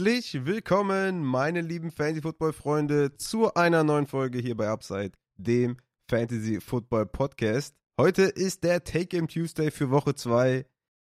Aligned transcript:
Herzlich 0.00 0.46
willkommen, 0.46 1.22
meine 1.22 1.60
lieben 1.60 1.90
Fantasy-Football-Freunde, 1.90 3.18
zu 3.18 3.52
einer 3.52 3.84
neuen 3.84 4.06
Folge 4.06 4.38
hier 4.38 4.56
bei 4.56 4.66
Upside, 4.66 5.12
dem 5.36 5.76
Fantasy-Football-Podcast. 6.08 7.74
Heute 7.98 8.22
ist 8.22 8.64
der 8.64 8.82
Take-Game 8.82 9.28
Tuesday 9.28 9.70
für 9.70 9.90
Woche 9.90 10.14
2. 10.14 10.64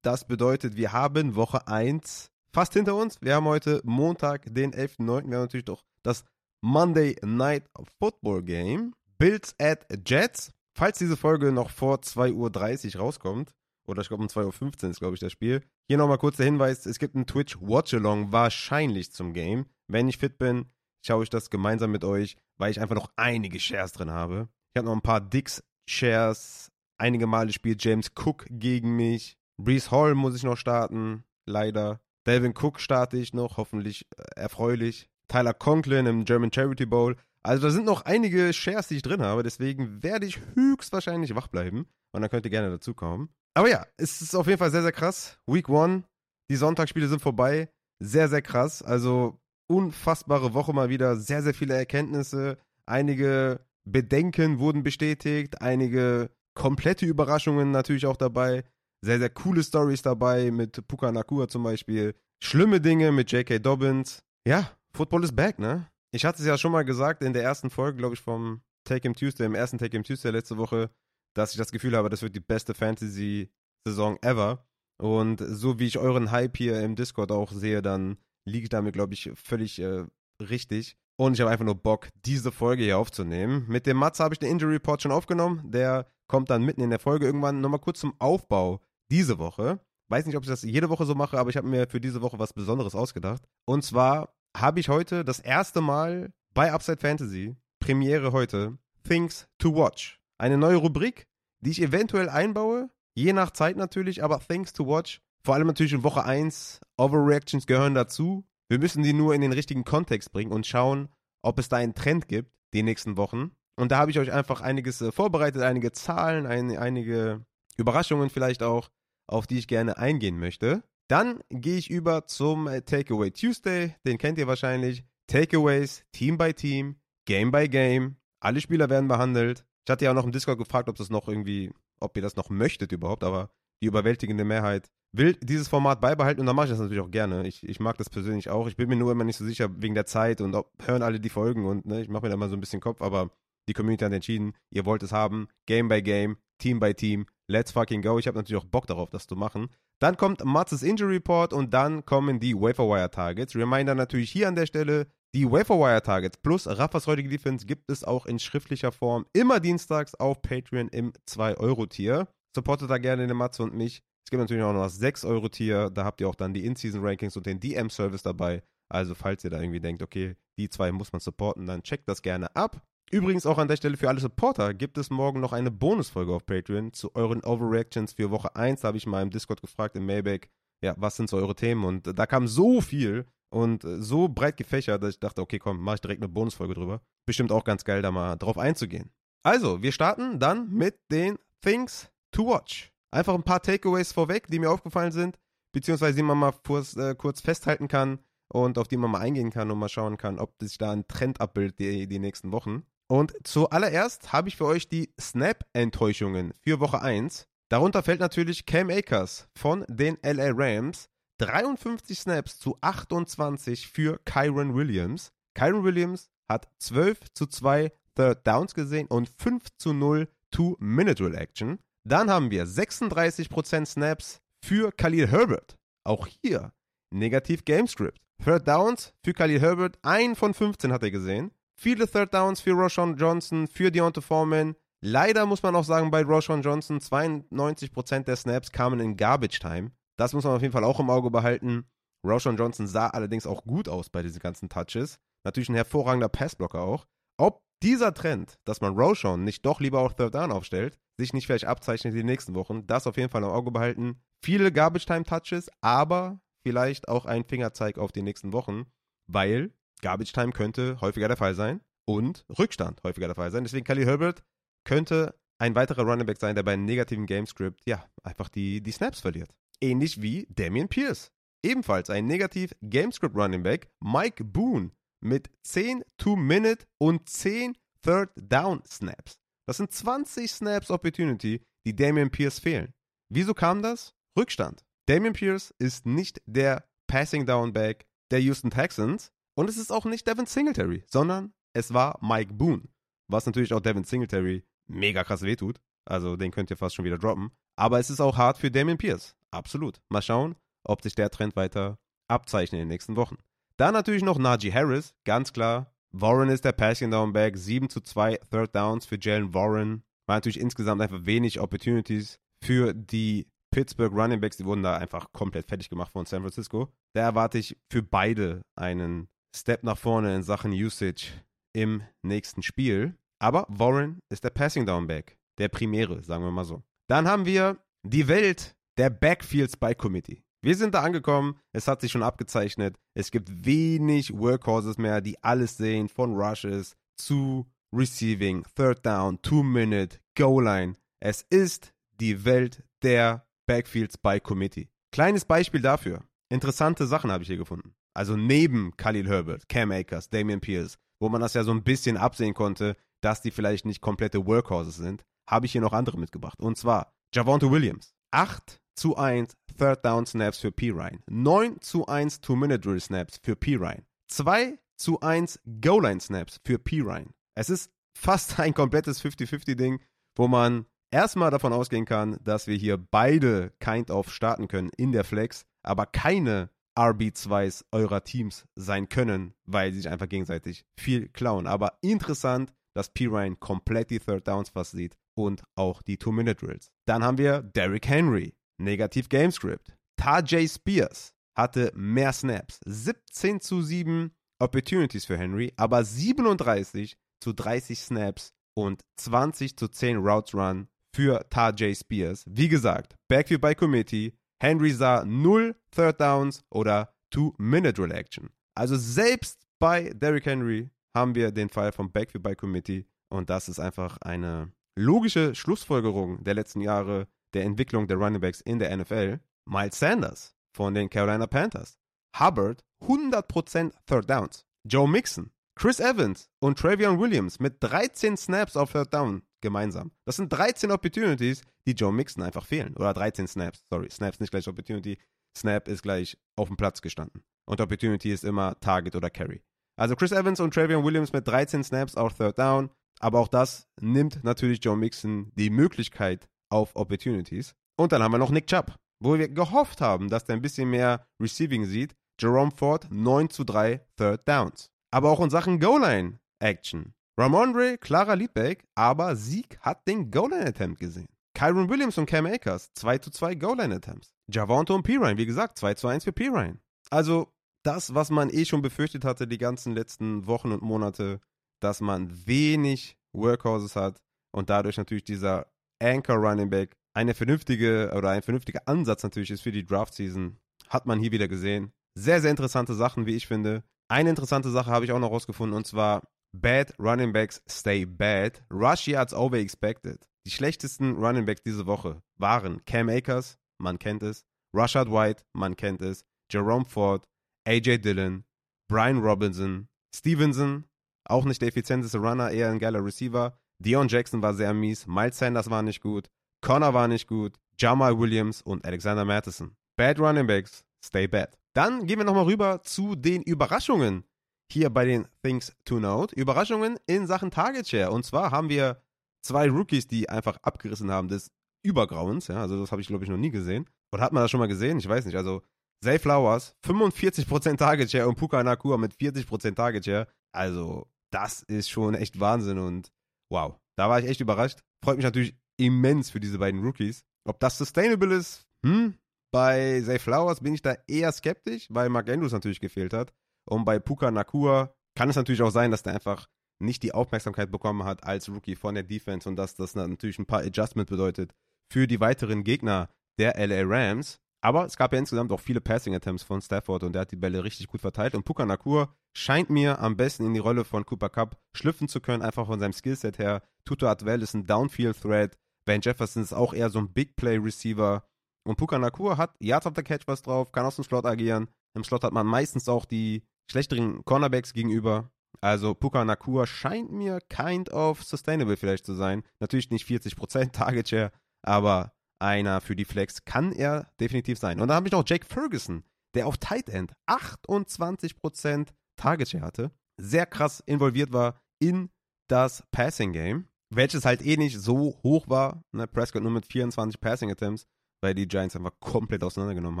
Das 0.02 0.26
bedeutet, 0.26 0.76
wir 0.76 0.92
haben 0.92 1.36
Woche 1.36 1.66
1 1.66 2.30
fast 2.52 2.74
hinter 2.74 2.96
uns. 2.96 3.16
Wir 3.22 3.36
haben 3.36 3.46
heute 3.46 3.80
Montag, 3.82 4.54
den 4.54 4.74
11.09. 4.74 5.06
Wir 5.06 5.14
haben 5.14 5.30
natürlich 5.30 5.64
doch 5.64 5.82
das 6.02 6.22
Monday 6.60 7.16
Night 7.24 7.64
Football 7.98 8.42
Game. 8.42 8.92
Bills 9.16 9.54
at 9.58 9.86
Jets. 10.06 10.50
Falls 10.74 10.98
diese 10.98 11.16
Folge 11.16 11.50
noch 11.50 11.70
vor 11.70 12.00
2.30 12.00 12.96
Uhr 12.96 13.00
rauskommt, 13.00 13.54
oder 13.86 14.02
ich 14.02 14.08
glaube 14.08 14.22
um 14.22 14.28
2.15 14.28 14.84
Uhr 14.84 14.90
ist, 14.90 14.98
glaube 14.98 15.14
ich, 15.14 15.20
das 15.20 15.32
Spiel. 15.32 15.62
Hier 15.88 15.98
nochmal 15.98 16.18
kurz 16.18 16.36
der 16.36 16.46
Hinweis, 16.46 16.86
es 16.86 16.98
gibt 16.98 17.14
einen 17.14 17.26
Twitch 17.26 17.56
Watch-Along 17.60 18.32
wahrscheinlich 18.32 19.12
zum 19.12 19.32
Game. 19.32 19.66
Wenn 19.88 20.08
ich 20.08 20.18
fit 20.18 20.38
bin, 20.38 20.66
schaue 21.04 21.22
ich 21.22 21.30
das 21.30 21.50
gemeinsam 21.50 21.92
mit 21.92 22.04
euch, 22.04 22.36
weil 22.58 22.70
ich 22.70 22.80
einfach 22.80 22.96
noch 22.96 23.10
einige 23.16 23.60
Shares 23.60 23.92
drin 23.92 24.10
habe. 24.10 24.48
Ich 24.74 24.78
habe 24.78 24.86
noch 24.86 24.94
ein 24.94 25.02
paar 25.02 25.20
Dix-Shares. 25.20 26.70
Einige 26.98 27.26
Male 27.26 27.52
spielt 27.52 27.84
James 27.84 28.10
Cook 28.16 28.46
gegen 28.50 28.96
mich. 28.96 29.36
Brees 29.58 29.90
Hall 29.90 30.14
muss 30.14 30.36
ich 30.36 30.42
noch 30.42 30.56
starten, 30.56 31.24
leider. 31.46 32.00
Delvin 32.26 32.54
Cook 32.56 32.80
starte 32.80 33.16
ich 33.16 33.32
noch, 33.32 33.56
hoffentlich 33.56 34.06
äh, 34.16 34.40
erfreulich. 34.40 35.08
Tyler 35.28 35.54
Conklin 35.54 36.06
im 36.06 36.24
German 36.24 36.52
Charity 36.52 36.86
Bowl. 36.86 37.16
Also 37.42 37.68
da 37.68 37.70
sind 37.70 37.86
noch 37.86 38.04
einige 38.04 38.52
Shares, 38.52 38.88
die 38.88 38.96
ich 38.96 39.02
drin 39.02 39.22
habe, 39.22 39.44
deswegen 39.44 40.02
werde 40.02 40.26
ich 40.26 40.40
höchstwahrscheinlich 40.54 41.36
wach 41.36 41.46
bleiben. 41.46 41.86
Und 42.12 42.22
dann 42.22 42.30
könnt 42.30 42.44
ihr 42.44 42.50
gerne 42.50 42.70
dazukommen. 42.70 43.28
Aber 43.56 43.70
ja, 43.70 43.86
es 43.96 44.20
ist 44.20 44.34
auf 44.34 44.46
jeden 44.46 44.58
Fall 44.58 44.70
sehr, 44.70 44.82
sehr 44.82 44.92
krass. 44.92 45.38
Week 45.46 45.66
One, 45.70 46.04
die 46.50 46.56
Sonntagsspiele 46.56 47.08
sind 47.08 47.22
vorbei. 47.22 47.70
Sehr, 48.00 48.28
sehr 48.28 48.42
krass. 48.42 48.82
Also 48.82 49.40
unfassbare 49.66 50.52
Woche 50.52 50.74
mal 50.74 50.90
wieder. 50.90 51.16
Sehr, 51.16 51.42
sehr 51.42 51.54
viele 51.54 51.74
Erkenntnisse. 51.74 52.58
Einige 52.84 53.60
Bedenken 53.88 54.58
wurden 54.58 54.82
bestätigt. 54.82 55.62
Einige 55.62 56.30
komplette 56.54 57.06
Überraschungen 57.06 57.70
natürlich 57.70 58.04
auch 58.04 58.18
dabei. 58.18 58.62
Sehr, 59.02 59.18
sehr 59.18 59.30
coole 59.30 59.62
Stories 59.62 60.02
dabei 60.02 60.50
mit 60.50 60.86
Puka 60.86 61.10
Nakua 61.10 61.48
zum 61.48 61.62
Beispiel. 61.62 62.14
Schlimme 62.44 62.82
Dinge 62.82 63.10
mit 63.10 63.32
J.K. 63.32 63.58
Dobbins. 63.58 64.22
Ja, 64.46 64.70
Football 64.92 65.24
is 65.24 65.34
back, 65.34 65.58
ne? 65.58 65.88
Ich 66.12 66.26
hatte 66.26 66.42
es 66.42 66.46
ja 66.46 66.58
schon 66.58 66.72
mal 66.72 66.84
gesagt 66.84 67.22
in 67.22 67.32
der 67.32 67.42
ersten 67.42 67.70
Folge, 67.70 67.96
glaube 67.96 68.14
ich, 68.14 68.20
vom 68.20 68.60
Take 68.84 69.02
Him 69.02 69.14
Tuesday, 69.14 69.46
im 69.46 69.54
ersten 69.54 69.78
Take 69.78 69.96
Him 69.96 70.04
Tuesday 70.04 70.30
letzte 70.30 70.58
Woche, 70.58 70.90
dass 71.36 71.52
ich 71.52 71.58
das 71.58 71.72
Gefühl 71.72 71.96
habe, 71.96 72.08
das 72.08 72.22
wird 72.22 72.34
die 72.34 72.40
beste 72.40 72.74
Fantasy-Saison 72.74 74.18
ever. 74.22 74.64
Und 74.98 75.44
so 75.46 75.78
wie 75.78 75.86
ich 75.86 75.98
euren 75.98 76.30
Hype 76.30 76.56
hier 76.56 76.80
im 76.80 76.96
Discord 76.96 77.30
auch 77.30 77.52
sehe, 77.52 77.82
dann 77.82 78.16
liege 78.46 78.64
ich 78.64 78.68
damit, 78.70 78.94
glaube 78.94 79.12
ich, 79.12 79.30
völlig 79.34 79.78
äh, 79.78 80.04
richtig. 80.40 80.96
Und 81.16 81.34
ich 81.34 81.40
habe 81.40 81.50
einfach 81.50 81.64
nur 81.64 81.74
Bock, 81.74 82.08
diese 82.24 82.52
Folge 82.52 82.84
hier 82.84 82.98
aufzunehmen. 82.98 83.66
Mit 83.68 83.86
dem 83.86 83.98
Matze 83.98 84.24
habe 84.24 84.34
ich 84.34 84.38
den 84.38 84.50
Injury 84.50 84.74
Report 84.74 85.02
schon 85.02 85.12
aufgenommen. 85.12 85.70
Der 85.70 86.06
kommt 86.26 86.48
dann 86.50 86.62
mitten 86.62 86.80
in 86.80 86.90
der 86.90 86.98
Folge 86.98 87.26
irgendwann 87.26 87.60
nochmal 87.60 87.80
kurz 87.80 88.00
zum 88.00 88.14
Aufbau 88.18 88.80
diese 89.10 89.38
Woche. 89.38 89.80
Weiß 90.08 90.24
nicht, 90.24 90.36
ob 90.36 90.44
ich 90.44 90.48
das 90.48 90.62
jede 90.62 90.88
Woche 90.88 91.04
so 91.04 91.14
mache, 91.14 91.38
aber 91.38 91.50
ich 91.50 91.56
habe 91.56 91.68
mir 91.68 91.86
für 91.88 92.00
diese 92.00 92.22
Woche 92.22 92.38
was 92.38 92.52
Besonderes 92.52 92.94
ausgedacht. 92.94 93.42
Und 93.66 93.82
zwar 93.82 94.34
habe 94.56 94.80
ich 94.80 94.88
heute 94.88 95.24
das 95.24 95.40
erste 95.40 95.80
Mal 95.80 96.32
bei 96.54 96.72
Upside 96.72 97.00
Fantasy, 97.00 97.56
Premiere 97.80 98.32
heute, 98.32 98.78
Things 99.06 99.48
to 99.58 99.74
Watch. 99.74 100.20
Eine 100.38 100.58
neue 100.58 100.76
Rubrik, 100.76 101.26
die 101.60 101.70
ich 101.70 101.82
eventuell 101.82 102.28
einbaue, 102.28 102.90
je 103.14 103.32
nach 103.32 103.50
Zeit 103.50 103.76
natürlich, 103.76 104.22
aber 104.22 104.40
Things 104.40 104.72
to 104.72 104.86
Watch. 104.86 105.20
Vor 105.44 105.54
allem 105.54 105.66
natürlich 105.66 105.92
in 105.92 106.02
Woche 106.02 106.24
1, 106.24 106.80
Overreactions 106.96 107.66
gehören 107.66 107.94
dazu. 107.94 108.44
Wir 108.68 108.78
müssen 108.78 109.02
die 109.02 109.12
nur 109.12 109.34
in 109.34 109.40
den 109.40 109.52
richtigen 109.52 109.84
Kontext 109.84 110.32
bringen 110.32 110.52
und 110.52 110.66
schauen, 110.66 111.08
ob 111.42 111.58
es 111.58 111.68
da 111.68 111.76
einen 111.76 111.94
Trend 111.94 112.28
gibt, 112.28 112.50
die 112.74 112.82
nächsten 112.82 113.16
Wochen. 113.16 113.52
Und 113.76 113.92
da 113.92 113.98
habe 113.98 114.10
ich 114.10 114.18
euch 114.18 114.32
einfach 114.32 114.60
einiges 114.60 115.00
äh, 115.00 115.12
vorbereitet, 115.12 115.62
einige 115.62 115.92
Zahlen, 115.92 116.46
ein, 116.46 116.76
einige 116.76 117.44
Überraschungen 117.76 118.30
vielleicht 118.30 118.62
auch, 118.62 118.90
auf 119.26 119.46
die 119.46 119.58
ich 119.58 119.68
gerne 119.68 119.98
eingehen 119.98 120.38
möchte. 120.38 120.82
Dann 121.08 121.40
gehe 121.50 121.76
ich 121.76 121.90
über 121.90 122.26
zum 122.26 122.66
äh, 122.66 122.82
Takeaway 122.82 123.30
Tuesday, 123.30 123.94
den 124.04 124.18
kennt 124.18 124.38
ihr 124.38 124.46
wahrscheinlich. 124.46 125.04
Takeaways, 125.28 126.04
Team 126.12 126.38
by 126.38 126.52
Team, 126.52 126.96
Game 127.26 127.50
by 127.50 127.68
Game. 127.68 128.16
Alle 128.40 128.60
Spieler 128.60 128.90
werden 128.90 129.08
behandelt. 129.08 129.64
Ich 129.86 129.90
hatte 129.90 130.04
ja 130.04 130.10
auch 130.10 130.16
noch 130.16 130.24
im 130.24 130.32
Discord 130.32 130.58
gefragt, 130.58 130.88
ob 130.88 130.96
das 130.96 131.10
noch 131.10 131.28
irgendwie, 131.28 131.72
ob 132.00 132.16
ihr 132.16 132.22
das 132.22 132.34
noch 132.34 132.50
möchtet 132.50 132.90
überhaupt, 132.90 133.22
aber 133.22 133.50
die 133.80 133.86
überwältigende 133.86 134.44
Mehrheit 134.44 134.90
will 135.12 135.34
dieses 135.34 135.68
Format 135.68 136.00
beibehalten 136.00 136.40
und 136.40 136.46
dann 136.46 136.56
mache 136.56 136.66
ich 136.66 136.70
das 136.72 136.80
natürlich 136.80 137.02
auch 137.02 137.10
gerne. 137.10 137.46
Ich, 137.46 137.62
ich 137.66 137.78
mag 137.78 137.96
das 137.96 138.10
persönlich 138.10 138.50
auch. 138.50 138.66
Ich 138.66 138.76
bin 138.76 138.88
mir 138.88 138.96
nur 138.96 139.12
immer 139.12 139.22
nicht 139.22 139.36
so 139.36 139.44
sicher 139.44 139.68
wegen 139.80 139.94
der 139.94 140.06
Zeit 140.06 140.40
und 140.40 140.56
ob 140.56 140.72
hören 140.84 141.02
alle 141.02 141.20
die 141.20 141.28
Folgen 141.28 141.66
und 141.66 141.86
ne, 141.86 142.02
ich 142.02 142.08
mache 142.08 142.24
mir 142.24 142.30
da 142.30 142.36
mal 142.36 142.48
so 142.48 142.56
ein 142.56 142.60
bisschen 142.60 142.80
Kopf, 142.80 143.00
aber 143.00 143.30
die 143.68 143.74
Community 143.74 144.04
hat 144.04 144.12
entschieden, 144.12 144.54
ihr 144.70 144.84
wollt 144.86 145.04
es 145.04 145.12
haben. 145.12 145.46
Game 145.66 145.88
by 145.88 146.02
Game, 146.02 146.36
Team 146.58 146.80
by 146.80 146.92
Team. 146.92 147.26
Let's 147.46 147.70
fucking 147.70 148.02
go. 148.02 148.18
Ich 148.18 148.26
habe 148.26 148.36
natürlich 148.36 148.60
auch 148.60 148.68
Bock 148.68 148.88
darauf, 148.88 149.10
das 149.10 149.28
zu 149.28 149.36
machen. 149.36 149.68
Dann 150.00 150.16
kommt 150.16 150.44
Matzes 150.44 150.82
Injury 150.82 151.14
Report 151.14 151.52
und 151.52 151.72
dann 151.72 152.04
kommen 152.04 152.40
die 152.40 152.54
Waferwire 152.54 153.10
Targets. 153.10 153.54
Reminder 153.54 153.94
natürlich 153.94 154.30
hier 154.30 154.48
an 154.48 154.56
der 154.56 154.66
Stelle, 154.66 155.06
die 155.34 155.50
Waferwire 155.50 156.02
Targets 156.02 156.38
plus 156.38 156.66
Raffas 156.66 157.06
heutige 157.06 157.28
Defense 157.28 157.66
gibt 157.66 157.90
es 157.90 158.04
auch 158.04 158.26
in 158.26 158.38
schriftlicher 158.38 158.92
Form 158.92 159.26
immer 159.32 159.60
dienstags 159.60 160.14
auf 160.14 160.40
Patreon 160.40 160.88
im 160.88 161.12
2-Euro-Tier. 161.28 162.28
Supportet 162.54 162.88
da 162.88 162.98
gerne 162.98 163.26
den 163.26 163.36
Matze 163.36 163.62
und 163.62 163.74
mich. 163.74 164.00
Es 164.26 164.30
gibt 164.30 164.40
natürlich 164.40 164.62
auch 164.62 164.72
noch 164.72 164.84
das 164.84 165.00
6-Euro-Tier. 165.00 165.90
Da 165.90 166.04
habt 166.04 166.20
ihr 166.20 166.28
auch 166.28 166.34
dann 166.34 166.54
die 166.54 166.64
In-Season-Rankings 166.64 167.36
und 167.36 167.46
den 167.46 167.60
DM-Service 167.60 168.22
dabei. 168.22 168.62
Also, 168.88 169.14
falls 169.14 169.44
ihr 169.44 169.50
da 169.50 169.60
irgendwie 169.60 169.80
denkt, 169.80 170.02
okay, 170.02 170.36
die 170.58 170.70
zwei 170.70 170.90
muss 170.92 171.12
man 171.12 171.20
supporten, 171.20 171.66
dann 171.66 171.82
checkt 171.82 172.08
das 172.08 172.22
gerne 172.22 172.54
ab. 172.56 172.82
Übrigens 173.10 173.46
auch 173.46 173.58
an 173.58 173.68
der 173.68 173.76
Stelle 173.76 173.96
für 173.96 174.08
alle 174.08 174.20
Supporter 174.20 174.74
gibt 174.74 174.98
es 174.98 175.10
morgen 175.10 175.40
noch 175.40 175.52
eine 175.52 175.70
Bonusfolge 175.70 176.32
auf 176.32 176.44
Patreon 176.44 176.92
zu 176.92 177.14
euren 177.14 177.44
Overreactions 177.44 178.14
für 178.14 178.30
Woche 178.30 178.56
1. 178.56 178.80
Da 178.80 178.88
habe 178.88 178.96
ich 178.96 179.06
mal 179.06 179.22
im 179.22 179.30
Discord 179.30 179.60
gefragt, 179.60 179.94
im 179.96 180.06
Mailback, 180.06 180.48
ja, 180.84 180.94
was 180.96 181.16
sind 181.16 181.30
so 181.30 181.36
eure 181.36 181.54
Themen? 181.54 181.84
Und 181.84 182.18
da 182.18 182.26
kam 182.26 182.48
so 182.48 182.80
viel 182.80 183.26
und 183.50 183.82
so 183.84 184.28
breit 184.28 184.56
gefächert, 184.56 185.02
dass 185.02 185.14
ich 185.14 185.20
dachte, 185.20 185.40
okay, 185.40 185.58
komm, 185.58 185.80
mache 185.80 185.96
ich 185.96 186.00
direkt 186.00 186.22
eine 186.22 186.28
Bonusfolge 186.28 186.74
drüber. 186.74 187.00
Bestimmt 187.26 187.52
auch 187.52 187.64
ganz 187.64 187.84
geil, 187.84 188.02
da 188.02 188.10
mal 188.10 188.36
drauf 188.36 188.58
einzugehen. 188.58 189.10
Also, 189.42 189.82
wir 189.82 189.92
starten 189.92 190.38
dann 190.38 190.70
mit 190.70 190.98
den 191.10 191.38
Things 191.60 192.10
to 192.32 192.46
Watch. 192.46 192.92
Einfach 193.10 193.34
ein 193.34 193.42
paar 193.42 193.62
Takeaways 193.62 194.12
vorweg, 194.12 194.48
die 194.48 194.58
mir 194.58 194.70
aufgefallen 194.70 195.12
sind, 195.12 195.38
beziehungsweise 195.72 196.16
die 196.16 196.22
man 196.22 196.38
mal 196.38 196.52
kurz, 196.66 196.96
äh, 196.96 197.14
kurz 197.14 197.40
festhalten 197.40 197.88
kann 197.88 198.18
und 198.48 198.78
auf 198.78 198.88
die 198.88 198.96
man 198.96 199.10
mal 199.10 199.20
eingehen 199.20 199.50
kann 199.50 199.70
und 199.70 199.78
mal 199.78 199.88
schauen 199.88 200.16
kann, 200.16 200.38
ob 200.38 200.54
sich 200.60 200.78
da 200.78 200.90
ein 200.90 201.06
Trend 201.06 201.40
abbildet 201.40 201.78
die, 201.78 202.06
die 202.06 202.18
nächsten 202.18 202.52
Wochen. 202.52 202.84
Und 203.08 203.34
zuallererst 203.44 204.32
habe 204.32 204.48
ich 204.48 204.56
für 204.56 204.66
euch 204.66 204.88
die 204.88 205.12
Snap-Enttäuschungen 205.20 206.52
für 206.60 206.80
Woche 206.80 207.00
1. 207.00 207.46
Darunter 207.68 208.02
fällt 208.02 208.20
natürlich 208.20 208.66
Cam 208.66 208.90
Akers 208.90 209.48
von 209.54 209.84
den 209.88 210.18
LA 210.22 210.50
Rams. 210.54 211.08
53 211.38 212.18
Snaps 212.18 212.58
zu 212.58 212.78
28 212.80 213.88
für 213.88 214.18
Kyron 214.24 214.74
Williams. 214.74 215.32
Kyron 215.54 215.84
Williams 215.84 216.30
hat 216.48 216.68
12 216.78 217.32
zu 217.32 217.46
2 217.46 217.92
Third 218.14 218.46
Downs 218.46 218.74
gesehen 218.74 219.06
und 219.08 219.28
5 219.28 219.68
zu 219.78 219.92
0 219.92 220.28
Two-Minute-Drill-Action. 220.50 221.78
Dann 222.04 222.30
haben 222.30 222.50
wir 222.50 222.66
36% 222.66 223.86
Snaps 223.86 224.40
für 224.62 224.92
Khalil 224.92 225.26
Herbert. 225.28 225.76
Auch 226.04 226.26
hier 226.26 226.72
negativ 227.12 227.64
Game 227.64 227.88
Script. 227.88 228.20
Third 228.42 228.68
Downs 228.68 229.12
für 229.24 229.32
Khalil 229.32 229.60
Herbert, 229.60 229.98
1 230.02 230.38
von 230.38 230.54
15 230.54 230.92
hat 230.92 231.02
er 231.02 231.10
gesehen. 231.10 231.52
Viele 231.78 232.08
Third 232.08 232.32
Downs 232.32 232.60
für 232.60 232.72
Roshan 232.72 233.16
Johnson, 233.16 233.66
für 233.66 233.90
Deontay 233.90 234.22
Foreman. 234.22 234.76
Leider 235.02 235.46
muss 235.46 235.62
man 235.62 235.76
auch 235.76 235.84
sagen, 235.84 236.10
bei 236.10 236.22
Roshan 236.22 236.62
Johnson 236.62 237.00
92% 237.00 238.24
der 238.24 238.36
Snaps 238.36 238.72
kamen 238.72 239.00
in 239.00 239.16
Garbage 239.16 239.60
Time. 239.60 239.90
Das 240.16 240.32
muss 240.32 240.44
man 240.44 240.54
auf 240.54 240.62
jeden 240.62 240.72
Fall 240.72 240.84
auch 240.84 241.00
im 241.00 241.10
Auge 241.10 241.30
behalten. 241.30 241.86
Roshan 242.26 242.56
Johnson 242.56 242.86
sah 242.86 243.08
allerdings 243.08 243.46
auch 243.46 243.64
gut 243.64 243.88
aus 243.88 244.10
bei 244.10 244.22
diesen 244.22 244.40
ganzen 244.40 244.68
Touches. 244.68 245.18
Natürlich 245.44 245.68
ein 245.68 245.74
hervorragender 245.74 246.28
Passblocker 246.28 246.80
auch. 246.80 247.06
Ob 247.38 247.62
dieser 247.82 248.14
Trend, 248.14 248.58
dass 248.64 248.80
man 248.80 248.96
Roshan 248.96 249.44
nicht 249.44 249.64
doch 249.66 249.80
lieber 249.80 250.00
auch 250.00 250.12
Third 250.12 250.34
Down 250.34 250.50
aufstellt, 250.50 250.98
sich 251.18 251.32
nicht 251.32 251.46
vielleicht 251.46 251.66
abzeichnet 251.66 252.12
in 252.12 252.18
den 252.18 252.26
nächsten 252.26 252.54
Wochen, 252.54 252.86
das 252.86 253.06
auf 253.06 253.16
jeden 253.16 253.30
Fall 253.30 253.42
im 253.42 253.48
Auge 253.48 253.70
behalten. 253.70 254.20
Viele 254.42 254.72
Garbage 254.72 255.06
Time 255.06 255.24
Touches, 255.24 255.70
aber 255.80 256.40
vielleicht 256.66 257.08
auch 257.08 257.26
ein 257.26 257.44
Fingerzeig 257.44 257.98
auf 257.98 258.12
die 258.12 258.22
nächsten 258.22 258.52
Wochen, 258.52 258.86
weil 259.26 259.72
Garbage 260.02 260.32
Time 260.32 260.52
könnte 260.52 261.00
häufiger 261.00 261.28
der 261.28 261.36
Fall 261.36 261.54
sein 261.54 261.80
und 262.06 262.44
Rückstand 262.58 263.02
häufiger 263.04 263.28
der 263.28 263.36
Fall 263.36 263.50
sein. 263.50 263.64
Deswegen 263.64 263.84
Khalil 263.84 264.06
Herbert 264.06 264.42
könnte 264.84 265.34
ein 265.58 265.74
weiterer 265.74 266.02
Running 266.02 266.26
Back 266.26 266.38
sein, 266.38 266.54
der 266.54 266.62
bei 266.62 266.74
einem 266.74 266.84
negativen 266.84 267.26
Game 267.26 267.46
Script 267.46 267.82
ja 267.86 268.04
einfach 268.22 268.48
die, 268.48 268.82
die 268.82 268.92
Snaps 268.92 269.20
verliert. 269.20 269.50
Ähnlich 269.82 270.22
wie 270.22 270.46
Damian 270.50 270.88
Pierce. 270.88 271.30
Ebenfalls 271.64 272.10
ein 272.10 272.26
negativ 272.26 272.72
Game 272.82 273.12
Script 273.12 273.36
Running 273.36 273.62
Back, 273.62 273.88
Mike 274.00 274.44
Boone 274.44 274.92
mit 275.20 275.50
10 275.64 276.04
Two-Minute 276.16 276.86
und 276.98 277.28
10 277.28 277.76
Third 278.02 278.30
Down 278.36 278.82
Snaps. 278.86 279.38
Das 279.66 279.78
sind 279.78 279.90
20 279.92 280.50
Snaps 280.50 280.90
Opportunity, 280.90 281.60
die 281.84 281.96
Damian 281.96 282.30
Pierce 282.30 282.60
fehlen. 282.60 282.94
Wieso 283.28 283.54
kam 283.54 283.82
das? 283.82 284.14
Rückstand. 284.38 284.84
Damian 285.06 285.32
Pierce 285.32 285.74
ist 285.78 286.06
nicht 286.06 286.40
der 286.46 286.84
Passing 287.08 287.46
Down 287.46 287.72
Back 287.72 288.06
der 288.30 288.40
Houston 288.40 288.70
Texans. 288.70 289.32
Und 289.56 289.70
es 289.70 289.78
ist 289.78 289.90
auch 289.90 290.04
nicht 290.04 290.26
Devin 290.26 290.46
Singletary, 290.46 291.04
sondern 291.10 291.54
es 291.72 291.94
war 291.94 292.18
Mike 292.20 292.54
Boone. 292.54 292.88
Was 293.28 293.46
natürlich 293.46 293.72
auch 293.72 293.80
Devin 293.80 294.04
Singletary 294.04 294.64
mega 294.86 295.24
krass 295.24 295.42
wehtut. 295.42 295.80
Also 296.04 296.36
den 296.36 296.50
könnt 296.50 296.70
ihr 296.70 296.76
fast 296.76 296.94
schon 296.94 297.04
wieder 297.04 297.18
droppen. 297.18 297.50
Aber 297.76 297.98
es 297.98 298.10
ist 298.10 298.20
auch 298.20 298.36
hart 298.36 298.58
für 298.58 298.70
Damien 298.70 298.98
Pierce. 298.98 299.36
Absolut. 299.50 300.00
Mal 300.08 300.22
schauen, 300.22 300.56
ob 300.84 301.02
sich 301.02 301.14
der 301.14 301.30
Trend 301.30 301.56
weiter 301.56 301.98
abzeichnet 302.28 302.80
in 302.80 302.88
den 302.88 302.94
nächsten 302.94 303.16
Wochen. 303.16 303.36
Dann 303.76 303.92
natürlich 303.92 304.22
noch 304.22 304.38
Najee 304.38 304.72
Harris, 304.72 305.14
ganz 305.24 305.52
klar. 305.52 305.92
Warren 306.10 306.48
ist 306.48 306.64
der 306.64 306.72
Passing 306.72 307.10
Down 307.10 307.32
Back, 307.32 307.56
7 307.58 307.90
zu 307.90 308.00
2 308.00 308.40
Third 308.50 308.74
Downs 308.74 309.04
für 309.04 309.18
Jalen 309.20 309.52
Warren. 309.52 310.02
War 310.26 310.36
natürlich 310.36 310.58
insgesamt 310.58 311.02
einfach 311.02 311.26
wenig 311.26 311.60
Opportunities 311.60 312.40
für 312.62 312.94
die 312.94 313.46
Pittsburgh 313.70 314.12
Running 314.14 314.40
Backs, 314.40 314.56
die 314.56 314.64
wurden 314.64 314.82
da 314.82 314.96
einfach 314.96 315.32
komplett 315.32 315.68
fertig 315.68 315.90
gemacht 315.90 316.12
von 316.12 316.24
San 316.24 316.40
Francisco. 316.40 316.88
Da 317.12 317.20
erwarte 317.20 317.58
ich 317.58 317.76
für 317.90 318.02
beide 318.02 318.62
einen 318.74 319.28
Step 319.54 319.82
nach 319.82 319.98
vorne 319.98 320.34
in 320.34 320.42
Sachen 320.42 320.72
Usage 320.72 321.32
im 321.74 322.02
nächsten 322.22 322.62
Spiel. 322.62 323.18
Aber 323.38 323.66
Warren 323.68 324.20
ist 324.30 324.44
der 324.44 324.50
Passing 324.50 324.86
Down 324.86 325.06
Back, 325.06 325.36
der 325.58 325.68
Primäre, 325.68 326.22
sagen 326.22 326.42
wir 326.42 326.50
mal 326.50 326.64
so. 326.64 326.82
Dann 327.08 327.28
haben 327.28 327.46
wir 327.46 327.78
die 328.02 328.28
Welt 328.28 328.76
der 328.96 329.10
Backfields 329.10 329.76
by 329.76 329.94
Committee. 329.94 330.42
Wir 330.62 330.74
sind 330.74 330.94
da 330.94 331.02
angekommen, 331.02 331.60
es 331.72 331.86
hat 331.86 332.00
sich 332.00 332.10
schon 332.10 332.22
abgezeichnet. 332.22 332.96
Es 333.14 333.30
gibt 333.30 333.64
wenig 333.64 334.36
Workhorses 334.36 334.98
mehr, 334.98 335.20
die 335.20 335.42
alles 335.44 335.76
sehen, 335.76 336.08
von 336.08 336.34
Rushes 336.34 336.96
zu 337.16 337.70
Receiving, 337.92 338.64
Third 338.74 339.06
Down, 339.06 339.40
Two-Minute, 339.42 340.18
Goal-Line. 340.36 340.94
Es 341.20 341.42
ist 341.42 341.92
die 342.18 342.44
Welt 342.44 342.82
der 343.02 343.46
Backfields 343.66 344.18
by 344.18 344.40
Committee. 344.40 344.88
Kleines 345.12 345.44
Beispiel 345.44 345.80
dafür. 345.80 346.24
Interessante 346.48 347.06
Sachen 347.06 347.30
habe 347.30 347.42
ich 347.42 347.48
hier 347.48 347.56
gefunden. 347.56 347.94
Also 348.14 348.36
neben 348.36 348.96
Khalil 348.96 349.28
Herbert, 349.28 349.68
Cam 349.68 349.92
Akers, 349.92 350.30
Damian 350.30 350.60
Pierce, 350.60 350.98
wo 351.20 351.28
man 351.28 351.40
das 351.40 351.54
ja 351.54 351.62
so 351.62 351.70
ein 351.70 351.84
bisschen 351.84 352.16
absehen 352.16 352.54
konnte, 352.54 352.96
dass 353.20 353.42
die 353.42 353.50
vielleicht 353.50 353.84
nicht 353.84 354.00
komplette 354.00 354.46
Workhorses 354.46 354.96
sind, 354.96 355.24
habe 355.48 355.66
ich 355.66 355.72
hier 355.72 355.80
noch 355.80 355.92
andere 355.92 356.18
mitgebracht. 356.18 356.60
Und 356.60 356.76
zwar 356.76 357.12
Javonte 357.34 357.70
Williams. 357.70 358.14
8 358.30 358.80
zu 358.94 359.16
1 359.16 359.56
Third 359.78 360.04
Down 360.04 360.26
Snaps 360.26 360.58
für 360.58 360.72
P. 360.72 360.90
Ryan. 360.90 361.22
9 361.26 361.80
zu 361.80 362.06
1 362.06 362.40
Two-Minute 362.40 362.80
Drill 362.80 363.00
Snaps 363.00 363.38
für 363.42 363.56
P. 363.56 363.76
Ryan. 363.76 364.04
2 364.28 364.78
zu 364.96 365.20
1 365.20 365.60
Goal-Line 365.80 366.20
Snaps 366.20 366.60
für 366.64 366.78
P. 366.78 367.00
Ryan. 367.00 367.34
Es 367.54 367.70
ist 367.70 367.90
fast 368.16 368.58
ein 368.58 368.74
komplettes 368.74 369.22
50-50-Ding, 369.22 370.00
wo 370.34 370.48
man 370.48 370.86
erstmal 371.10 371.50
davon 371.50 371.72
ausgehen 371.72 372.06
kann, 372.06 372.38
dass 372.42 372.66
wir 372.66 372.76
hier 372.76 372.96
beide 372.96 373.72
kind 373.78 374.10
of 374.10 374.32
starten 374.32 374.68
können 374.68 374.90
in 374.96 375.12
der 375.12 375.24
Flex, 375.24 375.66
aber 375.82 376.06
keine 376.06 376.70
RB2s 376.98 377.84
eurer 377.92 378.24
Teams 378.24 378.66
sein 378.74 379.08
können, 379.10 379.54
weil 379.64 379.92
sie 379.92 379.98
sich 379.98 380.08
einfach 380.08 380.28
gegenseitig 380.28 380.86
viel 380.98 381.28
klauen. 381.28 381.66
Aber 381.66 381.98
interessant, 382.00 382.72
dass 382.94 383.10
P. 383.10 383.26
Ryan 383.26 383.60
komplett 383.60 384.10
die 384.10 384.18
Third 384.18 384.48
Downs 384.48 384.70
fast 384.70 384.92
sieht 384.92 385.18
und 385.36 385.62
auch 385.76 386.02
die 386.02 386.16
Two-Minute-Drills. 386.16 386.90
Dann 387.06 387.22
haben 387.22 387.38
wir 387.38 387.62
Derrick 387.62 388.08
Henry, 388.08 388.54
Negativ 388.78 389.28
Game 389.28 389.52
Script. 389.52 389.96
Tajay 390.16 390.66
Spears 390.68 391.34
hatte 391.56 391.92
mehr 391.94 392.32
Snaps, 392.32 392.80
17 392.86 393.60
zu 393.60 393.82
7 393.82 394.32
Opportunities 394.58 395.26
für 395.26 395.38
Henry, 395.38 395.72
aber 395.76 396.04
37 396.04 397.16
zu 397.40 397.52
30 397.52 397.98
Snaps 398.00 398.54
und 398.74 399.02
20 399.16 399.76
zu 399.76 399.88
10 399.88 400.16
Routes 400.18 400.54
Run 400.54 400.88
für 401.14 401.46
Tajay 401.50 401.94
Spears. 401.94 402.44
Wie 402.46 402.68
gesagt, 402.68 403.14
Backfield 403.28 403.60
by 403.60 403.74
Committee. 403.74 404.38
Henry 404.62 404.90
sah 404.90 405.24
0 405.24 405.74
Third 405.90 406.20
Downs 406.20 406.64
oder 406.70 407.14
2-Minute 407.34 407.92
Drill 407.92 408.12
Action. 408.12 408.50
Also 408.74 408.96
selbst 408.96 409.66
bei 409.78 410.10
Derrick 410.14 410.46
Henry 410.46 410.90
haben 411.14 411.34
wir 411.34 411.52
den 411.52 411.68
Fall 411.68 411.92
vom 411.92 412.10
Backfield 412.10 412.42
by 412.42 412.54
Committee 412.54 413.06
und 413.28 413.50
das 413.50 413.68
ist 413.68 413.78
einfach 413.78 414.18
eine 414.18 414.72
logische 414.96 415.54
Schlussfolgerung 415.54 416.42
der 416.42 416.54
letzten 416.54 416.80
Jahre 416.80 417.28
der 417.54 417.64
Entwicklung 417.64 418.08
der 418.08 418.16
Running 418.16 418.40
Backs 418.40 418.60
in 418.60 418.78
der 418.78 418.94
NFL. 418.96 419.40
Miles 419.68 419.98
Sanders 419.98 420.56
von 420.74 420.94
den 420.94 421.10
Carolina 421.10 421.46
Panthers. 421.46 421.98
Hubbard 422.38 422.84
100% 423.02 423.92
Third 424.06 424.28
Downs. 424.28 424.64
Joe 424.84 425.08
Mixon, 425.08 425.50
Chris 425.74 426.00
Evans 426.00 426.48
und 426.60 426.78
Travion 426.78 427.18
Williams 427.18 427.58
mit 427.58 427.76
13 427.80 428.36
Snaps 428.36 428.76
auf 428.76 428.92
Third 428.92 429.12
Down 429.12 429.42
gemeinsam. 429.60 430.12
Das 430.24 430.36
sind 430.36 430.48
13 430.50 430.90
Opportunities, 430.90 431.62
die 431.86 431.92
Joe 431.92 432.12
Mixon 432.12 432.42
einfach 432.42 432.64
fehlen. 432.64 432.94
Oder 432.96 433.14
13 433.14 433.48
Snaps. 433.48 433.84
Sorry, 433.90 434.08
Snaps 434.10 434.40
nicht 434.40 434.50
gleich 434.50 434.68
Opportunity. 434.68 435.18
Snap 435.56 435.88
ist 435.88 436.02
gleich 436.02 436.38
auf 436.56 436.68
dem 436.68 436.76
Platz 436.76 437.02
gestanden. 437.02 437.42
Und 437.64 437.80
Opportunity 437.80 438.30
ist 438.30 438.44
immer 438.44 438.78
Target 438.80 439.16
oder 439.16 439.30
Carry. 439.30 439.62
Also 439.98 440.14
Chris 440.14 440.32
Evans 440.32 440.60
und 440.60 440.74
Travion 440.74 441.04
Williams 441.04 441.32
mit 441.32 441.48
13 441.48 441.82
Snaps 441.82 442.14
auf 442.14 442.34
Third 442.34 442.58
Down. 442.58 442.90
Aber 443.20 443.40
auch 443.40 443.48
das 443.48 443.88
nimmt 444.00 444.44
natürlich 444.44 444.84
Joe 444.84 444.96
Mixon 444.96 445.52
die 445.54 445.70
Möglichkeit 445.70 446.48
auf 446.70 446.94
Opportunities. 446.94 447.74
Und 447.96 448.12
dann 448.12 448.22
haben 448.22 448.32
wir 448.32 448.38
noch 448.38 448.50
Nick 448.50 448.66
Chubb, 448.66 448.94
wo 449.20 449.38
wir 449.38 449.48
gehofft 449.48 450.00
haben, 450.00 450.28
dass 450.28 450.44
der 450.44 450.56
ein 450.56 450.62
bisschen 450.62 450.90
mehr 450.90 451.26
Receiving 451.40 451.86
sieht. 451.86 452.14
Jerome 452.38 452.70
Ford 452.70 453.08
9 453.10 453.48
zu 453.48 453.64
3 453.64 454.04
Third 454.16 454.46
Downs. 454.46 454.90
Aber 455.10 455.30
auch 455.30 455.40
in 455.40 455.48
Sachen 455.48 455.80
Goal-Line 455.80 456.38
Action. 456.58 457.14
Ramondre, 457.38 457.98
klarer 457.98 458.36
Leadback, 458.36 458.84
aber 458.94 459.36
Sieg 459.36 459.78
hat 459.80 460.06
den 460.08 460.30
Goal-Line 460.30 460.66
Attempt 460.66 461.00
gesehen. 461.00 461.28
Kyron 461.54 461.88
Williams 461.88 462.18
und 462.18 462.26
Cam 462.26 462.46
Akers 462.46 462.92
2 462.94 463.18
zu 463.18 463.30
2 463.30 463.54
Goal-Line 463.54 463.94
Attempts. 463.94 464.34
Javonto 464.52 464.94
und 464.94 465.02
Pirine, 465.02 465.38
wie 465.38 465.46
gesagt, 465.46 465.78
2 465.78 465.94
zu 465.94 466.08
1 466.08 466.24
für 466.24 466.32
Pirine. 466.32 466.78
Also 467.10 467.52
das, 467.82 468.14
was 468.14 468.30
man 468.30 468.50
eh 468.50 468.64
schon 468.64 468.82
befürchtet 468.82 469.24
hatte 469.24 469.46
die 469.46 469.58
ganzen 469.58 469.94
letzten 469.94 470.46
Wochen 470.46 470.72
und 470.72 470.82
Monate, 470.82 471.40
dass 471.80 472.00
man 472.00 472.46
wenig 472.46 473.16
Workhorses 473.32 473.96
hat 473.96 474.20
und 474.52 474.70
dadurch 474.70 474.96
natürlich 474.96 475.24
dieser 475.24 475.66
Anchor 476.02 476.36
Running 476.36 476.70
Back 476.70 476.96
eine 477.14 477.34
vernünftige 477.34 478.12
oder 478.14 478.30
ein 478.30 478.42
vernünftiger 478.42 478.82
Ansatz 478.86 479.22
natürlich 479.22 479.50
ist 479.50 479.62
für 479.62 479.72
die 479.72 479.84
Draft 479.84 480.14
Season, 480.14 480.58
hat 480.88 481.06
man 481.06 481.18
hier 481.18 481.32
wieder 481.32 481.48
gesehen. 481.48 481.92
Sehr, 482.14 482.40
sehr 482.40 482.50
interessante 482.50 482.94
Sachen, 482.94 483.26
wie 483.26 483.36
ich 483.36 483.46
finde. 483.46 483.84
Eine 484.08 484.30
interessante 484.30 484.70
Sache 484.70 484.90
habe 484.90 485.04
ich 485.04 485.12
auch 485.12 485.18
noch 485.18 485.30
rausgefunden 485.30 485.76
und 485.76 485.86
zwar 485.86 486.22
Bad 486.52 486.94
Running 486.98 487.32
Backs 487.32 487.62
stay 487.68 488.04
bad. 488.04 488.62
Rush 488.70 489.08
yards 489.08 489.34
over 489.34 489.58
expected. 489.58 490.26
Die 490.46 490.50
schlechtesten 490.50 491.16
Running 491.16 491.44
Backs 491.44 491.62
diese 491.62 491.86
Woche 491.86 492.22
waren 492.36 492.84
Cam 492.84 493.08
Akers, 493.08 493.58
man 493.78 493.98
kennt 493.98 494.22
es, 494.22 494.44
Rashad 494.72 495.10
White, 495.10 495.42
man 495.52 495.74
kennt 495.74 496.02
es, 496.02 496.24
Jerome 496.50 496.84
Ford, 496.84 497.26
AJ 497.66 497.98
Dillon, 497.98 498.44
Brian 498.88 499.18
Robinson, 499.18 499.88
Stevenson, 500.14 500.84
auch 501.26 501.44
nicht 501.44 501.60
der 501.60 501.68
effizienteste 501.68 502.18
Runner, 502.18 502.50
eher 502.50 502.70
ein 502.70 502.78
geiler 502.78 503.04
Receiver, 503.04 503.56
Dion 503.78 504.08
Jackson 504.08 504.42
war 504.42 504.54
sehr 504.54 504.72
mies, 504.72 505.06
Miles 505.06 505.38
Sanders 505.38 505.70
war 505.70 505.82
nicht 505.82 506.00
gut, 506.00 506.28
Connor 506.62 506.94
war 506.94 507.08
nicht 507.08 507.26
gut, 507.26 507.56
Jamal 507.78 508.18
Williams 508.18 508.62
und 508.62 508.84
Alexander 508.84 509.24
Matheson. 509.24 509.76
Bad 509.96 510.18
Running 510.18 510.46
Backs, 510.46 510.84
stay 511.04 511.26
bad. 511.26 511.56
Dann 511.74 512.06
gehen 512.06 512.18
wir 512.18 512.24
nochmal 512.24 512.44
rüber 512.44 512.82
zu 512.82 513.14
den 513.16 513.42
Überraschungen 513.42 514.24
hier 514.72 514.90
bei 514.90 515.04
den 515.04 515.28
Things 515.42 515.74
to 515.84 516.00
Note. 516.00 516.34
Überraschungen 516.34 516.98
in 517.06 517.26
Sachen 517.26 517.50
Target 517.50 517.88
Share. 517.88 518.10
Und 518.10 518.24
zwar 518.24 518.50
haben 518.50 518.68
wir 518.68 519.02
zwei 519.42 519.68
Rookies, 519.68 520.06
die 520.06 520.28
einfach 520.28 520.56
abgerissen 520.62 521.10
haben 521.10 521.28
des 521.28 521.50
Übergrauens. 521.82 522.48
Ja, 522.48 522.62
also 522.62 522.80
das 522.80 522.92
habe 522.92 523.00
ich, 523.00 523.08
glaube 523.08 523.24
ich, 523.24 523.30
noch 523.30 523.36
nie 523.36 523.50
gesehen. 523.50 523.86
Oder 524.12 524.22
hat 524.22 524.32
man 524.32 524.42
das 524.42 524.50
schon 524.50 524.60
mal 524.60 524.68
gesehen? 524.68 524.98
Ich 524.98 525.08
weiß 525.08 525.24
nicht. 525.26 525.36
Also 525.36 525.62
Zay 526.02 526.18
Flowers, 526.18 526.74
45% 526.84 527.76
Target 527.76 528.10
Share 528.10 528.28
und 528.28 528.36
Puka 528.36 528.62
Nakua 528.62 528.96
mit 528.96 529.14
40% 529.14 529.74
Target 529.74 530.04
Share. 530.04 530.28
Also 530.52 531.06
das 531.32 531.62
ist 531.62 531.90
schon 531.90 532.14
echt 532.14 532.40
Wahnsinn 532.40 532.78
und 532.78 533.12
wow, 533.50 533.78
da 533.98 534.08
war 534.08 534.20
ich 534.20 534.26
echt 534.26 534.40
überrascht. 534.40 534.80
Freut 535.04 535.16
mich 535.16 535.24
natürlich 535.24 535.56
immens 535.78 536.30
für 536.30 536.40
diese 536.40 536.58
beiden 536.58 536.82
Rookies. 536.82 537.24
Ob 537.46 537.60
das 537.60 537.78
sustainable 537.78 538.34
ist, 538.34 538.66
hm, 538.84 539.14
bei 539.52 540.00
Zay 540.04 540.18
Flowers 540.18 540.60
bin 540.60 540.74
ich 540.74 540.82
da 540.82 540.96
eher 541.06 541.32
skeptisch, 541.32 541.86
weil 541.90 542.08
Mark 542.08 542.28
Andrews 542.28 542.52
natürlich 542.52 542.80
gefehlt 542.80 543.12
hat. 543.12 543.32
Und 543.68 543.84
bei 543.84 543.98
Puka 543.98 544.30
Nakua 544.30 544.94
kann 545.16 545.30
es 545.30 545.36
natürlich 545.36 545.62
auch 545.62 545.70
sein, 545.70 545.90
dass 545.90 546.02
der 546.02 546.14
einfach 546.14 546.48
nicht 546.78 547.02
die 547.02 547.12
Aufmerksamkeit 547.12 547.70
bekommen 547.70 548.04
hat 548.04 548.24
als 548.24 548.48
Rookie 548.48 548.76
von 548.76 548.94
der 548.94 549.04
Defense 549.04 549.48
und 549.48 549.56
dass 549.56 549.74
das 549.74 549.94
natürlich 549.94 550.38
ein 550.38 550.46
paar 550.46 550.60
Adjustments 550.60 551.10
bedeutet 551.10 551.54
für 551.90 552.06
die 552.06 552.20
weiteren 552.20 552.64
Gegner 552.64 553.08
der 553.38 553.54
LA 553.66 553.82
Rams. 553.84 554.38
Aber 554.60 554.84
es 554.84 554.96
gab 554.96 555.12
ja 555.12 555.18
insgesamt 555.18 555.52
auch 555.52 555.60
viele 555.60 555.80
Passing 555.80 556.14
Attempts 556.14 556.42
von 556.42 556.60
Stafford 556.60 557.04
und 557.04 557.12
der 557.12 557.22
hat 557.22 557.30
die 557.30 557.36
Bälle 557.36 557.62
richtig 557.62 557.88
gut 557.88 558.00
verteilt. 558.00 558.34
Und 558.34 558.44
Puka 558.44 558.64
Nakur 558.64 559.14
scheint 559.32 559.70
mir 559.70 560.00
am 560.00 560.16
besten 560.16 560.46
in 560.46 560.54
die 560.54 560.60
Rolle 560.60 560.84
von 560.84 561.04
Cooper 561.04 561.28
Cup 561.28 561.56
schlüpfen 561.74 562.08
zu 562.08 562.20
können, 562.20 562.42
einfach 562.42 562.66
von 562.66 562.80
seinem 562.80 562.92
Skillset 562.92 563.38
her. 563.38 563.62
Tuto 563.84 564.06
Atwell 564.06 564.42
ist 564.42 564.54
ein 564.54 564.66
Downfield 564.66 565.20
Threat. 565.20 565.56
Van 565.84 566.00
Jefferson 566.00 566.42
ist 566.42 566.52
auch 566.52 566.74
eher 566.74 566.90
so 566.90 566.98
ein 566.98 567.12
Big 567.12 567.36
Play 567.36 567.58
Receiver. 567.58 568.24
Und 568.64 568.76
Puka 568.76 568.98
Nakur 568.98 569.36
hat 569.36 569.54
Yards 569.60 569.86
after 569.86 570.02
Catch 570.02 570.26
was 570.26 570.42
drauf, 570.42 570.72
kann 570.72 570.86
aus 570.86 570.96
dem 570.96 571.04
Slot 571.04 571.26
agieren. 571.26 571.68
Im 571.94 572.02
Slot 572.02 572.24
hat 572.24 572.32
man 572.32 572.46
meistens 572.46 572.88
auch 572.88 573.04
die 573.04 573.44
schlechteren 573.70 574.24
Cornerbacks 574.24 574.72
gegenüber. 574.72 575.30
Also 575.60 575.94
Puka 575.94 576.24
Nakur 576.24 576.66
scheint 576.66 577.12
mir 577.12 577.38
kind 577.48 577.90
of 577.92 578.22
sustainable 578.22 578.76
vielleicht 578.76 579.06
zu 579.06 579.14
sein. 579.14 579.42
Natürlich 579.60 579.90
nicht 579.90 580.06
40% 580.06 580.72
Target 580.72 581.08
Share, 581.08 581.32
aber 581.62 582.12
einer 582.38 582.80
für 582.80 582.96
die 582.96 583.04
Flex 583.04 583.44
kann 583.44 583.72
er 583.72 584.10
definitiv 584.20 584.58
sein. 584.58 584.80
Und 584.80 584.88
dann 584.88 584.96
habe 584.96 585.08
ich 585.08 585.12
noch 585.12 585.24
Jake 585.26 585.46
Ferguson, 585.46 586.04
der 586.34 586.46
auf 586.46 586.58
Tight 586.58 586.88
End 586.88 587.12
28% 587.26 588.88
Target 589.16 589.48
Share 589.48 589.64
hatte, 589.64 589.90
sehr 590.20 590.46
krass 590.46 590.80
involviert 590.80 591.32
war 591.32 591.60
in 591.78 592.10
das 592.48 592.84
Passing 592.90 593.32
Game, 593.32 593.68
welches 593.90 594.24
halt 594.24 594.44
eh 594.44 594.56
nicht 594.56 594.78
so 594.78 595.18
hoch 595.22 595.48
war. 595.48 595.82
Ne? 595.92 596.06
Prescott 596.06 596.42
nur 596.42 596.52
mit 596.52 596.66
24 596.66 597.20
Passing 597.20 597.50
Attempts, 597.50 597.86
weil 598.22 598.34
die 598.34 598.48
Giants 598.48 598.76
einfach 598.76 598.98
komplett 599.00 599.42
auseinandergenommen 599.42 600.00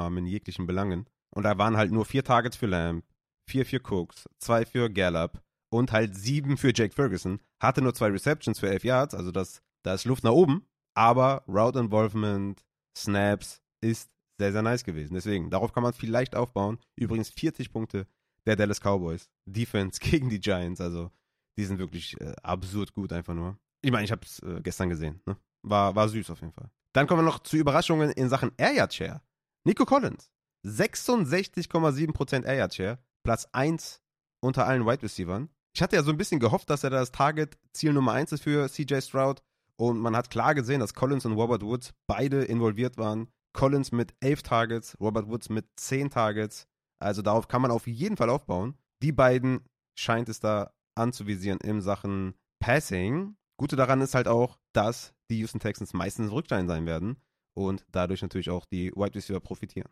haben 0.00 0.18
in 0.18 0.26
jeglichen 0.26 0.66
Belangen. 0.66 1.06
Und 1.34 1.42
da 1.42 1.58
waren 1.58 1.76
halt 1.76 1.92
nur 1.92 2.04
vier 2.04 2.24
Targets 2.24 2.56
für 2.56 2.66
Lamb, 2.66 3.04
vier 3.48 3.66
für 3.66 3.80
Cooks, 3.80 4.28
zwei 4.38 4.64
für 4.64 4.90
Gallup 4.90 5.42
und 5.70 5.92
halt 5.92 6.16
sieben 6.16 6.56
für 6.56 6.72
Jake 6.74 6.94
Ferguson. 6.94 7.40
Hatte 7.60 7.82
nur 7.82 7.94
zwei 7.94 8.08
Receptions 8.08 8.58
für 8.58 8.68
elf 8.68 8.84
Yards, 8.84 9.14
also 9.14 9.32
das, 9.32 9.62
da 9.82 9.94
ist 9.94 10.04
Luft 10.04 10.24
nach 10.24 10.32
oben. 10.32 10.66
Aber 10.96 11.44
Route 11.46 11.78
Involvement, 11.78 12.64
Snaps 12.96 13.60
ist 13.82 14.10
sehr, 14.38 14.52
sehr 14.52 14.62
nice 14.62 14.82
gewesen. 14.82 15.14
Deswegen, 15.14 15.50
darauf 15.50 15.72
kann 15.72 15.82
man 15.82 15.92
vielleicht 15.92 16.34
aufbauen. 16.34 16.78
Übrigens 16.96 17.28
40 17.30 17.70
Punkte 17.70 18.06
der 18.46 18.56
Dallas 18.56 18.80
Cowboys. 18.80 19.28
Defense 19.44 20.00
gegen 20.02 20.28
die 20.28 20.40
Giants, 20.40 20.80
also 20.80 21.10
die 21.58 21.64
sind 21.64 21.78
wirklich 21.78 22.20
äh, 22.20 22.34
absurd 22.42 22.92
gut 22.94 23.12
einfach 23.12 23.34
nur. 23.34 23.58
Ich 23.82 23.90
meine, 23.90 24.04
ich 24.04 24.12
habe 24.12 24.22
es 24.24 24.40
äh, 24.40 24.60
gestern 24.62 24.88
gesehen. 24.88 25.20
Ne? 25.26 25.36
War, 25.62 25.94
war 25.94 26.08
süß 26.08 26.30
auf 26.30 26.40
jeden 26.40 26.52
Fall. 26.52 26.70
Dann 26.92 27.06
kommen 27.06 27.20
wir 27.20 27.30
noch 27.30 27.40
zu 27.40 27.56
Überraschungen 27.56 28.10
in 28.10 28.28
Sachen 28.28 28.52
Air 28.56 28.72
Yard 28.72 28.94
Share. 28.94 29.22
Nico 29.64 29.84
Collins, 29.84 30.30
66,7% 30.64 32.44
Air 32.44 32.54
Yard 32.54 32.74
Share, 32.74 32.98
Platz 33.22 33.46
1 33.52 34.00
unter 34.40 34.66
allen 34.66 34.86
Wide 34.86 35.02
Receivers. 35.02 35.48
Ich 35.74 35.82
hatte 35.82 35.96
ja 35.96 36.02
so 36.02 36.10
ein 36.10 36.16
bisschen 36.16 36.40
gehofft, 36.40 36.70
dass 36.70 36.84
er 36.84 36.90
das 36.90 37.12
Target-Ziel 37.12 37.92
Nummer 37.92 38.12
1 38.12 38.32
ist 38.32 38.42
für 38.42 38.68
CJ 38.70 39.00
Stroud. 39.00 39.42
Und 39.78 39.98
man 39.98 40.16
hat 40.16 40.30
klar 40.30 40.54
gesehen, 40.54 40.80
dass 40.80 40.94
Collins 40.94 41.26
und 41.26 41.34
Robert 41.34 41.62
Woods 41.62 41.92
beide 42.06 42.44
involviert 42.44 42.96
waren. 42.96 43.28
Collins 43.52 43.92
mit 43.92 44.14
11 44.20 44.42
Targets, 44.42 44.96
Robert 45.00 45.28
Woods 45.28 45.48
mit 45.48 45.66
10 45.76 46.10
Targets. 46.10 46.66
Also 46.98 47.22
darauf 47.22 47.48
kann 47.48 47.62
man 47.62 47.70
auf 47.70 47.86
jeden 47.86 48.16
Fall 48.16 48.30
aufbauen. 48.30 48.76
Die 49.02 49.12
beiden 49.12 49.64
scheint 49.98 50.28
es 50.28 50.40
da 50.40 50.72
anzuvisieren 50.94 51.60
in 51.60 51.82
Sachen 51.82 52.34
Passing. 52.58 53.36
Gute 53.58 53.76
daran 53.76 54.00
ist 54.00 54.14
halt 54.14 54.28
auch, 54.28 54.58
dass 54.72 55.14
die 55.30 55.38
Houston 55.38 55.60
Texans 55.60 55.92
meistens 55.94 56.30
Rückstein 56.30 56.68
sein 56.68 56.86
werden 56.86 57.16
und 57.54 57.86
dadurch 57.90 58.22
natürlich 58.22 58.50
auch 58.50 58.64
die 58.66 58.92
Wide 58.92 59.14
Receiver 59.14 59.40
profitieren. 59.40 59.90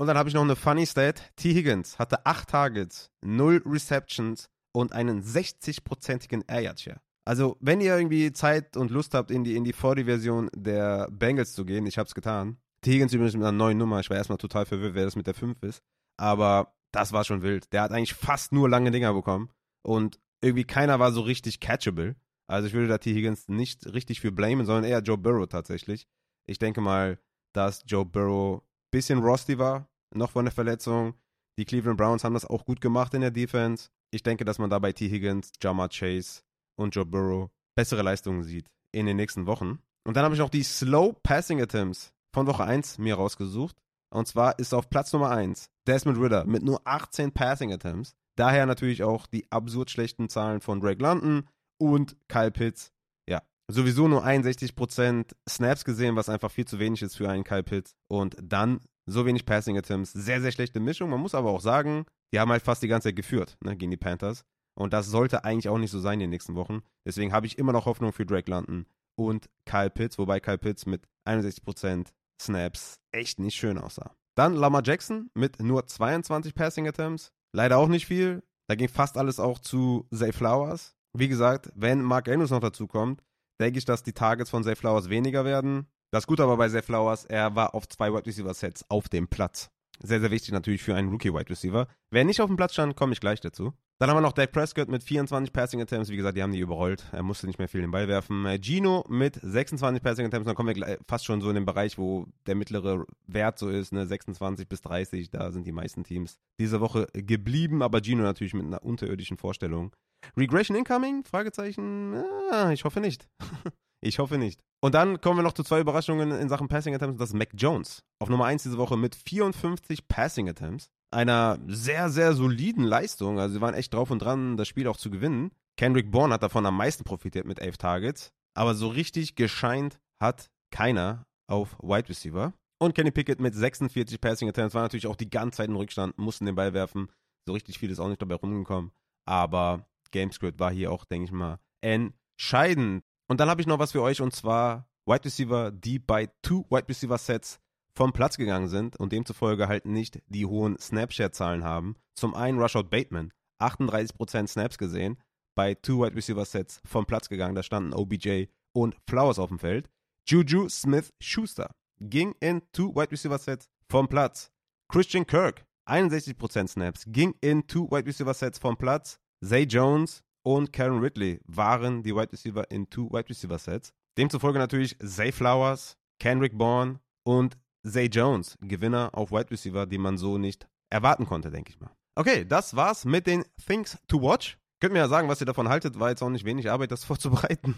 Und 0.00 0.06
dann 0.06 0.16
habe 0.16 0.28
ich 0.28 0.34
noch 0.34 0.42
eine 0.42 0.56
funny 0.56 0.86
Stat. 0.86 1.32
T. 1.36 1.52
Higgins 1.52 1.98
hatte 1.98 2.24
8 2.24 2.48
Targets, 2.48 3.10
0 3.22 3.62
Receptions 3.66 4.48
und 4.72 4.92
einen 4.92 5.22
60-prozentigen 5.22 6.44
Air 6.48 6.60
Yard 6.60 6.80
Share. 6.80 7.00
Also, 7.30 7.56
wenn 7.60 7.80
ihr 7.80 7.96
irgendwie 7.96 8.32
Zeit 8.32 8.76
und 8.76 8.90
Lust 8.90 9.14
habt, 9.14 9.30
in 9.30 9.44
die, 9.44 9.54
in 9.54 9.62
die 9.62 9.72
Vordivision 9.72 10.50
der 10.52 11.08
Bengals 11.12 11.52
zu 11.52 11.64
gehen, 11.64 11.86
ich 11.86 11.96
habe 11.96 12.08
es 12.08 12.14
getan. 12.16 12.56
Higgins 12.84 13.12
übrigens 13.12 13.34
mit 13.34 13.44
einer 13.44 13.52
neuen 13.52 13.78
Nummer. 13.78 14.00
Ich 14.00 14.10
war 14.10 14.16
erstmal 14.16 14.38
total 14.38 14.66
verwirrt, 14.66 14.96
wer 14.96 15.04
das 15.04 15.14
mit 15.14 15.28
der 15.28 15.34
5 15.34 15.62
ist. 15.62 15.80
Aber 16.16 16.74
das 16.90 17.12
war 17.12 17.22
schon 17.22 17.42
wild. 17.42 17.72
Der 17.72 17.82
hat 17.82 17.92
eigentlich 17.92 18.14
fast 18.14 18.50
nur 18.50 18.68
lange 18.68 18.90
Dinger 18.90 19.14
bekommen. 19.14 19.48
Und 19.86 20.18
irgendwie 20.40 20.64
keiner 20.64 20.98
war 20.98 21.12
so 21.12 21.20
richtig 21.20 21.60
catchable. 21.60 22.16
Also 22.48 22.66
ich 22.66 22.74
würde 22.74 22.88
da 22.88 22.98
T. 22.98 23.14
Higgins 23.14 23.46
nicht 23.46 23.86
richtig 23.86 24.20
für 24.20 24.32
blamen, 24.32 24.66
sondern 24.66 24.90
eher 24.90 24.98
Joe 24.98 25.16
Burrow 25.16 25.46
tatsächlich. 25.46 26.08
Ich 26.48 26.58
denke 26.58 26.80
mal, 26.80 27.20
dass 27.52 27.84
Joe 27.86 28.04
Burrow 28.04 28.60
ein 28.60 28.66
bisschen 28.90 29.20
rusty 29.20 29.56
war, 29.56 29.88
noch 30.12 30.32
von 30.32 30.46
der 30.46 30.52
Verletzung. 30.52 31.14
Die 31.60 31.64
Cleveland 31.64 31.96
Browns 31.96 32.24
haben 32.24 32.34
das 32.34 32.44
auch 32.44 32.64
gut 32.64 32.80
gemacht 32.80 33.14
in 33.14 33.20
der 33.20 33.30
Defense. 33.30 33.90
Ich 34.10 34.24
denke, 34.24 34.44
dass 34.44 34.58
man 34.58 34.68
da 34.68 34.80
bei 34.80 34.92
T. 34.92 35.08
Higgins, 35.08 35.52
Jamar 35.62 35.90
Chase 35.90 36.42
und 36.80 36.94
Joe 36.94 37.06
Burrow 37.06 37.50
bessere 37.76 38.02
Leistungen 38.02 38.42
sieht 38.42 38.66
in 38.92 39.06
den 39.06 39.16
nächsten 39.16 39.46
Wochen. 39.46 39.78
Und 40.04 40.16
dann 40.16 40.24
habe 40.24 40.34
ich 40.34 40.40
noch 40.40 40.50
die 40.50 40.62
Slow 40.62 41.14
Passing 41.22 41.60
Attempts 41.60 42.12
von 42.34 42.46
Woche 42.46 42.64
1 42.64 42.98
mir 42.98 43.14
rausgesucht. 43.14 43.76
Und 44.12 44.26
zwar 44.26 44.58
ist 44.58 44.74
auf 44.74 44.90
Platz 44.90 45.12
Nummer 45.12 45.30
1 45.30 45.70
Desmond 45.86 46.18
Ritter 46.18 46.44
mit 46.46 46.62
nur 46.62 46.80
18 46.84 47.32
Passing 47.32 47.72
Attempts. 47.72 48.14
Daher 48.36 48.66
natürlich 48.66 49.02
auch 49.02 49.26
die 49.26 49.50
absurd 49.52 49.90
schlechten 49.90 50.28
Zahlen 50.28 50.60
von 50.60 50.80
Drake 50.80 51.02
London 51.02 51.48
und 51.78 52.16
Kyle 52.28 52.50
Pitts. 52.50 52.90
Ja, 53.28 53.42
sowieso 53.68 54.08
nur 54.08 54.24
61% 54.24 55.32
Snaps 55.48 55.84
gesehen, 55.84 56.16
was 56.16 56.28
einfach 56.28 56.50
viel 56.50 56.64
zu 56.64 56.78
wenig 56.78 57.02
ist 57.02 57.16
für 57.16 57.28
einen 57.28 57.44
Kyle 57.44 57.62
Pitts. 57.62 57.94
Und 58.08 58.36
dann 58.42 58.80
so 59.06 59.26
wenig 59.26 59.44
Passing 59.44 59.76
Attempts. 59.76 60.12
Sehr, 60.12 60.40
sehr 60.40 60.52
schlechte 60.52 60.80
Mischung. 60.80 61.10
Man 61.10 61.20
muss 61.20 61.34
aber 61.34 61.50
auch 61.50 61.60
sagen, 61.60 62.06
die 62.32 62.40
haben 62.40 62.50
halt 62.50 62.62
fast 62.62 62.82
die 62.82 62.88
ganze 62.88 63.08
Zeit 63.08 63.16
geführt 63.16 63.56
ne, 63.60 63.76
gegen 63.76 63.90
die 63.90 63.96
Panthers. 63.96 64.44
Und 64.80 64.94
das 64.94 65.08
sollte 65.08 65.44
eigentlich 65.44 65.68
auch 65.68 65.76
nicht 65.76 65.90
so 65.90 66.00
sein 66.00 66.14
in 66.14 66.20
den 66.20 66.30
nächsten 66.30 66.54
Wochen. 66.54 66.80
Deswegen 67.04 67.34
habe 67.34 67.46
ich 67.46 67.58
immer 67.58 67.72
noch 67.72 67.84
Hoffnung 67.84 68.14
für 68.14 68.24
Drake 68.24 68.50
London 68.50 68.86
und 69.14 69.50
Kyle 69.66 69.90
Pitts, 69.90 70.16
wobei 70.16 70.40
Kyle 70.40 70.56
Pitts 70.56 70.86
mit 70.86 71.06
61% 71.28 72.06
Snaps 72.40 72.98
echt 73.12 73.40
nicht 73.40 73.56
schön 73.56 73.76
aussah. 73.76 74.16
Dann 74.36 74.54
Lamar 74.54 74.82
Jackson 74.82 75.28
mit 75.34 75.62
nur 75.62 75.86
22 75.86 76.54
Passing 76.54 76.88
Attempts. 76.88 77.30
Leider 77.52 77.76
auch 77.76 77.88
nicht 77.88 78.06
viel. 78.06 78.42
Da 78.68 78.74
ging 78.74 78.88
fast 78.88 79.18
alles 79.18 79.38
auch 79.38 79.58
zu 79.58 80.08
Zay 80.14 80.32
Flowers. 80.32 80.94
Wie 81.12 81.28
gesagt, 81.28 81.70
wenn 81.74 82.00
Mark 82.00 82.30
Andrews 82.30 82.48
noch 82.48 82.60
dazu 82.60 82.86
kommt, 82.86 83.22
denke 83.60 83.78
ich, 83.78 83.84
dass 83.84 84.02
die 84.02 84.14
Targets 84.14 84.48
von 84.48 84.64
Zay 84.64 84.76
Flowers 84.76 85.10
weniger 85.10 85.44
werden. 85.44 85.88
Das 86.10 86.26
Gute 86.26 86.42
aber 86.42 86.56
bei 86.56 86.70
Zay 86.70 86.80
Flowers, 86.80 87.26
er 87.26 87.54
war 87.54 87.74
auf 87.74 87.86
zwei 87.86 88.14
Wide 88.14 88.24
Receiver 88.24 88.54
Sets 88.54 88.86
auf 88.88 89.10
dem 89.10 89.28
Platz. 89.28 89.68
Sehr, 90.02 90.20
sehr 90.20 90.30
wichtig 90.30 90.52
natürlich 90.52 90.82
für 90.82 90.94
einen 90.94 91.10
Rookie 91.10 91.34
Wide 91.34 91.50
Receiver. 91.50 91.86
Wer 92.10 92.24
nicht 92.24 92.40
auf 92.40 92.46
dem 92.46 92.56
Platz 92.56 92.72
stand, 92.72 92.96
komme 92.96 93.12
ich 93.12 93.20
gleich 93.20 93.42
dazu. 93.42 93.74
Dann 94.00 94.08
haben 94.08 94.16
wir 94.16 94.22
noch 94.22 94.32
Dak 94.32 94.52
Prescott 94.52 94.88
mit 94.88 95.04
24 95.04 95.52
Passing 95.52 95.82
Attempts. 95.82 96.08
Wie 96.08 96.16
gesagt, 96.16 96.34
die 96.34 96.42
haben 96.42 96.52
die 96.52 96.58
überrollt. 96.58 97.04
Er 97.12 97.22
musste 97.22 97.46
nicht 97.46 97.58
mehr 97.58 97.68
viel 97.68 97.82
den 97.82 97.90
Ball 97.90 98.08
werfen. 98.08 98.46
Äh, 98.46 98.58
Gino 98.58 99.04
mit 99.10 99.38
26 99.42 100.02
Passing 100.02 100.24
Attempts. 100.24 100.46
Dann 100.46 100.54
kommen 100.54 100.74
wir 100.74 100.98
fast 101.06 101.26
schon 101.26 101.42
so 101.42 101.50
in 101.50 101.54
den 101.54 101.66
Bereich, 101.66 101.98
wo 101.98 102.26
der 102.46 102.54
mittlere 102.54 103.04
Wert 103.26 103.58
so 103.58 103.68
ist, 103.68 103.92
ne? 103.92 104.06
26 104.06 104.66
bis 104.70 104.80
30. 104.80 105.28
Da 105.28 105.52
sind 105.52 105.66
die 105.66 105.72
meisten 105.72 106.02
Teams 106.02 106.38
diese 106.58 106.80
Woche 106.80 107.08
geblieben. 107.12 107.82
Aber 107.82 108.00
Gino 108.00 108.22
natürlich 108.22 108.54
mit 108.54 108.64
einer 108.64 108.82
unterirdischen 108.82 109.36
Vorstellung. 109.36 109.94
Regression 110.34 110.78
incoming? 110.78 111.22
Fragezeichen. 111.24 112.24
Ah, 112.50 112.70
ich 112.72 112.86
hoffe 112.86 113.00
nicht. 113.00 113.28
ich 114.00 114.18
hoffe 114.18 114.38
nicht. 114.38 114.62
Und 114.82 114.94
dann 114.94 115.20
kommen 115.20 115.40
wir 115.40 115.42
noch 115.42 115.52
zu 115.52 115.62
zwei 115.62 115.80
Überraschungen 115.80 116.30
in 116.30 116.48
Sachen 116.48 116.68
Passing 116.68 116.94
Attempts. 116.94 117.18
Das 117.18 117.28
ist 117.28 117.34
Mac 117.34 117.50
Jones. 117.52 118.02
Auf 118.18 118.30
Nummer 118.30 118.46
1 118.46 118.62
diese 118.62 118.78
Woche 118.78 118.96
mit 118.96 119.14
54 119.14 120.08
Passing 120.08 120.48
Attempts 120.48 120.90
einer 121.10 121.58
sehr, 121.66 122.10
sehr 122.10 122.34
soliden 122.34 122.84
Leistung. 122.84 123.38
Also 123.38 123.54
sie 123.54 123.60
waren 123.60 123.74
echt 123.74 123.92
drauf 123.92 124.10
und 124.10 124.20
dran, 124.20 124.56
das 124.56 124.68
Spiel 124.68 124.86
auch 124.86 124.96
zu 124.96 125.10
gewinnen. 125.10 125.50
Kendrick 125.76 126.10
Bourne 126.10 126.34
hat 126.34 126.42
davon 126.42 126.66
am 126.66 126.76
meisten 126.76 127.04
profitiert 127.04 127.46
mit 127.46 127.58
elf 127.58 127.78
Targets. 127.78 128.32
Aber 128.54 128.74
so 128.74 128.88
richtig 128.88 129.34
gescheint 129.36 130.00
hat 130.20 130.50
keiner 130.70 131.26
auf 131.48 131.76
Wide 131.80 132.08
Receiver. 132.08 132.52
Und 132.78 132.94
Kenny 132.94 133.10
Pickett 133.10 133.40
mit 133.40 133.54
46 133.54 134.20
Passing 134.20 134.48
Attempts 134.48 134.74
war 134.74 134.82
natürlich 134.82 135.06
auch 135.06 135.16
die 135.16 135.28
ganze 135.28 135.58
Zeit 135.58 135.68
im 135.68 135.76
Rückstand, 135.76 136.16
mussten 136.18 136.46
den 136.46 136.54
Ball 136.54 136.72
werfen. 136.72 137.08
So 137.46 137.52
richtig 137.52 137.78
viel 137.78 137.90
ist 137.90 138.00
auch 138.00 138.08
nicht 138.08 138.22
dabei 138.22 138.36
rumgekommen. 138.36 138.92
Aber 139.26 139.86
Gamescript 140.12 140.58
war 140.58 140.72
hier 140.72 140.90
auch, 140.90 141.04
denke 141.04 141.26
ich 141.26 141.32
mal, 141.32 141.58
entscheidend. 141.82 143.02
Und 143.28 143.40
dann 143.40 143.48
habe 143.48 143.60
ich 143.60 143.66
noch 143.66 143.78
was 143.78 143.92
für 143.92 144.02
euch 144.02 144.20
und 144.20 144.34
zwar 144.34 144.88
Wide 145.06 145.24
Receiver, 145.24 145.70
die 145.70 145.98
bei 145.98 146.30
Two 146.42 146.64
Wide 146.70 146.88
Receiver 146.88 147.18
Sets 147.18 147.60
vom 147.94 148.12
Platz 148.12 148.36
gegangen 148.36 148.68
sind 148.68 148.96
und 148.96 149.12
demzufolge 149.12 149.68
halt 149.68 149.86
nicht 149.86 150.22
die 150.28 150.46
hohen 150.46 150.78
Snapshare-Zahlen 150.78 151.64
haben. 151.64 151.96
Zum 152.14 152.34
einen 152.34 152.60
Rushout 152.60 152.84
Bateman, 152.84 153.32
38% 153.60 154.46
Snaps 154.46 154.78
gesehen, 154.78 155.18
bei 155.54 155.74
Two 155.74 156.02
Wide 156.02 156.16
Receiver 156.16 156.44
Sets 156.44 156.80
vom 156.84 157.06
Platz 157.06 157.28
gegangen. 157.28 157.54
Da 157.54 157.62
standen 157.62 157.92
OBJ 157.92 158.46
und 158.72 158.96
Flowers 159.08 159.38
auf 159.38 159.48
dem 159.48 159.58
Feld. 159.58 159.90
Juju 160.26 160.68
Smith 160.68 161.12
Schuster 161.20 161.70
ging 162.00 162.34
in 162.40 162.62
Two 162.72 162.94
Wide 162.94 163.10
Receiver 163.10 163.38
Sets 163.38 163.68
vom 163.88 164.08
Platz. 164.08 164.50
Christian 164.88 165.26
Kirk, 165.26 165.64
61% 165.86 166.68
Snaps, 166.68 167.04
ging 167.08 167.34
in 167.40 167.66
Two 167.66 167.90
Wide 167.90 168.06
Receiver 168.06 168.34
Sets 168.34 168.58
vom 168.58 168.76
Platz. 168.76 169.18
Zay 169.44 169.64
Jones 169.64 170.22
und 170.42 170.72
Karen 170.72 171.00
Ridley 171.00 171.40
waren 171.46 172.02
die 172.02 172.14
Wide 172.14 172.32
Receiver 172.32 172.70
in 172.70 172.88
Two 172.88 173.10
Wide 173.10 173.28
Receiver 173.28 173.58
Sets. 173.58 173.92
Demzufolge 174.16 174.58
natürlich 174.58 174.96
Zay 174.98 175.32
Flowers, 175.32 175.96
Kendrick 176.18 176.56
Bourne 176.56 177.00
und 177.24 177.56
Zay 177.86 178.06
Jones, 178.06 178.56
Gewinner 178.60 179.10
auf 179.12 179.30
Wide 179.30 179.50
Receiver, 179.50 179.86
die 179.86 179.98
man 179.98 180.18
so 180.18 180.38
nicht 180.38 180.68
erwarten 180.90 181.26
konnte, 181.26 181.50
denke 181.50 181.70
ich 181.70 181.80
mal. 181.80 181.90
Okay, 182.14 182.44
das 182.44 182.76
war's 182.76 183.04
mit 183.04 183.26
den 183.26 183.44
Things 183.66 183.98
to 184.08 184.20
Watch. 184.20 184.58
Könnt 184.80 184.94
mir 184.94 185.00
ja 185.00 185.08
sagen, 185.08 185.28
was 185.28 185.40
ihr 185.40 185.46
davon 185.46 185.68
haltet. 185.68 185.98
War 186.00 186.10
jetzt 186.10 186.22
auch 186.22 186.30
nicht 186.30 186.44
wenig 186.44 186.70
Arbeit, 186.70 186.90
das 186.90 187.04
vorzubereiten. 187.06 187.76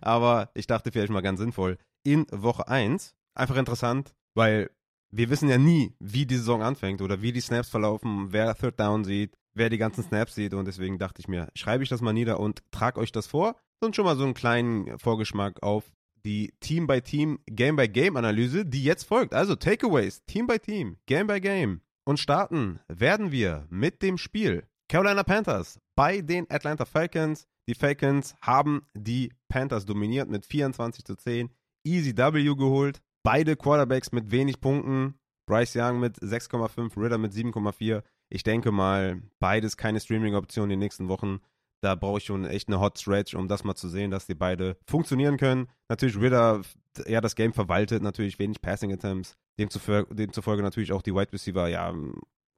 Aber 0.00 0.50
ich 0.54 0.66
dachte 0.66 0.92
vielleicht 0.92 1.12
mal 1.12 1.20
ganz 1.20 1.40
sinnvoll. 1.40 1.76
In 2.04 2.26
Woche 2.30 2.68
1, 2.68 3.14
einfach 3.34 3.56
interessant, 3.56 4.14
weil 4.34 4.70
wir 5.10 5.30
wissen 5.30 5.48
ja 5.48 5.58
nie, 5.58 5.94
wie 5.98 6.26
die 6.26 6.36
Saison 6.36 6.62
anfängt 6.62 7.02
oder 7.02 7.22
wie 7.22 7.32
die 7.32 7.40
Snaps 7.40 7.68
verlaufen, 7.68 8.32
wer 8.32 8.54
Third 8.54 8.78
Down 8.78 9.04
sieht, 9.04 9.36
wer 9.54 9.70
die 9.70 9.78
ganzen 9.78 10.04
Snaps 10.04 10.34
sieht. 10.34 10.54
Und 10.54 10.66
deswegen 10.66 10.98
dachte 10.98 11.20
ich 11.20 11.28
mir, 11.28 11.48
schreibe 11.54 11.82
ich 11.82 11.88
das 11.88 12.00
mal 12.00 12.12
nieder 12.12 12.40
und 12.40 12.62
trage 12.70 13.00
euch 13.00 13.12
das 13.12 13.26
vor. 13.26 13.56
Und 13.80 13.94
schon 13.94 14.04
mal 14.04 14.16
so 14.16 14.24
einen 14.24 14.34
kleinen 14.34 14.98
Vorgeschmack 14.98 15.62
auf 15.62 15.84
die 16.28 16.52
Team-by-Team, 16.60 17.38
Game-by-Game-Analyse, 17.46 18.66
die 18.66 18.84
jetzt 18.84 19.04
folgt. 19.04 19.32
Also 19.32 19.56
Takeaways, 19.56 20.22
Team-by-Team, 20.26 20.98
Game-by-Game. 21.06 21.80
Und 22.04 22.20
starten 22.20 22.80
werden 22.86 23.32
wir 23.32 23.66
mit 23.70 24.02
dem 24.02 24.18
Spiel 24.18 24.64
Carolina 24.88 25.22
Panthers 25.22 25.80
bei 25.96 26.20
den 26.20 26.46
Atlanta 26.50 26.84
Falcons. 26.84 27.46
Die 27.66 27.74
Falcons 27.74 28.34
haben 28.42 28.82
die 28.92 29.32
Panthers 29.48 29.86
dominiert 29.86 30.28
mit 30.28 30.44
24 30.44 31.04
zu 31.04 31.16
10. 31.16 31.50
Easy 31.84 32.14
W 32.16 32.54
geholt. 32.54 33.00
Beide 33.22 33.56
Quarterbacks 33.56 34.12
mit 34.12 34.30
wenig 34.30 34.60
Punkten. 34.60 35.14
Bryce 35.46 35.76
Young 35.76 35.98
mit 35.98 36.18
6,5, 36.18 36.94
Ritter 37.02 37.16
mit 37.16 37.32
7,4. 37.32 38.02
Ich 38.28 38.42
denke 38.42 38.70
mal, 38.70 39.22
beides 39.38 39.78
keine 39.78 40.00
Streaming-Option 40.00 40.64
in 40.64 40.70
den 40.70 40.78
nächsten 40.80 41.08
Wochen. 41.08 41.40
Da 41.80 41.94
brauche 41.94 42.18
ich 42.18 42.24
schon 42.24 42.44
echt 42.44 42.68
eine 42.68 42.80
Hot 42.80 42.98
Stretch, 42.98 43.34
um 43.34 43.48
das 43.48 43.64
mal 43.64 43.74
zu 43.74 43.88
sehen, 43.88 44.10
dass 44.10 44.26
die 44.26 44.34
beide 44.34 44.76
funktionieren 44.86 45.36
können. 45.36 45.68
Natürlich 45.88 46.18
Ritter, 46.20 46.62
ja, 47.06 47.20
das 47.20 47.36
Game 47.36 47.52
verwaltet, 47.52 48.02
natürlich 48.02 48.38
wenig 48.38 48.60
Passing 48.60 48.92
Attempts. 48.92 49.36
Demzufolge, 49.58 50.14
demzufolge 50.14 50.62
natürlich 50.62 50.92
auch 50.92 51.02
die 51.02 51.14
Wide 51.14 51.32
Receiver, 51.32 51.68
ja, 51.68 51.94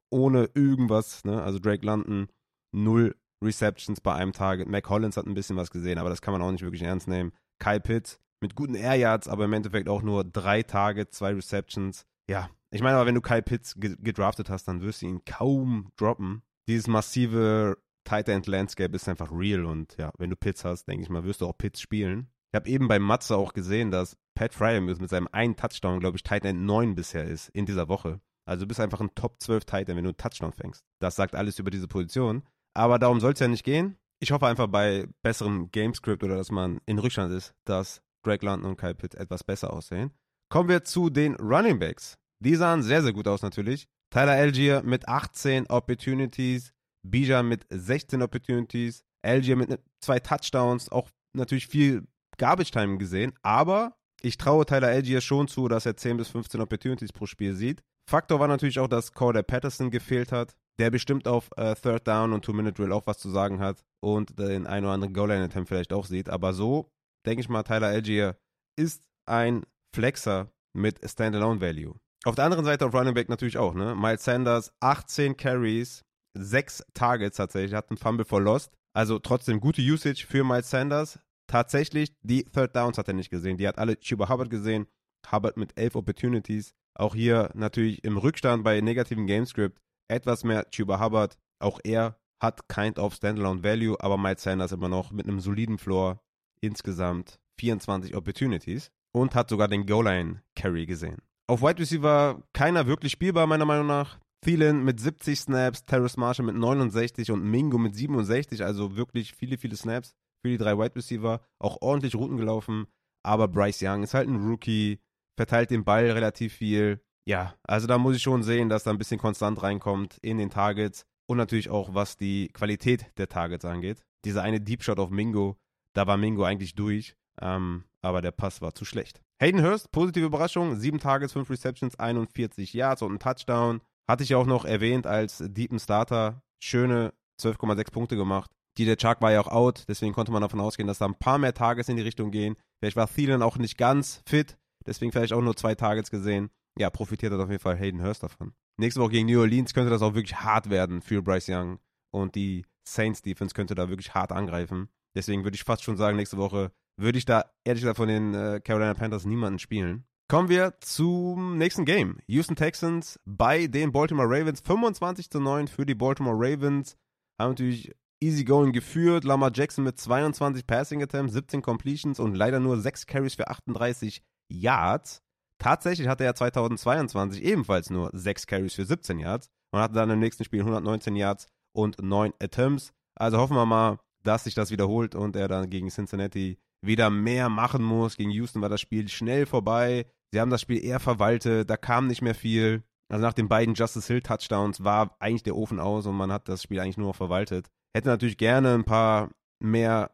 ohne 0.09 0.49
irgendwas, 0.53 1.23
ne? 1.23 1.41
Also 1.41 1.59
Drake 1.59 1.85
London, 1.85 2.27
null 2.71 3.15
Receptions 3.43 4.01
bei 4.01 4.13
einem 4.13 4.33
Target. 4.33 4.67
Mac 4.67 4.89
Hollins 4.89 5.17
hat 5.17 5.25
ein 5.25 5.33
bisschen 5.33 5.57
was 5.57 5.71
gesehen, 5.71 5.97
aber 5.97 6.09
das 6.09 6.21
kann 6.21 6.31
man 6.31 6.41
auch 6.41 6.51
nicht 6.51 6.63
wirklich 6.63 6.83
ernst 6.83 7.07
nehmen. 7.07 7.31
Kyle 7.59 7.79
Pitts 7.79 8.19
mit 8.39 8.55
guten 8.55 8.75
Air 8.75 8.95
Yards, 8.95 9.27
aber 9.27 9.45
im 9.45 9.53
Endeffekt 9.53 9.87
auch 9.87 10.01
nur 10.01 10.23
drei 10.23 10.63
Targets, 10.63 11.17
zwei 11.17 11.33
Receptions. 11.33 12.05
Ja, 12.29 12.49
ich 12.71 12.81
meine 12.81 12.95
aber, 12.95 13.05
wenn 13.05 13.15
du 13.15 13.21
Kyle 13.21 13.41
Pitts 13.41 13.75
gedraftet 13.77 14.49
hast, 14.49 14.67
dann 14.67 14.81
wirst 14.81 15.01
du 15.01 15.07
ihn 15.07 15.25
kaum 15.25 15.91
droppen. 15.95 16.41
Dieses 16.67 16.87
massive 16.87 17.77
Tight 18.03 18.29
End 18.29 18.47
Landscape 18.47 18.95
ist 18.95 19.07
einfach 19.07 19.31
real 19.31 19.65
und 19.65 19.95
ja, 19.97 20.11
wenn 20.17 20.29
du 20.29 20.35
Pitts 20.35 20.65
hast, 20.65 20.85
denke 20.85 21.03
ich 21.03 21.09
mal, 21.09 21.23
wirst 21.23 21.41
du 21.41 21.47
auch 21.47 21.57
Pitts 21.57 21.81
spielen. 21.81 22.29
Ich 22.51 22.55
habe 22.55 22.69
eben 22.69 22.87
bei 22.87 22.99
Matze 22.99 23.37
auch 23.37 23.53
gesehen, 23.53 23.91
dass 23.91 24.17
Pat 24.35 24.53
Fryer 24.53 24.81
mit 24.81 25.09
seinem 25.09 25.29
einen 25.31 25.55
Touchdown, 25.55 25.99
glaube 25.99 26.17
ich, 26.17 26.23
Tight 26.23 26.45
End 26.45 26.61
9 26.61 26.95
bisher 26.95 27.23
ist 27.25 27.49
in 27.49 27.65
dieser 27.65 27.87
Woche. 27.87 28.19
Also 28.45 28.65
du 28.65 28.67
bist 28.67 28.79
einfach 28.79 28.99
ein 28.99 29.15
Top 29.15 29.39
12 29.39 29.65
Tight 29.65 29.89
End, 29.89 29.97
wenn 29.97 30.03
du 30.03 30.09
einen 30.09 30.17
Touchdown 30.17 30.51
fängst. 30.51 30.83
Das 30.99 31.15
sagt 31.15 31.35
alles 31.35 31.59
über 31.59 31.71
diese 31.71 31.87
Position. 31.87 32.43
Aber 32.73 32.99
darum 32.99 33.19
soll 33.19 33.33
es 33.33 33.39
ja 33.39 33.47
nicht 33.47 33.63
gehen. 33.63 33.97
Ich 34.19 34.31
hoffe 34.31 34.47
einfach 34.47 34.67
bei 34.67 35.07
besserem 35.23 35.71
Gamescript 35.71 36.23
oder 36.23 36.35
dass 36.35 36.51
man 36.51 36.79
in 36.85 36.99
Rückstand 36.99 37.33
ist, 37.33 37.53
dass 37.65 38.01
Drake 38.23 38.45
London 38.45 38.71
und 38.71 38.77
Kyle 38.77 38.95
Pitt 38.95 39.15
etwas 39.15 39.43
besser 39.43 39.73
aussehen. 39.73 40.11
Kommen 40.49 40.69
wir 40.69 40.83
zu 40.83 41.09
den 41.09 41.35
Running 41.35 41.79
Backs. 41.79 42.17
Die 42.39 42.55
sahen 42.55 42.83
sehr, 42.83 43.01
sehr 43.01 43.13
gut 43.13 43.27
aus 43.27 43.41
natürlich. 43.41 43.87
Tyler 44.09 44.33
Algier 44.33 44.83
mit 44.83 45.07
18 45.07 45.67
Opportunities, 45.67 46.73
Bija 47.03 47.43
mit 47.43 47.65
16 47.69 48.21
Opportunities, 48.21 49.03
Algier 49.23 49.55
mit 49.55 49.69
ne, 49.69 49.79
zwei 50.01 50.19
Touchdowns, 50.19 50.89
auch 50.91 51.09
natürlich 51.33 51.67
viel 51.67 52.07
Garbage 52.37 52.71
Time 52.71 52.97
gesehen, 52.97 53.33
aber 53.41 53.95
ich 54.21 54.37
traue 54.37 54.65
Tyler 54.65 54.87
Algier 54.89 55.21
schon 55.21 55.47
zu, 55.47 55.67
dass 55.67 55.85
er 55.85 55.97
10 55.97 56.17
bis 56.17 56.29
15 56.29 56.61
Opportunities 56.61 57.11
pro 57.11 57.25
Spiel 57.25 57.55
sieht. 57.55 57.81
Faktor 58.09 58.39
war 58.39 58.47
natürlich 58.47 58.79
auch, 58.79 58.87
dass 58.87 59.13
Corder 59.13 59.43
Patterson 59.43 59.89
gefehlt 59.89 60.31
hat, 60.31 60.55
der 60.79 60.91
bestimmt 60.91 61.27
auf 61.27 61.49
äh, 61.57 61.75
Third 61.75 62.07
Down 62.07 62.33
und 62.33 62.43
Two-Minute-Drill 62.43 62.91
auch 62.91 63.07
was 63.07 63.19
zu 63.19 63.29
sagen 63.29 63.59
hat 63.59 63.83
und 64.03 64.37
den 64.39 64.67
ein 64.67 64.83
oder 64.83 64.93
anderen 64.93 65.13
Goal-Line-Attempt 65.13 65.69
vielleicht 65.69 65.93
auch 65.93 66.05
sieht. 66.05 66.29
Aber 66.29 66.53
so, 66.53 66.89
denke 67.25 67.41
ich 67.41 67.49
mal, 67.49 67.63
Tyler 67.63 67.87
Algier 67.87 68.37
ist 68.77 69.03
ein 69.27 69.63
Flexer 69.95 70.51
mit 70.73 70.99
Standalone-Value. 71.03 71.95
Auf 72.23 72.35
der 72.35 72.45
anderen 72.45 72.65
Seite 72.65 72.85
auf 72.85 72.93
Running 72.93 73.13
Back 73.13 73.29
natürlich 73.29 73.57
auch, 73.57 73.73
ne? 73.73 73.95
Miles 73.95 74.23
Sanders, 74.23 74.71
18 74.79 75.37
Carries, 75.37 76.03
6 76.33 76.83
Targets 76.93 77.37
tatsächlich, 77.37 77.73
hat 77.73 77.89
einen 77.89 77.97
Fumble 77.97 78.25
for 78.25 78.41
Lost. 78.41 78.71
Also 78.93 79.19
trotzdem 79.19 79.59
gute 79.59 79.81
Usage 79.81 80.25
für 80.27 80.43
Miles 80.43 80.69
Sanders. 80.69 81.19
Tatsächlich, 81.47 82.13
die 82.21 82.43
Third 82.43 82.75
Downs 82.75 82.97
hat 82.97 83.07
er 83.07 83.13
nicht 83.13 83.29
gesehen. 83.29 83.57
Die 83.57 83.67
hat 83.67 83.77
alle 83.77 83.99
Chuba 83.99 84.29
Hubbard 84.29 84.49
gesehen. 84.49 84.87
Hubbard 85.31 85.57
mit 85.57 85.77
11 85.77 85.95
Opportunities. 85.95 86.73
Auch 86.95 87.15
hier 87.15 87.51
natürlich 87.53 88.03
im 88.03 88.17
Rückstand 88.17 88.63
bei 88.63 88.81
negativen 88.81 89.27
Gamescript 89.27 89.79
etwas 90.07 90.43
mehr 90.43 90.69
Chuba 90.69 90.99
Hubbard. 90.99 91.37
Auch 91.59 91.79
er 91.83 92.17
hat 92.41 92.67
kind 92.67 92.99
of 92.99 93.13
Standalone 93.13 93.63
Value, 93.63 93.95
aber 93.99 94.17
Miles 94.17 94.43
Sanders 94.43 94.71
immer 94.71 94.89
noch 94.89 95.11
mit 95.11 95.27
einem 95.27 95.39
soliden 95.39 95.77
Floor. 95.77 96.21
Insgesamt 96.61 97.39
24 97.59 98.15
Opportunities 98.15 98.91
und 99.13 99.35
hat 99.35 99.49
sogar 99.49 99.67
den 99.67 99.85
Goal-Line 99.85 100.41
Carry 100.55 100.85
gesehen. 100.85 101.21
Auf 101.47 101.61
Wide 101.61 101.79
Receiver 101.79 102.41
keiner 102.53 102.87
wirklich 102.87 103.11
spielbar, 103.11 103.47
meiner 103.47 103.65
Meinung 103.65 103.87
nach. 103.87 104.19
Thielen 104.41 104.83
mit 104.83 104.99
70 104.99 105.39
Snaps, 105.39 105.85
Terrace 105.85 106.17
Marshall 106.17 106.47
mit 106.47 106.55
69 106.55 107.31
und 107.31 107.43
Mingo 107.43 107.77
mit 107.77 107.95
67, 107.95 108.63
also 108.63 108.95
wirklich 108.95 109.33
viele, 109.33 109.57
viele 109.57 109.75
Snaps 109.75 110.15
für 110.41 110.49
die 110.49 110.57
drei 110.57 110.77
Wide 110.77 110.95
Receiver. 110.95 111.41
Auch 111.59 111.77
ordentlich 111.81 112.15
Routen 112.15 112.37
gelaufen, 112.37 112.87
aber 113.23 113.47
Bryce 113.47 113.83
Young 113.83 114.03
ist 114.03 114.13
halt 114.13 114.27
ein 114.27 114.47
Rookie, 114.47 114.99
verteilt 115.37 115.69
den 115.69 115.83
Ball 115.83 116.09
relativ 116.09 116.53
viel. 116.53 117.01
Ja, 117.27 117.53
also 117.63 117.85
da 117.85 117.99
muss 117.99 118.15
ich 118.15 118.23
schon 118.23 118.41
sehen, 118.41 118.69
dass 118.69 118.83
da 118.83 118.89
ein 118.89 118.97
bisschen 118.97 119.19
konstant 119.19 119.61
reinkommt 119.61 120.17
in 120.21 120.39
den 120.39 120.49
Targets 120.49 121.05
und 121.29 121.37
natürlich 121.37 121.69
auch, 121.69 121.93
was 121.93 122.17
die 122.17 122.49
Qualität 122.49 123.05
der 123.17 123.29
Targets 123.29 123.63
angeht. 123.63 124.03
Dieser 124.25 124.41
eine 124.41 124.59
Deep 124.59 124.83
Shot 124.83 124.99
auf 124.99 125.11
Mingo, 125.11 125.57
da 125.93 126.07
war 126.07 126.17
Mingo 126.17 126.43
eigentlich 126.43 126.73
durch, 126.73 127.15
ähm, 127.39 127.83
aber 128.01 128.21
der 128.21 128.31
Pass 128.31 128.61
war 128.61 128.73
zu 128.73 128.85
schlecht. 128.85 129.21
Hayden 129.39 129.63
Hurst, 129.63 129.91
positive 129.91 130.25
Überraschung, 130.25 130.75
7 130.75 130.99
Targets, 130.99 131.33
5 131.33 131.49
Receptions, 131.49 131.97
41 131.97 132.73
Yards 132.73 133.01
und 133.01 133.13
ein 133.13 133.19
Touchdown. 133.19 133.81
Hatte 134.11 134.23
ich 134.23 134.29
ja 134.29 134.37
auch 134.37 134.45
noch 134.45 134.65
erwähnt 134.65 135.07
als 135.07 135.37
Deepen 135.41 135.79
Starter. 135.79 136.43
Schöne 136.61 137.13
12,6 137.41 137.91
Punkte 137.93 138.17
gemacht. 138.17 138.51
DJ 138.77 138.95
Chuck 138.95 139.21
war 139.21 139.31
ja 139.31 139.39
auch 139.39 139.47
out, 139.47 139.85
deswegen 139.87 140.11
konnte 140.11 140.33
man 140.33 140.41
davon 140.41 140.59
ausgehen, 140.59 140.85
dass 140.85 140.97
da 140.97 141.05
ein 141.05 141.15
paar 141.15 141.37
mehr 141.37 141.53
Targets 141.53 141.87
in 141.87 141.95
die 141.95 142.01
Richtung 142.01 142.29
gehen. 142.29 142.57
Vielleicht 142.81 142.97
war 142.97 143.07
Thielen 143.07 143.41
auch 143.41 143.55
nicht 143.55 143.77
ganz 143.77 144.21
fit, 144.27 144.57
deswegen 144.85 145.13
vielleicht 145.13 145.31
auch 145.31 145.39
nur 145.39 145.55
zwei 145.55 145.75
Targets 145.75 146.11
gesehen. 146.11 146.49
Ja, 146.77 146.89
profitiert 146.89 147.31
hat 147.31 147.39
auf 147.39 147.49
jeden 147.49 147.61
Fall 147.61 147.77
Hayden 147.77 148.03
Hurst 148.03 148.21
davon. 148.21 148.51
Nächste 148.75 148.99
Woche 148.99 149.11
gegen 149.11 149.27
New 149.27 149.39
Orleans 149.39 149.73
könnte 149.73 149.89
das 149.89 150.01
auch 150.01 150.13
wirklich 150.13 150.35
hart 150.41 150.69
werden 150.69 151.01
für 151.01 151.21
Bryce 151.21 151.47
Young 151.47 151.79
und 152.13 152.35
die 152.35 152.65
Saints 152.85 153.21
Defense 153.21 153.55
könnte 153.55 153.75
da 153.75 153.87
wirklich 153.87 154.13
hart 154.13 154.33
angreifen. 154.33 154.89
Deswegen 155.15 155.45
würde 155.45 155.55
ich 155.55 155.63
fast 155.63 155.83
schon 155.83 155.95
sagen, 155.95 156.17
nächste 156.17 156.35
Woche 156.35 156.73
würde 156.97 157.17
ich 157.17 157.23
da 157.23 157.45
ehrlich 157.63 157.83
gesagt 157.83 157.95
von 157.95 158.09
den 158.09 158.33
äh, 158.33 158.59
Carolina 158.61 158.93
Panthers 158.93 159.23
niemanden 159.23 159.59
spielen. 159.59 160.03
Kommen 160.31 160.47
wir 160.47 160.75
zum 160.79 161.57
nächsten 161.57 161.83
Game. 161.83 162.17
Houston 162.27 162.55
Texans 162.55 163.19
bei 163.25 163.67
den 163.67 163.91
Baltimore 163.91 164.29
Ravens. 164.29 164.61
25 164.61 165.29
zu 165.29 165.41
9 165.41 165.67
für 165.67 165.85
die 165.85 165.93
Baltimore 165.93 166.37
Ravens. 166.37 166.95
Haben 167.37 167.49
natürlich 167.49 167.93
easy 168.21 168.45
going 168.45 168.71
geführt. 168.71 169.25
Lamar 169.25 169.51
Jackson 169.53 169.83
mit 169.83 169.99
22 169.99 170.65
Passing 170.65 171.03
Attempts, 171.03 171.33
17 171.33 171.61
Completions 171.61 172.17
und 172.21 172.33
leider 172.33 172.61
nur 172.61 172.79
6 172.79 173.07
Carries 173.07 173.35
für 173.35 173.49
38 173.49 174.23
Yards. 174.47 175.21
Tatsächlich 175.59 176.07
hatte 176.07 176.23
er 176.23 176.33
2022 176.33 177.43
ebenfalls 177.43 177.89
nur 177.89 178.09
6 178.13 178.47
Carries 178.47 178.75
für 178.75 178.85
17 178.85 179.19
Yards 179.19 179.49
und 179.71 179.81
hatte 179.81 179.95
dann 179.95 180.11
im 180.11 180.19
nächsten 180.19 180.45
Spiel 180.45 180.61
119 180.61 181.17
Yards 181.17 181.47
und 181.73 182.01
9 182.01 182.31
Attempts. 182.41 182.93
Also 183.15 183.37
hoffen 183.37 183.57
wir 183.57 183.65
mal, 183.65 183.99
dass 184.23 184.45
sich 184.45 184.55
das 184.55 184.71
wiederholt 184.71 185.13
und 185.13 185.35
er 185.35 185.49
dann 185.49 185.69
gegen 185.69 185.89
Cincinnati 185.89 186.57
wieder 186.81 187.09
mehr 187.09 187.49
machen 187.49 187.83
muss. 187.83 188.15
Gegen 188.15 188.31
Houston 188.31 188.61
war 188.61 188.69
das 188.69 188.79
Spiel 188.79 189.09
schnell 189.09 189.45
vorbei. 189.45 190.05
Sie 190.31 190.39
haben 190.39 190.49
das 190.49 190.61
Spiel 190.61 190.83
eher 190.83 190.99
verwaltet, 190.99 191.69
da 191.69 191.77
kam 191.77 192.07
nicht 192.07 192.21
mehr 192.21 192.35
viel. 192.35 192.83
Also 193.09 193.25
nach 193.25 193.33
den 193.33 193.49
beiden 193.49 193.75
Justice 193.75 194.07
Hill 194.07 194.21
Touchdowns 194.21 194.83
war 194.83 195.15
eigentlich 195.19 195.43
der 195.43 195.57
Ofen 195.57 195.79
aus 195.79 196.05
und 196.05 196.15
man 196.15 196.31
hat 196.31 196.47
das 196.47 196.63
Spiel 196.63 196.79
eigentlich 196.79 196.97
nur 196.97 197.07
noch 197.07 197.15
verwaltet. 197.15 197.69
Hätte 197.93 198.07
natürlich 198.07 198.37
gerne 198.37 198.73
ein 198.73 198.85
paar 198.85 199.31
mehr 199.59 200.11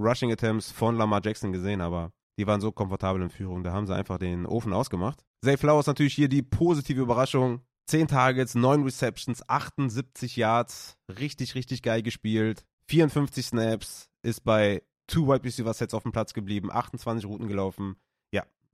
Rushing 0.00 0.30
Attempts 0.30 0.70
von 0.70 0.96
Lamar 0.96 1.22
Jackson 1.24 1.52
gesehen, 1.52 1.80
aber 1.80 2.12
die 2.38 2.46
waren 2.46 2.60
so 2.60 2.72
komfortabel 2.72 3.22
in 3.22 3.30
Führung, 3.30 3.62
da 3.62 3.72
haben 3.72 3.86
sie 3.86 3.94
einfach 3.94 4.18
den 4.18 4.44
Ofen 4.44 4.72
ausgemacht. 4.72 5.24
Zay 5.42 5.56
Flowers 5.56 5.86
natürlich 5.86 6.14
hier 6.14 6.28
die 6.28 6.42
positive 6.42 7.00
Überraschung. 7.00 7.60
10 7.86 8.08
Targets, 8.08 8.54
9 8.54 8.82
Receptions, 8.82 9.46
78 9.46 10.36
Yards, 10.36 10.96
richtig, 11.18 11.54
richtig 11.54 11.82
geil 11.82 12.02
gespielt. 12.02 12.64
54 12.90 13.46
Snaps, 13.46 14.08
ist 14.22 14.42
bei 14.42 14.82
two 15.06 15.28
Wide 15.28 15.44
Receiver 15.44 15.72
Sets 15.72 15.92
auf 15.92 16.02
dem 16.02 16.12
Platz 16.12 16.32
geblieben, 16.32 16.70
28 16.72 17.26
Routen 17.26 17.46
gelaufen. 17.46 17.96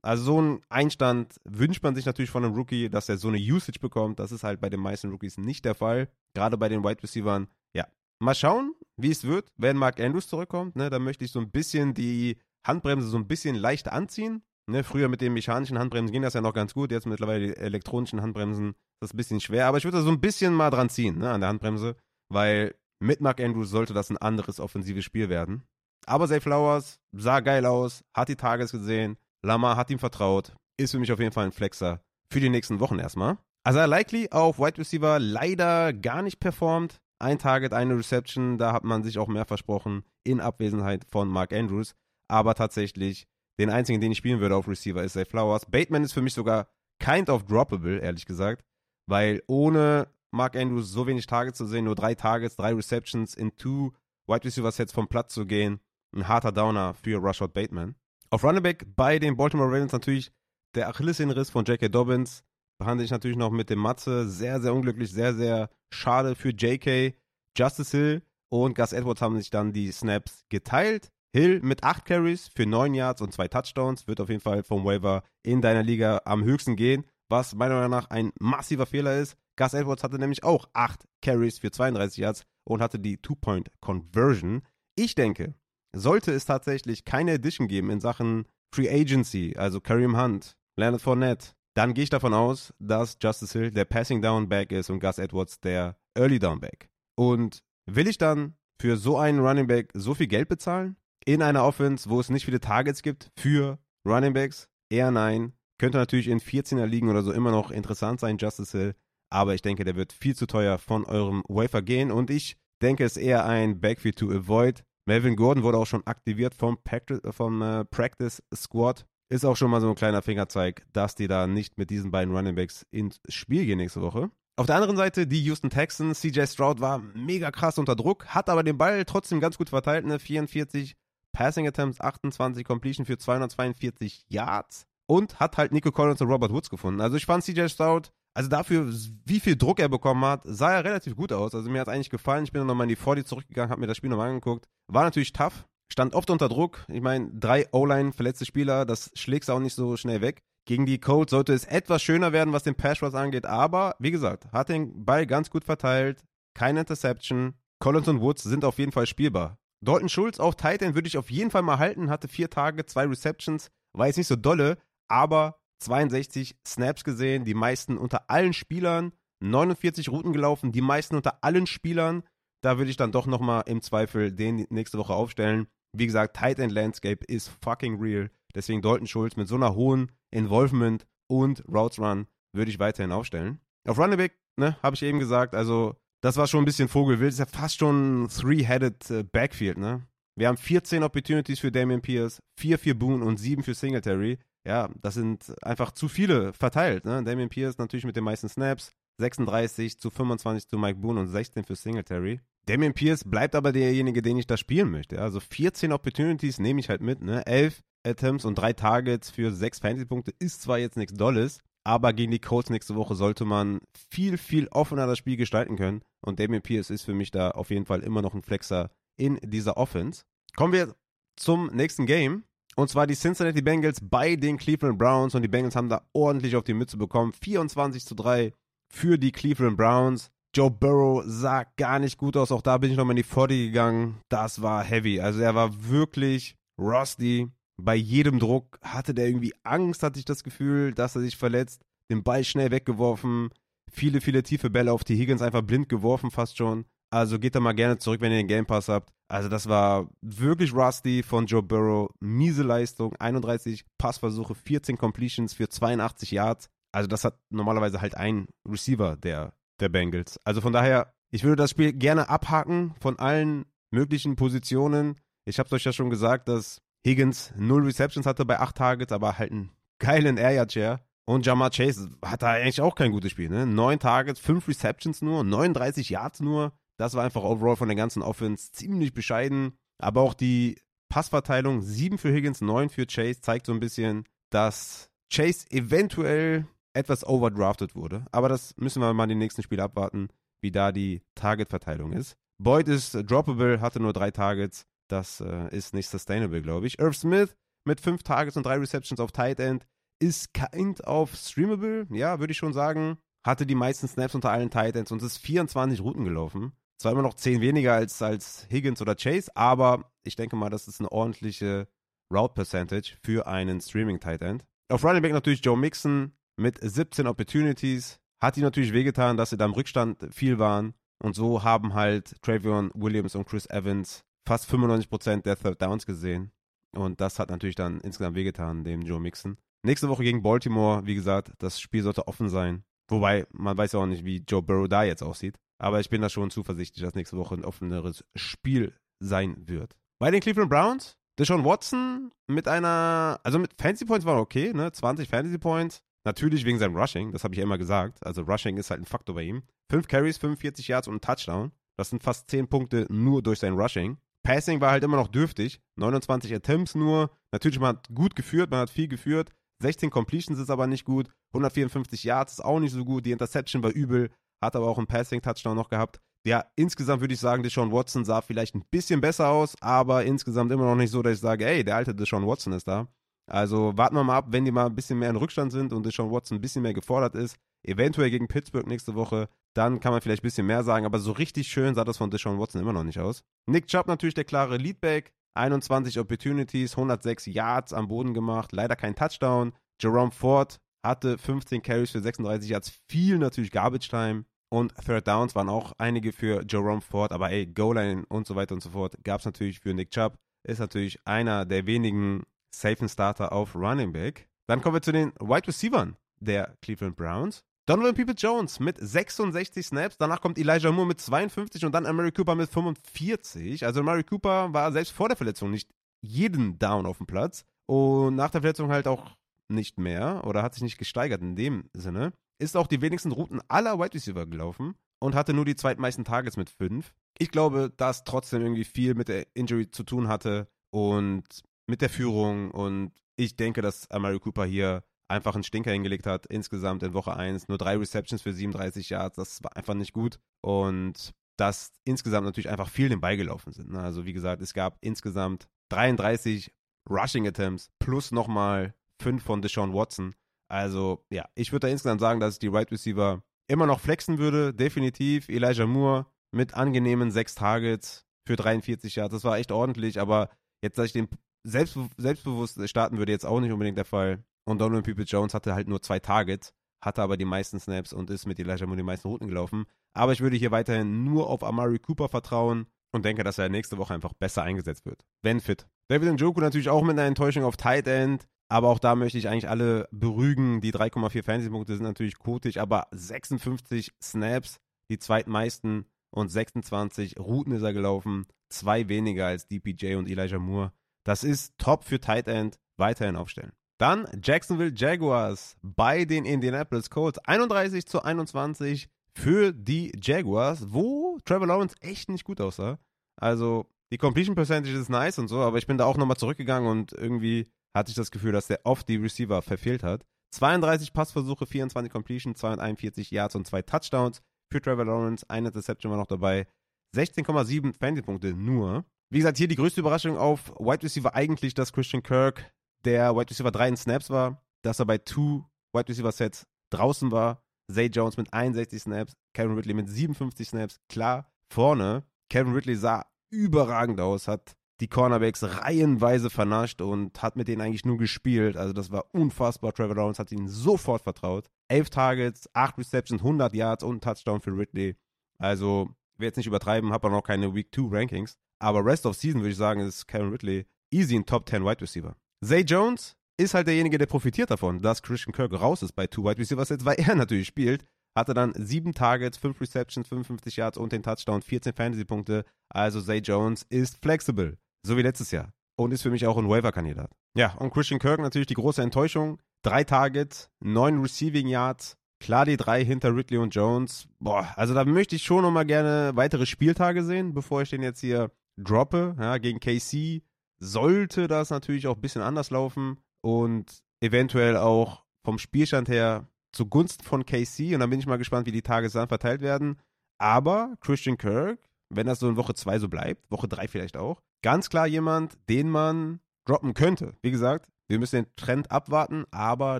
Also 0.03 0.23
so 0.23 0.41
ein 0.41 0.61
Einstand 0.69 1.39
wünscht 1.45 1.83
man 1.83 1.95
sich 1.95 2.05
natürlich 2.05 2.31
von 2.31 2.43
einem 2.43 2.55
Rookie, 2.55 2.89
dass 2.89 3.07
er 3.07 3.17
so 3.17 3.27
eine 3.27 3.37
Usage 3.37 3.79
bekommt. 3.79 4.19
Das 4.19 4.31
ist 4.31 4.43
halt 4.43 4.59
bei 4.59 4.69
den 4.69 4.79
meisten 4.79 5.11
Rookies 5.11 5.37
nicht 5.37 5.63
der 5.63 5.75
Fall. 5.75 6.09
Gerade 6.33 6.57
bei 6.57 6.69
den 6.69 6.83
Wide 6.83 7.03
Receivern. 7.03 7.47
Ja, 7.75 7.87
mal 8.19 8.33
schauen, 8.33 8.73
wie 8.97 9.11
es 9.11 9.25
wird, 9.25 9.51
wenn 9.57 9.77
Mark 9.77 9.99
Andrews 9.99 10.27
zurückkommt. 10.27 10.75
Ne, 10.75 10.89
da 10.89 10.97
möchte 10.97 11.23
ich 11.23 11.31
so 11.31 11.39
ein 11.39 11.51
bisschen 11.51 11.93
die 11.93 12.37
Handbremse 12.65 13.07
so 13.07 13.17
ein 13.17 13.27
bisschen 13.27 13.55
leicht 13.55 13.89
anziehen. 13.89 14.41
Ne, 14.67 14.83
früher 14.83 15.07
mit 15.07 15.21
den 15.21 15.33
mechanischen 15.33 15.77
Handbremsen 15.77 16.11
ging 16.11 16.21
das 16.23 16.33
ja 16.33 16.41
noch 16.41 16.53
ganz 16.53 16.73
gut. 16.73 16.91
Jetzt 16.91 17.05
mittlerweile 17.05 17.47
die 17.47 17.57
elektronischen 17.57 18.21
Handbremsen 18.21 18.69
ist 18.69 19.01
das 19.01 19.13
ein 19.13 19.17
bisschen 19.17 19.39
schwer. 19.39 19.67
Aber 19.67 19.77
ich 19.77 19.83
würde 19.83 19.97
da 19.97 20.03
so 20.03 20.09
ein 20.11 20.21
bisschen 20.21 20.53
mal 20.53 20.71
dran 20.71 20.89
ziehen 20.89 21.19
ne, 21.19 21.29
an 21.29 21.41
der 21.41 21.49
Handbremse, 21.49 21.95
weil 22.29 22.73
mit 22.99 23.21
Mark 23.21 23.39
Andrews 23.39 23.69
sollte 23.69 23.93
das 23.93 24.09
ein 24.09 24.17
anderes 24.17 24.59
offensives 24.59 25.03
Spiel 25.05 25.29
werden. 25.29 25.63
Aber 26.07 26.27
Zay 26.27 26.39
Flowers 26.39 26.99
sah 27.11 27.39
geil 27.41 27.65
aus, 27.65 28.03
hat 28.15 28.29
die 28.29 28.35
Tages 28.35 28.71
gesehen, 28.71 29.17
Lamar 29.43 29.75
hat 29.75 29.89
ihm 29.89 29.99
vertraut, 29.99 30.53
ist 30.77 30.91
für 30.91 30.99
mich 30.99 31.11
auf 31.11 31.19
jeden 31.19 31.31
Fall 31.31 31.45
ein 31.45 31.51
Flexer 31.51 32.01
für 32.29 32.39
die 32.39 32.49
nächsten 32.49 32.79
Wochen 32.79 32.99
erstmal. 32.99 33.37
Also 33.63 33.79
Likely 33.81 34.29
auf 34.31 34.59
Wide 34.59 34.77
Receiver 34.77 35.19
leider 35.19 35.93
gar 35.93 36.21
nicht 36.21 36.39
performt. 36.39 36.99
Ein 37.19 37.37
Target, 37.37 37.73
eine 37.73 37.95
Reception, 37.95 38.57
da 38.57 38.73
hat 38.73 38.83
man 38.83 39.03
sich 39.03 39.19
auch 39.19 39.27
mehr 39.27 39.45
versprochen 39.45 40.03
in 40.23 40.39
Abwesenheit 40.39 41.05
von 41.05 41.27
Mark 41.27 41.53
Andrews. 41.53 41.93
Aber 42.27 42.55
tatsächlich, 42.55 43.27
den 43.59 43.69
einzigen, 43.69 44.01
den 44.01 44.11
ich 44.11 44.17
spielen 44.17 44.39
würde 44.39 44.55
auf 44.55 44.67
Receiver, 44.67 45.03
ist 45.03 45.13
Zay 45.13 45.25
Flowers. 45.25 45.65
Bateman 45.65 46.03
ist 46.03 46.13
für 46.13 46.21
mich 46.21 46.33
sogar 46.33 46.67
kind 46.99 47.29
of 47.29 47.45
droppable, 47.45 47.99
ehrlich 47.99 48.25
gesagt. 48.25 48.63
Weil 49.07 49.43
ohne 49.47 50.07
Mark 50.31 50.55
Andrews 50.55 50.89
so 50.89 51.05
wenig 51.05 51.27
Targets 51.27 51.57
zu 51.57 51.67
sehen, 51.67 51.85
nur 51.85 51.95
drei 51.95 52.15
Targets, 52.15 52.55
drei 52.55 52.73
Receptions 52.73 53.35
in 53.35 53.55
two 53.57 53.91
Wide 54.27 54.45
Receiver 54.45 54.71
Sets 54.71 54.93
vom 54.93 55.07
Platz 55.07 55.33
zu 55.33 55.45
gehen, 55.45 55.79
ein 56.15 56.27
harter 56.27 56.51
Downer 56.51 56.93
für 56.93 57.17
Rushard 57.17 57.53
Bateman. 57.53 57.95
Auf 58.33 58.45
Running 58.45 58.63
Back 58.63 58.85
bei 58.95 59.19
den 59.19 59.35
Baltimore 59.35 59.67
Ravens 59.67 59.91
natürlich 59.91 60.31
der 60.73 60.87
Achillessehnenriss 60.87 61.49
von 61.49 61.65
J.K. 61.65 61.89
Dobbins. 61.89 62.45
behandle 62.79 63.03
ich 63.03 63.11
natürlich 63.11 63.35
noch 63.35 63.51
mit 63.51 63.69
dem 63.69 63.79
Matze. 63.79 64.29
Sehr, 64.29 64.61
sehr 64.61 64.73
unglücklich, 64.73 65.11
sehr, 65.11 65.33
sehr 65.33 65.69
schade 65.93 66.35
für 66.35 66.51
JK. 66.51 67.13
Justice 67.57 67.91
Hill 67.91 68.21
und 68.47 68.73
Gus 68.73 68.93
Edwards 68.93 69.21
haben 69.21 69.37
sich 69.37 69.49
dann 69.49 69.73
die 69.73 69.91
Snaps 69.91 70.45
geteilt. 70.47 71.11
Hill 71.35 71.59
mit 71.61 71.83
8 71.83 72.05
Carries 72.05 72.47
für 72.47 72.65
9 72.65 72.93
Yards 72.93 73.21
und 73.21 73.33
2 73.33 73.49
Touchdowns 73.49 74.07
wird 74.07 74.21
auf 74.21 74.29
jeden 74.29 74.39
Fall 74.39 74.63
vom 74.63 74.85
Waiver 74.85 75.23
in 75.43 75.61
deiner 75.61 75.83
Liga 75.83 76.21
am 76.23 76.45
höchsten 76.45 76.77
gehen, 76.77 77.05
was 77.27 77.53
meiner 77.53 77.75
Meinung 77.75 77.91
nach 77.91 78.09
ein 78.11 78.31
massiver 78.39 78.85
Fehler 78.85 79.19
ist. 79.19 79.35
Gus 79.57 79.73
Edwards 79.73 80.03
hatte 80.05 80.19
nämlich 80.19 80.45
auch 80.45 80.69
8 80.71 81.05
Carries 81.21 81.59
für 81.59 81.71
32 81.71 82.19
Yards 82.19 82.45
und 82.63 82.81
hatte 82.81 82.97
die 82.97 83.17
Two-Point-Conversion. 83.17 84.61
Ich 84.95 85.15
denke, 85.15 85.53
sollte 85.95 86.31
es 86.31 86.45
tatsächlich 86.45 87.05
keine 87.05 87.33
Edition 87.33 87.67
geben 87.67 87.89
in 87.89 87.99
Sachen 87.99 88.45
Free 88.73 88.89
Agency, 88.89 89.55
also 89.57 89.81
Kareem 89.81 90.19
Hunt, 90.21 90.55
Leonard 90.77 91.01
Fournette, 91.01 91.49
dann 91.75 91.93
gehe 91.93 92.03
ich 92.03 92.09
davon 92.09 92.33
aus, 92.33 92.73
dass 92.79 93.17
Justice 93.21 93.57
Hill 93.57 93.71
der 93.71 93.85
Passing 93.85 94.21
Down 94.21 94.49
Back 94.49 94.71
ist 94.71 94.89
und 94.89 94.99
Gus 94.99 95.17
Edwards 95.17 95.59
der 95.59 95.97
Early 96.15 96.39
Down 96.39 96.59
Back. 96.59 96.89
Und 97.15 97.63
will 97.85 98.07
ich 98.07 98.17
dann 98.17 98.55
für 98.79 98.97
so 98.97 99.17
einen 99.17 99.39
Running 99.39 99.67
Back 99.67 99.89
so 99.93 100.13
viel 100.13 100.27
Geld 100.27 100.49
bezahlen? 100.49 100.97
In 101.25 101.41
einer 101.41 101.63
Offense, 101.63 102.09
wo 102.09 102.19
es 102.19 102.29
nicht 102.29 102.45
viele 102.45 102.59
Targets 102.59 103.03
gibt 103.03 103.31
für 103.37 103.79
Running 104.05 104.33
Backs? 104.33 104.67
Eher 104.89 105.11
nein. 105.11 105.53
Könnte 105.77 105.97
natürlich 105.97 106.27
in 106.27 106.39
14er 106.39 106.85
Ligen 106.85 107.09
oder 107.09 107.23
so 107.23 107.31
immer 107.31 107.51
noch 107.51 107.71
interessant 107.71 108.19
sein, 108.19 108.37
Justice 108.37 108.77
Hill. 108.77 108.95
Aber 109.29 109.53
ich 109.53 109.61
denke, 109.61 109.85
der 109.85 109.95
wird 109.95 110.13
viel 110.13 110.35
zu 110.35 110.45
teuer 110.45 110.77
von 110.77 111.05
eurem 111.05 111.43
Wafer 111.47 111.81
gehen. 111.81 112.11
Und 112.11 112.29
ich 112.29 112.57
denke, 112.81 113.05
es 113.05 113.15
ist 113.15 113.23
eher 113.23 113.45
ein 113.45 113.79
Backfield 113.79 114.17
to 114.17 114.29
avoid. 114.29 114.83
Melvin 115.05 115.35
Gordon 115.35 115.63
wurde 115.63 115.77
auch 115.77 115.87
schon 115.87 116.05
aktiviert 116.05 116.53
vom, 116.53 116.77
Practice, 116.83 117.21
vom 117.31 117.61
äh, 117.61 117.85
Practice 117.85 118.43
Squad. 118.53 119.05
Ist 119.29 119.45
auch 119.45 119.55
schon 119.55 119.71
mal 119.71 119.81
so 119.81 119.89
ein 119.89 119.95
kleiner 119.95 120.21
Fingerzeig, 120.21 120.85
dass 120.93 121.15
die 121.15 121.27
da 121.27 121.47
nicht 121.47 121.77
mit 121.77 121.89
diesen 121.89 122.11
beiden 122.11 122.35
Running 122.35 122.55
Backs 122.55 122.85
ins 122.91 123.19
Spiel 123.29 123.65
gehen 123.65 123.77
nächste 123.77 124.01
Woche. 124.01 124.29
Auf 124.57 124.65
der 124.65 124.75
anderen 124.75 124.97
Seite 124.97 125.25
die 125.25 125.41
Houston 125.43 125.69
Texans. 125.69 126.19
CJ 126.19 126.45
Stroud 126.45 126.81
war 126.81 126.99
mega 126.99 127.49
krass 127.49 127.77
unter 127.77 127.95
Druck, 127.95 128.27
hat 128.27 128.49
aber 128.49 128.63
den 128.63 128.77
Ball 128.77 129.05
trotzdem 129.05 129.39
ganz 129.39 129.57
gut 129.57 129.69
verteilt. 129.69 130.05
Ne? 130.05 130.19
44 130.19 130.95
Passing 131.31 131.67
Attempts, 131.67 132.01
28 132.01 132.65
Completion 132.65 133.05
für 133.05 133.17
242 133.17 134.25
Yards 134.27 134.85
und 135.07 135.39
hat 135.39 135.57
halt 135.57 135.71
Nico 135.71 135.91
Collins 135.91 136.21
und 136.21 136.29
Robert 136.29 136.51
Woods 136.51 136.69
gefunden. 136.69 137.01
Also 137.01 137.17
ich 137.17 137.25
fand 137.25 137.43
CJ 137.43 137.67
Stroud, 137.69 138.11
also 138.33 138.49
dafür, 138.49 138.91
wie 139.25 139.39
viel 139.39 139.55
Druck 139.55 139.79
er 139.79 139.89
bekommen 139.89 140.23
hat, 140.23 140.41
sah 140.45 140.73
er 140.73 140.83
relativ 140.83 141.15
gut 141.15 141.33
aus. 141.33 141.53
Also 141.53 141.69
mir 141.69 141.81
hat 141.81 141.87
es 141.87 141.93
eigentlich 141.93 142.09
gefallen. 142.09 142.43
Ich 142.43 142.51
bin 142.51 142.61
dann 142.61 142.67
nochmal 142.67 142.85
in 142.85 142.89
die 142.89 142.95
40 142.95 143.25
zurückgegangen, 143.25 143.69
habe 143.69 143.81
mir 143.81 143.87
das 143.87 143.97
Spiel 143.97 144.09
nochmal 144.09 144.29
angeguckt. 144.29 144.67
War 144.87 145.03
natürlich 145.03 145.33
tough, 145.33 145.65
stand 145.91 146.13
oft 146.13 146.29
unter 146.29 146.49
Druck. 146.49 146.85
Ich 146.87 147.01
meine, 147.01 147.29
drei 147.33 147.67
O-Line 147.71 148.13
verletzte 148.13 148.45
Spieler, 148.45 148.85
das 148.85 149.11
schlägst 149.15 149.49
auch 149.49 149.59
nicht 149.59 149.75
so 149.75 149.97
schnell 149.97 150.21
weg. 150.21 150.41
Gegen 150.65 150.85
die 150.85 150.99
Colts 150.99 151.31
sollte 151.31 151.53
es 151.53 151.65
etwas 151.65 152.01
schöner 152.01 152.33
werden, 152.33 152.53
was 152.53 152.63
den 152.63 152.75
Pass 152.75 153.01
Rush 153.01 153.15
angeht, 153.15 153.45
aber 153.45 153.95
wie 153.99 154.11
gesagt, 154.11 154.51
hat 154.51 154.69
den 154.69 155.05
Ball 155.05 155.25
ganz 155.25 155.49
gut 155.49 155.63
verteilt, 155.63 156.23
keine 156.53 156.81
Interception. 156.81 157.55
Collins 157.79 158.07
und 158.07 158.21
Woods 158.21 158.43
sind 158.43 158.63
auf 158.63 158.77
jeden 158.77 158.91
Fall 158.91 159.07
spielbar. 159.07 159.57
Dalton 159.83 160.09
Schulz 160.09 160.39
auf 160.39 160.55
Titan 160.55 160.93
würde 160.93 161.07
ich 161.07 161.17
auf 161.17 161.31
jeden 161.31 161.49
Fall 161.49 161.63
mal 161.63 161.79
halten, 161.79 162.11
hatte 162.11 162.27
vier 162.27 162.51
Tage, 162.51 162.85
zwei 162.85 163.07
Receptions, 163.07 163.71
war 163.93 164.05
jetzt 164.05 164.17
nicht 164.17 164.27
so 164.27 164.35
dolle, 164.35 164.77
aber 165.07 165.60
62 165.81 166.55
Snaps 166.65 167.03
gesehen, 167.03 167.43
die 167.43 167.53
meisten 167.53 167.97
unter 167.97 168.29
allen 168.29 168.53
Spielern, 168.53 169.13
49 169.41 170.09
Routen 170.09 170.33
gelaufen, 170.33 170.71
die 170.71 170.81
meisten 170.81 171.15
unter 171.15 171.43
allen 171.43 171.67
Spielern. 171.67 172.23
Da 172.63 172.77
würde 172.77 172.91
ich 172.91 172.97
dann 172.97 173.11
doch 173.11 173.25
nochmal 173.25 173.63
im 173.65 173.81
Zweifel 173.81 174.31
den 174.31 174.67
nächste 174.69 174.97
Woche 174.97 175.13
aufstellen. 175.13 175.67
Wie 175.97 176.05
gesagt, 176.05 176.35
Tight 176.37 176.59
End 176.59 176.71
Landscape 176.71 177.25
ist 177.25 177.51
fucking 177.63 177.99
real. 177.99 178.29
Deswegen 178.53 178.81
Dalton 178.81 179.07
Schulz 179.07 179.35
mit 179.35 179.47
so 179.47 179.55
einer 179.55 179.75
hohen 179.75 180.11
Involvement 180.29 181.05
und 181.27 181.63
Routes 181.67 181.99
Run 181.99 182.27
würde 182.53 182.69
ich 182.69 182.79
weiterhin 182.79 183.11
aufstellen. 183.11 183.59
Auf 183.87 183.97
Running 183.97 184.17
Back, 184.17 184.37
ne, 184.57 184.77
habe 184.83 184.95
ich 184.95 185.01
eben 185.01 185.19
gesagt, 185.19 185.55
also 185.55 185.95
das 186.21 186.37
war 186.37 186.47
schon 186.47 186.61
ein 186.61 186.65
bisschen 186.65 186.87
Vogelwild. 186.87 187.31
Ist 187.31 187.39
ja 187.39 187.45
fast 187.45 187.79
schon 187.79 188.23
ein 188.23 188.27
Three-Headed 188.29 189.09
äh, 189.09 189.23
Backfield, 189.23 189.77
ne? 189.77 190.05
Wir 190.37 190.47
haben 190.47 190.57
14 190.57 191.03
Opportunities 191.03 191.59
für 191.59 191.71
Damian 191.71 192.01
Pierce, 192.01 192.41
4 192.59 192.79
für 192.79 192.95
Boone 192.95 193.25
und 193.25 193.37
7 193.37 193.63
für 193.63 193.73
Singletary. 193.73 194.39
Ja, 194.65 194.89
das 195.01 195.15
sind 195.15 195.53
einfach 195.63 195.91
zu 195.91 196.07
viele 196.07 196.53
verteilt, 196.53 197.05
ne? 197.05 197.23
Damian 197.23 197.49
Pierce 197.49 197.77
natürlich 197.77 198.05
mit 198.05 198.15
den 198.15 198.23
meisten 198.23 198.47
Snaps, 198.47 198.91
36 199.19 199.99
zu 199.99 200.09
25 200.09 200.67
zu 200.67 200.77
Mike 200.77 200.99
Boone 200.99 201.21
und 201.21 201.27
16 201.27 201.63
für 201.63 201.75
Singletary. 201.75 202.41
Damian 202.67 202.93
Pierce 202.93 203.23
bleibt 203.23 203.55
aber 203.55 203.71
derjenige, 203.71 204.21
den 204.21 204.37
ich 204.37 204.45
da 204.45 204.57
spielen 204.57 204.91
möchte. 204.91 205.19
Also 205.19 205.39
14 205.39 205.91
Opportunities 205.91 206.59
nehme 206.59 206.79
ich 206.79 206.89
halt 206.89 207.01
mit, 207.01 207.21
ne? 207.21 207.45
11 207.47 207.81
Attempts 208.05 208.45
und 208.45 208.55
3 208.55 208.73
Targets 208.73 209.29
für 209.29 209.51
6 209.51 209.79
Fantasy-Punkte 209.79 210.33
ist 210.39 210.61
zwar 210.61 210.77
jetzt 210.77 210.97
nichts 210.97 211.13
Dolles, 211.13 211.59
aber 211.83 212.13
gegen 212.13 212.31
die 212.31 212.39
Colts 212.39 212.69
nächste 212.69 212.95
Woche 212.95 213.15
sollte 213.15 213.45
man 213.45 213.79
viel, 214.11 214.37
viel 214.37 214.67
offener 214.67 215.07
das 215.07 215.17
Spiel 215.17 215.37
gestalten 215.37 215.75
können. 215.75 216.01
Und 216.21 216.39
Damian 216.39 216.61
Pierce 216.61 216.91
ist 216.91 217.03
für 217.03 217.15
mich 217.15 217.31
da 217.31 217.51
auf 217.51 217.71
jeden 217.71 217.85
Fall 217.85 218.01
immer 218.01 218.21
noch 218.21 218.35
ein 218.35 218.43
Flexer 218.43 218.91
in 219.17 219.39
dieser 219.43 219.77
Offense. 219.77 220.23
Kommen 220.55 220.73
wir 220.73 220.95
zum 221.35 221.67
nächsten 221.67 222.05
Game. 222.05 222.43
Und 222.81 222.87
zwar 222.87 223.05
die 223.05 223.13
Cincinnati 223.13 223.61
Bengals 223.61 223.99
bei 224.01 224.35
den 224.35 224.57
Cleveland 224.57 224.97
Browns. 224.97 225.35
Und 225.35 225.43
die 225.43 225.47
Bengals 225.47 225.75
haben 225.75 225.87
da 225.87 226.01
ordentlich 226.13 226.55
auf 226.55 226.63
die 226.63 226.73
Mütze 226.73 226.97
bekommen. 226.97 227.31
24 227.31 228.03
zu 228.03 228.15
3 228.15 228.53
für 228.91 229.19
die 229.19 229.31
Cleveland 229.31 229.77
Browns. 229.77 230.31
Joe 230.55 230.71
Burrow 230.71 231.23
sah 231.23 231.63
gar 231.77 231.99
nicht 231.99 232.17
gut 232.17 232.35
aus. 232.35 232.51
Auch 232.51 232.63
da 232.63 232.79
bin 232.79 232.89
ich 232.89 232.97
nochmal 232.97 233.13
in 233.13 233.17
die 233.17 233.29
40 233.29 233.67
gegangen. 233.67 234.17
Das 234.29 234.63
war 234.63 234.83
heavy. 234.83 235.19
Also 235.19 235.41
er 235.41 235.53
war 235.53 235.89
wirklich 235.91 236.55
rusty. 236.79 237.51
Bei 237.79 237.93
jedem 237.93 238.39
Druck 238.39 238.79
hatte 238.81 239.13
der 239.13 239.27
irgendwie 239.27 239.53
Angst, 239.61 240.01
hatte 240.01 240.17
ich 240.17 240.25
das 240.25 240.43
Gefühl, 240.43 240.91
dass 240.91 241.15
er 241.15 241.21
sich 241.21 241.37
verletzt. 241.37 241.83
Den 242.09 242.23
Ball 242.23 242.43
schnell 242.43 242.71
weggeworfen. 242.71 243.49
Viele, 243.91 244.21
viele 244.21 244.41
tiefe 244.41 244.71
Bälle 244.71 244.91
auf 244.91 245.03
die 245.03 245.17
Higgins 245.17 245.43
einfach 245.43 245.61
blind 245.61 245.87
geworfen, 245.87 246.31
fast 246.31 246.57
schon. 246.57 246.85
Also 247.11 247.37
geht 247.37 247.53
da 247.53 247.59
mal 247.59 247.73
gerne 247.73 247.99
zurück, 247.99 248.21
wenn 248.21 248.31
ihr 248.31 248.39
den 248.39 248.47
Game 248.47 248.65
Pass 248.65 248.89
habt. 248.89 249.13
Also 249.31 249.47
das 249.47 249.69
war 249.69 250.09
wirklich 250.21 250.73
rusty 250.73 251.23
von 251.23 251.45
Joe 251.45 251.63
Burrow. 251.63 252.09
Miese 252.19 252.63
Leistung. 252.63 253.15
31 253.17 253.85
Passversuche, 253.97 254.55
14 254.55 254.97
Completions 254.97 255.53
für 255.53 255.69
82 255.69 256.31
Yards. 256.31 256.69
Also 256.91 257.07
das 257.07 257.23
hat 257.23 257.39
normalerweise 257.49 258.01
halt 258.01 258.15
ein 258.17 258.47
Receiver 258.67 259.15
der 259.15 259.53
der 259.79 259.89
Bengals. 259.89 260.37
Also 260.43 260.61
von 260.61 260.73
daher, 260.73 261.13
ich 261.31 261.43
würde 261.43 261.55
das 261.55 261.71
Spiel 261.71 261.93
gerne 261.93 262.29
abhaken 262.29 262.93
von 262.99 263.19
allen 263.19 263.65
möglichen 263.89 264.35
Positionen. 264.35 265.15
Ich 265.45 265.59
habe 265.59 265.73
euch 265.75 265.85
ja 265.85 265.93
schon 265.93 266.09
gesagt, 266.09 266.47
dass 266.47 266.81
Higgins 267.05 267.53
null 267.57 267.85
Receptions 267.85 268.25
hatte 268.25 268.45
bei 268.45 268.59
acht 268.59 268.75
Targets, 268.75 269.11
aber 269.11 269.37
halt 269.37 269.51
einen 269.51 269.71
geilen 269.99 270.37
Area 270.37 270.65
Chair. 270.65 270.99
Und 271.25 271.45
Jamar 271.45 271.69
Chase 271.69 272.09
hatte 272.23 272.47
eigentlich 272.47 272.81
auch 272.81 272.95
kein 272.95 273.11
gutes 273.11 273.31
Spiel. 273.31 273.49
Ne? 273.49 273.65
Neun 273.65 273.99
Targets, 273.99 274.39
fünf 274.39 274.67
Receptions 274.67 275.21
nur, 275.21 275.43
39 275.43 276.09
Yards 276.09 276.41
nur. 276.41 276.73
Das 277.01 277.15
war 277.15 277.23
einfach 277.23 277.41
overall 277.41 277.75
von 277.75 277.87
der 277.87 277.95
ganzen 277.95 278.21
Offense 278.21 278.71
ziemlich 278.73 279.11
bescheiden. 279.11 279.73
Aber 279.97 280.21
auch 280.21 280.35
die 280.35 280.79
Passverteilung, 281.09 281.81
sieben 281.81 282.19
für 282.19 282.31
Higgins, 282.31 282.61
neun 282.61 282.89
für 282.89 283.07
Chase, 283.07 283.41
zeigt 283.41 283.65
so 283.65 283.73
ein 283.73 283.79
bisschen, 283.79 284.25
dass 284.51 285.09
Chase 285.33 285.65
eventuell 285.71 286.67
etwas 286.93 287.25
overdrafted 287.25 287.95
wurde. 287.95 288.25
Aber 288.31 288.49
das 288.49 288.77
müssen 288.77 289.01
wir 289.01 289.11
mal 289.15 289.23
in 289.23 289.29
den 289.29 289.37
nächsten 289.39 289.63
Spiel 289.63 289.79
abwarten, 289.79 290.27
wie 290.61 290.71
da 290.71 290.91
die 290.91 291.23
Target-Verteilung 291.33 292.13
ist. 292.13 292.35
Boyd 292.59 292.87
ist 292.87 293.15
droppable, 293.15 293.81
hatte 293.81 293.99
nur 293.99 294.13
drei 294.13 294.29
Targets. 294.29 294.85
Das 295.07 295.41
äh, 295.41 295.75
ist 295.75 295.95
nicht 295.95 296.07
sustainable, 296.07 296.61
glaube 296.61 296.85
ich. 296.85 296.99
Irv 296.99 297.17
Smith 297.17 297.55
mit 297.83 297.99
fünf 297.99 298.21
Targets 298.21 298.57
und 298.57 298.65
drei 298.67 298.77
Receptions 298.77 299.19
auf 299.19 299.31
Tight 299.31 299.59
End 299.59 299.87
ist 300.19 300.53
kind 300.53 301.03
of 301.07 301.33
streamable. 301.35 302.05
Ja, 302.11 302.39
würde 302.39 302.51
ich 302.51 302.59
schon 302.59 302.73
sagen. 302.73 303.17
Hatte 303.43 303.65
die 303.65 303.73
meisten 303.73 304.07
Snaps 304.07 304.35
unter 304.35 304.51
allen 304.51 304.69
Tight 304.69 304.95
Ends 304.95 305.11
und 305.11 305.23
ist 305.23 305.39
24 305.39 306.01
Routen 306.01 306.25
gelaufen. 306.25 306.73
Zwar 307.01 307.13
immer 307.13 307.23
noch 307.23 307.33
10 307.33 307.61
weniger 307.61 307.95
als, 307.95 308.21
als 308.21 308.67
Higgins 308.69 309.01
oder 309.01 309.15
Chase, 309.15 309.49
aber 309.55 310.11
ich 310.23 310.35
denke 310.35 310.55
mal, 310.55 310.69
das 310.69 310.87
ist 310.87 310.99
eine 310.99 311.11
ordentliche 311.11 311.87
Route 312.31 312.53
Percentage 312.53 313.17
für 313.23 313.47
einen 313.47 313.81
Streaming 313.81 314.19
Tight 314.19 314.43
End. 314.43 314.63
Auf 314.87 315.03
Running 315.03 315.23
Back 315.23 315.33
natürlich 315.33 315.65
Joe 315.65 315.75
Mixon, 315.75 316.33
mit 316.57 316.77
17 316.79 317.25
Opportunities. 317.25 318.19
Hat 318.39 318.55
ihm 318.55 318.61
natürlich 318.61 318.93
wehgetan, 318.93 319.35
dass 319.35 319.49
sie 319.49 319.57
da 319.57 319.65
im 319.65 319.71
Rückstand 319.71 320.27
viel 320.31 320.59
waren. 320.59 320.93
Und 321.23 321.35
so 321.35 321.63
haben 321.63 321.95
halt 321.95 322.39
Travion 322.43 322.91
Williams 322.93 323.33
und 323.33 323.47
Chris 323.47 323.67
Evans 323.67 324.23
fast 324.47 324.71
95% 324.71 325.41
der 325.41 325.57
Third 325.57 325.81
Downs 325.81 326.05
gesehen. 326.05 326.51
Und 326.95 327.19
das 327.19 327.39
hat 327.39 327.49
natürlich 327.49 327.75
dann 327.75 327.99
insgesamt 328.01 328.35
wehgetan, 328.35 328.83
dem 328.83 329.01
Joe 329.01 329.19
Mixon. 329.19 329.57
Nächste 329.83 330.07
Woche 330.07 330.23
gegen 330.23 330.43
Baltimore, 330.43 331.03
wie 331.07 331.15
gesagt, 331.15 331.53
das 331.57 331.79
Spiel 331.79 332.03
sollte 332.03 332.27
offen 332.27 332.49
sein. 332.49 332.83
Wobei, 333.09 333.47
man 333.51 333.75
weiß 333.75 333.93
ja 333.93 333.99
auch 333.99 334.05
nicht, 334.05 334.23
wie 334.23 334.43
Joe 334.47 334.61
Burrow 334.61 334.87
da 334.87 335.03
jetzt 335.03 335.23
aussieht. 335.23 335.57
Aber 335.81 335.99
ich 335.99 336.09
bin 336.09 336.21
da 336.21 336.29
schon 336.29 336.51
zuversichtlich, 336.51 337.03
dass 337.03 337.15
nächste 337.15 337.37
Woche 337.37 337.55
ein 337.55 337.65
offeneres 337.65 338.23
Spiel 338.35 338.93
sein 339.19 339.67
wird. 339.67 339.95
Bei 340.19 340.29
den 340.29 340.39
Cleveland 340.39 340.69
Browns, 340.69 341.17
Deshaun 341.39 341.65
Watson 341.65 342.31
mit 342.47 342.67
einer, 342.67 343.39
also 343.43 343.57
mit 343.57 343.73
Fantasy 343.81 344.05
Points 344.05 344.25
war 344.25 344.39
okay, 344.39 344.73
ne? 344.73 344.91
20 344.91 345.27
Fantasy 345.27 345.57
Points. 345.57 346.03
Natürlich 346.23 346.65
wegen 346.65 346.77
seinem 346.77 346.95
Rushing, 346.95 347.31
das 347.31 347.43
habe 347.43 347.55
ich 347.55 347.57
ja 347.57 347.63
immer 347.63 347.79
gesagt. 347.79 348.23
Also 348.23 348.43
Rushing 348.43 348.77
ist 348.77 348.91
halt 348.91 349.01
ein 349.01 349.05
Faktor 349.05 349.33
bei 349.33 349.41
ihm. 349.41 349.63
Fünf 349.89 350.07
Carries, 350.07 350.37
45 350.37 350.87
Yards 350.87 351.07
und 351.07 351.15
ein 351.15 351.21
Touchdown. 351.21 351.71
Das 351.97 352.11
sind 352.11 352.21
fast 352.21 352.51
10 352.51 352.67
Punkte 352.67 353.07
nur 353.09 353.41
durch 353.41 353.57
sein 353.57 353.73
Rushing. 353.73 354.17
Passing 354.43 354.81
war 354.81 354.91
halt 354.91 355.03
immer 355.03 355.17
noch 355.17 355.29
dürftig. 355.29 355.81
29 355.95 356.53
Attempts 356.53 356.93
nur. 356.93 357.31
Natürlich, 357.51 357.79
man 357.79 357.95
hat 357.95 358.07
gut 358.13 358.35
geführt, 358.35 358.69
man 358.69 358.81
hat 358.81 358.91
viel 358.91 359.07
geführt. 359.07 359.51
16 359.81 360.11
Completions 360.11 360.59
ist 360.59 360.69
aber 360.69 360.85
nicht 360.85 361.05
gut. 361.05 361.31
154 361.53 362.23
Yards 362.23 362.53
ist 362.53 362.59
auch 362.59 362.79
nicht 362.79 362.93
so 362.93 363.03
gut. 363.03 363.25
Die 363.25 363.31
Interception 363.31 363.81
war 363.81 363.89
übel. 363.89 364.29
Hat 364.61 364.75
aber 364.75 364.87
auch 364.87 364.97
einen 364.97 365.07
Passing-Touchdown 365.07 365.75
noch 365.75 365.89
gehabt. 365.89 366.19
Ja, 366.45 366.65
insgesamt 366.75 367.21
würde 367.21 367.33
ich 367.33 367.39
sagen, 367.39 367.61
Deshaun 367.61 367.91
Watson 367.91 368.25
sah 368.25 368.41
vielleicht 368.41 368.75
ein 368.75 368.83
bisschen 368.89 369.21
besser 369.21 369.49
aus, 369.49 369.75
aber 369.79 370.23
insgesamt 370.23 370.71
immer 370.71 370.85
noch 370.85 370.95
nicht 370.95 371.11
so, 371.11 371.21
dass 371.21 371.33
ich 371.33 371.39
sage, 371.39 371.65
ey, 371.65 371.83
der 371.83 371.95
alte 371.95 372.15
Deshaun 372.15 372.47
Watson 372.47 372.73
ist 372.73 372.87
da. 372.87 373.07
Also 373.47 373.95
warten 373.97 374.15
wir 374.15 374.23
mal 374.23 374.37
ab, 374.37 374.45
wenn 374.49 374.65
die 374.65 374.71
mal 374.71 374.87
ein 374.87 374.95
bisschen 374.95 375.19
mehr 375.19 375.29
in 375.29 375.35
Rückstand 375.35 375.71
sind 375.71 375.93
und 375.93 376.05
Deshaun 376.05 376.31
Watson 376.31 376.57
ein 376.57 376.61
bisschen 376.61 376.81
mehr 376.81 376.93
gefordert 376.93 377.35
ist, 377.35 377.57
eventuell 377.83 378.29
gegen 378.31 378.47
Pittsburgh 378.47 378.87
nächste 378.87 379.13
Woche, 379.13 379.49
dann 379.75 379.99
kann 379.99 380.13
man 380.13 380.21
vielleicht 380.21 380.41
ein 380.41 380.47
bisschen 380.47 380.67
mehr 380.67 380.83
sagen, 380.83 381.05
aber 381.05 381.19
so 381.19 381.31
richtig 381.31 381.67
schön 381.67 381.93
sah 381.93 382.03
das 382.03 382.17
von 382.17 382.31
Deshaun 382.31 382.59
Watson 382.59 382.81
immer 382.81 382.93
noch 382.93 383.03
nicht 383.03 383.19
aus. 383.19 383.43
Nick 383.67 383.87
Chubb 383.87 384.07
natürlich 384.07 384.35
der 384.35 384.45
klare 384.45 384.77
Leadback, 384.77 385.31
21 385.55 386.19
Opportunities, 386.19 386.93
106 386.93 387.45
Yards 387.47 387.93
am 387.93 388.07
Boden 388.07 388.33
gemacht, 388.33 388.71
leider 388.71 388.95
kein 388.95 389.15
Touchdown. 389.15 389.73
Jerome 390.01 390.31
Ford 390.31 390.79
hatte 391.05 391.37
15 391.37 391.81
Carries 391.81 392.11
für 392.11 392.21
36 392.21 392.69
Yards, 392.69 393.01
viel 393.09 393.37
natürlich 393.37 393.71
Garbage 393.71 394.09
Time. 394.09 394.45
Und 394.73 394.95
Third 395.05 395.27
Downs 395.27 395.53
waren 395.53 395.67
auch 395.67 395.91
einige 395.97 396.31
für 396.31 396.63
Jerome 396.67 397.01
Ford, 397.01 397.33
aber 397.33 397.51
ey, 397.51 397.65
Goal-Line 397.65 398.23
und 398.29 398.47
so 398.47 398.55
weiter 398.55 398.73
und 398.73 398.81
so 398.81 398.91
fort 398.91 399.15
gab 399.23 399.39
es 399.39 399.45
natürlich 399.45 399.81
für 399.81 399.93
Nick 399.93 400.11
Chubb. 400.11 400.37
Ist 400.63 400.79
natürlich 400.79 401.19
einer 401.25 401.65
der 401.65 401.85
wenigen 401.85 402.43
safen 402.73 403.09
Starter 403.09 403.51
auf 403.51 403.75
Running 403.75 404.13
Back. 404.13 404.47
Dann 404.67 404.81
kommen 404.81 404.95
wir 404.95 405.01
zu 405.01 405.11
den 405.11 405.33
Wide 405.41 405.67
Receivers 405.67 406.13
der 406.39 406.77
Cleveland 406.81 407.17
Browns. 407.17 407.63
Donovan 407.85 408.15
People-Jones 408.15 408.79
mit 408.79 408.97
66 408.97 409.85
Snaps, 409.85 410.17
danach 410.17 410.39
kommt 410.39 410.57
Elijah 410.57 410.91
Moore 410.91 411.07
mit 411.07 411.19
52 411.19 411.83
und 411.83 411.93
dann 411.93 412.05
Amari 412.05 412.31
Cooper 412.31 412.55
mit 412.55 412.69
45. 412.69 413.85
Also 413.85 413.99
Amari 413.99 414.23
Cooper 414.23 414.73
war 414.73 414.93
selbst 414.93 415.11
vor 415.11 415.27
der 415.27 415.35
Verletzung 415.35 415.71
nicht 415.71 415.89
jeden 416.21 416.79
Down 416.79 417.05
auf 417.05 417.17
dem 417.17 417.27
Platz 417.27 417.65
und 417.87 418.35
nach 418.35 418.51
der 418.51 418.61
Verletzung 418.61 418.89
halt 418.89 419.07
auch 419.07 419.35
nicht 419.67 419.99
mehr 419.99 420.43
oder 420.45 420.63
hat 420.63 420.75
sich 420.75 420.83
nicht 420.83 420.97
gesteigert 420.97 421.41
in 421.41 421.57
dem 421.57 421.89
Sinne. 421.93 422.31
Ist 422.61 422.77
auch 422.77 422.87
die 422.87 423.01
wenigsten 423.01 423.31
Routen 423.31 423.59
aller 423.69 423.97
Wide 423.97 424.13
Receiver 424.13 424.45
gelaufen 424.45 424.93
und 425.19 425.33
hatte 425.33 425.53
nur 425.53 425.65
die 425.65 425.75
zweitmeisten 425.75 426.25
Targets 426.25 426.57
mit 426.57 426.69
5. 426.69 427.11
Ich 427.39 427.49
glaube, 427.49 427.91
dass 427.97 428.23
trotzdem 428.23 428.61
irgendwie 428.61 428.83
viel 428.83 429.15
mit 429.15 429.29
der 429.29 429.47
Injury 429.55 429.89
zu 429.89 430.03
tun 430.03 430.27
hatte 430.27 430.67
und 430.91 431.43
mit 431.87 432.01
der 432.01 432.09
Führung 432.09 432.69
und 432.69 433.13
ich 433.35 433.55
denke, 433.55 433.81
dass 433.81 434.09
Amari 434.11 434.39
Cooper 434.39 434.65
hier 434.65 435.03
einfach 435.27 435.55
einen 435.55 435.63
Stinker 435.63 435.91
hingelegt 435.91 436.27
hat, 436.27 436.45
insgesamt 436.45 437.01
in 437.01 437.13
Woche 437.13 437.35
1. 437.35 437.67
Nur 437.67 437.79
drei 437.79 437.97
Receptions 437.97 438.43
für 438.43 438.53
37 438.53 439.09
Yards, 439.09 439.37
das 439.37 439.63
war 439.63 439.75
einfach 439.75 439.95
nicht 439.95 440.13
gut. 440.13 440.39
Und 440.61 441.33
dass 441.57 441.93
insgesamt 442.03 442.45
natürlich 442.45 442.69
einfach 442.69 442.89
viel 442.89 443.09
den 443.09 443.21
Ball 443.21 443.37
gelaufen 443.37 443.71
sind. 443.71 443.91
Ne? 443.91 443.99
Also 443.99 444.25
wie 444.25 444.33
gesagt, 444.33 444.61
es 444.61 444.73
gab 444.73 444.97
insgesamt 445.01 445.67
33 445.89 446.73
Rushing 447.09 447.47
Attempts 447.47 447.89
plus 447.99 448.31
nochmal 448.31 448.93
5 449.21 449.43
von 449.43 449.61
Deshaun 449.61 449.93
Watson. 449.93 450.35
Also 450.71 451.25
ja, 451.29 451.49
ich 451.53 451.73
würde 451.73 451.87
da 451.87 451.91
insgesamt 451.91 452.21
sagen, 452.21 452.39
dass 452.39 452.53
ich 452.53 452.59
die 452.59 452.69
Right 452.69 452.89
Receiver 452.89 453.43
immer 453.67 453.87
noch 453.87 453.99
flexen 453.99 454.37
würde, 454.37 454.73
definitiv. 454.73 455.49
Elijah 455.49 455.85
Moore 455.85 456.27
mit 456.51 456.75
angenehmen 456.75 457.29
6 457.29 457.55
Targets 457.55 458.25
für 458.47 458.55
43 458.55 459.15
Yards, 459.15 459.33
das 459.33 459.43
war 459.43 459.57
echt 459.57 459.71
ordentlich, 459.71 460.19
aber 460.19 460.49
jetzt, 460.81 460.97
dass 460.97 461.07
ich 461.07 461.13
den 461.13 461.27
selbstbe 461.67 462.07
selbstbewusst 462.17 462.89
starten 462.89 463.17
würde, 463.17 463.33
jetzt 463.33 463.45
auch 463.45 463.59
nicht 463.59 463.71
unbedingt 463.71 463.97
der 463.97 464.05
Fall. 464.05 464.43
Und 464.63 464.79
Donovan 464.79 465.03
People 465.03 465.25
Jones 465.25 465.53
hatte 465.53 465.75
halt 465.75 465.89
nur 465.89 466.01
zwei 466.01 466.19
Targets, 466.19 466.73
hatte 467.03 467.21
aber 467.21 467.35
die 467.35 467.45
meisten 467.45 467.79
Snaps 467.79 468.13
und 468.13 468.29
ist 468.29 468.47
mit 468.47 468.57
Elijah 468.57 468.85
Moore 468.85 468.97
die 468.97 469.03
meisten 469.03 469.27
Routen 469.27 469.49
gelaufen. 469.49 469.85
Aber 470.13 470.31
ich 470.31 470.39
würde 470.39 470.55
hier 470.55 470.71
weiterhin 470.71 471.25
nur 471.25 471.49
auf 471.49 471.63
Amari 471.63 471.99
Cooper 471.99 472.29
vertrauen 472.29 472.87
und 473.13 473.25
denke, 473.25 473.43
dass 473.43 473.57
er 473.57 473.67
nächste 473.67 473.97
Woche 473.97 474.13
einfach 474.13 474.33
besser 474.33 474.63
eingesetzt 474.63 475.05
wird. 475.05 475.25
Wenn 475.41 475.59
fit. 475.59 475.85
David 476.07 476.31
Njoku 476.33 476.61
natürlich 476.61 476.89
auch 476.89 477.03
mit 477.03 477.11
einer 477.11 477.27
Enttäuschung 477.27 477.65
auf 477.65 477.75
Tight 477.75 478.07
End. 478.07 478.47
Aber 478.71 478.87
auch 478.87 478.99
da 478.99 479.15
möchte 479.15 479.37
ich 479.37 479.49
eigentlich 479.49 479.67
alle 479.67 480.07
berügen. 480.11 480.79
Die 480.79 480.93
3,4 480.93 481.43
Fantasy-Punkte 481.43 481.95
sind 481.97 482.05
natürlich 482.05 482.39
kotig, 482.39 482.79
aber 482.79 483.07
56 483.11 484.13
Snaps, 484.23 484.79
die 485.09 485.19
zweitmeisten 485.19 486.05
und 486.29 486.47
26 486.47 487.37
Routen 487.37 487.73
ist 487.73 487.81
er 487.81 487.91
gelaufen. 487.91 488.45
Zwei 488.69 489.09
weniger 489.09 489.47
als 489.47 489.67
DPJ 489.67 490.15
und 490.15 490.29
Elijah 490.29 490.57
Moore. 490.57 490.93
Das 491.25 491.43
ist 491.43 491.77
top 491.77 492.05
für 492.05 492.21
Tight 492.21 492.47
End. 492.47 492.79
Weiterhin 492.95 493.35
aufstellen. 493.35 493.73
Dann 493.97 494.25
Jacksonville 494.41 494.93
Jaguars 494.95 495.75
bei 495.81 496.23
den 496.23 496.45
Indianapolis 496.45 497.09
Colts. 497.09 497.39
31 497.39 498.05
zu 498.05 498.23
21 498.23 499.09
für 499.35 499.73
die 499.73 500.13
Jaguars, 500.21 500.93
wo 500.93 501.37
Trevor 501.43 501.67
Lawrence 501.67 501.97
echt 501.99 502.29
nicht 502.29 502.45
gut 502.45 502.61
aussah. 502.61 502.99
Also 503.35 503.89
die 504.13 504.17
Completion 504.17 504.55
Percentage 504.55 504.95
ist 504.95 505.09
nice 505.09 505.39
und 505.39 505.49
so, 505.49 505.59
aber 505.59 505.77
ich 505.77 505.87
bin 505.87 505.97
da 505.97 506.05
auch 506.05 506.15
nochmal 506.15 506.37
zurückgegangen 506.37 506.89
und 506.89 507.11
irgendwie 507.11 507.69
hatte 507.93 508.09
ich 508.09 508.15
das 508.15 508.31
Gefühl, 508.31 508.51
dass 508.51 508.67
der 508.67 508.81
oft 508.85 509.07
die 509.07 509.17
Receiver 509.17 509.61
verfehlt 509.61 510.03
hat. 510.03 510.25
32 510.51 511.13
Passversuche, 511.13 511.65
24 511.65 512.11
Completion, 512.11 512.55
241 512.55 513.31
Yards 513.31 513.55
und 513.55 513.67
zwei 513.67 513.81
Touchdowns 513.81 514.41
für 514.69 514.81
Trevor 514.81 515.05
Lawrence. 515.05 515.49
Eine 515.49 515.69
Interception 515.69 516.11
war 516.11 516.19
noch 516.19 516.27
dabei. 516.27 516.67
16,7 517.15 517.97
Fantasy-Punkte 517.97 518.53
nur. 518.53 519.05
Wie 519.29 519.37
gesagt, 519.37 519.57
hier 519.57 519.67
die 519.67 519.75
größte 519.75 520.01
Überraschung 520.01 520.37
auf 520.37 520.73
Wide 520.77 521.03
Receiver 521.03 521.33
eigentlich, 521.33 521.73
dass 521.73 521.93
Christian 521.93 522.23
Kirk 522.23 522.73
der 523.05 523.35
Wide 523.35 523.49
Receiver 523.49 523.71
3 523.71 523.89
in 523.89 523.97
Snaps 523.97 524.29
war, 524.29 524.61
dass 524.81 524.99
er 524.99 525.05
bei 525.05 525.17
2 525.17 525.63
Wide 525.93 526.09
Receiver 526.09 526.31
Sets 526.31 526.67
draußen 526.89 527.31
war. 527.31 527.63
Zay 527.89 528.07
Jones 528.07 528.37
mit 528.37 528.53
61 528.53 529.01
Snaps, 529.01 529.33
Kevin 529.53 529.75
Ridley 529.75 529.93
mit 529.93 530.09
57 530.09 530.69
Snaps, 530.69 530.99
klar 531.09 531.51
vorne. 531.69 532.23
Kevin 532.49 532.73
Ridley 532.73 532.95
sah 532.95 533.25
überragend 533.49 534.19
aus, 534.19 534.47
hat 534.47 534.77
die 535.01 535.07
Cornerbacks 535.07 535.63
reihenweise 535.63 536.49
vernascht 536.49 537.01
und 537.01 537.41
hat 537.41 537.55
mit 537.55 537.67
denen 537.67 537.81
eigentlich 537.81 538.05
nur 538.05 538.17
gespielt. 538.17 538.77
Also 538.77 538.93
das 538.93 539.11
war 539.11 539.25
unfassbar. 539.33 539.93
Trevor 539.93 540.15
Lawrence 540.15 540.39
hat 540.39 540.51
ihnen 540.51 540.69
sofort 540.69 541.23
vertraut. 541.23 541.69
11 541.89 542.09
Targets, 542.09 542.69
8 542.73 542.97
Receptions, 542.99 543.41
100 543.41 543.73
Yards 543.73 544.03
und 544.03 544.17
ein 544.17 544.21
Touchdown 544.21 544.61
für 544.61 544.71
Ridley. 544.71 545.15
Also, 545.57 546.09
ich 546.35 546.39
will 546.39 546.47
jetzt 546.47 546.57
nicht 546.57 546.67
übertreiben, 546.67 547.11
habe 547.11 547.27
auch 547.27 547.31
noch 547.31 547.43
keine 547.43 547.73
Week 547.75 547.93
2 547.93 548.15
Rankings. 548.15 548.57
Aber 548.79 549.05
Rest 549.05 549.25
of 549.25 549.35
Season 549.35 549.61
würde 549.61 549.71
ich 549.71 549.77
sagen, 549.77 550.01
ist 550.01 550.27
Kevin 550.27 550.49
Ridley 550.49 550.85
easy 551.11 551.35
ein 551.35 551.45
Top 551.45 551.67
10 551.67 551.83
Wide 551.83 552.01
Receiver. 552.01 552.35
Zay 552.63 552.81
Jones 552.81 553.35
ist 553.57 553.73
halt 553.73 553.87
derjenige, 553.87 554.17
der 554.17 554.25
profitiert 554.25 554.71
davon, 554.71 555.01
dass 555.01 555.21
Christian 555.21 555.53
Kirk 555.53 555.73
raus 555.73 556.01
ist 556.01 556.13
bei 556.13 556.27
Two 556.27 556.43
Wide 556.43 556.57
Receivers 556.57 556.89
jetzt, 556.89 557.05
weil 557.05 557.15
er 557.15 557.35
natürlich 557.35 557.67
spielt. 557.67 558.05
Hatte 558.33 558.53
dann 558.53 558.73
sieben 558.77 559.13
Targets, 559.13 559.57
fünf 559.57 559.81
Receptions, 559.81 560.27
55 560.27 560.77
Yards 560.77 560.97
und 560.97 561.11
den 561.11 561.21
Touchdown, 561.21 561.61
14 561.61 561.93
Fantasy-Punkte. 561.93 562.63
Also 562.87 563.21
Zay 563.21 563.39
Jones 563.39 563.85
ist 563.89 564.21
flexible, 564.21 564.77
so 565.03 565.17
wie 565.17 565.21
letztes 565.21 565.51
Jahr. 565.51 565.73
Und 565.97 566.11
ist 566.11 566.23
für 566.23 566.31
mich 566.31 566.47
auch 566.47 566.57
ein 566.57 566.69
Waiver-Kandidat. 566.69 567.31
Ja, 567.55 567.73
und 567.75 567.93
Christian 567.93 568.19
Kirk 568.19 568.39
natürlich 568.39 568.67
die 568.67 568.75
große 568.75 569.01
Enttäuschung. 569.01 569.61
Drei 569.83 570.03
Targets, 570.03 570.69
neun 570.79 571.21
Receiving 571.21 571.67
Yards, 571.67 572.17
klar 572.39 572.65
die 572.65 572.77
drei 572.77 573.03
hinter 573.03 573.35
Ridley 573.35 573.57
und 573.57 573.75
Jones. 573.75 574.27
Boah, 574.39 574.73
also 574.75 574.93
da 574.93 575.05
möchte 575.05 575.35
ich 575.35 575.43
schon 575.43 575.63
nochmal 575.63 575.85
gerne 575.85 576.31
weitere 576.35 576.65
Spieltage 576.65 577.23
sehen, 577.23 577.53
bevor 577.53 577.81
ich 577.81 577.89
den 577.89 578.03
jetzt 578.03 578.21
hier 578.21 578.51
droppe. 578.77 579.35
Ja, 579.39 579.57
gegen 579.57 579.79
KC, 579.79 580.41
sollte 580.79 581.47
das 581.47 581.69
natürlich 581.69 582.07
auch 582.07 582.15
ein 582.15 582.21
bisschen 582.21 582.41
anders 582.41 582.71
laufen 582.71 583.19
und 583.41 583.99
eventuell 584.21 584.77
auch 584.77 585.23
vom 585.45 585.59
Spielstand 585.59 586.09
her 586.09 586.47
zugunsten 586.73 587.23
von 587.23 587.45
KC. 587.45 587.93
Und 587.93 587.99
dann 587.99 588.09
bin 588.09 588.19
ich 588.19 588.27
mal 588.27 588.37
gespannt, 588.37 588.67
wie 588.67 588.71
die 588.71 588.81
Tage 588.81 589.09
dann 589.09 589.27
verteilt 589.27 589.61
werden. 589.61 589.99
Aber 590.39 590.95
Christian 591.01 591.37
Kirk, 591.37 591.79
wenn 592.09 592.27
das 592.27 592.39
so 592.39 592.49
in 592.49 592.57
Woche 592.57 592.73
2 592.73 592.99
so 592.99 593.09
bleibt, 593.09 593.49
Woche 593.51 593.67
3 593.67 593.87
vielleicht 593.87 594.17
auch, 594.17 594.41
ganz 594.61 594.89
klar 594.89 595.07
jemand, 595.07 595.57
den 595.69 595.89
man 595.89 596.39
droppen 596.65 596.93
könnte. 596.93 597.35
Wie 597.41 597.51
gesagt, 597.51 597.87
wir 598.07 598.19
müssen 598.19 598.43
den 598.43 598.55
Trend 598.55 598.91
abwarten, 598.91 599.45
aber 599.51 599.99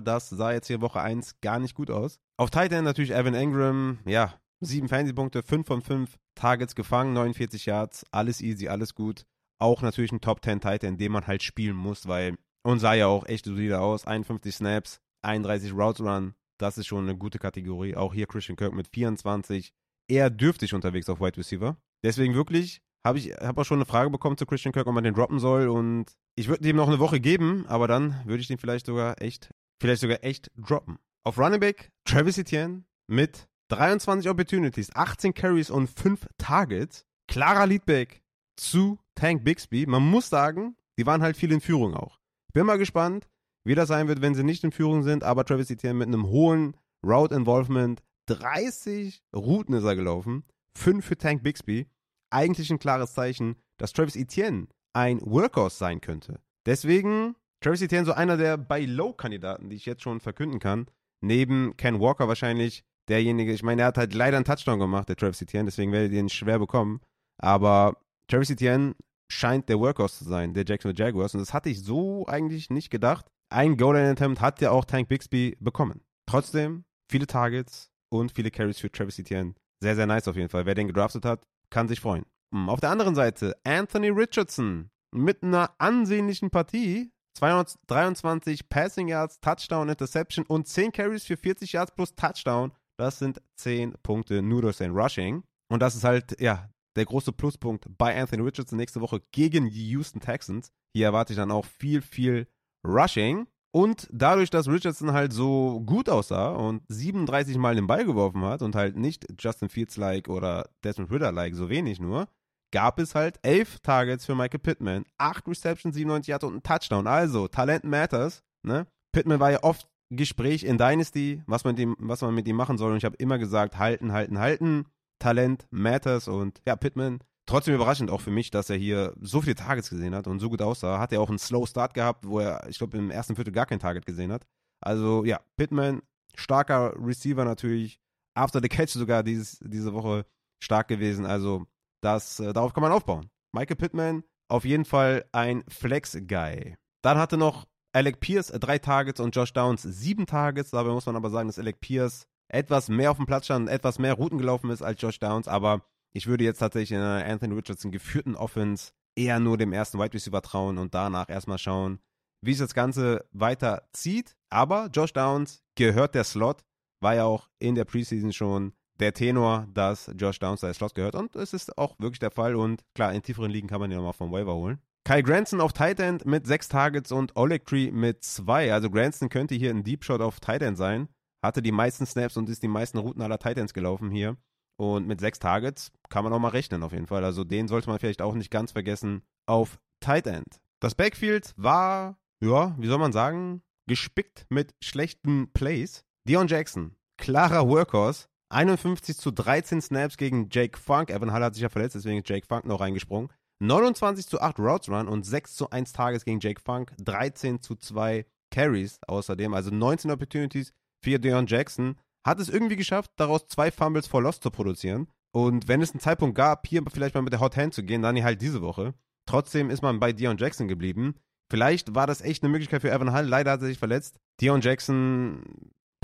das 0.00 0.28
sah 0.28 0.52
jetzt 0.52 0.66
hier 0.66 0.80
Woche 0.80 1.00
1 1.00 1.40
gar 1.40 1.58
nicht 1.58 1.74
gut 1.74 1.90
aus. 1.90 2.18
Auf 2.36 2.50
Titan 2.50 2.84
natürlich 2.84 3.12
Evan 3.12 3.34
Ingram, 3.34 4.00
ja, 4.04 4.34
7 4.60 4.88
Fantasy-Punkte, 4.88 5.42
5 5.42 5.66
von 5.66 5.82
5 5.82 6.18
Targets 6.34 6.74
gefangen, 6.74 7.14
49 7.14 7.66
Yards, 7.66 8.04
alles 8.10 8.40
easy, 8.40 8.68
alles 8.68 8.94
gut 8.94 9.24
auch 9.62 9.80
natürlich 9.80 10.12
ein 10.12 10.20
Top 10.20 10.44
10 10.44 10.60
Titan, 10.60 10.98
den 10.98 11.12
man 11.12 11.26
halt 11.26 11.42
spielen 11.42 11.76
muss, 11.76 12.08
weil 12.08 12.36
und 12.64 12.80
sah 12.80 12.94
ja 12.94 13.06
auch 13.06 13.26
echt 13.26 13.44
solide 13.44 13.80
aus. 13.80 14.06
51 14.06 14.54
Snaps, 14.54 15.00
31 15.22 15.72
Routes 15.72 16.00
Run, 16.00 16.34
das 16.58 16.78
ist 16.78 16.86
schon 16.86 17.08
eine 17.08 17.16
gute 17.16 17.38
Kategorie. 17.38 17.96
Auch 17.96 18.12
hier 18.12 18.26
Christian 18.26 18.56
Kirk 18.56 18.74
mit 18.74 18.88
24, 18.88 19.72
eher 20.08 20.30
dürftig 20.30 20.74
unterwegs 20.74 21.08
auf 21.08 21.20
Wide 21.20 21.36
Receiver. 21.36 21.76
Deswegen 22.04 22.34
wirklich 22.34 22.82
habe 23.04 23.18
ich 23.18 23.32
habe 23.32 23.60
auch 23.60 23.64
schon 23.64 23.78
eine 23.78 23.86
Frage 23.86 24.10
bekommen 24.10 24.36
zu 24.36 24.46
Christian 24.46 24.72
Kirk, 24.72 24.86
ob 24.86 24.94
man 24.94 25.04
den 25.04 25.14
droppen 25.14 25.38
soll 25.38 25.68
und 25.68 26.06
ich 26.36 26.48
würde 26.48 26.68
ihm 26.68 26.76
noch 26.76 26.88
eine 26.88 26.98
Woche 26.98 27.20
geben, 27.20 27.66
aber 27.66 27.88
dann 27.88 28.20
würde 28.24 28.40
ich 28.40 28.48
den 28.48 28.58
vielleicht 28.58 28.86
sogar 28.86 29.20
echt 29.20 29.50
vielleicht 29.80 30.00
sogar 30.00 30.22
echt 30.22 30.50
droppen. 30.56 30.98
Auf 31.24 31.38
Running 31.38 31.60
Back 31.60 31.90
Travis 32.04 32.38
Etienne 32.38 32.84
mit 33.06 33.48
23 33.68 34.30
Opportunities, 34.30 34.94
18 34.94 35.34
Carries 35.34 35.70
und 35.70 35.88
5 35.88 36.28
Targets. 36.38 37.06
Klarer 37.26 37.66
Leadback 37.66 38.22
zu 38.56 38.98
Tank 39.14 39.44
Bixby. 39.44 39.86
Man 39.86 40.02
muss 40.02 40.28
sagen, 40.28 40.76
die 40.98 41.06
waren 41.06 41.22
halt 41.22 41.36
viel 41.36 41.52
in 41.52 41.60
Führung 41.60 41.94
auch. 41.94 42.18
Ich 42.48 42.52
bin 42.52 42.66
mal 42.66 42.78
gespannt, 42.78 43.28
wie 43.64 43.74
das 43.74 43.88
sein 43.88 44.08
wird, 44.08 44.20
wenn 44.20 44.34
sie 44.34 44.44
nicht 44.44 44.64
in 44.64 44.72
Führung 44.72 45.02
sind, 45.02 45.24
aber 45.24 45.44
Travis 45.44 45.70
Etienne 45.70 45.98
mit 45.98 46.08
einem 46.08 46.26
hohen 46.26 46.76
Route 47.04 47.34
Involvement, 47.34 48.02
30 48.26 49.22
Routen 49.34 49.74
ist 49.74 49.84
er 49.84 49.96
gelaufen, 49.96 50.44
5 50.76 51.04
für 51.04 51.16
Tank 51.16 51.42
Bixby. 51.42 51.86
Eigentlich 52.32 52.70
ein 52.70 52.78
klares 52.78 53.12
Zeichen, 53.12 53.56
dass 53.78 53.92
Travis 53.92 54.16
Etienne 54.16 54.68
ein 54.94 55.20
Workhorse 55.22 55.76
sein 55.76 56.00
könnte. 56.00 56.40
Deswegen 56.66 57.36
Travis 57.60 57.82
Etienne 57.82 58.06
so 58.06 58.12
einer 58.12 58.36
der 58.36 58.56
bei 58.56 58.84
Low-Kandidaten, 58.84 59.68
die 59.68 59.76
ich 59.76 59.86
jetzt 59.86 60.02
schon 60.02 60.20
verkünden 60.20 60.58
kann. 60.58 60.86
Neben 61.20 61.76
Ken 61.76 62.00
Walker 62.00 62.28
wahrscheinlich 62.28 62.84
derjenige, 63.08 63.52
ich 63.52 63.62
meine, 63.62 63.82
er 63.82 63.88
hat 63.88 63.98
halt 63.98 64.14
leider 64.14 64.36
einen 64.36 64.44
Touchdown 64.44 64.78
gemacht, 64.78 65.08
der 65.08 65.16
Travis 65.16 65.42
Etienne, 65.42 65.66
deswegen 65.66 65.92
werdet 65.92 66.12
ihr 66.12 66.20
ihn 66.20 66.28
schwer 66.28 66.58
bekommen. 66.58 67.00
Aber 67.38 67.98
Travis 68.28 68.50
Etienne 68.50 68.94
scheint 69.30 69.68
der 69.68 69.78
Workhorse 69.78 70.18
zu 70.18 70.24
sein, 70.24 70.54
der 70.54 70.64
Jacksonville 70.64 71.04
Jaguars. 71.04 71.34
Und 71.34 71.40
das 71.40 71.52
hatte 71.52 71.68
ich 71.68 71.82
so 71.82 72.26
eigentlich 72.26 72.70
nicht 72.70 72.90
gedacht. 72.90 73.26
Ein 73.50 73.76
Goal-Line-Attempt 73.76 74.40
hat 74.40 74.60
ja 74.60 74.70
auch 74.70 74.84
Tank 74.84 75.08
Bixby 75.08 75.56
bekommen. 75.60 76.00
Trotzdem 76.26 76.84
viele 77.10 77.26
Targets 77.26 77.90
und 78.08 78.32
viele 78.32 78.50
Carries 78.50 78.78
für 78.78 78.90
Travis 78.90 79.18
Etienne. 79.18 79.54
Sehr, 79.80 79.96
sehr 79.96 80.06
nice 80.06 80.28
auf 80.28 80.36
jeden 80.36 80.48
Fall. 80.48 80.64
Wer 80.64 80.74
den 80.74 80.86
gedraftet 80.86 81.24
hat, 81.24 81.44
kann 81.72 81.88
sich 81.88 82.00
freuen. 82.00 82.24
Hm, 82.54 82.68
auf 82.68 82.80
der 82.80 82.90
anderen 82.90 83.14
Seite 83.14 83.56
Anthony 83.64 84.10
Richardson 84.10 84.90
mit 85.10 85.42
einer 85.42 85.74
ansehnlichen 85.78 86.50
Partie. 86.50 87.10
223 87.38 88.68
Passing 88.68 89.08
Yards, 89.08 89.40
Touchdown, 89.40 89.88
Interception 89.88 90.44
und 90.46 90.68
10 90.68 90.92
Carries 90.92 91.24
für 91.24 91.38
40 91.38 91.72
Yards 91.72 91.92
plus 91.94 92.14
Touchdown. 92.14 92.72
Das 92.98 93.18
sind 93.18 93.40
10 93.56 93.94
Punkte 94.02 94.42
nur 94.42 94.62
durch 94.62 94.76
sein 94.76 94.92
Rushing. 94.92 95.42
Und 95.70 95.80
das 95.80 95.94
ist 95.94 96.04
halt, 96.04 96.38
ja, 96.40 96.68
der 96.94 97.06
große 97.06 97.32
Pluspunkt 97.32 97.86
bei 97.96 98.20
Anthony 98.20 98.42
Richardson 98.42 98.76
nächste 98.76 99.00
Woche 99.00 99.22
gegen 99.32 99.70
die 99.70 99.88
Houston 99.90 100.20
Texans. 100.20 100.70
Hier 100.94 101.06
erwarte 101.06 101.32
ich 101.32 101.38
dann 101.38 101.50
auch 101.50 101.64
viel, 101.64 102.02
viel 102.02 102.46
Rushing. 102.86 103.46
Und 103.74 104.06
dadurch, 104.12 104.50
dass 104.50 104.68
Richardson 104.68 105.12
halt 105.12 105.32
so 105.32 105.80
gut 105.86 106.10
aussah 106.10 106.50
und 106.50 106.82
37 106.88 107.56
Mal 107.56 107.74
den 107.74 107.86
Ball 107.86 108.04
geworfen 108.04 108.42
hat 108.42 108.60
und 108.60 108.74
halt 108.74 108.96
nicht 108.96 109.26
Justin 109.38 109.70
Fields-like 109.70 110.28
oder 110.28 110.68
Desmond 110.84 111.10
Ritter-like, 111.10 111.54
so 111.54 111.70
wenig 111.70 111.98
nur, 111.98 112.28
gab 112.70 112.98
es 112.98 113.14
halt 113.14 113.38
11 113.42 113.80
Targets 113.80 114.26
für 114.26 114.34
Michael 114.34 114.60
Pittman, 114.60 115.04
8 115.16 115.48
Receptions, 115.48 115.94
97 115.94 116.28
Yards 116.28 116.44
und 116.44 116.56
ein 116.56 116.62
Touchdown. 116.62 117.06
Also, 117.06 117.48
Talent 117.48 117.84
matters. 117.84 118.42
Ne? 118.62 118.86
Pittman 119.12 119.40
war 119.40 119.52
ja 119.52 119.62
oft 119.62 119.88
Gespräch 120.10 120.64
in 120.64 120.76
Dynasty, 120.76 121.42
was 121.46 121.64
man, 121.64 121.74
dem, 121.74 121.96
was 121.98 122.20
man 122.20 122.34
mit 122.34 122.46
ihm 122.46 122.56
machen 122.56 122.76
soll. 122.76 122.92
Und 122.92 122.98
ich 122.98 123.04
habe 123.06 123.16
immer 123.16 123.38
gesagt, 123.38 123.78
halten, 123.78 124.12
halten, 124.12 124.38
halten. 124.38 124.84
Talent 125.18 125.66
matters. 125.70 126.28
Und 126.28 126.60
ja, 126.66 126.76
Pittman 126.76 127.20
Trotzdem 127.52 127.74
überraschend 127.74 128.10
auch 128.10 128.22
für 128.22 128.30
mich, 128.30 128.50
dass 128.50 128.70
er 128.70 128.78
hier 128.78 129.12
so 129.20 129.42
viele 129.42 129.54
Targets 129.54 129.90
gesehen 129.90 130.14
hat 130.14 130.26
und 130.26 130.38
so 130.38 130.48
gut 130.48 130.62
aussah. 130.62 130.98
Hat 130.98 131.12
er 131.12 131.20
auch 131.20 131.28
einen 131.28 131.38
Slow 131.38 131.66
Start 131.66 131.92
gehabt, 131.92 132.26
wo 132.26 132.38
er, 132.38 132.66
ich 132.70 132.78
glaube, 132.78 132.96
im 132.96 133.10
ersten 133.10 133.36
Viertel 133.36 133.52
gar 133.52 133.66
kein 133.66 133.78
Target 133.78 134.06
gesehen 134.06 134.32
hat. 134.32 134.46
Also 134.80 135.26
ja, 135.26 135.38
Pittman, 135.58 136.00
starker 136.34 136.94
Receiver 136.96 137.44
natürlich. 137.44 138.00
After 138.34 138.60
the 138.62 138.70
Catch 138.70 138.92
sogar 138.92 139.22
dieses, 139.22 139.58
diese 139.62 139.92
Woche 139.92 140.24
stark 140.64 140.88
gewesen. 140.88 141.26
Also 141.26 141.66
das, 142.02 142.40
äh, 142.40 142.54
darauf 142.54 142.72
kann 142.72 142.80
man 142.80 142.90
aufbauen. 142.90 143.28
Michael 143.54 143.76
Pittman, 143.76 144.24
auf 144.48 144.64
jeden 144.64 144.86
Fall 144.86 145.26
ein 145.32 145.62
Flex-Guy. 145.68 146.76
Dann 147.02 147.18
hatte 147.18 147.36
noch 147.36 147.66
Alec 147.92 148.20
Pierce 148.20 148.48
äh, 148.48 148.60
drei 148.60 148.78
Targets 148.78 149.20
und 149.20 149.36
Josh 149.36 149.52
Downs 149.52 149.82
sieben 149.82 150.24
Targets. 150.24 150.70
Dabei 150.70 150.92
muss 150.92 151.04
man 151.04 151.16
aber 151.16 151.28
sagen, 151.28 151.48
dass 151.50 151.58
Alec 151.58 151.82
Pierce 151.82 152.24
etwas 152.48 152.88
mehr 152.88 153.10
auf 153.10 153.18
dem 153.18 153.26
Platz 153.26 153.44
stand, 153.44 153.68
etwas 153.68 153.98
mehr 153.98 154.14
Routen 154.14 154.38
gelaufen 154.38 154.70
ist 154.70 154.80
als 154.80 155.02
Josh 155.02 155.18
Downs. 155.18 155.48
Aber 155.48 155.82
ich 156.12 156.26
würde 156.26 156.44
jetzt 156.44 156.58
tatsächlich 156.58 156.92
in 156.92 157.04
einer 157.04 157.24
Anthony 157.24 157.54
Richardson 157.54 157.90
geführten 157.90 158.34
Offense 158.34 158.92
eher 159.16 159.40
nur 159.40 159.58
dem 159.58 159.72
ersten 159.72 159.98
Wide 159.98 160.14
Receiver 160.14 160.42
trauen 160.42 160.78
und 160.78 160.94
danach 160.94 161.28
erstmal 161.28 161.58
schauen, 161.58 161.98
wie 162.42 162.52
sich 162.52 162.64
das 162.64 162.74
Ganze 162.74 163.24
weiter 163.32 163.88
zieht. 163.92 164.36
Aber 164.50 164.88
Josh 164.92 165.12
Downs 165.12 165.62
gehört 165.74 166.14
der 166.14 166.24
Slot, 166.24 166.64
war 167.00 167.14
ja 167.14 167.24
auch 167.24 167.48
in 167.58 167.74
der 167.74 167.84
Preseason 167.84 168.32
schon 168.32 168.72
der 169.00 169.14
Tenor, 169.14 169.66
dass 169.72 170.10
Josh 170.16 170.38
Downs 170.38 170.60
der 170.60 170.74
Slot 170.74 170.94
gehört 170.94 171.14
und 171.14 171.34
es 171.34 171.52
ist 171.52 171.76
auch 171.78 171.98
wirklich 171.98 172.20
der 172.20 172.30
Fall 172.30 172.54
und 172.54 172.82
klar, 172.94 173.12
in 173.12 173.22
tieferen 173.22 173.50
Ligen 173.50 173.68
kann 173.68 173.80
man 173.80 173.90
ihn 173.90 173.96
nochmal 173.96 174.12
vom 174.12 174.32
Waiver 174.32 174.54
holen. 174.54 174.80
Kyle 175.04 175.22
Granson 175.22 175.60
auf 175.60 175.72
Tight 175.72 175.98
End 175.98 176.24
mit 176.26 176.46
sechs 176.46 176.68
Targets 176.68 177.10
und 177.10 177.36
Oleg 177.36 177.66
Tree 177.66 177.90
mit 177.90 178.22
zwei. 178.22 178.72
Also 178.72 178.88
Granson 178.88 179.28
könnte 179.28 179.56
hier 179.56 179.70
ein 179.70 179.82
Deep 179.82 180.04
Shot 180.04 180.20
auf 180.20 180.38
Tight 180.38 180.62
End 180.62 180.78
sein. 180.78 181.08
Hatte 181.42 181.60
die 181.60 181.72
meisten 181.72 182.06
Snaps 182.06 182.36
und 182.36 182.48
ist 182.48 182.62
die 182.62 182.68
meisten 182.68 182.98
Routen 182.98 183.20
aller 183.20 183.40
Tight 183.40 183.58
Ends 183.58 183.74
gelaufen 183.74 184.12
hier. 184.12 184.36
Und 184.76 185.06
mit 185.06 185.20
sechs 185.20 185.38
Targets 185.38 185.92
kann 186.08 186.24
man 186.24 186.32
auch 186.32 186.38
mal 186.38 186.48
rechnen, 186.48 186.82
auf 186.82 186.92
jeden 186.92 187.06
Fall. 187.06 187.24
Also 187.24 187.44
den 187.44 187.68
sollte 187.68 187.88
man 187.88 187.98
vielleicht 187.98 188.22
auch 188.22 188.34
nicht 188.34 188.50
ganz 188.50 188.72
vergessen 188.72 189.22
auf 189.46 189.78
Tight 190.00 190.26
End. 190.26 190.60
Das 190.80 190.94
Backfield 190.94 191.52
war, 191.56 192.18
ja, 192.42 192.74
wie 192.78 192.88
soll 192.88 192.98
man 192.98 193.12
sagen, 193.12 193.62
gespickt 193.86 194.46
mit 194.48 194.74
schlechten 194.82 195.52
Plays. 195.52 196.04
Dion 196.28 196.48
Jackson, 196.48 196.96
klarer 197.16 197.68
Workhorse. 197.68 198.26
51 198.50 199.16
zu 199.16 199.30
13 199.30 199.80
Snaps 199.80 200.16
gegen 200.16 200.48
Jake 200.50 200.78
Funk. 200.78 201.10
Evan 201.10 201.32
Hall 201.32 201.42
hat 201.42 201.54
sich 201.54 201.62
ja 201.62 201.70
verletzt, 201.70 201.94
deswegen 201.94 202.18
ist 202.18 202.28
Jake 202.28 202.46
Funk 202.46 202.66
noch 202.66 202.80
reingesprungen. 202.80 203.30
29 203.60 204.26
zu 204.26 204.40
8 204.40 204.58
Routes 204.58 204.88
Run 204.88 205.08
und 205.08 205.24
6 205.24 205.54
zu 205.54 205.70
1 205.70 205.92
Tages 205.92 206.24
gegen 206.24 206.40
Jake 206.40 206.60
Funk. 206.60 206.92
13 206.98 207.62
zu 207.62 207.76
2 207.76 208.26
Carries 208.50 208.98
außerdem. 209.06 209.54
Also 209.54 209.70
19 209.70 210.10
Opportunities 210.10 210.72
für 211.02 211.18
Dion 211.18 211.46
Jackson 211.46 211.96
hat 212.24 212.40
es 212.40 212.48
irgendwie 212.48 212.76
geschafft, 212.76 213.10
daraus 213.16 213.46
zwei 213.46 213.70
Fumbles 213.70 214.06
for 214.06 214.22
Lost 214.22 214.42
zu 214.42 214.50
produzieren. 214.50 215.08
Und 215.32 215.66
wenn 215.68 215.80
es 215.80 215.92
einen 215.92 216.00
Zeitpunkt 216.00 216.36
gab, 216.36 216.66
hier 216.66 216.82
vielleicht 216.92 217.14
mal 217.14 217.22
mit 217.22 217.32
der 217.32 217.40
Hot 217.40 217.56
Hand 217.56 217.74
zu 217.74 217.82
gehen, 217.82 218.02
dann 218.02 218.22
halt 218.22 218.42
diese 218.42 218.60
Woche. 218.62 218.94
Trotzdem 219.26 219.70
ist 219.70 219.82
man 219.82 220.00
bei 220.00 220.12
Dion 220.12 220.36
Jackson 220.36 220.68
geblieben. 220.68 221.14
Vielleicht 221.50 221.94
war 221.94 222.06
das 222.06 222.20
echt 222.20 222.42
eine 222.42 222.50
Möglichkeit 222.50 222.82
für 222.82 222.90
Evan 222.90 223.12
Hall. 223.12 223.26
Leider 223.26 223.52
hat 223.52 223.60
er 223.60 223.66
sich 223.66 223.78
verletzt. 223.78 224.18
Dion 224.40 224.60
Jackson 224.60 225.42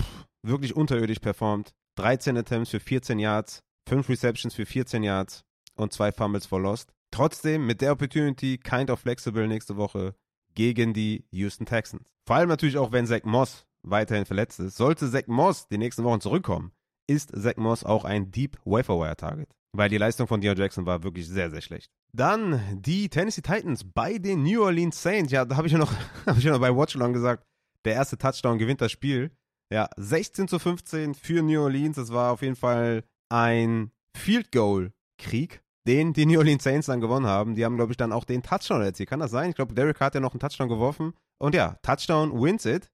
pff, 0.00 0.26
wirklich 0.42 0.76
unterirdisch 0.76 1.20
performt. 1.20 1.74
13 1.96 2.36
Attempts 2.36 2.70
für 2.70 2.80
14 2.80 3.18
Yards, 3.18 3.62
5 3.88 4.08
Receptions 4.08 4.54
für 4.54 4.66
14 4.66 5.02
Yards 5.02 5.44
und 5.74 5.92
2 5.92 6.12
Fumbles 6.12 6.46
for 6.46 6.60
Lost. 6.60 6.92
Trotzdem 7.10 7.66
mit 7.66 7.80
der 7.80 7.92
Opportunity 7.92 8.58
kind 8.58 8.90
of 8.90 9.00
flexible 9.00 9.48
nächste 9.48 9.76
Woche 9.76 10.14
gegen 10.54 10.92
die 10.92 11.24
Houston 11.30 11.66
Texans. 11.66 12.04
Vor 12.26 12.36
allem 12.36 12.48
natürlich 12.48 12.76
auch, 12.76 12.92
wenn 12.92 13.06
Zach 13.06 13.24
Moss 13.24 13.64
weiterhin 13.82 14.24
verletzt 14.24 14.60
ist. 14.60 14.76
Sollte 14.76 15.10
Zach 15.10 15.26
Moss 15.26 15.68
die 15.68 15.78
nächsten 15.78 16.04
Wochen 16.04 16.20
zurückkommen, 16.20 16.72
ist 17.06 17.30
Zach 17.34 17.56
Moss 17.56 17.84
auch 17.84 18.04
ein 18.04 18.30
Deep 18.30 18.58
Waferwire 18.64 19.16
Target. 19.16 19.48
Weil 19.72 19.90
die 19.90 19.98
Leistung 19.98 20.26
von 20.26 20.40
Deion 20.40 20.56
Jackson 20.56 20.86
war 20.86 21.02
wirklich 21.02 21.28
sehr, 21.28 21.50
sehr 21.50 21.60
schlecht. 21.60 21.90
Dann 22.12 22.60
die 22.80 23.08
Tennessee 23.08 23.42
Titans 23.42 23.84
bei 23.84 24.18
den 24.18 24.42
New 24.42 24.62
Orleans 24.62 25.02
Saints. 25.02 25.30
Ja, 25.30 25.44
da 25.44 25.56
habe 25.56 25.66
ich 25.66 25.72
ja 25.72 25.78
noch, 25.78 25.92
habe 26.26 26.38
ich 26.38 26.44
ja 26.44 26.52
noch 26.52 26.60
bei 26.60 26.74
Watchalong 26.74 27.12
gesagt, 27.12 27.44
der 27.84 27.94
erste 27.94 28.16
Touchdown 28.16 28.58
gewinnt 28.58 28.80
das 28.80 28.92
Spiel. 28.92 29.30
Ja, 29.72 29.90
16 29.96 30.48
zu 30.48 30.58
15 30.58 31.14
für 31.14 31.42
New 31.42 31.62
Orleans. 31.62 31.96
Das 31.96 32.10
war 32.12 32.32
auf 32.32 32.42
jeden 32.42 32.56
Fall 32.56 33.04
ein 33.28 33.90
Field 34.16 34.50
Goal 34.52 34.92
Krieg, 35.18 35.62
den 35.86 36.14
die 36.14 36.24
New 36.24 36.38
Orleans 36.38 36.64
Saints 36.64 36.86
dann 36.86 37.00
gewonnen 37.00 37.26
haben. 37.26 37.54
Die 37.54 37.64
haben, 37.64 37.76
glaube 37.76 37.92
ich, 37.92 37.98
dann 37.98 38.12
auch 38.12 38.24
den 38.24 38.42
Touchdown 38.42 38.82
erzielt. 38.82 39.10
Kann 39.10 39.20
das 39.20 39.30
sein? 39.30 39.50
Ich 39.50 39.56
glaube, 39.56 39.74
Derek 39.74 40.00
hat 40.00 40.14
ja 40.14 40.20
noch 40.20 40.32
einen 40.32 40.40
Touchdown 40.40 40.68
geworfen. 40.68 41.12
Und 41.38 41.54
ja, 41.54 41.76
Touchdown 41.82 42.32
wins 42.40 42.64
it. 42.64 42.90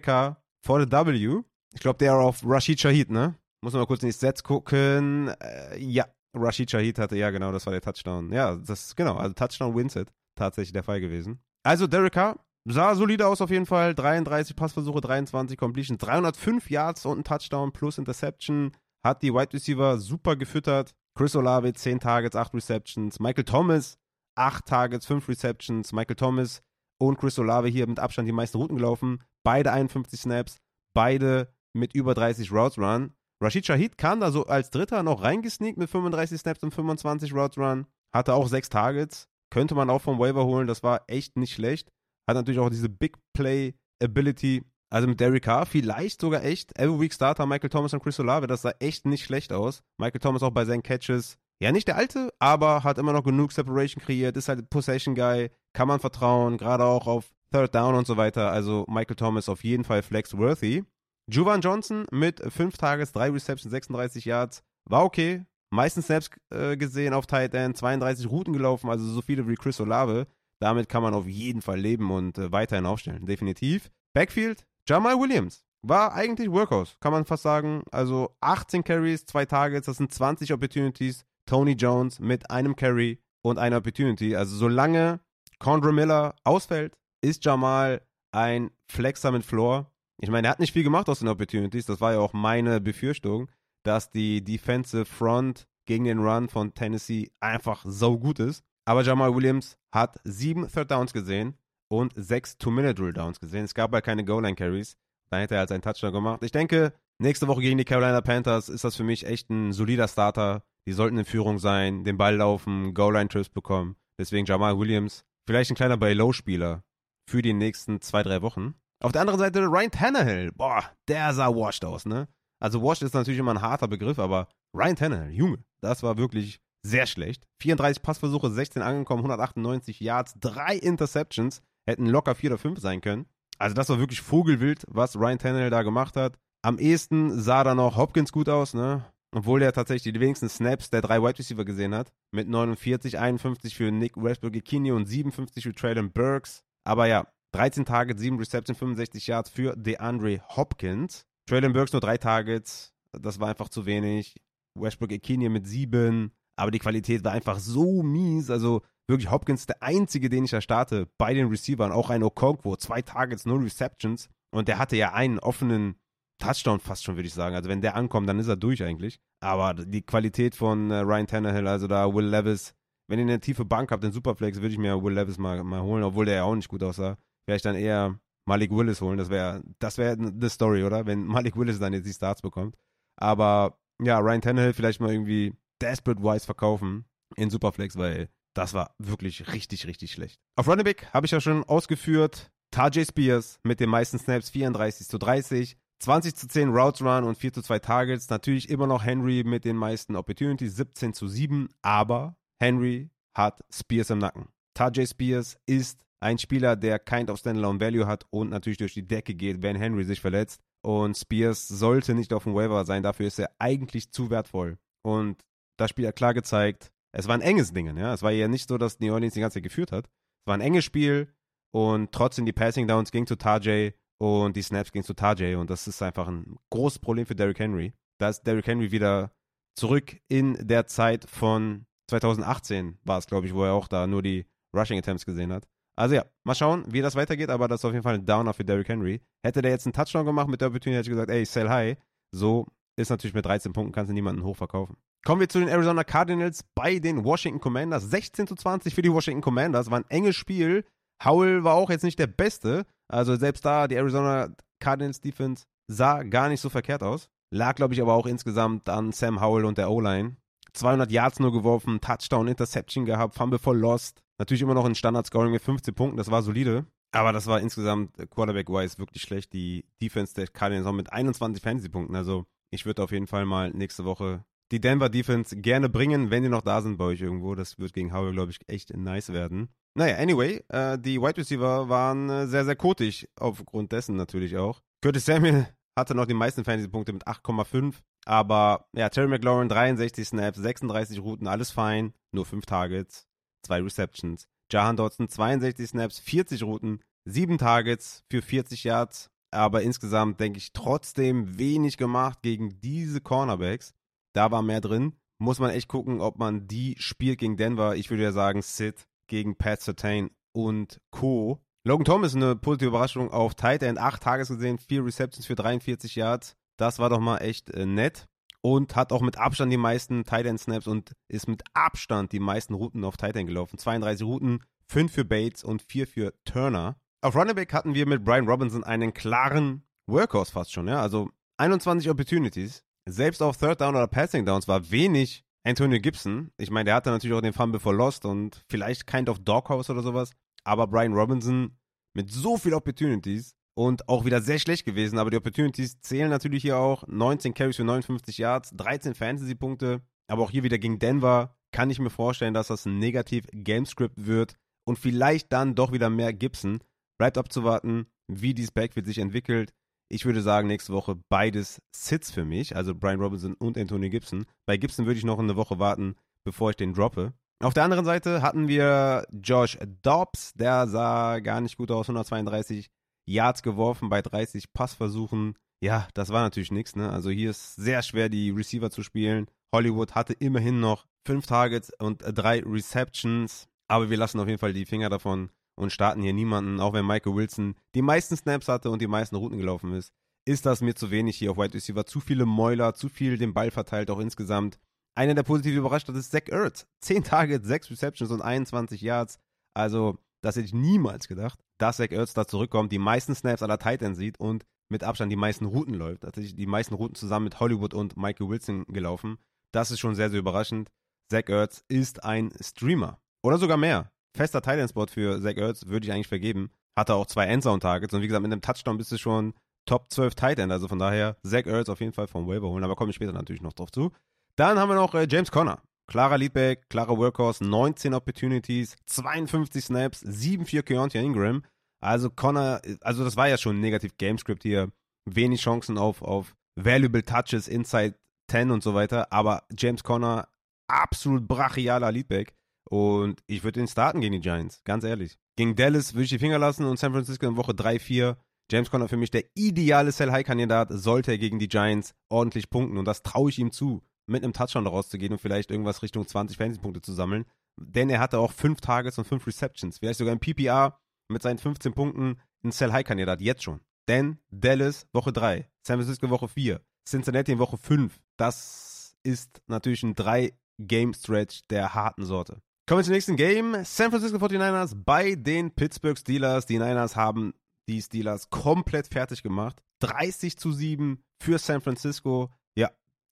Carr 0.00 0.42
for 0.64 0.80
the 0.80 0.90
W. 0.90 1.42
Ich 1.74 1.80
glaube, 1.80 1.98
der 1.98 2.14
auf 2.16 2.42
Rashid 2.44 2.80
Shahid, 2.80 3.10
ne? 3.10 3.34
Muss 3.62 3.72
man 3.72 3.82
mal 3.82 3.86
kurz 3.86 4.02
in 4.02 4.08
die 4.08 4.12
Sets 4.12 4.42
gucken. 4.42 5.28
Äh, 5.40 5.78
ja, 5.78 6.06
Rashid 6.34 6.70
Shahid 6.70 6.98
hatte, 6.98 7.16
ja 7.16 7.30
genau, 7.30 7.52
das 7.52 7.66
war 7.66 7.72
der 7.72 7.82
Touchdown. 7.82 8.32
Ja, 8.32 8.56
das 8.56 8.94
genau, 8.94 9.16
also 9.16 9.34
Touchdown 9.34 9.74
wins 9.74 9.96
it. 9.96 10.12
Tatsächlich 10.34 10.72
der 10.72 10.82
Fall 10.82 11.00
gewesen. 11.00 11.40
Also 11.62 11.88
Carr 11.88 12.38
sah 12.66 12.94
solide 12.94 13.26
aus 13.26 13.40
auf 13.40 13.50
jeden 13.50 13.66
Fall. 13.66 13.94
33 13.94 14.54
Passversuche, 14.54 15.00
23 15.00 15.56
Completion, 15.56 15.98
305 15.98 16.70
Yards 16.70 17.06
und 17.06 17.18
ein 17.18 17.24
Touchdown 17.24 17.72
plus 17.72 17.98
Interception. 17.98 18.72
Hat 19.04 19.22
die 19.22 19.32
Wide 19.32 19.52
Receiver 19.52 19.98
super 19.98 20.36
gefüttert. 20.36 20.94
Chris 21.14 21.34
Olave 21.34 21.72
10 21.72 22.00
Targets, 22.00 22.36
8 22.36 22.54
Receptions. 22.54 23.20
Michael 23.20 23.44
Thomas 23.44 23.98
8 24.36 24.66
Targets, 24.66 25.06
5 25.06 25.28
Receptions. 25.28 25.92
Michael 25.92 26.16
Thomas 26.16 26.62
und 26.98 27.18
Chris 27.18 27.38
Olave 27.38 27.68
hier 27.68 27.86
mit 27.86 27.98
Abstand 27.98 28.28
die 28.28 28.32
meisten 28.32 28.58
Routen 28.58 28.76
gelaufen. 28.76 29.22
Beide 29.46 29.70
51 29.70 30.18
Snaps, 30.18 30.56
beide 30.92 31.54
mit 31.72 31.94
über 31.94 32.14
30 32.14 32.50
Routes 32.50 32.78
Run. 32.78 33.14
Rashid 33.40 33.64
Shahid 33.64 33.96
kam 33.96 34.18
da 34.18 34.32
so 34.32 34.46
als 34.46 34.70
Dritter 34.70 35.04
noch 35.04 35.22
reingesneakt 35.22 35.78
mit 35.78 35.88
35 35.88 36.40
Snaps 36.40 36.64
und 36.64 36.74
25 36.74 37.32
Routes 37.32 37.56
Run. 37.56 37.86
Hatte 38.12 38.34
auch 38.34 38.48
6 38.48 38.70
Targets. 38.70 39.28
Könnte 39.52 39.76
man 39.76 39.88
auch 39.88 40.02
vom 40.02 40.18
Waiver 40.18 40.46
holen. 40.46 40.66
Das 40.66 40.82
war 40.82 41.04
echt 41.06 41.36
nicht 41.36 41.54
schlecht. 41.54 41.92
Hat 42.28 42.34
natürlich 42.34 42.58
auch 42.58 42.70
diese 42.70 42.88
Big 42.88 43.18
Play 43.34 43.74
Ability. 44.02 44.64
Also 44.92 45.06
mit 45.06 45.20
Derek 45.20 45.44
Carr 45.44 45.64
vielleicht 45.64 46.20
sogar 46.20 46.42
echt. 46.42 46.76
Every 46.76 46.98
Week 46.98 47.14
Starter 47.14 47.46
Michael 47.46 47.70
Thomas 47.70 47.94
und 47.94 48.02
Chris 48.02 48.18
Olave. 48.18 48.48
Das 48.48 48.62
sah 48.62 48.72
echt 48.80 49.06
nicht 49.06 49.24
schlecht 49.24 49.52
aus. 49.52 49.84
Michael 49.96 50.20
Thomas 50.20 50.42
auch 50.42 50.50
bei 50.50 50.64
seinen 50.64 50.82
Catches. 50.82 51.38
Ja, 51.62 51.70
nicht 51.70 51.86
der 51.86 51.98
alte, 51.98 52.30
aber 52.40 52.82
hat 52.82 52.98
immer 52.98 53.12
noch 53.12 53.22
genug 53.22 53.52
Separation 53.52 54.02
kreiert. 54.02 54.36
Ist 54.36 54.48
halt 54.48 54.68
Possession 54.70 55.14
Guy. 55.14 55.50
Kann 55.72 55.86
man 55.86 56.00
vertrauen. 56.00 56.58
Gerade 56.58 56.84
auch 56.84 57.06
auf 57.06 57.35
Third 57.52 57.74
Down 57.74 57.94
und 57.94 58.06
so 58.06 58.16
weiter. 58.16 58.50
Also 58.50 58.84
Michael 58.88 59.16
Thomas 59.16 59.48
auf 59.48 59.64
jeden 59.64 59.84
Fall 59.84 60.02
flex-worthy. 60.02 60.84
Juvan 61.30 61.60
Johnson 61.60 62.06
mit 62.12 62.40
5 62.40 62.76
Tages, 62.76 63.12
3 63.12 63.30
Receptions, 63.30 63.70
36 63.70 64.24
Yards. 64.24 64.62
War 64.88 65.04
okay. 65.04 65.44
Meistens 65.72 66.06
Snaps 66.06 66.30
äh, 66.50 66.76
gesehen 66.76 67.12
auf 67.12 67.26
Tight 67.26 67.52
End, 67.54 67.76
32 67.76 68.30
Routen 68.30 68.52
gelaufen, 68.52 68.88
also 68.88 69.04
so 69.04 69.20
viele 69.20 69.48
wie 69.48 69.56
Chris 69.56 69.80
Olave. 69.80 70.28
Damit 70.60 70.88
kann 70.88 71.02
man 71.02 71.12
auf 71.12 71.26
jeden 71.26 71.60
Fall 71.60 71.78
leben 71.78 72.10
und 72.10 72.38
äh, 72.38 72.52
weiterhin 72.52 72.86
aufstellen. 72.86 73.26
Definitiv. 73.26 73.90
Backfield, 74.14 74.64
Jamal 74.88 75.18
Williams. 75.20 75.64
War 75.82 76.14
eigentlich 76.14 76.50
Workhorse, 76.50 76.94
kann 77.00 77.12
man 77.12 77.24
fast 77.24 77.42
sagen. 77.42 77.82
Also 77.90 78.36
18 78.40 78.84
Carries, 78.84 79.26
2 79.26 79.44
Targets, 79.46 79.86
das 79.86 79.98
sind 79.98 80.12
20 80.12 80.52
Opportunities. 80.52 81.24
Tony 81.46 81.72
Jones 81.72 82.18
mit 82.18 82.50
einem 82.50 82.74
Carry 82.74 83.20
und 83.42 83.58
einer 83.58 83.78
Opportunity. 83.78 84.34
Also 84.34 84.56
solange 84.56 85.20
Condra 85.58 85.92
Miller 85.92 86.34
ausfällt, 86.44 86.96
ist 87.26 87.44
Jamal 87.44 88.02
ein 88.30 88.70
Flexer 88.88 89.32
mit 89.32 89.44
Floor? 89.44 89.90
Ich 90.20 90.30
meine, 90.30 90.46
er 90.46 90.52
hat 90.52 90.60
nicht 90.60 90.72
viel 90.72 90.84
gemacht 90.84 91.08
aus 91.08 91.18
den 91.18 91.28
Opportunities. 91.28 91.86
Das 91.86 92.00
war 92.00 92.12
ja 92.12 92.20
auch 92.20 92.32
meine 92.32 92.80
Befürchtung, 92.80 93.50
dass 93.82 94.10
die 94.10 94.42
Defensive 94.42 95.04
Front 95.04 95.66
gegen 95.86 96.04
den 96.04 96.20
Run 96.20 96.48
von 96.48 96.72
Tennessee 96.72 97.30
einfach 97.40 97.84
so 97.84 98.18
gut 98.18 98.38
ist. 98.38 98.64
Aber 98.84 99.02
Jamal 99.02 99.34
Williams 99.34 99.76
hat 99.92 100.20
sieben 100.22 100.68
Third 100.68 100.92
Downs 100.92 101.12
gesehen 101.12 101.58
und 101.88 102.12
sechs 102.14 102.56
Two-Minute-Drill-Downs 102.58 103.40
gesehen. 103.40 103.64
Es 103.64 103.74
gab 103.74 103.92
halt 103.92 104.04
keine 104.04 104.24
Goal-Line-Carries. 104.24 104.96
Dann 105.30 105.40
hätte 105.40 105.54
er 105.54 105.60
halt 105.60 105.68
seinen 105.68 105.82
Touchdown 105.82 106.12
gemacht. 106.12 106.42
Ich 106.44 106.52
denke, 106.52 106.92
nächste 107.18 107.48
Woche 107.48 107.60
gegen 107.60 107.78
die 107.78 107.84
Carolina 107.84 108.20
Panthers 108.20 108.68
ist 108.68 108.84
das 108.84 108.94
für 108.94 109.04
mich 109.04 109.26
echt 109.26 109.50
ein 109.50 109.72
solider 109.72 110.06
Starter. 110.06 110.62
Die 110.86 110.92
sollten 110.92 111.18
in 111.18 111.24
Führung 111.24 111.58
sein, 111.58 112.04
den 112.04 112.16
Ball 112.16 112.36
laufen, 112.36 112.94
Goal-Line-Trips 112.94 113.48
bekommen. 113.48 113.96
Deswegen 114.16 114.46
Jamal 114.46 114.78
Williams, 114.78 115.24
vielleicht 115.44 115.72
ein 115.72 115.76
kleiner 115.76 115.96
Buy-Low-Spieler 115.96 116.84
für 117.26 117.42
die 117.42 117.52
nächsten 117.52 118.00
zwei, 118.00 118.22
drei 118.22 118.42
Wochen. 118.42 118.74
Auf 119.00 119.12
der 119.12 119.20
anderen 119.20 119.38
Seite 119.38 119.60
Ryan 119.60 119.90
Tannehill. 119.90 120.52
Boah, 120.52 120.84
der 121.08 121.34
sah 121.34 121.48
washed 121.48 121.84
aus, 121.84 122.06
ne? 122.06 122.28
Also 122.60 122.82
washed 122.82 123.02
ist 123.02 123.14
natürlich 123.14 123.40
immer 123.40 123.52
ein 123.52 123.60
harter 123.60 123.88
Begriff, 123.88 124.18
aber 124.18 124.48
Ryan 124.74 124.96
Tannehill, 124.96 125.32
Junge, 125.32 125.58
das 125.80 126.02
war 126.02 126.16
wirklich 126.16 126.60
sehr 126.82 127.06
schlecht. 127.06 127.46
34 127.60 128.02
Passversuche, 128.02 128.50
16 128.50 128.80
angekommen, 128.80 129.20
198 129.20 130.00
Yards, 130.00 130.34
drei 130.40 130.76
Interceptions, 130.76 131.62
hätten 131.86 132.06
locker 132.06 132.34
4 132.34 132.50
oder 132.50 132.58
5 132.58 132.80
sein 132.80 133.00
können. 133.00 133.26
Also 133.58 133.74
das 133.74 133.88
war 133.88 133.98
wirklich 133.98 134.20
Vogelwild, 134.20 134.84
was 134.88 135.16
Ryan 135.16 135.38
Tannehill 135.38 135.70
da 135.70 135.82
gemacht 135.82 136.16
hat. 136.16 136.38
Am 136.62 136.78
ehesten 136.78 137.38
sah 137.40 137.64
da 137.64 137.74
noch 137.74 137.96
Hopkins 137.96 138.32
gut 138.32 138.48
aus, 138.48 138.74
ne? 138.74 139.04
Obwohl 139.32 139.60
der 139.60 139.72
tatsächlich 139.72 140.14
die 140.14 140.20
wenigsten 140.20 140.48
Snaps 140.48 140.90
der 140.90 141.02
drei 141.02 141.22
Wide 141.22 141.38
Receiver 141.38 141.64
gesehen 141.64 141.94
hat. 141.94 142.12
Mit 142.32 142.48
49, 142.48 143.18
51 143.18 143.74
für 143.74 143.90
Nick 143.90 144.16
Westbrook-Ikini 144.16 144.92
und 144.92 145.06
57 145.06 145.64
für 145.64 145.74
Traylon 145.74 146.12
Burks. 146.12 146.64
Aber 146.86 147.06
ja, 147.06 147.26
13 147.52 147.84
Targets, 147.84 148.20
7 148.20 148.38
Receptions, 148.38 148.78
65 148.78 149.26
Yards 149.26 149.50
für 149.50 149.74
DeAndre 149.76 150.40
Hopkins. 150.56 151.26
Traylon 151.46 151.72
Burks 151.72 151.92
nur 151.92 152.00
3 152.00 152.18
Targets. 152.18 152.92
Das 153.12 153.40
war 153.40 153.48
einfach 153.48 153.68
zu 153.68 153.86
wenig. 153.86 154.36
Westbrook-Ikini 154.78 155.48
mit 155.48 155.66
7. 155.66 156.30
Aber 156.56 156.70
die 156.70 156.78
Qualität 156.78 157.24
war 157.24 157.32
einfach 157.32 157.58
so 157.58 158.02
mies. 158.02 158.50
Also 158.50 158.82
wirklich 159.08 159.30
Hopkins 159.30 159.66
der 159.66 159.82
einzige, 159.82 160.28
den 160.28 160.44
ich 160.44 160.50
da 160.52 160.60
starte 160.60 161.08
bei 161.18 161.34
den 161.34 161.48
Receivern. 161.48 161.92
Auch 161.92 162.10
ein 162.10 162.22
Okonkwo, 162.22 162.76
zwei 162.76 163.02
Targets, 163.02 163.46
null 163.46 163.62
Receptions. 163.62 164.28
Und 164.52 164.68
der 164.68 164.78
hatte 164.78 164.96
ja 164.96 165.12
einen 165.12 165.38
offenen 165.38 165.96
Touchdown 166.38 166.80
fast 166.80 167.04
schon, 167.04 167.16
würde 167.16 167.26
ich 167.26 167.34
sagen. 167.34 167.56
Also 167.56 167.68
wenn 167.68 167.80
der 167.80 167.96
ankommt, 167.96 168.28
dann 168.28 168.38
ist 168.38 168.48
er 168.48 168.56
durch 168.56 168.82
eigentlich. 168.82 169.18
Aber 169.40 169.74
die 169.74 170.02
Qualität 170.02 170.54
von 170.54 170.90
äh, 170.90 170.98
Ryan 170.98 171.26
Tannehill, 171.26 171.66
also 171.66 171.86
da 171.86 172.12
Will 172.12 172.26
Levis, 172.26 172.74
wenn 173.08 173.18
ihr 173.18 173.24
eine 173.24 173.40
tiefe 173.40 173.64
Bank 173.64 173.90
habt 173.90 174.04
in 174.04 174.12
Superflex, 174.12 174.58
würde 174.60 174.72
ich 174.72 174.78
mir 174.78 175.02
Will 175.02 175.14
Levis 175.14 175.38
mal, 175.38 175.62
mal 175.62 175.82
holen, 175.82 176.02
obwohl 176.02 176.26
der 176.26 176.36
ja 176.36 176.44
auch 176.44 176.54
nicht 176.54 176.68
gut 176.68 176.82
aussah. 176.82 177.16
Vielleicht 177.44 177.64
dann 177.64 177.76
eher 177.76 178.18
Malik 178.46 178.70
Willis 178.70 179.00
holen. 179.00 179.18
Das 179.18 179.30
wäre 179.30 179.62
das 179.78 179.98
wäre 179.98 180.16
the 180.40 180.48
story, 180.48 180.84
oder? 180.84 181.06
Wenn 181.06 181.24
Malik 181.26 181.56
Willis 181.56 181.78
dann 181.78 181.92
jetzt 181.92 182.06
die 182.06 182.12
Starts 182.12 182.42
bekommt. 182.42 182.76
Aber 183.16 183.78
ja, 184.02 184.18
Ryan 184.18 184.40
Tannehill 184.42 184.74
vielleicht 184.74 185.00
mal 185.00 185.12
irgendwie 185.12 185.54
desperate-wise 185.80 186.44
verkaufen 186.44 187.04
in 187.36 187.50
Superflex, 187.50 187.96
weil 187.96 188.28
das 188.54 188.74
war 188.74 188.94
wirklich 188.98 189.52
richtig, 189.52 189.86
richtig 189.86 190.12
schlecht. 190.12 190.40
Auf 190.56 190.68
Running 190.68 190.84
Back 190.84 191.12
habe 191.12 191.26
ich 191.26 191.32
ja 191.32 191.40
schon 191.40 191.64
ausgeführt. 191.64 192.50
Tajay 192.70 193.04
Spears 193.04 193.60
mit 193.62 193.80
den 193.80 193.88
meisten 193.88 194.18
Snaps 194.18 194.50
34 194.50 195.06
zu 195.08 195.18
30. 195.18 195.76
20 195.98 196.36
zu 196.36 196.46
10 196.46 196.68
Routes 196.70 197.00
Run 197.00 197.24
und 197.24 197.38
4 197.38 197.54
zu 197.54 197.62
2 197.62 197.78
Targets. 197.78 198.28
Natürlich 198.28 198.68
immer 198.68 198.86
noch 198.86 199.04
Henry 199.04 199.44
mit 199.44 199.64
den 199.64 199.76
meisten 199.76 200.14
Opportunities, 200.14 200.76
17 200.76 201.14
zu 201.14 201.26
7. 201.26 201.68
Aber 201.80 202.36
Henry 202.60 203.10
hat 203.36 203.62
Spears 203.70 204.10
im 204.10 204.18
Nacken. 204.18 204.48
Tajay 204.74 205.06
Spears 205.06 205.56
ist 205.66 206.00
ein 206.20 206.38
Spieler, 206.38 206.76
der 206.76 206.98
kind 206.98 207.30
of 207.30 207.38
Standalone 207.38 207.80
Value 207.80 208.06
hat 208.06 208.24
und 208.30 208.50
natürlich 208.50 208.78
durch 208.78 208.94
die 208.94 209.06
Decke 209.06 209.34
geht, 209.34 209.62
wenn 209.62 209.76
Henry 209.76 210.04
sich 210.04 210.20
verletzt. 210.20 210.60
Und 210.82 211.16
Spears 211.16 211.68
sollte 211.68 212.14
nicht 212.14 212.32
auf 212.32 212.44
dem 212.44 212.54
Waiver 212.54 212.84
sein. 212.84 213.02
Dafür 213.02 213.26
ist 213.26 213.38
er 213.38 213.50
eigentlich 213.58 214.12
zu 214.12 214.30
wertvoll. 214.30 214.78
Und 215.02 215.42
das 215.78 215.90
Spiel 215.90 216.06
hat 216.06 216.16
klar 216.16 216.34
gezeigt, 216.34 216.92
es 217.12 217.28
war 217.28 217.34
ein 217.34 217.40
enges 217.40 217.72
Ding. 217.72 217.96
Ja? 217.96 218.12
Es 218.12 218.22
war 218.22 218.32
ja 218.32 218.48
nicht 218.48 218.68
so, 218.68 218.78
dass 218.78 219.00
New 219.00 219.12
Orleans 219.12 219.34
die 219.34 219.40
ganze 219.40 219.54
Zeit 219.54 219.62
geführt 219.62 219.92
hat. 219.92 220.06
Es 220.06 220.46
war 220.46 220.54
ein 220.54 220.60
enges 220.60 220.84
Spiel 220.84 221.32
und 221.72 222.12
trotzdem 222.12 222.46
die 222.46 222.52
Passing 222.52 222.86
Downs 222.86 223.10
gingen 223.10 223.26
zu 223.26 223.36
Tajay 223.36 223.94
und 224.18 224.56
die 224.56 224.62
Snaps 224.62 224.92
gingen 224.92 225.04
zu 225.04 225.14
Tajay 225.14 225.56
und 225.56 225.70
das 225.70 225.86
ist 225.88 226.02
einfach 226.02 226.28
ein 226.28 226.56
großes 226.70 226.98
Problem 226.98 227.26
für 227.26 227.34
Derrick 227.34 227.58
Henry. 227.58 227.92
Da 228.18 228.28
ist 228.28 228.42
Derrick 228.46 228.66
Henry 228.66 228.92
wieder 228.92 229.32
zurück 229.74 230.18
in 230.28 230.54
der 230.66 230.86
Zeit 230.86 231.28
von 231.28 231.86
2018 232.08 232.98
war 233.04 233.18
es, 233.18 233.26
glaube 233.26 233.46
ich, 233.46 233.54
wo 233.54 233.64
er 233.64 233.72
auch 233.72 233.88
da 233.88 234.06
nur 234.06 234.22
die 234.22 234.46
Rushing 234.74 234.98
Attempts 234.98 235.26
gesehen 235.26 235.52
hat. 235.52 235.66
Also 235.98 236.14
ja, 236.14 236.26
mal 236.44 236.54
schauen, 236.54 236.84
wie 236.88 237.00
das 237.00 237.16
weitergeht, 237.16 237.48
aber 237.48 237.68
das 237.68 237.80
ist 237.80 237.84
auf 237.86 237.92
jeden 237.92 238.02
Fall 238.02 238.14
ein 238.14 238.26
Downer 238.26 238.52
für 238.52 238.64
Derrick 238.64 238.88
Henry. 238.88 239.22
Hätte 239.42 239.62
der 239.62 239.70
jetzt 239.70 239.86
einen 239.86 239.94
Touchdown 239.94 240.26
gemacht 240.26 240.48
mit 240.48 240.60
der 240.60 240.68
Opportunity, 240.68 240.98
hätte 240.98 241.08
ich 241.08 241.14
gesagt, 241.14 241.30
ey, 241.30 241.44
sell 241.44 241.68
high. 241.68 241.96
So 242.32 242.66
ist 242.96 243.08
natürlich 243.10 243.34
mit 243.34 243.46
13 243.46 243.72
Punkten, 243.72 243.92
kannst 243.92 244.10
du 244.10 244.14
niemanden 244.14 244.44
hochverkaufen. 244.44 244.96
Kommen 245.24 245.40
wir 245.40 245.48
zu 245.48 245.58
den 245.58 245.68
Arizona 245.68 246.04
Cardinals 246.04 246.64
bei 246.74 246.98
den 246.98 247.24
Washington 247.24 247.60
Commanders. 247.60 248.04
16 248.04 248.46
zu 248.46 248.54
20 248.54 248.94
für 248.94 249.02
die 249.02 249.12
Washington 249.12 249.40
Commanders. 249.40 249.90
War 249.90 249.98
ein 249.98 250.10
enges 250.10 250.36
Spiel. 250.36 250.84
Howell 251.24 251.64
war 251.64 251.74
auch 251.74 251.90
jetzt 251.90 252.04
nicht 252.04 252.18
der 252.18 252.28
Beste. 252.28 252.86
Also 253.08 253.34
selbst 253.36 253.64
da, 253.64 253.88
die 253.88 253.96
Arizona 253.96 254.54
Cardinals 254.80 255.20
Defense 255.20 255.64
sah 255.88 256.22
gar 256.22 256.48
nicht 256.48 256.60
so 256.60 256.68
verkehrt 256.68 257.02
aus. 257.02 257.28
Lag, 257.52 257.74
glaube 257.74 257.94
ich, 257.94 258.02
aber 258.02 258.14
auch 258.14 258.26
insgesamt 258.26 258.88
an 258.88 259.12
Sam 259.12 259.40
Howell 259.40 259.64
und 259.64 259.78
der 259.78 259.90
O-Line. 259.90 260.36
200 260.76 261.10
Yards 261.10 261.40
nur 261.40 261.52
geworfen, 261.52 262.00
Touchdown, 262.00 262.48
Interception 262.48 263.04
gehabt, 263.04 263.34
Fumble 263.34 263.58
voll 263.58 263.78
Lost. 263.78 264.22
Natürlich 264.38 264.62
immer 264.62 264.74
noch 264.74 264.84
ein 264.84 264.94
Standard-Scoring 264.94 265.52
mit 265.52 265.62
15 265.62 265.94
Punkten, 265.94 266.16
das 266.16 266.30
war 266.30 266.42
solide. 266.42 266.86
Aber 267.12 267.32
das 267.32 267.46
war 267.46 267.60
insgesamt 267.60 268.18
äh, 268.18 268.26
Quarterback-wise 268.26 268.98
wirklich 268.98 269.22
schlecht. 269.22 269.52
Die 269.52 269.86
Defense 270.02 270.34
der 270.34 270.48
Cardinals 270.48 270.86
auch 270.86 270.92
mit 270.92 271.12
21 271.12 271.62
Fantasy-Punkten. 271.62 272.14
Also 272.14 272.44
ich 272.70 272.84
würde 272.84 273.02
auf 273.02 273.12
jeden 273.12 273.26
Fall 273.26 273.46
mal 273.46 273.70
nächste 273.70 274.04
Woche 274.04 274.44
die 274.72 274.80
Denver 274.80 275.08
Defense 275.08 275.56
gerne 275.56 275.88
bringen, 275.88 276.30
wenn 276.30 276.42
die 276.42 276.48
noch 276.48 276.62
da 276.62 276.82
sind 276.82 276.98
bei 276.98 277.04
euch 277.04 277.20
irgendwo. 277.20 277.54
Das 277.54 277.78
wird 277.78 277.92
gegen 277.92 278.12
Howell, 278.12 278.32
glaube 278.32 278.50
ich, 278.50 278.58
echt 278.66 278.94
nice 278.96 279.32
werden. 279.32 279.68
Naja, 279.94 280.16
anyway, 280.16 280.62
äh, 280.68 280.98
die 280.98 281.20
Wide 281.20 281.38
Receiver 281.38 281.88
waren 281.88 282.28
äh, 282.28 282.46
sehr, 282.46 282.64
sehr 282.64 282.76
kotig, 282.76 283.28
aufgrund 283.36 283.92
dessen 283.92 284.16
natürlich 284.16 284.56
auch. 284.56 284.82
Curtis 285.00 285.24
Samuel 285.24 285.68
hatte 285.96 286.14
noch 286.14 286.26
die 286.26 286.34
meisten 286.34 286.64
Fantasy-Punkte 286.64 287.12
mit 287.12 287.26
8,5. 287.26 287.94
Aber 288.26 288.88
ja, 288.92 289.08
Terry 289.08 289.28
McLaurin 289.28 289.68
63 289.68 290.28
Snaps, 290.28 290.58
36 290.58 291.20
Routen, 291.20 291.46
alles 291.46 291.70
fein. 291.70 292.12
Nur 292.32 292.44
5 292.44 292.66
Targets, 292.66 293.26
2 293.62 293.82
Receptions. 293.82 294.48
Jahan 294.70 294.96
Dodson 294.96 295.28
62 295.28 295.88
Snaps, 295.88 296.18
40 296.18 296.62
Routen, 296.64 297.00
7 297.24 297.58
Targets 297.58 298.24
für 298.30 298.42
40 298.42 298.84
Yards. 298.84 299.30
Aber 299.52 299.82
insgesamt 299.82 300.40
denke 300.40 300.58
ich 300.58 300.72
trotzdem 300.72 301.58
wenig 301.58 301.96
gemacht 301.96 302.42
gegen 302.42 302.80
diese 302.80 303.20
Cornerbacks. 303.20 303.94
Da 304.34 304.50
war 304.50 304.62
mehr 304.62 304.80
drin. 304.80 305.14
Muss 305.38 305.60
man 305.60 305.70
echt 305.70 305.88
gucken, 305.88 306.20
ob 306.20 306.38
man 306.38 306.66
die 306.66 306.96
spielt 306.98 307.38
gegen 307.38 307.56
Denver. 307.56 307.94
Ich 307.94 308.10
würde 308.10 308.22
ja 308.24 308.32
sagen, 308.32 308.60
Sid 308.60 309.06
gegen 309.28 309.56
Pat 309.56 309.80
Sertain 309.80 310.30
und 310.52 311.00
Co. 311.10 311.60
Logan 311.86 312.04
Thomas 312.04 312.34
eine 312.34 312.56
positive 312.56 312.88
Überraschung 312.88 313.30
auf 313.30 313.54
Tight 313.54 313.84
End. 313.84 314.00
Acht 314.00 314.20
Tages 314.20 314.48
gesehen, 314.48 314.76
vier 314.76 315.04
Receptions 315.04 315.46
für 315.46 315.54
43 315.54 316.16
Yards. 316.16 316.56
Das 316.76 316.98
war 316.98 317.10
doch 317.10 317.20
mal 317.20 317.38
echt 317.38 317.70
äh, 317.70 317.86
nett. 317.86 318.26
Und 318.60 318.96
hat 318.96 319.12
auch 319.12 319.20
mit 319.20 319.38
Abstand 319.38 319.72
die 319.72 319.76
meisten 319.76 320.24
Tight 320.24 320.46
End 320.46 320.58
Snaps 320.58 320.88
und 320.88 321.12
ist 321.28 321.46
mit 321.46 321.62
Abstand 321.74 322.32
die 322.32 322.40
meisten 322.40 322.74
Routen 322.74 323.04
auf 323.04 323.16
Tight 323.16 323.36
End 323.36 323.46
gelaufen. 323.46 323.78
32 323.78 324.26
Routen, 324.26 324.64
5 324.88 325.12
für 325.12 325.24
Bates 325.24 325.62
und 325.62 325.80
4 325.80 326.08
für 326.08 326.34
Turner. 326.44 326.96
Auf 327.20 327.36
Running 327.36 327.54
Back 327.54 327.72
hatten 327.72 327.94
wir 327.94 328.08
mit 328.08 328.24
Brian 328.24 328.48
Robinson 328.48 328.82
einen 328.82 329.14
klaren 329.14 329.86
Workhorse 330.08 330.50
fast 330.50 330.72
schon. 330.72 330.88
Ja? 330.88 331.00
Also 331.00 331.30
21 331.58 332.10
Opportunities, 332.10 332.82
selbst 333.08 333.40
auf 333.40 333.58
Third 333.58 333.80
Down 333.80 333.94
oder 333.94 334.08
Passing 334.08 334.44
Downs 334.44 334.66
war 334.66 334.90
wenig 334.90 335.44
Antonio 335.62 336.00
Gibson. 336.00 336.50
Ich 336.58 336.72
meine, 336.72 336.86
der 336.86 336.96
hatte 336.96 337.10
natürlich 337.10 337.36
auch 337.36 337.42
den 337.42 337.52
Fumble 337.52 337.78
for 337.78 337.94
Lost 337.94 338.24
und 338.24 338.64
vielleicht 338.68 339.06
kind 339.06 339.28
of 339.28 339.38
Doghouse 339.38 339.88
oder 339.88 340.02
sowas. 340.02 340.32
Aber 340.66 340.88
Brian 340.88 341.14
Robinson 341.14 341.78
mit 342.12 342.30
so 342.30 342.56
viel 342.56 342.74
Opportunities 342.74 343.54
und 343.74 344.08
auch 344.08 344.24
wieder 344.24 344.40
sehr 344.40 344.58
schlecht 344.58 344.84
gewesen. 344.84 345.18
Aber 345.18 345.30
die 345.30 345.36
Opportunities 345.36 346.00
zählen 346.00 346.28
natürlich 346.28 346.62
hier 346.62 346.78
auch. 346.78 347.06
19 347.06 347.54
Carries 347.54 347.76
für 347.76 347.84
59 347.84 348.38
Yards, 348.38 348.72
13 348.74 349.14
Fantasy-Punkte. 349.14 350.02
Aber 350.28 350.42
auch 350.42 350.50
hier 350.50 350.64
wieder 350.64 350.78
gegen 350.78 350.98
Denver 350.98 351.54
kann 351.72 351.90
ich 351.90 352.00
mir 352.00 352.10
vorstellen, 352.10 352.54
dass 352.54 352.68
das 352.68 352.84
ein 352.84 352.98
negativ 352.98 353.46
Gamescript 353.52 354.26
wird 354.26 354.54
und 354.84 354.98
vielleicht 354.98 355.52
dann 355.52 355.74
doch 355.74 355.92
wieder 355.92 356.10
mehr 356.10 356.32
Gibson. 356.32 356.80
Bleibt 357.18 357.38
abzuwarten, 357.38 358.06
wie 358.26 358.54
dieses 358.54 358.72
Backfield 358.72 359.06
sich 359.06 359.18
entwickelt. 359.18 359.72
Ich 360.08 360.24
würde 360.24 360.42
sagen, 360.42 360.68
nächste 360.68 360.92
Woche 360.92 361.16
beides 361.28 361.80
Sits 361.94 362.30
für 362.30 362.44
mich, 362.44 362.74
also 362.74 362.94
Brian 362.94 363.20
Robinson 363.20 363.54
und 363.54 363.78
Anthony 363.78 364.10
Gibson. 364.10 364.46
Bei 364.64 364.76
Gibson 364.76 365.06
würde 365.06 365.18
ich 365.18 365.24
noch 365.24 365.38
eine 365.38 365.56
Woche 365.56 365.78
warten, 365.78 366.16
bevor 366.44 366.70
ich 366.70 366.76
den 366.76 366.94
droppe. 366.94 367.34
Auf 367.62 367.72
der 367.72 367.84
anderen 367.84 368.04
Seite 368.04 368.42
hatten 368.42 368.68
wir 368.68 369.26
Josh 369.32 369.78
Dobbs, 370.02 370.52
der 370.54 370.86
sah 370.86 371.38
gar 371.38 371.62
nicht 371.62 371.78
gut 371.78 371.90
aus, 371.90 372.08
132 372.08 372.90
Yards 373.26 373.62
geworfen 373.62 374.10
bei 374.10 374.20
30 374.20 374.72
Passversuchen. 374.74 375.56
Ja, 375.80 376.06
das 376.14 376.28
war 376.30 376.42
natürlich 376.42 376.70
nichts, 376.70 376.96
ne? 376.96 377.10
Also 377.10 377.30
hier 377.30 377.50
ist 377.50 377.76
sehr 377.76 378.02
schwer, 378.02 378.28
die 378.28 378.50
Receiver 378.50 378.90
zu 378.90 379.02
spielen. 379.02 379.46
Hollywood 379.74 380.14
hatte 380.14 380.34
immerhin 380.34 380.80
noch 380.80 381.06
fünf 381.26 381.46
Targets 381.46 381.90
und 381.98 382.22
drei 382.24 382.62
Receptions, 382.62 383.68
aber 383.88 384.10
wir 384.10 384.16
lassen 384.16 384.38
auf 384.38 384.48
jeden 384.48 384.58
Fall 384.58 384.74
die 384.74 384.86
Finger 384.86 385.08
davon 385.08 385.50
und 385.76 385.92
starten 385.92 386.22
hier 386.22 386.32
niemanden, 386.32 386.80
auch 386.80 386.92
wenn 386.92 387.06
Michael 387.06 387.36
Wilson 387.36 387.74
die 387.94 388.02
meisten 388.02 388.36
Snaps 388.36 388.68
hatte 388.68 388.90
und 388.90 389.00
die 389.00 389.06
meisten 389.06 389.36
Routen 389.36 389.58
gelaufen 389.58 389.92
ist. 389.92 390.12
Ist 390.46 390.64
das 390.64 390.80
mir 390.80 390.94
zu 390.94 391.10
wenig 391.10 391.36
hier 391.36 391.50
auf 391.50 391.58
Wide 391.58 391.74
Receiver? 391.74 392.06
Zu 392.06 392.20
viele 392.20 392.46
Mäuler, 392.46 392.94
zu 392.94 393.08
viel 393.08 393.36
den 393.36 393.52
Ball 393.52 393.70
verteilt, 393.70 394.10
auch 394.10 394.20
insgesamt. 394.20 394.78
Einer, 395.16 395.34
der 395.34 395.44
positiv 395.44 395.74
überrascht 395.74 396.08
hat, 396.08 396.16
ist 396.16 396.30
Zach 396.30 396.48
Ertz. 396.48 396.86
10 397.00 397.24
Targets, 397.24 397.66
6 397.66 397.90
Receptions 397.90 398.30
und 398.30 398.42
21 398.42 399.00
Yards. 399.00 399.38
Also, 399.74 400.18
das 400.42 400.56
hätte 400.56 400.66
ich 400.66 400.74
niemals 400.74 401.26
gedacht, 401.26 401.58
dass 401.78 401.96
Zach 401.96 402.10
Ertz 402.10 402.34
da 402.34 402.46
zurückkommt, 402.46 402.92
die 402.92 402.98
meisten 402.98 403.34
Snaps 403.34 403.62
aller 403.62 403.78
Titan 403.78 404.14
sieht 404.14 404.38
und 404.38 404.64
mit 404.90 405.02
Abstand 405.02 405.32
die 405.32 405.36
meisten 405.36 405.64
Routen 405.64 405.94
läuft. 405.94 406.22
Tatsächlich 406.22 406.54
die 406.54 406.66
meisten 406.66 406.94
Routen 406.94 407.14
zusammen 407.14 407.44
mit 407.44 407.60
Hollywood 407.60 407.94
und 407.94 408.16
Michael 408.16 408.48
Wilson 408.48 408.84
gelaufen. 408.86 409.38
Das 409.72 409.90
ist 409.90 410.00
schon 410.00 410.14
sehr, 410.14 410.30
sehr 410.30 410.38
überraschend. 410.38 410.90
Zach 411.30 411.48
Ertz 411.48 411.82
ist 411.88 412.22
ein 412.22 412.52
Streamer. 412.60 413.18
Oder 413.42 413.58
sogar 413.58 413.78
mehr. 413.78 414.12
Fester 414.36 414.60
Titan-Spot 414.60 415.06
für 415.06 415.40
Zach 415.40 415.56
Ertz 415.56 415.86
würde 415.86 416.06
ich 416.06 416.12
eigentlich 416.12 416.28
vergeben. 416.28 416.70
Hatte 416.96 417.14
auch 417.14 417.26
zwei 417.26 417.46
Endzone-Targets 417.46 418.12
und 418.14 418.22
wie 418.22 418.26
gesagt, 418.26 418.42
mit 418.42 418.52
einem 418.52 418.60
Touchdown 418.60 418.98
bist 418.98 419.12
du 419.12 419.18
schon 419.18 419.54
Top 419.86 420.12
12 420.12 420.34
Titan. 420.34 420.70
Also 420.70 420.88
von 420.88 420.98
daher, 420.98 421.36
Zach 421.42 421.66
Ertz 421.66 421.88
auf 421.88 422.00
jeden 422.00 422.12
Fall 422.12 422.26
vom 422.26 422.46
Waiver 422.46 422.68
holen, 422.68 422.84
aber 422.84 422.96
komme 422.96 423.10
ich 423.10 423.16
später 423.16 423.32
natürlich 423.32 423.62
noch 423.62 423.72
drauf 423.72 423.90
zu. 423.90 424.12
Dann 424.56 424.78
haben 424.78 424.88
wir 424.88 424.96
noch 424.96 425.14
äh, 425.14 425.26
James 425.30 425.50
Conner. 425.50 425.82
Klarer 426.08 426.38
Leadback, 426.38 426.88
klarer 426.88 427.18
Workhorse, 427.18 427.64
19 427.64 428.14
Opportunities, 428.14 428.96
52 429.06 429.84
Snaps, 429.84 430.24
7-4 430.24 430.82
Keontae 430.82 431.18
Ingram. 431.18 431.62
Also 432.00 432.30
Connor, 432.30 432.80
also 433.00 433.24
das 433.24 433.36
war 433.36 433.48
ja 433.48 433.58
schon 433.58 433.76
ein 433.78 433.80
negativ 433.80 434.16
Gamescript 434.16 434.62
hier. 434.62 434.92
Wenig 435.28 435.60
Chancen 435.60 435.98
auf, 435.98 436.22
auf 436.22 436.54
valuable 436.76 437.24
Touches, 437.24 437.68
Inside 437.68 438.14
10 438.50 438.70
und 438.70 438.82
so 438.82 438.94
weiter. 438.94 439.32
Aber 439.32 439.64
James 439.76 440.04
Conner, 440.04 440.48
absolut 440.88 441.48
brachialer 441.48 442.12
Leadback. 442.12 442.54
Und 442.88 443.42
ich 443.48 443.64
würde 443.64 443.80
ihn 443.80 443.88
starten 443.88 444.20
gegen 444.20 444.34
die 444.34 444.40
Giants, 444.40 444.82
ganz 444.84 445.02
ehrlich. 445.02 445.38
Gegen 445.56 445.74
Dallas 445.74 446.14
würde 446.14 446.24
ich 446.24 446.30
die 446.30 446.38
Finger 446.38 446.58
lassen 446.58 446.84
und 446.84 446.98
San 446.98 447.12
Francisco 447.12 447.46
in 447.46 447.56
Woche 447.56 447.74
3, 447.74 447.98
4. 447.98 448.38
James 448.70 448.90
Conner 448.90 449.08
für 449.08 449.16
mich 449.16 449.30
der 449.30 449.44
ideale 449.54 450.12
Sell-High-Kandidat, 450.12 450.88
sollte 450.92 451.32
er 451.32 451.38
gegen 451.38 451.58
die 451.58 451.68
Giants 451.68 452.14
ordentlich 452.28 452.70
punkten. 452.70 452.96
Und 452.96 453.06
das 453.06 453.22
traue 453.22 453.50
ich 453.50 453.58
ihm 453.58 453.72
zu 453.72 454.02
mit 454.26 454.42
einem 454.42 454.52
Touchdown 454.52 454.86
rauszugehen 454.86 455.32
und 455.32 455.40
vielleicht 455.40 455.70
irgendwas 455.70 456.02
Richtung 456.02 456.26
20 456.26 456.56
Fantasy-Punkte 456.56 457.00
zu 457.00 457.12
sammeln. 457.12 457.44
Denn 457.78 458.10
er 458.10 458.20
hatte 458.20 458.38
auch 458.38 458.52
5 458.52 458.80
Targets 458.80 459.18
und 459.18 459.26
5 459.26 459.46
Receptions. 459.46 459.98
Vielleicht 459.98 460.18
sogar 460.18 460.32
im 460.32 460.40
PPR 460.40 460.98
mit 461.28 461.42
seinen 461.42 461.58
15 461.58 461.92
Punkten 461.92 462.40
ein 462.64 462.72
Sell-High-Kandidat, 462.72 463.40
jetzt 463.40 463.62
schon. 463.62 463.80
Denn 464.08 464.38
Dallas 464.50 465.06
Woche 465.12 465.32
3, 465.32 465.68
San 465.82 465.98
Francisco 465.98 466.30
Woche 466.30 466.48
4, 466.48 466.80
Cincinnati 467.06 467.52
in 467.52 467.58
Woche 467.58 467.76
5. 467.76 468.18
Das 468.36 469.16
ist 469.22 469.60
natürlich 469.66 470.02
ein 470.02 470.14
3-Game-Stretch 470.14 471.66
der 471.68 471.94
harten 471.94 472.24
Sorte. 472.24 472.62
Kommen 472.88 473.00
wir 473.00 473.04
zum 473.04 473.14
nächsten 473.14 473.36
Game. 473.36 473.76
San 473.84 474.10
Francisco 474.10 474.38
49ers 474.38 474.94
bei 475.04 475.34
den 475.34 475.72
Pittsburgh 475.72 476.16
Steelers. 476.16 476.66
Die 476.66 476.78
Niners 476.78 477.16
haben 477.16 477.52
die 477.88 478.00
Steelers 478.00 478.48
komplett 478.50 479.08
fertig 479.08 479.42
gemacht. 479.42 479.82
30 480.00 480.56
zu 480.56 480.72
7 480.72 481.22
für 481.42 481.58
San 481.58 481.80
Francisco 481.80 482.52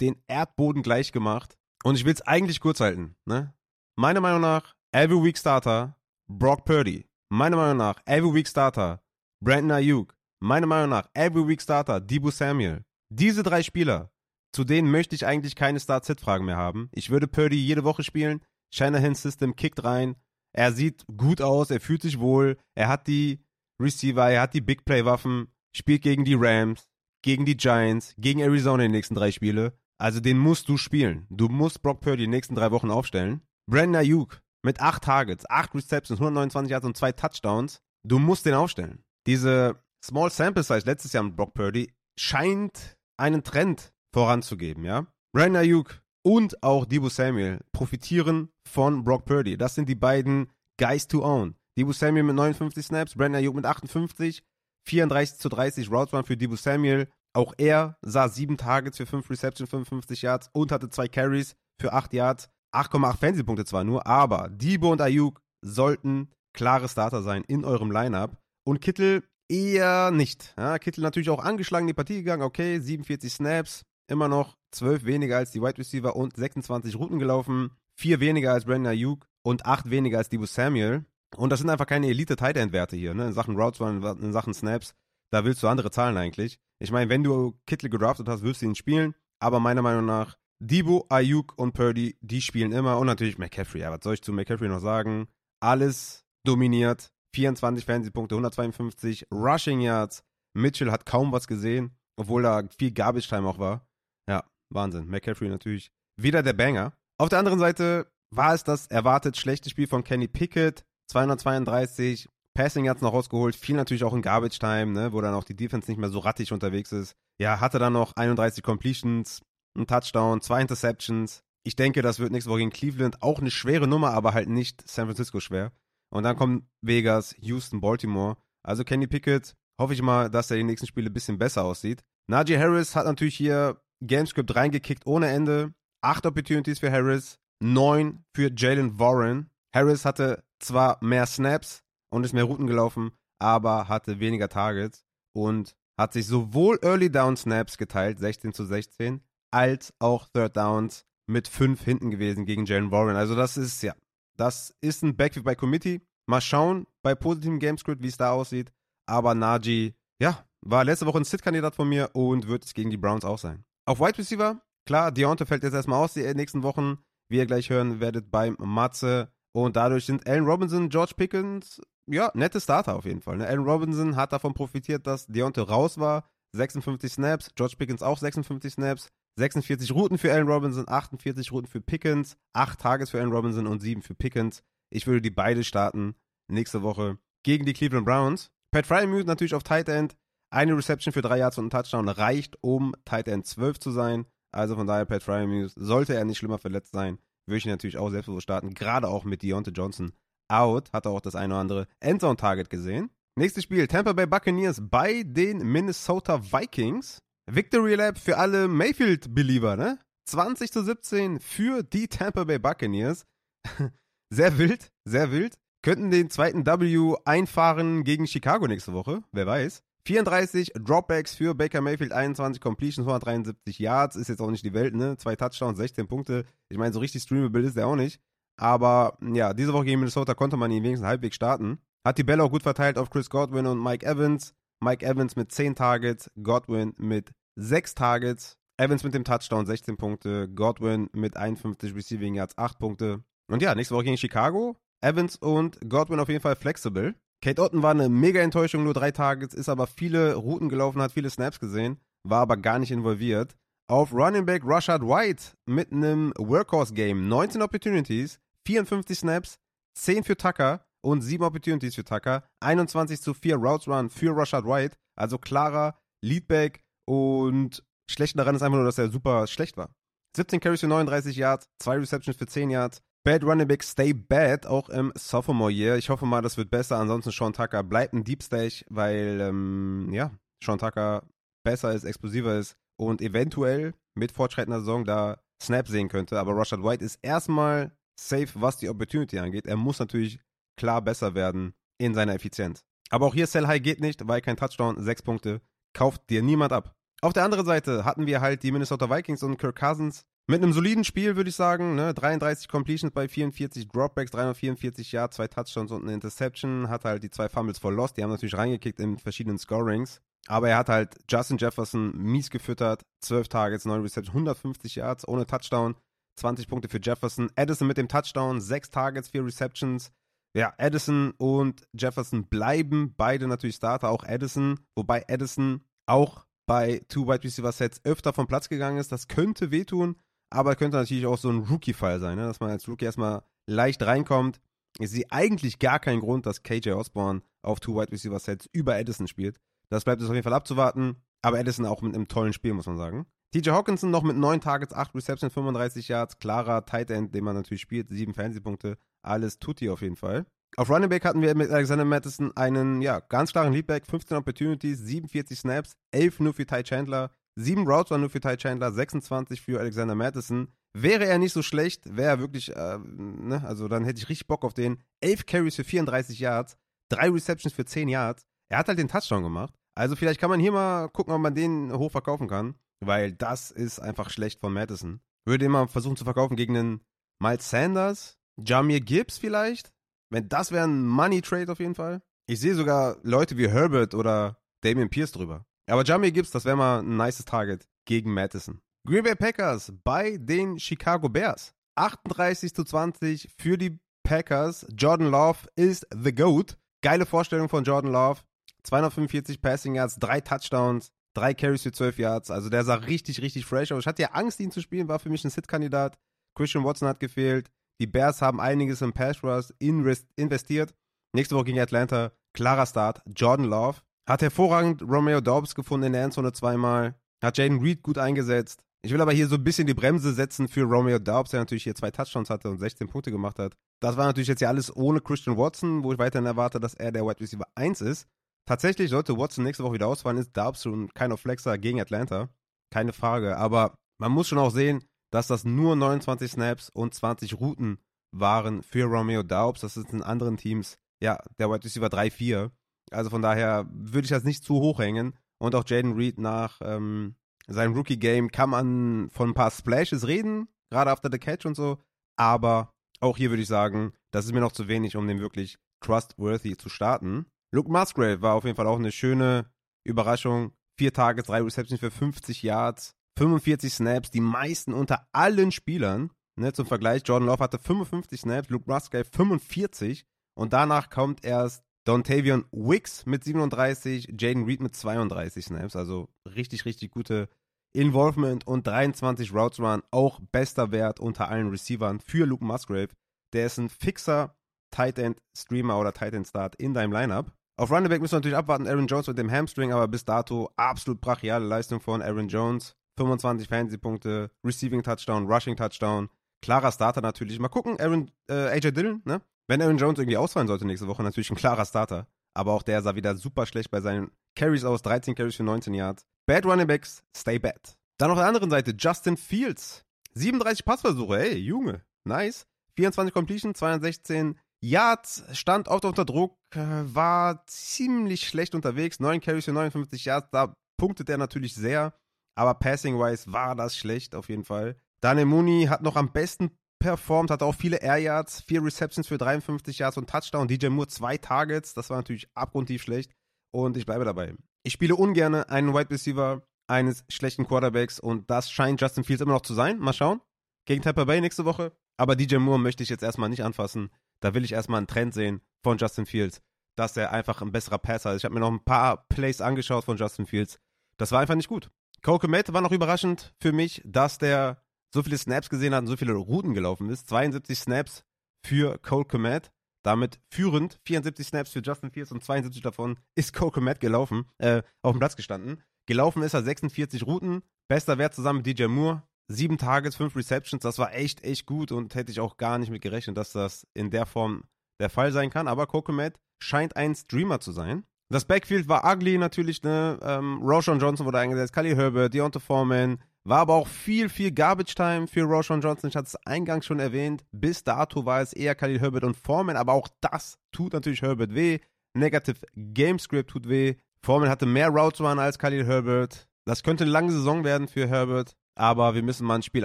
den 0.01 0.17
Erdboden 0.27 0.83
gleich 0.83 1.13
gemacht. 1.13 1.57
Und 1.85 1.97
ich 1.97 2.05
will 2.05 2.15
es 2.15 2.23
eigentlich 2.23 2.61
kurz 2.61 2.81
halten. 2.81 3.17
Ne? 3.25 3.55
Meiner 3.97 4.21
Meinung 4.21 4.41
nach, 4.41 4.75
Every 4.93 5.23
Week 5.23 5.37
Starter, 5.37 5.97
Brock 6.29 6.65
Purdy. 6.65 7.07
Meiner 7.31 7.57
Meinung 7.57 7.79
nach, 7.79 8.01
Every 8.07 8.33
Week 8.33 8.49
Starter, 8.49 9.03
Brandon 9.41 9.73
Ayuk. 9.73 10.15
Meiner 10.41 10.67
Meinung 10.67 10.91
nach, 10.91 11.09
Every 11.15 11.47
Week 11.47 11.61
Starter, 11.61 12.01
Debo 12.01 12.31
Samuel. 12.31 12.85
Diese 13.11 13.43
drei 13.43 13.63
Spieler, 13.63 14.11
zu 14.53 14.65
denen 14.65 14.91
möchte 14.91 15.15
ich 15.15 15.27
eigentlich 15.27 15.57
keine 15.57 15.81
Start-Sit-Fragen 15.81 16.45
mehr 16.45 16.57
haben. 16.57 16.89
Ich 16.93 17.11
würde 17.11 17.27
Purdy 17.27 17.57
jede 17.57 17.85
Woche 17.85 18.03
spielen. 18.03 18.41
Shanahan 18.73 19.15
System 19.15 19.57
kickt 19.57 19.85
rein. 19.85 20.17
Er 20.53 20.73
sieht 20.73 21.05
gut 21.17 21.41
aus, 21.41 21.71
er 21.71 21.81
fühlt 21.81 22.03
sich 22.03 22.21
wohl. 22.21 22.57
Er 22.75 22.89
hat 22.89 23.07
die 23.07 23.45
Receiver, 23.81 24.31
er 24.31 24.43
hat 24.43 24.55
die 24.55 24.61
Big 24.61 24.85
Play-Waffen. 24.85 25.49
Spielt 25.73 26.03
gegen 26.03 26.25
die 26.25 26.37
Rams, 26.39 26.89
gegen 27.23 27.45
die 27.45 27.57
Giants, 27.57 28.15
gegen 28.17 28.41
Arizona 28.41 28.85
in 28.85 28.91
den 28.91 28.97
nächsten 28.97 29.17
drei 29.17 29.33
Spiele. 29.33 29.77
Also 29.99 30.21
den 30.21 30.39
musst 30.39 30.69
du 30.69 30.77
spielen. 30.77 31.27
Du 31.31 31.49
musst 31.49 31.83
Brock 31.83 32.01
Purdy 32.01 32.25
die 32.25 32.29
nächsten 32.29 32.55
drei 32.55 32.71
Wochen 32.71 32.91
aufstellen. 32.91 33.43
Brandon 33.71 33.97
Ayuk 33.97 34.41
mit 34.63 34.81
acht 34.81 35.05
Targets, 35.05 35.49
acht 35.49 35.75
Receptions, 35.75 36.21
129 36.21 36.71
Yards 36.71 36.87
und 36.87 36.97
zwei 36.97 37.13
Touchdowns. 37.13 37.81
Du 38.07 38.19
musst 38.19 38.47
den 38.47 38.55
aufstellen. 38.55 39.05
Diese 39.27 39.83
Small 40.05 40.31
Sample 40.31 40.63
Size 40.63 40.85
letztes 40.85 41.13
Jahr 41.13 41.23
mit 41.23 41.37
Brock 41.37 41.55
Purdy 41.55 41.93
scheint 42.19 42.97
einen 43.17 43.43
Trend 43.43 43.93
voranzugeben, 44.13 44.85
ja. 44.85 45.07
Brandon 45.33 45.63
Ayuk 45.63 46.03
und 46.23 46.63
auch 46.63 46.85
Debo 46.85 47.09
Samuel 47.09 47.61
profitieren 47.73 48.51
von 48.69 49.05
Brock 49.05 49.25
Purdy. 49.25 49.57
Das 49.57 49.75
sind 49.75 49.89
die 49.89 49.95
beiden 49.95 50.51
Guys 50.79 51.07
to 51.07 51.25
own. 51.25 51.57
Debo 51.77 51.93
Samuel 51.93 52.25
mit 52.25 52.37
59 52.37 52.87
Snaps, 52.87 53.15
Brandon 53.15 53.41
Ayuk 53.41 53.55
mit 53.55 53.67
58, 53.67 54.43
34 54.87 55.39
zu 55.39 55.49
30 55.49 55.91
Routes 55.91 56.13
Run 56.13 56.25
für 56.25 56.37
Debo 56.37 56.57
Samuel, 56.57 57.09
auch 57.35 57.53
er 57.59 57.99
sah 58.03 58.29
sieben 58.29 58.57
Targets 58.57 58.97
für 58.97 59.07
fünf 59.07 59.29
Reception, 59.29 59.67
55 59.67 60.23
Yards 60.23 60.51
und 60.53 60.73
hatte 60.73 60.89
zwei 60.89 61.09
Carries 61.09 61.57
für 61.81 61.93
acht 61.93 62.13
Yards. 62.13 62.49
8,8 62.75 63.19
Fantasy-Punkte 63.19 63.65
zwar 63.65 63.85
nur, 63.85 64.07
aber 64.07 64.49
Debo 64.51 64.91
und 64.91 65.01
Ayuk 65.01 65.41
sollten 65.65 66.31
klare 66.53 66.89
Starter 66.89 67.23
sein 67.23 67.45
in 67.47 67.65
eurem 67.65 67.93
Lineup. 67.93 68.37
Und 68.67 68.81
Kittel 68.81 69.23
eher 69.49 70.11
nicht. 70.11 70.55
Ja, 70.59 70.79
Kittel 70.79 71.03
natürlich 71.03 71.31
auch 71.31 71.45
angeschlagen 71.45 71.85
in 71.85 71.89
die 71.89 71.95
Partie 71.95 72.17
gegangen. 72.17 72.43
Okay, 72.43 72.81
47 72.81 73.33
Snaps, 73.33 73.83
immer 74.11 74.29
noch 74.29 74.57
12 74.73 75.05
weniger 75.05 75.37
als 75.37 75.53
die 75.53 75.63
Wide 75.63 75.79
Receiver 75.79 76.17
und 76.17 76.37
26 76.37 76.97
Routen 76.97 77.19
gelaufen. 77.19 77.71
4 78.01 78.19
weniger 78.19 78.53
als 78.53 78.65
Brandon 78.65 78.93
Ayuk 78.93 79.27
und 79.45 79.67
8 79.67 79.91
weniger 79.91 80.19
als 80.19 80.29
Debo 80.29 80.47
Samuel. 80.47 81.05
Und 81.37 81.51
das 81.51 81.61
sind 81.61 81.71
einfach 81.71 81.87
keine 81.87 82.09
Elite-Tight 82.09 82.57
End-Werte 82.57 82.97
hier, 82.97 83.15
ne? 83.15 83.27
In 83.27 83.33
Sachen 83.33 83.57
Routes, 83.57 83.81
in 83.81 84.33
Sachen 84.33 84.55
Snaps. 84.55 84.95
Da 85.33 85.45
willst 85.45 85.63
du 85.63 85.69
andere 85.69 85.91
Zahlen 85.91 86.17
eigentlich. 86.17 86.59
Ich 86.79 86.91
meine, 86.91 87.11
wenn 87.11 87.25
du 87.25 87.59
Kittel 87.67 87.91
gedraftet 87.91 88.29
hast, 88.29 88.43
wirst 88.43 88.63
du 88.63 88.67
ihn 88.67 88.75
spielen. 88.75 89.15
Aber 89.41 89.61
meiner 89.61 89.83
Meinung 89.83 90.07
nach, 90.07 90.37
Debo, 90.61 91.07
Ayuk 91.09 91.59
und 91.59 91.73
Purdy, 91.73 92.17
die 92.21 92.41
spielen 92.41 92.73
immer. 92.73 92.99
Und 92.99 93.07
natürlich 93.07 93.39
McCaffrey. 93.39 93.81
Ja, 93.81 93.91
was 93.91 94.01
soll 94.03 94.15
ich 94.15 94.23
zu 94.23 94.33
McCaffrey 94.33 94.69
noch 94.69 94.81
sagen? 94.81 95.29
Alles 95.61 96.25
dominiert. 96.45 97.11
24 97.35 97.85
Fantasy-Punkte, 97.85 98.37
152 98.37 99.27
Rushing 99.33 99.81
Yards. 99.81 100.23
Mitchell 100.57 100.93
hat 100.93 101.05
kaum 101.05 101.33
was 101.33 101.49
gesehen, 101.49 101.97
obwohl 102.17 102.43
da 102.43 102.63
viel 102.79 102.93
Garbage-Time 102.93 103.49
auch 103.49 103.59
war. 103.59 103.89
Ja, 104.29 104.45
Wahnsinn. 104.71 105.09
McCaffrey 105.09 105.49
natürlich 105.49 105.91
wieder 106.17 106.43
der 106.43 106.53
Banger. 106.53 106.93
Auf 107.19 107.29
der 107.29 107.41
anderen 107.41 107.59
Seite 107.59 108.07
war 108.31 108.55
es 108.55 108.63
das 108.65 108.87
erwartet 108.87 109.37
schlechte 109.37 109.69
Spiel 109.69 109.89
von 109.89 110.05
Kenny 110.05 110.29
Pickett. 110.29 110.85
232 111.11 112.29
Passing 112.55 112.89
hat's 112.89 113.03
noch 113.03 113.13
rausgeholt, 113.13 113.57
viel 113.57 113.77
natürlich 113.77 114.05
auch 114.05 114.15
in 114.15 114.23
Garbage 114.23 114.59
Time, 114.59 114.93
ne, 114.93 115.13
wo 115.13 115.21
dann 115.21 115.35
auch 115.35 115.45
die 115.45 115.57
Defense 115.57 115.91
nicht 115.91 115.99
mehr 115.99 116.11
so 116.11 116.21
rattig 116.21 116.53
unterwegs 116.53 116.93
ist. 116.93 117.17
Ja, 117.39 117.61
hatte 117.61 117.79
dann 117.79 117.93
noch 117.93 118.15
31 118.15 118.63
Completions, 118.63 119.43
ein 119.77 119.87
Touchdown, 119.87 120.41
zwei 120.41 120.61
Interceptions. 120.61 121.43
Ich 121.65 121.77
denke, 121.77 122.01
das 122.03 122.21
wird 122.21 122.31
nächste 122.31 122.51
Woche 122.51 122.61
gegen 122.61 122.71
Cleveland 122.71 123.23
auch 123.23 123.41
eine 123.41 123.51
schwere 123.51 123.89
Nummer, 123.89 124.13
aber 124.13 124.35
halt 124.35 124.49
nicht 124.49 124.89
San 124.89 125.07
Francisco 125.07 125.41
schwer. 125.41 125.73
Und 126.11 126.23
dann 126.23 126.37
kommen 126.37 126.69
Vegas, 126.81 127.35
Houston, 127.41 127.81
Baltimore. 127.81 128.37
Also 128.63 128.85
Kenny 128.85 129.07
Pickett, 129.07 129.55
hoffe 129.81 129.95
ich 129.95 130.03
mal, 130.03 130.31
dass 130.31 130.51
er 130.51 130.57
die 130.57 130.65
nächsten 130.65 130.87
Spiele 130.87 131.11
ein 131.11 131.13
bisschen 131.13 131.39
besser 131.39 131.65
aussieht. 131.65 132.03
Najee 132.29 132.59
Harris 132.59 132.95
hat 132.95 133.07
natürlich 133.07 133.37
hier 133.37 133.81
Gamescript 134.01 134.55
reingekickt 134.55 135.07
ohne 135.07 135.29
Ende. 135.29 135.75
Acht 136.03 136.27
Opportunities 136.27 136.79
für 136.79 136.93
Harris, 136.93 137.39
neun 137.61 138.25
für 138.35 138.51
Jalen 138.55 138.99
Warren. 138.99 139.51
Harris 139.75 140.05
hatte 140.05 140.45
zwar 140.61 140.99
mehr 141.03 141.27
Snaps, 141.27 141.83
und 142.15 142.23
ist 142.23 142.33
mehr 142.33 142.45
Routen 142.45 142.69
gelaufen, 142.69 143.11
aber 143.41 143.89
hatte 143.89 144.21
weniger 144.21 144.49
Targets 144.49 145.05
und 145.33 145.75
hat 145.99 146.13
sich 146.13 146.29
sowohl 146.29 146.79
Early 146.81 147.11
Down 147.11 147.37
Snaps 147.37 147.77
geteilt, 147.77 148.21
16 148.21 148.53
zu 148.53 148.65
16, 148.65 149.21
als 149.51 149.93
auch 149.99 150.29
Third 150.29 150.57
Downs 150.57 151.05
mit 151.27 151.49
5 151.49 151.83
hinten 151.83 152.13
gewesen 152.13 152.47
gegen 152.47 152.67
Jalen 152.67 152.93
Warren. 152.93 153.17
Also 153.17 153.35
das 153.35 153.57
ist, 153.57 153.83
ja, 153.83 153.95
das 154.37 154.77
ist 154.81 155.03
ein 155.03 155.17
Backfield 155.17 155.45
bei 155.45 155.57
Committee. 155.57 156.03
Mal 156.27 156.41
schauen 156.41 156.87
bei 157.03 157.17
positivem 157.17 157.59
Gamescript, 157.59 158.01
wie 158.01 158.09
es 158.09 158.17
da 158.17 158.31
aussieht. 158.31 158.73
Aber 159.07 159.35
Najee, 159.35 159.95
ja, 160.21 160.45
war 160.61 160.85
letzte 160.85 161.07
Woche 161.07 161.19
ein 161.19 161.25
Sit-Kandidat 161.25 161.75
von 161.75 161.89
mir 161.89 162.11
und 162.13 162.47
wird 162.47 162.65
es 162.65 162.75
gegen 162.75 162.91
die 162.91 162.97
Browns 162.97 163.25
auch 163.25 163.39
sein. 163.39 163.65
Auf 163.87 163.99
Wide 163.99 164.19
Receiver, 164.19 164.63
klar, 164.87 165.11
Deontay 165.11 165.47
fällt 165.47 165.65
jetzt 165.65 165.75
erstmal 165.75 166.03
aus 166.03 166.15
die 166.15 166.33
nächsten 166.35 166.63
Wochen, 166.63 166.99
wie 167.29 167.39
ihr 167.39 167.47
gleich 167.47 167.71
hören 167.71 167.99
werdet 167.99 168.31
beim 168.31 168.57
Matze. 168.61 169.33
Und 169.53 169.77
dadurch 169.77 170.07
sind 170.07 170.27
Allen 170.29 170.47
Robinson, 170.47 170.89
George 170.89 171.15
Pickens 171.17 171.81
ja, 172.07 172.31
nette 172.35 172.61
Starter 172.61 172.97
auf 172.97 173.05
jeden 173.05 173.21
Fall. 173.21 173.39
Ne? 173.39 173.47
Allen 173.47 173.65
Robinson 173.65 174.17
hat 174.17 174.33
davon 174.33 174.55
profitiert, 174.55 175.07
dass 175.07 175.27
Deontay 175.27 175.63
raus 175.63 175.99
war. 175.99 176.25
56 176.53 177.13
Snaps, 177.13 177.51
George 177.57 177.75
Pickens 177.77 178.03
auch 178.03 178.19
56 178.19 178.75
Snaps, 178.75 179.09
46 179.37 179.93
Routen 179.93 180.19
für 180.19 180.33
Allen 180.33 180.47
Robinson, 180.47 180.89
48 180.89 181.51
Routen 181.51 181.67
für 181.67 181.81
Pickens, 181.81 182.37
8 182.53 182.79
Tages 182.79 183.11
für 183.11 183.19
Allen 183.19 183.33
Robinson 183.33 183.67
und 183.67 183.81
7 183.81 184.03
für 184.03 184.15
Pickens. 184.15 184.63
Ich 184.91 185.07
würde 185.07 185.21
die 185.21 185.31
beide 185.31 185.65
starten 185.65 186.15
nächste 186.49 186.83
Woche 186.83 187.19
gegen 187.43 187.65
die 187.65 187.73
Cleveland 187.73 188.07
Browns. 188.07 188.51
Pat 188.71 188.87
Fryermuth 188.87 189.27
natürlich 189.27 189.55
auf 189.55 189.63
Tight 189.63 189.89
End. 189.89 190.17
Eine 190.51 190.77
Reception 190.77 191.13
für 191.13 191.23
3 191.23 191.39
Yards 191.39 191.59
und 191.59 191.67
ein 191.67 191.71
Touchdown 191.71 192.09
reicht, 192.09 192.57
um 192.61 192.95
Tight 193.05 193.27
End 193.27 193.47
12 193.47 193.81
zu 193.81 193.91
sein. 193.91 194.27
Also 194.53 194.77
von 194.77 194.87
daher, 194.87 195.05
Pat 195.05 195.25
Fryermuth, 195.25 195.73
sollte 195.75 196.15
er 196.15 196.25
nicht 196.25 196.39
schlimmer 196.39 196.59
verletzt 196.59 196.93
sein, 196.93 197.19
würde 197.47 197.59
ich 197.59 197.67
ihn 197.67 197.73
natürlich 197.73 197.99
auch 197.99 198.11
selbstbewusst 198.11 198.45
starten. 198.45 198.75
Gerade 198.75 199.09
auch 199.09 199.25
mit 199.25 199.43
Deontay 199.43 199.73
Johnson 199.73 200.13
out. 200.49 200.93
Hat 200.93 201.07
auch 201.07 201.21
das 201.21 201.35
eine 201.35 201.55
oder 201.55 201.61
andere 201.61 201.87
Endzone-Target 202.01 202.71
gesehen. 202.71 203.11
Nächstes 203.37 203.65
Spiel, 203.65 203.87
Tampa 203.89 204.13
Bay 204.13 204.27
Buccaneers 204.27 204.81
bei 204.81 205.25
den 205.25 205.59
Minnesota 205.59 206.41
Vikings. 206.41 207.19
Victory 207.51 207.97
Lab 207.97 208.19
für 208.19 208.39
alle 208.39 208.69
Mayfield-Believer, 208.69 209.77
ne? 209.77 209.99
20 210.27 210.73
zu 210.73 210.83
17 210.83 211.41
für 211.41 211.83
die 211.83 212.09
Tampa 212.09 212.45
Bay 212.45 212.59
Buccaneers. 212.59 213.27
sehr 214.31 214.59
wild, 214.59 214.89
sehr 215.05 215.33
wild. 215.33 215.57
Könnten 215.83 216.11
den 216.11 216.31
zweiten 216.31 216.65
W 216.65 217.17
einfahren 217.25 218.05
gegen 218.05 218.27
Chicago 218.27 218.67
nächste 218.67 218.95
Woche, 218.95 219.23
wer 219.33 219.47
weiß. 219.47 219.83
34 220.07 220.73
Dropbacks 220.79 221.35
für 221.35 221.55
Baker 221.55 221.81
Mayfield, 221.81 222.13
21 222.13 222.61
Completions, 222.61 223.07
173 223.07 223.79
Yards, 223.79 224.17
ist 224.17 224.29
jetzt 224.29 224.41
auch 224.41 224.51
nicht 224.51 224.65
die 224.65 224.75
Welt, 224.75 224.95
ne? 224.95 225.17
Zwei 225.17 225.35
Touchdowns, 225.35 225.79
16 225.79 226.07
Punkte. 226.07 226.45
Ich 226.69 226.79
meine, 226.79 226.93
so 226.93 227.01
richtig 227.01 227.23
streamable 227.23 227.67
ist 227.67 227.77
der 227.77 227.87
auch 227.87 227.97
nicht. 227.97 228.21
Aber 228.57 229.19
ja, 229.21 229.53
diese 229.53 229.73
Woche 229.73 229.87
gegen 229.87 230.01
Minnesota 230.01 230.35
konnte 230.35 230.57
man 230.57 230.71
ihn 230.71 230.83
wenigstens 230.83 231.07
halbwegs 231.07 231.37
starten. 231.37 231.79
Hat 232.07 232.19
die 232.19 232.25
Bälle 232.25 232.45
auch 232.45 232.51
gut 232.51 232.63
verteilt 232.63 232.99
auf 232.99 233.11
Chris 233.11 233.31
Godwin 233.31 233.67
und 233.67 233.83
Mike 233.83 234.07
Evans. 234.07 234.55
Mike 234.83 235.05
Evans 235.05 235.37
mit 235.37 235.51
10 235.51 235.75
Targets, 235.75 236.31
Godwin 236.43 236.95
mit 236.99 237.33
6 237.57 237.95
Targets. 237.95 238.57
Evans 238.77 239.05
mit 239.05 239.15
dem 239.15 239.25
Touchdown 239.25 239.67
16 239.67 239.97
Punkte, 239.97 240.49
Godwin 240.49 241.09
mit 241.13 241.37
51 241.37 241.95
Receiving 241.95 242.35
Yards 242.35 242.59
8 242.59 242.79
Punkte. 242.79 243.23
Und 243.51 243.63
ja, 243.63 243.75
nächste 243.75 243.95
Woche 243.95 244.05
gegen 244.05 244.17
Chicago. 244.17 244.77
Evans 245.01 245.37
und 245.37 245.79
Godwin 245.89 246.19
auf 246.19 246.29
jeden 246.29 246.41
Fall 246.41 246.57
flexibel. 246.57 247.15
Kate 247.43 247.61
Otten 247.61 247.83
war 247.83 247.91
eine 247.91 248.09
mega 248.09 248.41
Enttäuschung, 248.41 248.85
nur 248.85 248.95
drei 248.95 249.11
Targets, 249.11 249.55
ist 249.55 249.69
aber 249.69 249.87
viele 249.87 250.35
Routen 250.35 250.71
gelaufen, 250.71 251.03
hat 251.03 251.13
viele 251.13 251.29
Snaps 251.29 251.61
gesehen, 251.61 251.99
war 252.27 252.41
aber 252.41 252.57
gar 252.57 252.79
nicht 252.79 252.91
involviert. 252.91 253.55
Auf 253.87 254.15
Running 254.15 254.47
Back 254.47 254.63
Rashad 254.65 255.03
White 255.03 255.53
mit 255.67 255.93
einem 255.93 256.33
Workhorse-Game. 256.39 257.29
19 257.29 257.61
Opportunities, 257.61 258.41
54 258.67 259.19
Snaps, 259.19 259.59
10 259.99 260.25
für 260.25 260.37
Tucker 260.37 260.87
und 261.03 261.23
7 261.23 261.45
Opportunities 261.45 261.95
für 261.95 262.05
Tucker. 262.05 262.45
21 262.61 263.21
zu 263.21 263.35
4 263.35 263.57
Routes 263.57 263.89
Run 263.89 264.11
für 264.11 264.37
Rashad 264.37 264.65
White. 264.65 264.97
Also 265.17 265.39
klarer 265.39 265.99
Leadback 266.23 266.83
und 267.07 267.85
schlecht 268.11 268.39
daran 268.39 268.57
ist 268.57 268.63
einfach 268.63 268.77
nur, 268.77 268.87
dass 268.87 268.99
er 268.99 269.11
super 269.11 269.47
schlecht 269.47 269.77
war. 269.77 269.95
17 270.37 270.61
Carries 270.61 270.81
für 270.81 270.89
39 270.89 271.37
Yards, 271.37 271.69
2 271.81 271.99
Receptions 271.99 272.37
für 272.37 272.47
10 272.47 272.71
Yards. 272.71 273.03
Bad 273.25 273.43
Running 273.43 273.67
Back 273.67 273.83
Stay 273.83 274.13
Bad, 274.13 274.67
auch 274.67 274.91
im 274.91 275.13
Sophomore 275.17 275.71
Year. 275.71 275.97
Ich 275.97 276.11
hoffe 276.11 276.27
mal, 276.27 276.43
das 276.43 276.59
wird 276.59 276.71
besser. 276.71 276.99
Ansonsten 276.99 277.31
Sean 277.31 277.55
Tucker 277.55 277.83
bleibt 277.83 278.13
ein 278.13 278.25
Deep 278.25 278.43
Stage, 278.43 278.85
weil, 278.91 279.41
ähm, 279.41 280.11
ja, 280.13 280.31
Sean 280.63 280.79
Tucker 280.79 281.23
besser 281.65 281.93
ist, 281.95 282.05
explosiver 282.05 282.59
ist 282.59 282.77
und 282.99 283.23
eventuell 283.23 283.95
mit 284.15 284.33
fortschreitender 284.33 284.81
Saison 284.81 285.05
da 285.05 285.41
Snap 285.63 285.89
sehen 285.89 286.09
könnte. 286.09 286.39
Aber 286.39 286.55
Rashad 286.55 286.83
White 286.83 287.03
ist 287.03 287.19
erstmal 287.23 287.93
safe, 288.19 288.49
was 288.55 288.79
die 288.79 288.89
Opportunity 288.89 289.39
angeht. 289.39 289.67
Er 289.67 289.77
muss 289.77 289.99
natürlich 289.99 290.41
klar 290.77 291.03
besser 291.03 291.35
werden 291.35 291.75
in 291.99 292.15
seiner 292.15 292.35
Effizienz. 292.35 292.85
Aber 293.11 293.27
auch 293.27 293.35
hier 293.35 293.47
Sell 293.47 293.67
High 293.67 293.83
geht 293.83 294.01
nicht, 294.01 294.27
weil 294.27 294.41
kein 294.41 294.57
Touchdown, 294.57 295.03
6 295.03 295.23
Punkte. 295.23 295.61
Kauft 295.93 296.29
dir 296.31 296.43
niemand 296.43 296.73
ab. 296.73 296.97
Auf 297.21 297.33
der 297.33 297.45
anderen 297.45 297.65
Seite 297.65 298.05
hatten 298.05 298.27
wir 298.27 298.41
halt 298.41 298.63
die 298.63 298.73
Minnesota 298.73 299.09
Vikings 299.09 299.43
und 299.43 299.57
Kirk 299.57 299.79
Cousins 299.79 300.25
mit 300.47 300.63
einem 300.63 300.73
soliden 300.73 301.05
Spiel, 301.05 301.37
würde 301.37 301.49
ich 301.49 301.57
sagen. 301.57 301.95
Ne? 301.95 302.13
33 302.13 302.69
Completions 302.69 303.13
bei 303.15 303.29
44 303.29 303.89
Dropbacks, 303.89 304.31
344 304.33 305.13
Yards, 305.13 305.37
zwei 305.37 305.49
Touchdowns 305.49 305.91
und 305.91 306.03
eine 306.03 306.13
Interception. 306.13 306.89
Hat 306.89 307.05
halt 307.05 307.23
die 307.23 307.31
zwei 307.31 307.49
Fumbles 307.49 307.79
voll 307.79 307.95
lost. 307.95 308.17
Die 308.17 308.23
haben 308.23 308.31
natürlich 308.31 308.57
reingekickt 308.57 309.01
in 309.01 309.19
verschiedenen 309.19 309.59
Scorings. 309.59 310.21
Aber 310.47 310.69
er 310.69 310.77
hat 310.77 310.91
halt 310.91 311.17
Justin 311.31 311.57
Jefferson 311.57 312.15
mies 312.17 312.51
gefüttert. 312.51 313.03
12 313.23 313.49
Targets, 313.49 313.85
9 313.87 314.03
Receptions, 314.03 314.35
150 314.35 314.97
Yards 314.97 315.27
ohne 315.27 315.47
Touchdown. 315.47 315.95
20 316.37 316.69
Punkte 316.69 316.89
für 316.89 317.01
Jefferson. 317.01 317.51
Addison 317.57 317.87
mit 317.87 317.97
dem 317.97 318.09
Touchdown, 318.09 318.61
6 318.61 318.91
Targets, 318.91 319.29
4 319.29 319.45
Receptions. 319.45 320.11
Ja, 320.57 320.73
Addison 320.79 321.33
und 321.39 321.87
Jefferson 321.93 322.47
bleiben 322.47 323.15
beide 323.17 323.49
natürlich 323.49 323.77
Starter, 323.77 324.11
auch 324.11 324.25
Addison. 324.25 324.81
Wobei 324.95 325.25
Addison 325.29 325.83
auch 326.07 326.47
bei 326.67 327.03
Two 327.09 327.27
Wide 327.27 327.45
Receiver 327.45 327.73
Sets 327.73 328.01
öfter 328.05 328.33
vom 328.33 328.47
Platz 328.47 328.69
gegangen 328.69 328.99
ist. 328.99 329.11
Das 329.11 329.29
könnte 329.29 329.71
wehtun 329.71 330.17
aber 330.55 330.77
könnte 330.77 330.97
natürlich 330.97 331.27
auch 331.27 331.39
so 331.39 331.51
ein 331.51 331.59
Rookie-Fall 331.59 332.21
sein, 332.21 332.37
ne? 332.37 332.47
dass 332.47 332.61
man 332.61 332.71
als 332.71 332.89
Rookie 332.89 333.05
erstmal 333.05 333.43
leicht 333.67 334.03
reinkommt. 334.03 334.61
Ich 334.99 335.11
sehe 335.11 335.25
eigentlich 335.31 335.81
gar 335.81 335.99
keinen 335.99 336.21
Grund, 336.21 336.47
dass 336.47 336.63
KJ 336.63 336.93
Osborne 336.93 337.43
auf 337.63 337.81
Two 337.81 337.97
Wide 337.97 338.13
Receiver 338.13 338.39
Sets 338.39 338.69
über 338.73 338.97
Edison 338.97 339.27
spielt. 339.27 339.59
Das 339.91 340.05
bleibt 340.05 340.23
es 340.23 340.29
auf 340.29 340.35
jeden 340.35 340.45
Fall 340.45 340.53
abzuwarten, 340.53 341.17
aber 341.43 341.59
Edison 341.59 341.87
auch 341.87 342.03
mit 342.03 342.15
einem 342.15 342.29
tollen 342.29 342.53
Spiel, 342.53 342.73
muss 342.73 342.87
man 342.87 342.97
sagen. 342.97 343.27
TJ 343.55 343.71
Hawkinson 343.71 344.11
noch 344.11 344.25
mit 344.25 344.37
9 344.37 344.61
Targets, 344.61 344.93
8 344.93 345.15
Receptions, 345.15 345.55
35 345.55 346.09
Yards, 346.09 346.39
klarer 346.39 346.85
Tight 346.85 347.09
End, 347.13 347.33
den 347.33 347.45
man 347.45 347.55
natürlich 347.55 347.83
spielt, 347.83 348.09
7 348.09 348.35
Fantasy-Punkte, 348.35 348.99
alles 349.23 349.61
tutti 349.61 349.89
auf 349.91 350.03
jeden 350.03 350.17
Fall. 350.17 350.45
Auf 350.77 350.91
Running 350.91 351.09
Back 351.09 351.25
hatten 351.25 351.41
wir 351.41 351.55
mit 351.55 351.71
Alexander 351.71 352.05
Madison 352.05 352.51
einen, 352.57 353.01
ja, 353.01 353.21
ganz 353.21 353.53
klaren 353.53 353.73
Leadback, 353.73 354.07
15 354.07 354.37
Opportunities, 354.37 354.99
47 354.99 355.57
Snaps, 355.57 355.93
11 356.11 356.41
nur 356.41 356.53
für 356.53 356.67
Ty 356.67 356.83
Chandler, 356.83 357.31
Sieben 357.57 357.87
Routes 357.87 358.11
waren 358.11 358.23
nur 358.23 358.31
für 358.31 358.41
Ty 358.41 358.57
Chandler, 358.57 358.91
26 358.91 359.61
für 359.61 359.79
Alexander 359.79 360.17
Madison. 360.17 360.67
Wäre 360.93 361.25
er 361.25 361.39
nicht 361.39 361.53
so 361.53 361.63
schlecht, 361.63 362.17
wäre 362.17 362.31
er 362.31 362.39
wirklich, 362.41 362.75
äh, 362.75 362.99
ne, 362.99 363.63
also 363.65 363.87
dann 363.87 364.03
hätte 364.03 364.19
ich 364.19 364.29
richtig 364.29 364.49
Bock 364.49 364.65
auf 364.65 364.75
den. 364.75 365.01
11 365.21 365.47
Carries 365.47 365.77
für 365.77 365.85
34 365.85 366.41
Yards, 366.41 366.77
drei 367.09 367.31
Receptions 367.31 367.73
für 367.73 367.85
10 367.85 368.09
Yards. 368.09 368.43
Er 368.69 368.79
hat 368.79 368.89
halt 368.89 368.99
den 368.99 369.07
Touchdown 369.07 369.45
gemacht. 369.45 369.73
Also 369.95 370.17
vielleicht 370.17 370.41
kann 370.41 370.51
man 370.51 370.59
hier 370.59 370.73
mal 370.73 371.09
gucken, 371.09 371.33
ob 371.33 371.41
man 371.41 371.55
den 371.55 371.93
hoch 371.93 372.11
verkaufen 372.11 372.49
kann, 372.49 372.75
weil 373.07 373.33
das 373.33 373.71
ist 373.71 374.01
einfach 374.01 374.31
schlecht 374.31 374.61
von 374.61 374.73
Madison. 374.73 375.21
Würde 375.45 375.65
immer 375.65 375.89
versuchen 375.89 376.17
zu 376.17 376.25
verkaufen 376.25 376.57
gegen 376.57 376.77
einen 376.77 377.01
Miles 377.41 377.69
Sanders, 377.69 378.39
Jamir 378.57 379.01
Gibbs 379.01 379.39
vielleicht. 379.39 379.93
Wenn 380.31 380.49
das 380.49 380.73
wäre 380.73 380.87
ein 380.87 381.07
Money 381.07 381.43
Trade 381.43 381.71
auf 381.71 381.81
jeden 381.81 381.95
Fall. 381.95 382.23
Ich 382.47 382.61
sehe 382.61 382.75
sogar 382.75 383.17
Leute 383.23 383.57
wie 383.57 383.69
Herbert 383.69 384.15
oder 384.15 384.59
Damian 384.83 385.11
Pierce 385.11 385.33
drüber. 385.33 385.67
Aber 385.87 386.05
Jamie 386.05 386.33
Gibbs, 386.33 386.51
das 386.51 386.65
wäre 386.65 386.77
mal 386.77 387.01
ein 387.01 387.17
nices 387.17 387.45
Target 387.45 387.89
gegen 388.07 388.33
Madison. 388.33 388.81
Green 389.07 389.23
Bay 389.23 389.35
Packers 389.35 389.93
bei 390.03 390.39
den 390.39 390.79
Chicago 390.79 391.29
Bears. 391.29 391.75
38 391.97 392.75
zu 392.75 392.85
20 392.85 393.51
für 393.59 393.77
die 393.77 393.99
Packers. 394.23 394.87
Jordan 394.97 395.31
Love 395.31 395.69
ist 395.77 396.07
the 396.11 396.35
GOAT. 396.35 396.77
Geile 397.03 397.27
Vorstellung 397.27 397.69
von 397.69 397.85
Jordan 397.85 398.13
Love. 398.13 398.41
245 398.85 399.61
Passing 399.61 399.95
Yards, 399.95 400.17
drei 400.17 400.41
Touchdowns, 400.41 401.11
drei 401.35 401.55
Carries 401.55 401.83
für 401.83 401.93
12 401.93 402.19
Yards. 402.19 402.51
Also 402.51 402.71
der 402.71 402.85
sah 402.85 402.95
richtig, 402.95 403.43
richtig 403.43 403.67
fresh 403.67 403.93
aus. 403.93 404.01
Ich 404.01 404.07
hatte 404.07 404.23
ja 404.23 404.31
Angst, 404.31 404.61
ihn 404.61 404.71
zu 404.71 404.81
spielen, 404.81 405.09
war 405.09 405.19
für 405.19 405.29
mich 405.29 405.45
ein 405.45 405.51
Sit-Kandidat. 405.51 406.19
Christian 406.57 406.85
Watson 406.85 407.09
hat 407.09 407.21
gefehlt. 407.21 407.71
Die 408.01 408.07
Bears 408.07 408.43
haben 408.43 408.61
einiges 408.61 409.03
im 409.03 409.13
Pass 409.13 409.43
Rush 409.43 409.73
investiert. 409.79 410.95
Nächste 411.35 411.57
Woche 411.57 411.65
gegen 411.65 411.81
Atlanta. 411.81 412.33
Klarer 412.55 412.87
Start. 412.87 413.23
Jordan 413.27 413.67
Love. 413.67 413.99
Hat 414.29 414.43
hervorragend 414.43 415.03
Romeo 415.03 415.41
Dobbs 415.41 415.75
gefunden 415.75 416.07
in 416.07 416.13
der 416.13 416.25
Endzone 416.25 416.53
zweimal. 416.53 417.15
Hat 417.43 417.59
Jaden 417.59 417.81
Reed 417.81 418.03
gut 418.03 418.19
eingesetzt. 418.19 418.85
Ich 419.05 419.13
will 419.13 419.21
aber 419.21 419.33
hier 419.33 419.49
so 419.49 419.57
ein 419.57 419.65
bisschen 419.65 419.87
die 419.87 419.93
Bremse 419.93 420.33
setzen 420.33 420.67
für 420.67 420.85
Romeo 420.85 421.19
Dobbs, 421.19 421.51
der 421.51 421.61
natürlich 421.61 421.85
hier 421.85 421.95
zwei 421.95 422.11
Touchdowns 422.11 422.49
hatte 422.49 422.71
und 422.71 422.79
16 422.79 423.07
Punkte 423.07 423.31
gemacht 423.31 423.59
hat. 423.59 423.75
Das 424.01 424.17
war 424.17 424.25
natürlich 424.25 424.49
jetzt 424.49 424.63
ja 424.63 424.69
alles 424.69 424.95
ohne 424.97 425.21
Christian 425.21 425.59
Watson, 425.59 426.03
wo 426.03 426.13
ich 426.13 426.19
weiterhin 426.19 426.47
erwarte, 426.47 426.81
dass 426.81 426.95
er 426.95 427.13
der 427.13 427.27
Wide 427.27 427.41
Receiver 427.41 427.67
1 427.75 428.01
ist. 428.01 428.27
Tatsächlich 428.67 429.11
sollte 429.11 429.37
Watson 429.37 429.65
nächste 429.65 429.85
Woche 429.85 429.95
wieder 429.95 430.09
ausfallen, 430.09 430.39
ist 430.39 430.57
Dobbs 430.57 430.83
schon 430.83 431.13
kein 431.13 431.37
Flexer 431.37 431.77
gegen 431.79 432.01
Atlanta. 432.01 432.49
Keine 432.91 433.13
Frage. 433.13 433.57
Aber 433.57 433.95
man 434.19 434.33
muss 434.33 434.49
schon 434.49 434.59
auch 434.59 434.71
sehen, 434.71 435.05
dass 435.31 435.49
das 435.49 435.65
nur 435.65 435.97
29 435.97 436.51
Snaps 436.51 436.89
und 436.91 437.13
20 437.13 437.61
Routen 437.61 437.99
waren 438.33 438.83
für 438.83 439.05
Romeo 439.05 439.43
Dobbs. 439.43 439.81
Das 439.81 439.97
ist 439.97 440.13
in 440.13 440.23
anderen 440.23 440.57
Teams, 440.57 440.97
ja, 441.21 441.39
der 441.59 441.71
Wide 441.71 441.85
Receiver 441.85 442.07
3-4. 442.07 442.71
Also 443.11 443.31
von 443.31 443.43
daher 443.43 443.87
würde 443.91 444.25
ich 444.25 444.31
das 444.31 444.45
nicht 444.45 444.65
zu 444.65 444.75
hoch 444.75 444.99
hängen. 444.99 445.37
Und 445.59 445.75
auch 445.75 445.85
Jaden 445.87 446.15
Reed 446.15 446.39
nach 446.39 446.81
ähm, 446.83 447.37
seinem 447.67 447.95
Rookie-Game 447.95 448.51
kann 448.51 448.71
man 448.71 449.31
von 449.31 449.51
ein 449.51 449.55
paar 449.55 449.71
Splashes 449.71 450.27
reden, 450.27 450.69
gerade 450.91 451.11
after 451.11 451.31
the 451.31 451.39
catch 451.39 451.65
und 451.65 451.75
so. 451.75 452.03
Aber 452.37 452.93
auch 453.21 453.37
hier 453.37 453.51
würde 453.51 453.63
ich 453.63 453.69
sagen, 453.69 454.13
das 454.31 454.47
ist 454.47 454.53
mir 454.53 454.61
noch 454.61 454.73
zu 454.73 454.89
wenig, 454.89 455.17
um 455.17 455.27
den 455.27 455.41
wirklich 455.41 455.79
trustworthy 456.01 456.77
zu 456.77 456.89
starten. 456.89 457.47
Luke 457.75 457.91
Musgrave 457.91 458.41
war 458.41 458.55
auf 458.55 458.63
jeden 458.63 458.77
Fall 458.77 458.87
auch 458.87 459.01
eine 459.01 459.11
schöne 459.11 459.67
Überraschung. 460.05 460.71
Vier 460.97 461.13
Tages, 461.13 461.47
drei 461.47 461.61
Receptions 461.61 461.99
für 461.99 462.13
50 462.13 462.63
Yards, 462.63 463.17
45 463.37 463.93
Snaps, 463.93 464.31
die 464.31 464.41
meisten 464.41 464.93
unter 464.93 465.27
allen 465.33 465.73
Spielern. 465.73 466.31
Ne, 466.57 466.73
zum 466.73 466.87
Vergleich, 466.87 467.23
Jordan 467.25 467.49
Love 467.49 467.65
hatte 467.65 467.81
55 467.81 468.43
Snaps, 468.43 468.71
Luke 468.71 468.89
Musgrave 468.89 469.25
45 469.25 470.25
und 470.57 470.73
danach 470.73 471.11
kommt 471.11 471.45
erst 471.45 471.83
Dontavian 472.05 472.65
Wicks 472.71 473.27
mit 473.27 473.43
37, 473.43 474.35
Jaden 474.39 474.67
Reed 474.67 474.81
mit 474.81 474.95
32 474.95 475.65
Snaps, 475.65 475.97
also 475.97 476.29
richtig, 476.47 476.85
richtig 476.85 477.11
gute 477.11 477.49
Involvement 477.93 478.69
und 478.69 478.87
23 478.87 479.53
Routes 479.53 479.81
Run, 479.81 480.05
auch 480.13 480.39
bester 480.53 480.93
Wert 480.93 481.19
unter 481.19 481.49
allen 481.49 481.71
Receivern 481.71 482.21
für 482.21 482.47
Luke 482.47 482.65
Musgrave. 482.65 483.09
Der 483.53 483.67
ist 483.67 483.79
ein 483.79 483.89
fixer 483.89 484.55
Tight 484.93 485.19
End 485.19 485.43
Streamer 485.59 485.99
oder 485.99 486.13
Tight 486.13 486.35
End 486.35 486.47
Start 486.47 486.77
in 486.77 486.95
deinem 486.95 487.11
Lineup. 487.11 487.53
Auf 487.77 487.91
Running 487.91 488.09
Back 488.09 488.21
müssen 488.21 488.33
wir 488.33 488.37
natürlich 488.37 488.57
abwarten, 488.57 488.87
Aaron 488.87 489.09
Jones 489.09 489.27
mit 489.27 489.37
dem 489.37 489.51
Hamstring, 489.51 489.93
aber 489.93 490.07
bis 490.07 490.25
dato 490.25 490.71
absolut 490.77 491.21
brachiale 491.21 491.67
Leistung 491.67 492.01
von 492.01 492.23
Aaron 492.23 492.49
Jones. 492.49 492.95
25 493.17 493.69
Fantasy-Punkte, 493.69 494.51
Receiving 494.65 495.03
Touchdown, 495.03 495.47
Rushing 495.47 495.77
Touchdown. 495.77 496.29
Klarer 496.63 496.93
Starter 496.93 497.21
natürlich. 497.21 497.59
Mal 497.59 497.69
gucken, 497.69 497.99
Aaron, 498.01 498.31
äh, 498.49 498.69
AJ 498.69 498.93
Dillon, 498.93 499.23
ne? 499.25 499.43
Wenn 499.67 499.83
Aaron 499.83 499.99
Jones 499.99 500.19
irgendwie 500.19 500.37
ausfallen 500.37 500.69
sollte 500.69 500.87
nächste 500.87 501.07
Woche, 501.07 501.23
natürlich 501.23 501.51
ein 501.51 501.57
klarer 501.57 501.85
Starter. 501.85 502.27
Aber 502.55 502.73
auch 502.73 502.83
der 502.83 503.03
sah 503.03 503.17
wieder 503.17 503.37
super 503.37 503.67
schlecht 503.67 503.91
bei 503.91 504.01
seinen 504.01 504.31
Carries 504.55 504.85
aus. 504.85 505.03
13 505.03 505.35
Carries 505.35 505.57
für 505.57 505.65
19 505.65 505.95
Yards. 505.95 506.25
Bad 506.47 506.67
Running 506.67 506.87
Backs, 506.87 507.25
stay 507.37 507.59
bad. 507.59 507.97
Dann 508.19 508.31
auf 508.31 508.39
der 508.39 508.47
anderen 508.47 508.71
Seite 508.71 508.95
Justin 508.97 509.37
Fields. 509.37 510.05
37 510.35 510.85
Passversuche, 510.85 511.39
ey, 511.39 511.57
Junge. 511.57 512.03
Nice. 512.25 512.67
24 512.97 513.35
Completion, 513.35 513.75
216 513.75 514.59
Yards, 514.85 515.43
stand 515.53 515.89
oft 515.89 516.05
unter 516.05 516.27
Druck, 516.27 516.59
äh, 516.75 516.79
war 516.79 517.65
ziemlich 517.67 518.47
schlecht 518.47 518.75
unterwegs. 518.75 519.19
9 519.19 519.41
Carries 519.41 519.65
für 519.65 519.73
59 519.73 520.27
Yards, 520.27 520.49
da 520.51 520.75
punktet 520.99 521.31
er 521.31 521.39
natürlich 521.39 521.75
sehr. 521.75 522.13
Aber 522.55 522.75
passing-wise 522.75 523.51
war 523.53 523.75
das 523.75 523.97
schlecht 523.97 524.35
auf 524.35 524.49
jeden 524.49 524.65
Fall. 524.65 524.97
Daniel 525.23 525.47
Mooney 525.47 525.87
hat 525.89 526.03
noch 526.03 526.17
am 526.17 526.33
besten 526.33 526.71
performt, 526.99 527.51
hatte 527.51 527.65
auch 527.65 527.75
viele 527.75 528.03
Air 528.03 528.19
Yards, 528.19 528.61
vier 528.61 528.85
Receptions 528.85 529.27
für 529.27 529.39
53 529.39 529.99
Yards 529.99 530.19
und 530.19 530.29
Touchdown. 530.29 530.69
DJ 530.69 530.89
Moore 530.89 531.09
zwei 531.09 531.39
Targets, 531.39 531.95
das 531.95 532.11
war 532.11 532.19
natürlich 532.19 532.49
abgrundtief 532.55 533.03
schlecht. 533.03 533.33
Und 533.73 533.97
ich 533.97 534.05
bleibe 534.05 534.25
dabei. 534.25 534.55
Ich 534.85 534.93
spiele 534.93 535.17
ungern 535.17 535.55
einen 535.55 535.95
Wide 535.95 536.11
Receiver 536.11 536.63
eines 536.87 537.25
schlechten 537.29 537.67
Quarterbacks 537.67 538.21
und 538.21 538.51
das 538.51 538.71
scheint 538.71 539.01
Justin 539.01 539.25
Fields 539.25 539.41
immer 539.41 539.55
noch 539.55 539.63
zu 539.63 539.73
sein. 539.73 539.99
Mal 539.99 540.13
schauen. 540.13 540.43
Gegen 540.87 541.03
Tampa 541.03 541.25
Bay 541.25 541.41
nächste 541.41 541.65
Woche. 541.65 541.93
Aber 542.19 542.37
DJ 542.37 542.57
Moore 542.57 542.79
möchte 542.79 543.03
ich 543.03 543.09
jetzt 543.09 543.23
erstmal 543.23 543.49
nicht 543.49 543.65
anfassen. 543.65 544.11
Da 544.45 544.53
will 544.53 544.63
ich 544.63 544.73
erstmal 544.73 544.99
einen 544.99 545.07
Trend 545.07 545.33
sehen 545.33 545.63
von 545.83 545.97
Justin 545.97 546.27
Fields, 546.27 546.61
dass 546.97 547.17
er 547.17 547.33
einfach 547.33 547.63
ein 547.63 547.73
besserer 547.73 547.97
Passer 547.97 548.35
ist. 548.35 548.43
Ich 548.43 548.45
habe 548.45 548.53
mir 548.53 548.61
noch 548.61 548.71
ein 548.71 548.85
paar 548.85 549.27
Plays 549.31 549.63
angeschaut 549.63 550.05
von 550.05 550.19
Justin 550.19 550.45
Fields. 550.45 550.79
Das 551.17 551.33
war 551.33 551.41
einfach 551.41 551.55
nicht 551.55 551.71
gut. 551.71 551.91
Cole 552.21 552.39
Komet 552.39 552.71
war 552.71 552.83
noch 552.83 552.93
überraschend 552.93 553.55
für 553.59 553.73
mich, 553.73 554.03
dass 554.05 554.37
der 554.37 554.83
so 555.15 555.23
viele 555.23 555.39
Snaps 555.39 555.71
gesehen 555.71 555.95
hat 555.95 556.03
und 556.03 556.09
so 556.09 556.19
viele 556.19 556.35
Routen 556.35 556.75
gelaufen 556.75 557.09
ist. 557.09 557.27
72 557.27 557.79
Snaps 557.79 558.23
für 558.63 558.99
Cole 558.99 559.25
Komet. 559.25 559.73
Damit 560.03 560.39
führend 560.51 561.01
74 561.07 561.47
Snaps 561.47 561.71
für 561.71 561.81
Justin 561.81 562.11
Fields 562.11 562.31
und 562.31 562.45
72 562.45 562.83
davon 562.83 563.19
ist 563.35 563.55
Cole 563.55 563.71
Komet 563.71 563.99
gelaufen, 563.99 564.45
äh, 564.59 564.83
auf 565.01 565.15
dem 565.15 565.21
Platz 565.21 565.37
gestanden. 565.37 565.83
Gelaufen 566.05 566.43
ist 566.43 566.53
er 566.53 566.63
46 566.63 567.27
Routen. 567.27 567.63
Bester 567.89 568.19
Wert 568.19 568.35
zusammen 568.35 568.59
mit 568.59 568.67
DJ 568.67 568.89
Moore. 568.89 569.23
Sieben 569.49 569.79
Targets, 569.79 570.17
fünf 570.17 570.35
Receptions. 570.37 570.83
Das 570.83 570.99
war 570.99 571.15
echt, 571.15 571.45
echt 571.45 571.67
gut 571.67 571.93
und 571.93 572.15
hätte 572.15 572.33
ich 572.33 572.41
auch 572.41 572.57
gar 572.57 572.79
nicht 572.79 572.91
mit 572.91 573.03
gerechnet, 573.03 573.37
dass 573.37 573.53
das 573.53 573.87
in 573.95 574.11
der 574.11 574.27
Form 574.27 574.65
der 575.01 575.11
Fall 575.11 575.33
sein 575.33 575.51
kann. 575.51 575.69
Aber 575.69 575.87
Kokomet 575.87 576.39
scheint 576.63 576.97
ein 576.97 577.15
Streamer 577.15 577.61
zu 577.61 577.73
sein. 577.73 578.05
Das 578.31 578.47
Backfield 578.47 578.89
war 578.89 579.05
ugly 579.05 579.37
natürlich, 579.37 579.83
ne? 579.83 580.19
Ähm, 580.23 580.63
Roshan 580.63 580.99
Johnson 580.99 581.27
wurde 581.27 581.39
eingesetzt, 581.39 581.75
Kali 581.75 581.95
Herbert, 581.95 582.33
Deontay 582.33 582.59
Foreman. 582.59 583.19
War 583.47 583.59
aber 583.59 583.75
auch 583.75 583.89
viel, 583.89 584.31
viel 584.31 584.53
Garbage 584.53 584.95
Time 584.95 585.27
für 585.27 585.43
Roshan 585.43 585.83
Johnson. 585.83 586.09
Ich 586.09 586.17
hatte 586.17 586.29
es 586.29 586.47
eingangs 586.47 586.87
schon 586.87 586.99
erwähnt. 586.99 587.45
Bis 587.53 587.85
dato 587.85 588.25
war 588.25 588.41
es 588.41 588.55
eher 588.55 588.75
Khalil 588.75 589.01
Herbert 589.01 589.25
und 589.25 589.37
Foreman, 589.37 589.77
aber 589.77 589.93
auch 589.93 590.09
das 590.23 590.57
tut 590.73 590.95
natürlich 590.95 591.21
Herbert 591.21 591.55
weh. 591.55 591.79
Negative 592.15 592.57
Game 592.75 593.19
Script 593.19 593.51
tut 593.51 593.69
weh. 593.69 593.97
Foreman 594.23 594.49
hatte 594.49 594.65
mehr 594.65 594.89
Routes 594.89 595.21
Run 595.21 595.39
als 595.39 595.59
Khalil 595.59 595.85
Herbert. 595.85 596.49
Das 596.65 596.83
könnte 596.83 597.05
eine 597.05 597.13
lange 597.13 597.33
Saison 597.33 597.65
werden 597.65 597.87
für 597.87 598.09
Herbert. 598.09 598.57
Aber 598.77 599.15
wir 599.15 599.23
müssen 599.23 599.47
mal 599.47 599.57
ein 599.57 599.63
Spiel 599.63 599.85